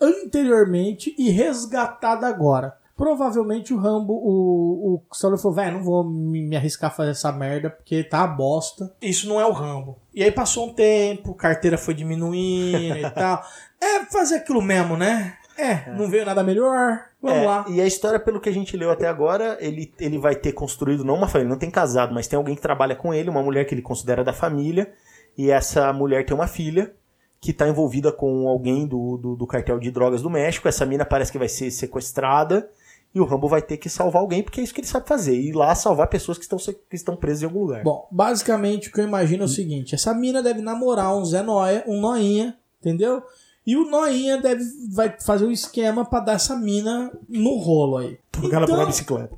anteriormente 0.00 1.14
e 1.18 1.30
resgatado 1.30 2.26
agora? 2.26 2.76
Provavelmente 2.96 3.74
o 3.74 3.76
Rambo, 3.76 4.12
o, 4.12 4.94
o 4.94 5.02
Stallone 5.12 5.40
falou, 5.42 5.56
velho, 5.56 5.76
não 5.78 5.84
vou 5.84 6.04
me, 6.04 6.42
me 6.46 6.56
arriscar 6.56 6.90
a 6.90 6.94
fazer 6.94 7.10
essa 7.10 7.32
merda 7.32 7.68
porque 7.68 8.04
tá 8.04 8.22
a 8.22 8.26
bosta. 8.26 8.94
Isso 9.02 9.28
não 9.28 9.40
é 9.40 9.44
o 9.46 9.50
Rambo. 9.50 9.98
E 10.14 10.22
aí 10.22 10.30
passou 10.30 10.68
um 10.68 10.72
tempo, 10.72 11.34
carteira 11.34 11.76
foi 11.76 11.92
diminuindo 11.92 12.98
e 12.98 13.10
tal. 13.10 13.42
É 13.84 14.04
fazer 14.06 14.36
aquilo 14.36 14.62
mesmo, 14.62 14.96
né? 14.96 15.36
É, 15.56 15.92
não 15.92 16.08
veio 16.08 16.26
nada 16.26 16.42
melhor, 16.42 17.04
vamos 17.22 17.38
É, 17.38 17.46
lá. 17.46 17.64
E 17.68 17.80
a 17.80 17.86
história, 17.86 18.18
pelo 18.18 18.40
que 18.40 18.48
a 18.48 18.52
gente 18.52 18.76
leu 18.76 18.90
até 18.90 19.06
agora, 19.06 19.56
ele, 19.60 19.92
ele 20.00 20.18
vai 20.18 20.34
ter 20.34 20.52
construído, 20.52 21.04
não 21.04 21.14
uma 21.14 21.28
família, 21.28 21.50
não 21.50 21.58
tem 21.58 21.70
casado, 21.70 22.12
mas 22.12 22.26
tem 22.26 22.36
alguém 22.36 22.56
que 22.56 22.62
trabalha 22.62 22.96
com 22.96 23.14
ele, 23.14 23.30
uma 23.30 23.42
mulher 23.42 23.64
que 23.64 23.72
ele 23.74 23.82
considera 23.82 24.24
da 24.24 24.32
família, 24.32 24.92
e 25.38 25.50
essa 25.50 25.92
mulher 25.92 26.26
tem 26.26 26.34
uma 26.34 26.48
filha 26.48 26.92
que 27.40 27.52
tá 27.52 27.68
envolvida 27.68 28.10
com 28.10 28.48
alguém 28.48 28.86
do, 28.86 29.16
do, 29.16 29.36
do 29.36 29.46
cartel 29.46 29.78
de 29.78 29.90
drogas 29.90 30.22
do 30.22 30.30
México. 30.30 30.66
Essa 30.66 30.86
mina 30.86 31.04
parece 31.04 31.30
que 31.30 31.38
vai 31.38 31.48
ser 31.48 31.70
sequestrada, 31.70 32.68
e 33.14 33.20
o 33.20 33.24
Rambo 33.24 33.46
vai 33.46 33.62
ter 33.62 33.76
que 33.76 33.88
salvar 33.88 34.22
alguém, 34.22 34.42
porque 34.42 34.60
é 34.60 34.64
isso 34.64 34.74
que 34.74 34.80
ele 34.80 34.88
sabe 34.88 35.06
fazer, 35.06 35.36
ir 35.36 35.52
lá 35.52 35.72
salvar 35.76 36.08
pessoas 36.08 36.36
que 36.36 36.42
estão, 36.42 36.58
que 36.58 36.96
estão 36.96 37.14
presas 37.14 37.42
em 37.42 37.46
algum 37.46 37.60
lugar. 37.60 37.84
Bom, 37.84 38.08
basicamente 38.10 38.88
o 38.88 38.92
que 38.92 39.00
eu 39.00 39.04
imagino 39.06 39.44
é 39.44 39.46
o 39.46 39.48
seguinte: 39.48 39.94
essa 39.94 40.12
mina 40.12 40.42
deve 40.42 40.60
namorar 40.60 41.14
um 41.16 41.24
Zé 41.24 41.42
Noia, 41.42 41.84
um 41.86 42.00
Noinha, 42.00 42.56
entendeu? 42.80 43.22
E 43.66 43.76
o 43.76 43.88
Noinha 43.88 44.36
deve 44.36 44.62
vai 44.90 45.16
fazer 45.24 45.46
um 45.46 45.50
esquema 45.50 46.04
pra 46.04 46.20
dar 46.20 46.34
essa 46.34 46.54
mina 46.54 47.10
no 47.28 47.56
rolo 47.56 47.98
aí. 47.98 48.18
Porque 48.30 48.54
ela 48.54 48.66
pegou 48.66 48.82
a 48.82 48.86
bicicleta. 48.86 49.36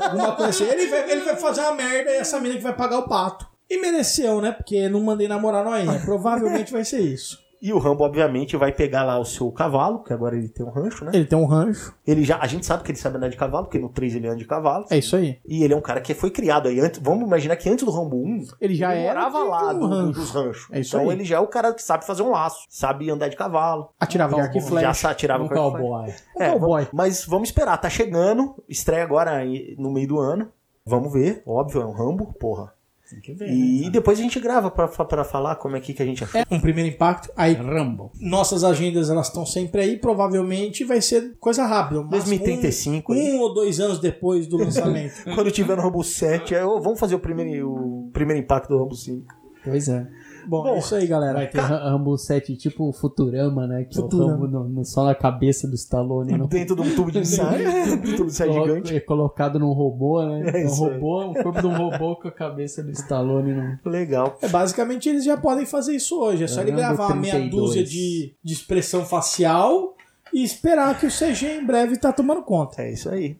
Alguma 0.00 0.32
coisa 0.34 0.50
assim. 0.50 0.64
Ele 0.64 0.86
vai, 0.88 1.10
ele 1.10 1.20
vai 1.20 1.36
fazer 1.36 1.60
uma 1.60 1.74
merda 1.74 2.10
e 2.10 2.16
essa 2.16 2.40
mina 2.40 2.56
que 2.56 2.62
vai 2.62 2.74
pagar 2.74 2.98
o 2.98 3.08
pato. 3.08 3.46
E 3.70 3.80
mereceu, 3.80 4.40
né? 4.40 4.52
Porque 4.52 4.88
não 4.88 5.00
mandei 5.00 5.28
namorar 5.28 5.64
Noinha. 5.64 6.00
Provavelmente 6.04 6.72
vai 6.72 6.84
ser 6.84 7.00
isso. 7.00 7.38
E 7.62 7.72
o 7.72 7.78
Rambo, 7.78 8.02
obviamente, 8.02 8.56
vai 8.56 8.72
pegar 8.72 9.04
lá 9.04 9.20
o 9.20 9.24
seu 9.24 9.50
cavalo, 9.52 10.02
que 10.02 10.12
agora 10.12 10.36
ele 10.36 10.48
tem 10.48 10.66
um 10.66 10.70
rancho, 10.70 11.04
né? 11.04 11.12
Ele 11.14 11.24
tem 11.24 11.38
um 11.38 11.44
rancho. 11.46 11.94
Ele 12.04 12.24
já, 12.24 12.38
a 12.40 12.46
gente 12.48 12.66
sabe 12.66 12.82
que 12.82 12.90
ele 12.90 12.98
sabe 12.98 13.16
andar 13.18 13.28
de 13.28 13.36
cavalo, 13.36 13.66
porque 13.66 13.78
no 13.78 13.88
3 13.88 14.16
ele 14.16 14.26
anda 14.26 14.36
de 14.36 14.44
cavalo. 14.44 14.84
É 14.90 14.98
isso 14.98 15.14
aí. 15.14 15.38
E 15.46 15.62
ele 15.62 15.72
é 15.72 15.76
um 15.76 15.80
cara 15.80 16.00
que 16.00 16.12
foi 16.12 16.28
criado 16.30 16.66
aí 16.66 16.80
antes. 16.80 17.00
Vamos 17.00 17.24
imaginar 17.24 17.54
que 17.54 17.70
antes 17.70 17.84
do 17.84 17.90
Rambo 17.92 18.16
1, 18.16 18.46
Ele 18.60 18.74
já 18.74 18.92
ele 18.94 19.04
era 19.04 19.30
morava 19.30 19.44
lá 19.44 19.72
um 19.74 19.78
do- 19.78 19.86
rancho. 19.86 20.12
dos 20.20 20.30
ranchos. 20.32 20.66
É 20.72 20.80
isso 20.80 20.96
então 20.96 21.08
aí. 21.08 21.16
ele 21.16 21.24
já 21.24 21.36
é 21.36 21.40
o 21.40 21.46
cara 21.46 21.72
que 21.72 21.82
sabe 21.82 22.04
fazer 22.04 22.22
um 22.24 22.30
laço, 22.32 22.66
sabe 22.68 23.08
andar 23.08 23.28
de 23.28 23.36
cavalo. 23.36 23.90
Atirava 24.00 24.34
de 24.34 24.40
arco 24.40 24.58
e 24.58 24.60
Já 24.60 24.66
flecha. 24.66 24.94
sa- 24.94 25.10
atirava 25.10 25.44
Um 25.44 25.48
com 25.48 25.54
cowboy. 25.54 26.10
Um 26.36 26.42
É, 26.42 26.50
cowboy. 26.50 26.88
mas 26.92 27.24
vamos 27.24 27.48
esperar, 27.50 27.78
tá 27.78 27.88
chegando. 27.88 28.56
Estreia 28.68 29.04
agora 29.04 29.40
no 29.78 29.92
meio 29.92 30.08
do 30.08 30.18
ano. 30.18 30.48
Vamos 30.84 31.12
ver, 31.12 31.44
óbvio, 31.46 31.80
é 31.82 31.86
um 31.86 31.92
Rambo, 31.92 32.34
porra. 32.40 32.72
Tem 33.12 33.20
que 33.20 33.32
ver. 33.34 33.50
E 33.50 33.90
depois 33.90 34.18
a 34.18 34.22
gente 34.22 34.40
grava 34.40 34.70
pra, 34.70 34.88
pra 34.88 35.24
falar 35.24 35.56
como 35.56 35.76
é 35.76 35.80
que, 35.80 35.92
que 35.94 36.02
a 36.02 36.06
gente 36.06 36.24
achou. 36.24 36.40
É 36.40 36.44
um 36.50 36.60
primeiro 36.60 36.88
impacto. 36.90 37.30
Aí 37.36 37.52
Rambo. 37.54 38.10
nossas 38.20 38.64
agendas 38.64 39.10
elas 39.10 39.28
estão 39.28 39.44
sempre 39.46 39.80
aí, 39.82 39.96
provavelmente 39.98 40.84
vai 40.84 41.00
ser 41.00 41.34
coisa 41.38 41.64
rápida. 41.64 42.00
no 42.00 42.06
máximo 42.06 42.30
2035 42.38 43.12
Um, 43.12 43.14
aí. 43.16 43.32
um 43.32 43.40
ou 43.40 43.54
dois 43.54 43.78
anos 43.80 43.98
depois 43.98 44.46
do 44.46 44.56
lançamento. 44.56 45.14
Quando 45.34 45.50
tiver 45.50 45.76
no 45.76 45.82
Rambo 45.82 46.02
7, 46.02 46.54
aí, 46.54 46.64
ô, 46.64 46.80
vamos 46.80 46.98
fazer 46.98 47.14
o 47.14 47.20
primeiro, 47.20 47.70
o 47.70 48.10
primeiro 48.12 48.40
impacto 48.42 48.68
do 48.68 48.78
Rambo 48.78 48.94
5. 48.94 49.26
Pois 49.64 49.88
é. 49.88 50.06
Bom, 50.46 50.62
Bom, 50.62 50.74
é 50.74 50.78
isso 50.78 50.94
aí, 50.94 51.06
galera. 51.06 51.34
Vai 51.34 51.46
ter 51.48 51.60
Ra- 51.60 51.90
Rambo 51.90 52.16
7 52.18 52.56
tipo 52.56 52.92
Futurama, 52.92 53.66
né? 53.66 53.84
Que 53.84 53.94
Futurama. 53.94 54.30
é 54.30 54.34
o 54.34 54.40
Rambo 54.40 54.48
no- 54.48 54.68
no- 54.68 54.84
só 54.84 55.04
na 55.04 55.14
cabeça 55.14 55.68
do 55.68 55.74
Stallone. 55.74 56.36
No, 56.36 56.46
Dentro 56.48 56.74
de 56.76 56.82
um 56.82 56.94
tubo 56.94 57.10
de 57.12 57.18
ensaio. 57.20 57.68
um 57.68 57.96
tubo 57.98 58.16
de 58.16 58.22
ensaio 58.24 58.52
gigante. 58.52 58.96
é 58.96 59.00
colocado 59.00 59.58
num 59.58 59.72
robô, 59.72 60.22
né? 60.24 60.50
É 60.54 60.64
um 60.64 60.66
isso 60.66 60.84
aí. 60.86 60.92
robô, 60.94 61.30
o 61.30 61.34
corpo 61.42 61.60
de 61.60 61.66
um 61.66 61.76
robô 61.76 62.16
com 62.16 62.28
a 62.28 62.32
cabeça 62.32 62.82
do 62.82 62.90
Stallone. 62.90 63.52
No... 63.54 63.78
Legal. 63.90 64.36
É, 64.42 64.48
basicamente 64.48 65.08
eles 65.08 65.24
já 65.24 65.36
podem 65.36 65.64
fazer 65.66 65.94
isso 65.94 66.18
hoje. 66.20 66.44
É 66.44 66.46
só 66.46 66.60
ele 66.62 66.72
gravar 66.72 67.06
uma 67.06 67.16
meia 67.16 67.34
32. 67.34 67.62
dúzia 67.64 67.84
de, 67.84 68.34
de 68.42 68.52
expressão 68.52 69.04
facial 69.04 69.94
e 70.32 70.42
esperar 70.42 70.98
que 70.98 71.06
o 71.06 71.10
CG 71.10 71.46
em 71.60 71.64
breve 71.66 71.96
tá 71.96 72.12
tomando 72.12 72.42
conta. 72.42 72.82
É 72.82 72.92
isso 72.92 73.08
aí. 73.08 73.36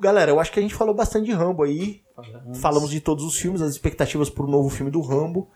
Galera, 0.00 0.30
eu 0.30 0.40
acho 0.40 0.50
que 0.50 0.58
a 0.58 0.62
gente 0.62 0.74
falou 0.74 0.94
bastante 0.94 1.26
de 1.26 1.32
Rambo 1.32 1.62
aí. 1.62 2.00
Falamos 2.54 2.90
de 2.90 3.00
todos 3.00 3.24
os 3.24 3.36
filmes, 3.36 3.60
as 3.60 3.72
expectativas 3.72 4.30
pro 4.30 4.46
novo 4.46 4.70
filme 4.70 4.90
do 4.90 5.00
Rambo. 5.00 5.48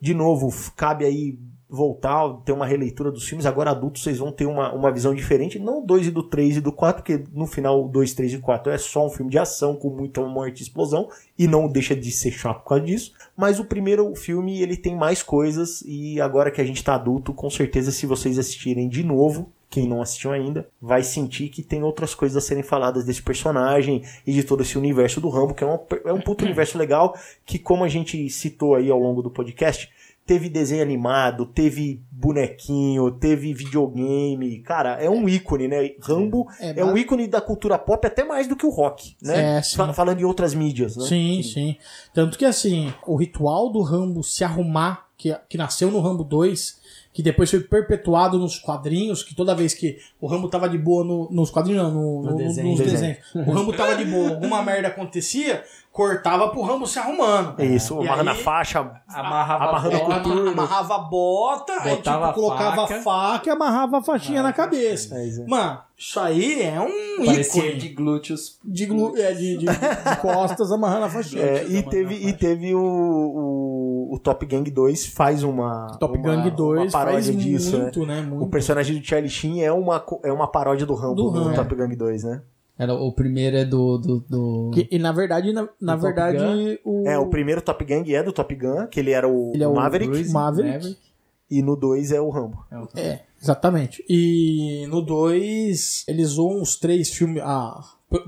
De 0.00 0.12
novo, 0.12 0.52
cabe 0.76 1.04
aí 1.04 1.38
voltar, 1.72 2.34
ter 2.44 2.52
uma 2.52 2.66
releitura 2.66 3.10
dos 3.10 3.26
filmes. 3.26 3.46
Agora 3.46 3.70
adultos 3.70 4.02
vocês 4.02 4.18
vão 4.18 4.30
ter 4.30 4.44
uma, 4.44 4.74
uma 4.74 4.92
visão 4.92 5.14
diferente. 5.14 5.58
Não 5.58 5.82
o 5.82 5.86
2 5.86 6.08
e 6.08 6.10
do 6.10 6.22
3 6.24 6.56
e 6.56 6.60
do 6.60 6.72
4, 6.72 7.02
porque 7.02 7.24
no 7.32 7.46
final 7.46 7.84
o 7.84 7.88
2, 7.88 8.12
3 8.12 8.34
e 8.34 8.38
4 8.38 8.72
é 8.72 8.76
só 8.76 9.06
um 9.06 9.10
filme 9.10 9.30
de 9.30 9.38
ação 9.38 9.76
com 9.76 9.88
muita 9.88 10.20
morte 10.20 10.60
e 10.60 10.62
explosão. 10.64 11.08
E 11.38 11.46
não 11.46 11.68
deixa 11.68 11.94
de 11.94 12.10
ser 12.10 12.32
chato 12.32 12.62
por 12.62 12.70
causa 12.70 12.84
disso. 12.84 13.12
Mas 13.36 13.60
o 13.60 13.64
primeiro 13.64 14.14
filme, 14.16 14.60
ele 14.60 14.76
tem 14.76 14.96
mais 14.96 15.22
coisas. 15.22 15.82
E 15.86 16.20
agora 16.20 16.50
que 16.50 16.60
a 16.60 16.64
gente 16.64 16.82
tá 16.82 16.96
adulto, 16.96 17.32
com 17.32 17.48
certeza 17.48 17.92
se 17.92 18.04
vocês 18.04 18.38
assistirem 18.38 18.88
de 18.88 19.02
novo, 19.02 19.50
quem 19.72 19.88
não 19.88 20.02
assistiu 20.02 20.32
ainda, 20.32 20.68
vai 20.80 21.02
sentir 21.02 21.48
que 21.48 21.62
tem 21.62 21.82
outras 21.82 22.14
coisas 22.14 22.36
a 22.36 22.46
serem 22.46 22.62
faladas 22.62 23.06
desse 23.06 23.22
personagem 23.22 24.02
e 24.26 24.32
de 24.34 24.44
todo 24.44 24.60
esse 24.62 24.76
universo 24.76 25.18
do 25.18 25.30
Rambo, 25.30 25.54
que 25.54 25.64
é 25.64 25.66
um, 25.66 25.78
é 26.04 26.12
um 26.12 26.20
puto 26.20 26.44
universo 26.44 26.76
legal, 26.76 27.16
que 27.46 27.58
como 27.58 27.82
a 27.82 27.88
gente 27.88 28.28
citou 28.28 28.74
aí 28.74 28.90
ao 28.90 28.98
longo 28.98 29.22
do 29.22 29.30
podcast, 29.30 29.88
teve 30.26 30.50
desenho 30.50 30.82
animado, 30.82 31.46
teve 31.46 32.00
bonequinho, 32.12 33.10
teve 33.12 33.52
videogame, 33.54 34.58
cara, 34.60 35.02
é 35.02 35.08
um 35.08 35.28
ícone, 35.28 35.68
né? 35.68 35.90
Rambo 36.00 36.46
É, 36.60 36.78
é, 36.80 36.84
um 36.84 36.92
mas- 36.92 37.00
ícone 37.00 37.26
da 37.26 37.40
cultura 37.40 37.78
pop 37.78 38.06
até 38.06 38.22
mais 38.24 38.46
do 38.46 38.54
que 38.54 38.66
o 38.66 38.70
rock, 38.70 39.16
né? 39.22 39.58
É, 39.58 39.62
sim. 39.62 39.76
Fa- 39.76 39.92
Falando 39.92 40.20
em 40.20 40.24
outras 40.24 40.54
mídias, 40.54 40.96
né? 40.96 41.06
Sim, 41.06 41.42
sim. 41.42 41.76
Tanto 42.14 42.38
que 42.38 42.44
assim, 42.44 42.92
o 43.06 43.16
ritual 43.16 43.70
do 43.70 43.80
Rambo 43.80 44.22
se 44.22 44.44
arrumar, 44.44 45.06
que, 45.16 45.34
que 45.48 45.56
nasceu 45.58 45.90
no 45.90 46.00
Rambo 46.00 46.24
2, 46.24 46.80
que 47.12 47.22
depois 47.22 47.50
foi 47.50 47.60
perpetuado 47.60 48.38
nos 48.38 48.58
quadrinhos, 48.58 49.22
que 49.22 49.34
toda 49.34 49.54
vez 49.54 49.74
que 49.74 49.98
o 50.20 50.26
Rambo 50.26 50.48
tava 50.48 50.68
de 50.68 50.78
boa 50.78 51.04
no- 51.04 51.28
nos 51.30 51.50
quadrinhos, 51.50 51.82
não, 51.82 51.90
no, 51.92 52.22
no- 52.22 52.36
desenho. 52.36 52.68
nos 52.68 52.78
Desenho. 52.78 53.16
desenhos. 53.34 53.48
O 53.48 53.52
Rambo 53.52 53.72
tava 53.74 53.94
de 53.96 54.04
boa, 54.06 54.30
alguma 54.30 54.62
merda 54.62 54.88
acontecia, 54.88 55.62
cortava 55.92 56.48
pro 56.48 56.62
Rambo 56.62 56.86
se 56.86 56.98
arrumando. 56.98 57.60
É 57.60 57.66
isso, 57.66 58.00
amarrando 58.00 58.30
a 58.30 58.34
faixa, 58.34 58.78
Amarrava 59.08 59.64
amarrando 59.68 59.96
a 59.96 59.98
o 59.98 60.02
bola. 60.06 60.20
coturno. 60.20 60.50
Amarrava 60.52 60.94
a 60.94 60.98
bota, 61.00 61.72
aí 61.82 61.96
tipo, 61.96 62.32
colocava 62.32 62.76
faca. 62.88 62.96
a 62.96 63.02
faca 63.02 63.48
e 63.48 63.52
amarrava 63.52 63.98
a 63.98 64.02
faixinha 64.02 64.42
na 64.42 64.52
cabeça. 64.54 65.14
É. 65.14 65.46
Mano, 65.46 65.80
isso 65.98 66.18
aí 66.18 66.62
é 66.62 66.80
um 66.80 67.26
Parecia 67.26 67.62
ícone 67.66 67.78
de 67.78 67.88
glúteos. 67.90 68.58
de, 68.64 68.86
glu- 68.86 69.14
é, 69.18 69.32
de, 69.34 69.58
de- 69.58 69.66
de 69.66 69.66
costas 70.22 70.72
amarrando 70.72 71.04
a 71.04 71.10
faixinha. 71.10 71.42
É, 71.42 71.66
e 71.68 71.82
teve, 71.82 72.14
e 72.14 72.32
teve 72.32 72.74
o, 72.74 72.80
o, 72.82 73.81
o 74.12 74.18
Top 74.18 74.44
Gang 74.44 74.70
2 74.70 75.06
faz 75.06 75.42
uma, 75.42 75.96
Top 75.98 76.18
uma, 76.18 76.22
Gang 76.36 76.50
2 76.50 76.82
uma 76.82 76.90
paródia 76.90 77.32
faz 77.32 77.42
disso, 77.42 77.76
né? 77.78 77.82
muito, 77.84 78.06
né? 78.06 78.20
Muito. 78.20 78.44
O 78.44 78.46
personagem 78.46 78.98
do 78.98 79.02
Charlie 79.02 79.30
Sheen 79.30 79.62
é 79.62 79.72
uma, 79.72 80.04
é 80.22 80.30
uma 80.30 80.46
paródia 80.46 80.84
do 80.84 80.92
Rambo 80.92 81.14
Do 81.14 81.30
do, 81.30 81.42
Rambo. 81.44 81.56
Top 81.56 81.74
Gang 81.74 81.96
2, 81.96 82.24
né? 82.24 82.42
Era, 82.78 82.92
o 82.92 83.10
primeiro 83.10 83.56
é 83.56 83.64
do. 83.64 83.96
do, 83.96 84.20
do... 84.20 84.70
Que- 84.74 84.86
e 84.90 84.98
na 84.98 85.12
verdade, 85.12 85.50
na, 85.54 85.66
na 85.80 85.96
verdade, 85.96 86.78
o. 86.84 87.08
É, 87.08 87.18
o 87.18 87.28
primeiro 87.28 87.62
Top 87.62 87.82
Gang 87.86 88.14
é 88.14 88.22
do 88.22 88.32
Top 88.32 88.54
Gun, 88.54 88.86
que 88.88 89.00
ele 89.00 89.12
era 89.12 89.26
o, 89.26 89.50
Ele 89.54 89.64
é 89.64 89.68
o 89.68 89.74
Maverick, 89.74 90.10
Bruce 90.10 90.30
Maverick. 90.30 90.98
e 91.50 91.62
no 91.62 91.74
2 91.74 92.12
é 92.12 92.20
o 92.20 92.28
Rambo. 92.28 92.66
É, 92.94 93.20
exatamente. 93.40 94.04
E 94.06 94.86
no 94.90 95.00
2, 95.00 96.04
eles 96.06 96.28
zoam 96.28 96.60
os 96.60 96.76
três 96.76 97.08
filmes. 97.08 97.42
Ah, 97.42 97.80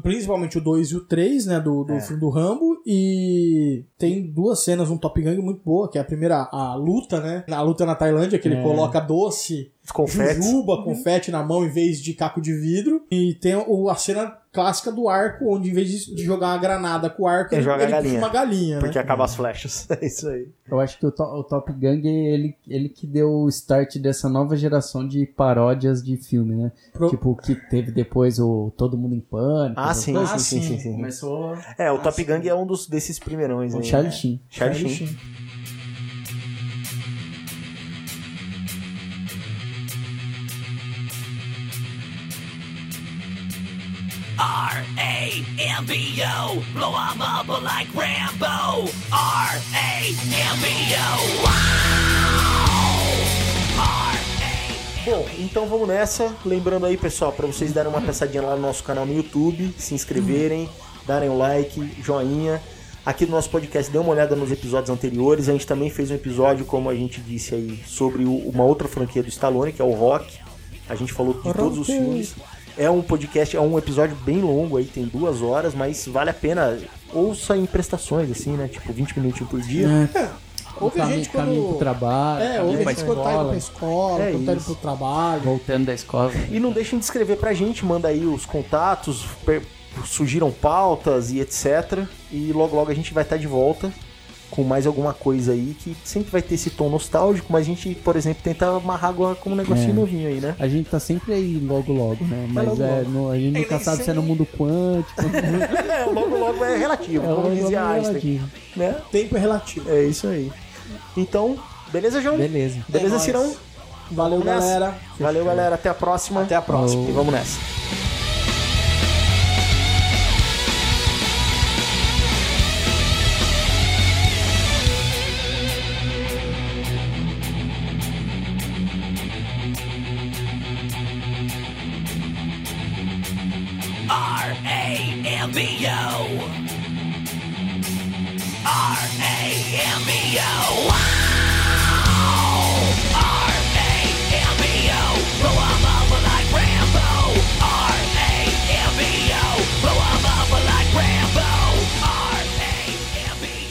principalmente 0.02 0.58
o 0.58 0.60
2 0.60 0.90
e 0.90 0.96
o 0.96 1.00
3, 1.04 1.46
né? 1.46 1.60
Do, 1.60 1.84
do 1.84 1.92
É. 1.92 2.00
filme 2.00 2.20
do 2.20 2.28
Rambo. 2.30 2.80
E 2.86 3.84
tem 3.98 4.30
duas 4.30 4.62
cenas 4.64 4.90
no 4.90 4.98
Top 4.98 5.20
Gun 5.20 5.42
muito 5.42 5.62
boa, 5.64 5.88
que 5.90 5.98
é 5.98 6.00
a 6.00 6.04
primeira, 6.04 6.48
a 6.52 6.74
luta, 6.74 7.20
né? 7.20 7.44
A 7.50 7.62
luta 7.62 7.84
na 7.86 7.94
Tailândia, 7.94 8.38
que 8.38 8.48
ele 8.48 8.62
coloca 8.62 9.00
doce. 9.00 9.70
Os 9.84 9.90
confetes. 9.92 10.44
Jujuba, 10.44 10.82
confete 10.82 11.30
na 11.30 11.42
mão 11.42 11.64
em 11.64 11.68
vez 11.68 12.00
de 12.00 12.14
caco 12.14 12.40
de 12.40 12.52
vidro. 12.54 13.02
E 13.10 13.34
tem 13.34 13.54
o, 13.54 13.90
a 13.90 13.94
cena 13.96 14.38
clássica 14.50 14.90
do 14.92 15.08
arco, 15.08 15.52
onde 15.52 15.68
em 15.68 15.72
vez 15.74 15.90
de, 15.90 16.14
de 16.14 16.22
jogar 16.24 16.48
uma 16.52 16.58
granada 16.58 17.10
com 17.10 17.24
o 17.24 17.26
arco, 17.26 17.54
Ele 17.54 17.60
joga 17.62 17.82
a 17.82 17.82
ele 17.82 17.92
puxa 17.92 18.02
galinha. 18.02 18.18
uma 18.20 18.28
galinha, 18.28 18.78
Porque 18.78 18.94
né? 18.98 19.04
acaba 19.04 19.24
as 19.24 19.34
flechas. 19.34 19.86
É 20.00 20.06
isso 20.06 20.28
aí. 20.28 20.48
Eu 20.70 20.80
acho 20.80 20.96
que 20.98 21.04
o, 21.04 21.10
To- 21.10 21.22
o 21.24 21.42
Top 21.44 21.70
Gang, 21.72 22.06
ele, 22.08 22.56
ele 22.66 22.88
que 22.88 23.06
deu 23.06 23.30
o 23.30 23.48
start 23.48 23.96
dessa 23.98 24.28
nova 24.28 24.56
geração 24.56 25.06
de 25.06 25.26
paródias 25.26 26.02
de 26.02 26.16
filme, 26.16 26.54
né? 26.54 26.72
Pro- 26.92 27.10
Tipo, 27.10 27.34
que 27.36 27.54
teve 27.68 27.90
depois 27.92 28.38
o 28.38 28.72
Todo 28.76 28.96
Mundo 28.96 29.14
em 29.16 29.20
Pânico. 29.20 29.78
Ah, 29.80 29.92
sim, 29.92 30.14
coisas. 30.14 30.40
sim, 30.42 30.60
sim, 30.60 30.66
sim. 30.68 30.74
sim, 30.76 30.82
sim. 30.82 30.92
Começou. 30.96 31.58
É, 31.76 31.90
o 31.90 31.98
Top 31.98 32.22
Gang 32.24 32.48
é 32.48 32.54
um 32.54 32.64
dos, 32.64 32.86
desses 32.86 33.18
primeirões. 33.18 33.74
O 33.74 33.78
aí, 33.78 33.84
Charlie 33.84 34.10
né? 34.10 34.16
Sheen. 34.16 34.40
Charlie 34.48 34.78
Charlie 34.78 34.96
Sheen. 34.96 35.08
Sheen. 35.08 35.43
R-A-M-B-O. 44.44 46.36
Blow 46.74 46.92
'em 46.92 47.16
up 47.40 47.48
like 47.62 47.90
Rambo. 47.96 48.90
R-A-M-B-O. 49.10 50.44
Bom, 55.06 55.26
então 55.38 55.66
vamos 55.66 55.88
nessa. 55.88 56.34
Lembrando 56.44 56.84
aí, 56.84 56.96
pessoal, 56.98 57.32
para 57.32 57.46
vocês 57.46 57.72
darem 57.72 57.90
uma 57.90 58.02
passadinha 58.02 58.42
lá 58.42 58.54
no 58.54 58.60
nosso 58.62 58.84
canal 58.84 59.06
no 59.06 59.14
YouTube, 59.14 59.74
se 59.78 59.94
inscreverem, 59.94 60.68
darem 61.06 61.30
o 61.30 61.38
like, 61.38 62.02
joinha. 62.02 62.60
Aqui 63.06 63.24
no 63.24 63.32
nosso 63.32 63.48
podcast, 63.50 63.90
dê 63.90 63.96
uma 63.98 64.10
olhada 64.10 64.36
nos 64.36 64.50
episódios 64.52 64.90
anteriores. 64.90 65.48
A 65.48 65.52
gente 65.52 65.66
também 65.66 65.88
fez 65.88 66.10
um 66.10 66.14
episódio, 66.14 66.66
como 66.66 66.90
a 66.90 66.94
gente 66.94 67.18
disse 67.22 67.54
aí, 67.54 67.82
sobre 67.86 68.24
o- 68.24 68.48
uma 68.50 68.64
outra 68.64 68.88
franquia 68.88 69.22
do 69.22 69.28
Stallone, 69.30 69.72
que 69.72 69.80
é 69.80 69.84
o 69.84 69.92
Rock. 69.92 70.38
A 70.88 70.94
gente 70.94 71.12
falou 71.14 71.32
de 71.34 71.42
todos 71.54 71.78
os 71.78 71.86
filmes. 71.86 72.34
É 72.76 72.90
um 72.90 73.00
podcast, 73.02 73.56
é 73.56 73.60
um 73.60 73.78
episódio 73.78 74.16
bem 74.24 74.40
longo 74.40 74.76
aí, 74.76 74.84
tem 74.84 75.04
duas 75.04 75.40
horas, 75.42 75.74
mas 75.74 76.06
vale 76.08 76.30
a 76.30 76.34
pena. 76.34 76.76
Ouça 77.12 77.56
em 77.56 77.66
prestações, 77.66 78.30
assim, 78.30 78.52
né? 78.56 78.66
Tipo, 78.68 78.92
20 78.92 79.18
minutinhos 79.20 79.48
por 79.48 79.60
dia. 79.60 79.86
Ouve 80.80 80.98
a 81.00 81.04
caminho, 81.04 81.18
gente 81.18 81.28
caminho 81.30 81.60
pro 81.62 81.68
quando... 81.74 81.78
trabalho, 81.78 82.42
É, 82.44 82.46
caminho 82.56 82.64
ouve 82.66 82.80
a 82.80 82.82
pra 82.82 82.92
gente 82.92 83.04
quando 83.04 83.22
tá 83.22 83.32
indo 83.34 83.48
pra 83.48 83.56
escola, 83.56 84.22
É 84.24 84.30
quando 84.32 84.46
tá 84.46 84.52
indo 84.54 84.64
pro 84.64 84.74
trabalho. 84.74 85.40
Voltando 85.42 85.84
da 85.86 85.94
escola. 85.94 86.32
E 86.50 86.58
não 86.58 86.72
deixem 86.72 86.98
de 86.98 87.04
escrever 87.04 87.36
pra 87.36 87.52
gente, 87.54 87.84
manda 87.84 88.08
aí 88.08 88.24
os 88.26 88.44
contatos, 88.44 89.24
per- 89.46 89.62
surgiram 90.04 90.50
pautas 90.50 91.30
e 91.30 91.38
etc. 91.38 92.02
E 92.32 92.52
logo 92.52 92.74
logo 92.74 92.90
a 92.90 92.94
gente 92.94 93.14
vai 93.14 93.22
estar 93.22 93.36
de 93.36 93.46
volta 93.46 93.92
com 94.54 94.62
mais 94.62 94.86
alguma 94.86 95.12
coisa 95.12 95.52
aí 95.52 95.76
que 95.80 95.96
sempre 96.04 96.30
vai 96.30 96.40
ter 96.42 96.54
esse 96.54 96.70
tom 96.70 96.88
nostálgico, 96.88 97.52
mas 97.52 97.62
a 97.62 97.64
gente, 97.64 97.94
por 97.96 98.14
exemplo, 98.16 98.42
tenta 98.42 98.68
amarrar 98.68 99.10
agora 99.10 99.34
com 99.34 99.50
um 99.50 99.56
negocinho 99.56 99.90
É. 99.90 99.92
novinho 99.94 100.28
aí, 100.28 100.40
né? 100.40 100.54
A 100.58 100.68
gente 100.68 100.88
tá 100.90 101.00
sempre 101.00 101.32
aí 101.32 101.58
logo 101.58 101.92
logo, 101.92 102.24
né? 102.24 102.46
Mas 102.50 102.68
logo, 102.68 102.82
é, 102.82 102.98
logo. 102.98 103.10
no- 103.10 103.30
a 103.30 103.36
gente 103.38 103.58
nunca 103.58 103.78
sabe 103.80 104.04
se 104.04 104.10
é 104.10 104.14
no 104.14 104.22
mundo 104.22 104.46
quântico. 104.46 105.20
É, 105.22 106.04
logo 106.12 106.36
logo 106.36 106.64
é 106.64 106.76
relativo, 106.76 107.24
É, 107.24 107.28
como 107.28 107.48
logo 107.48 107.54
dizia 107.54 107.80
logo 107.80 107.92
é 107.92 107.96
Einstein. 107.96 108.12
relativo. 108.14 108.50
Né? 108.76 108.94
Tempo 109.10 109.36
é 109.36 109.40
relativo. 109.40 109.90
É 109.90 110.04
isso 110.04 110.26
aí. 110.28 110.52
Então, 111.16 111.56
beleza, 111.92 112.20
João? 112.20 112.36
Beleza. 112.36 112.78
Beleza, 112.88 113.10
nóis. 113.10 113.22
Cirão? 113.22 113.54
Valeu, 114.10 114.38
Vamos 114.38 114.44
nessa? 114.54 114.60
galera. 114.66 114.94
Valeu, 115.18 115.44
galera. 115.44 115.74
Até 115.76 115.88
a 115.88 115.94
próxima. 115.94 116.42
Até 116.42 116.54
a 116.54 116.62
próxima. 116.62 117.08
E 117.08 117.12
vamos 117.12 117.32
nessa. 117.32 118.13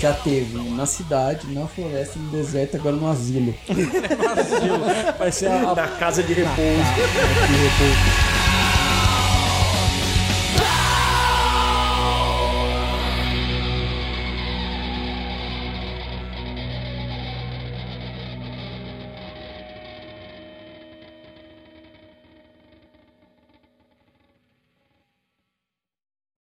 Já 0.04 0.12
teve 0.12 0.58
na 0.72 0.86
cidade, 0.86 1.48
na 1.54 1.66
floresta, 1.66 2.20
no 2.20 2.30
deserto, 2.30 2.76
agora 2.76 2.94
no 2.94 3.10
asilo. 3.10 3.56
Vai 5.18 5.32
ser 5.32 5.48
a, 5.50 5.74
Da 5.74 5.88
casa 5.88 6.22
de 6.22 6.34
repouso. 6.34 6.58
De 6.58 7.56
repouso. 7.56 8.33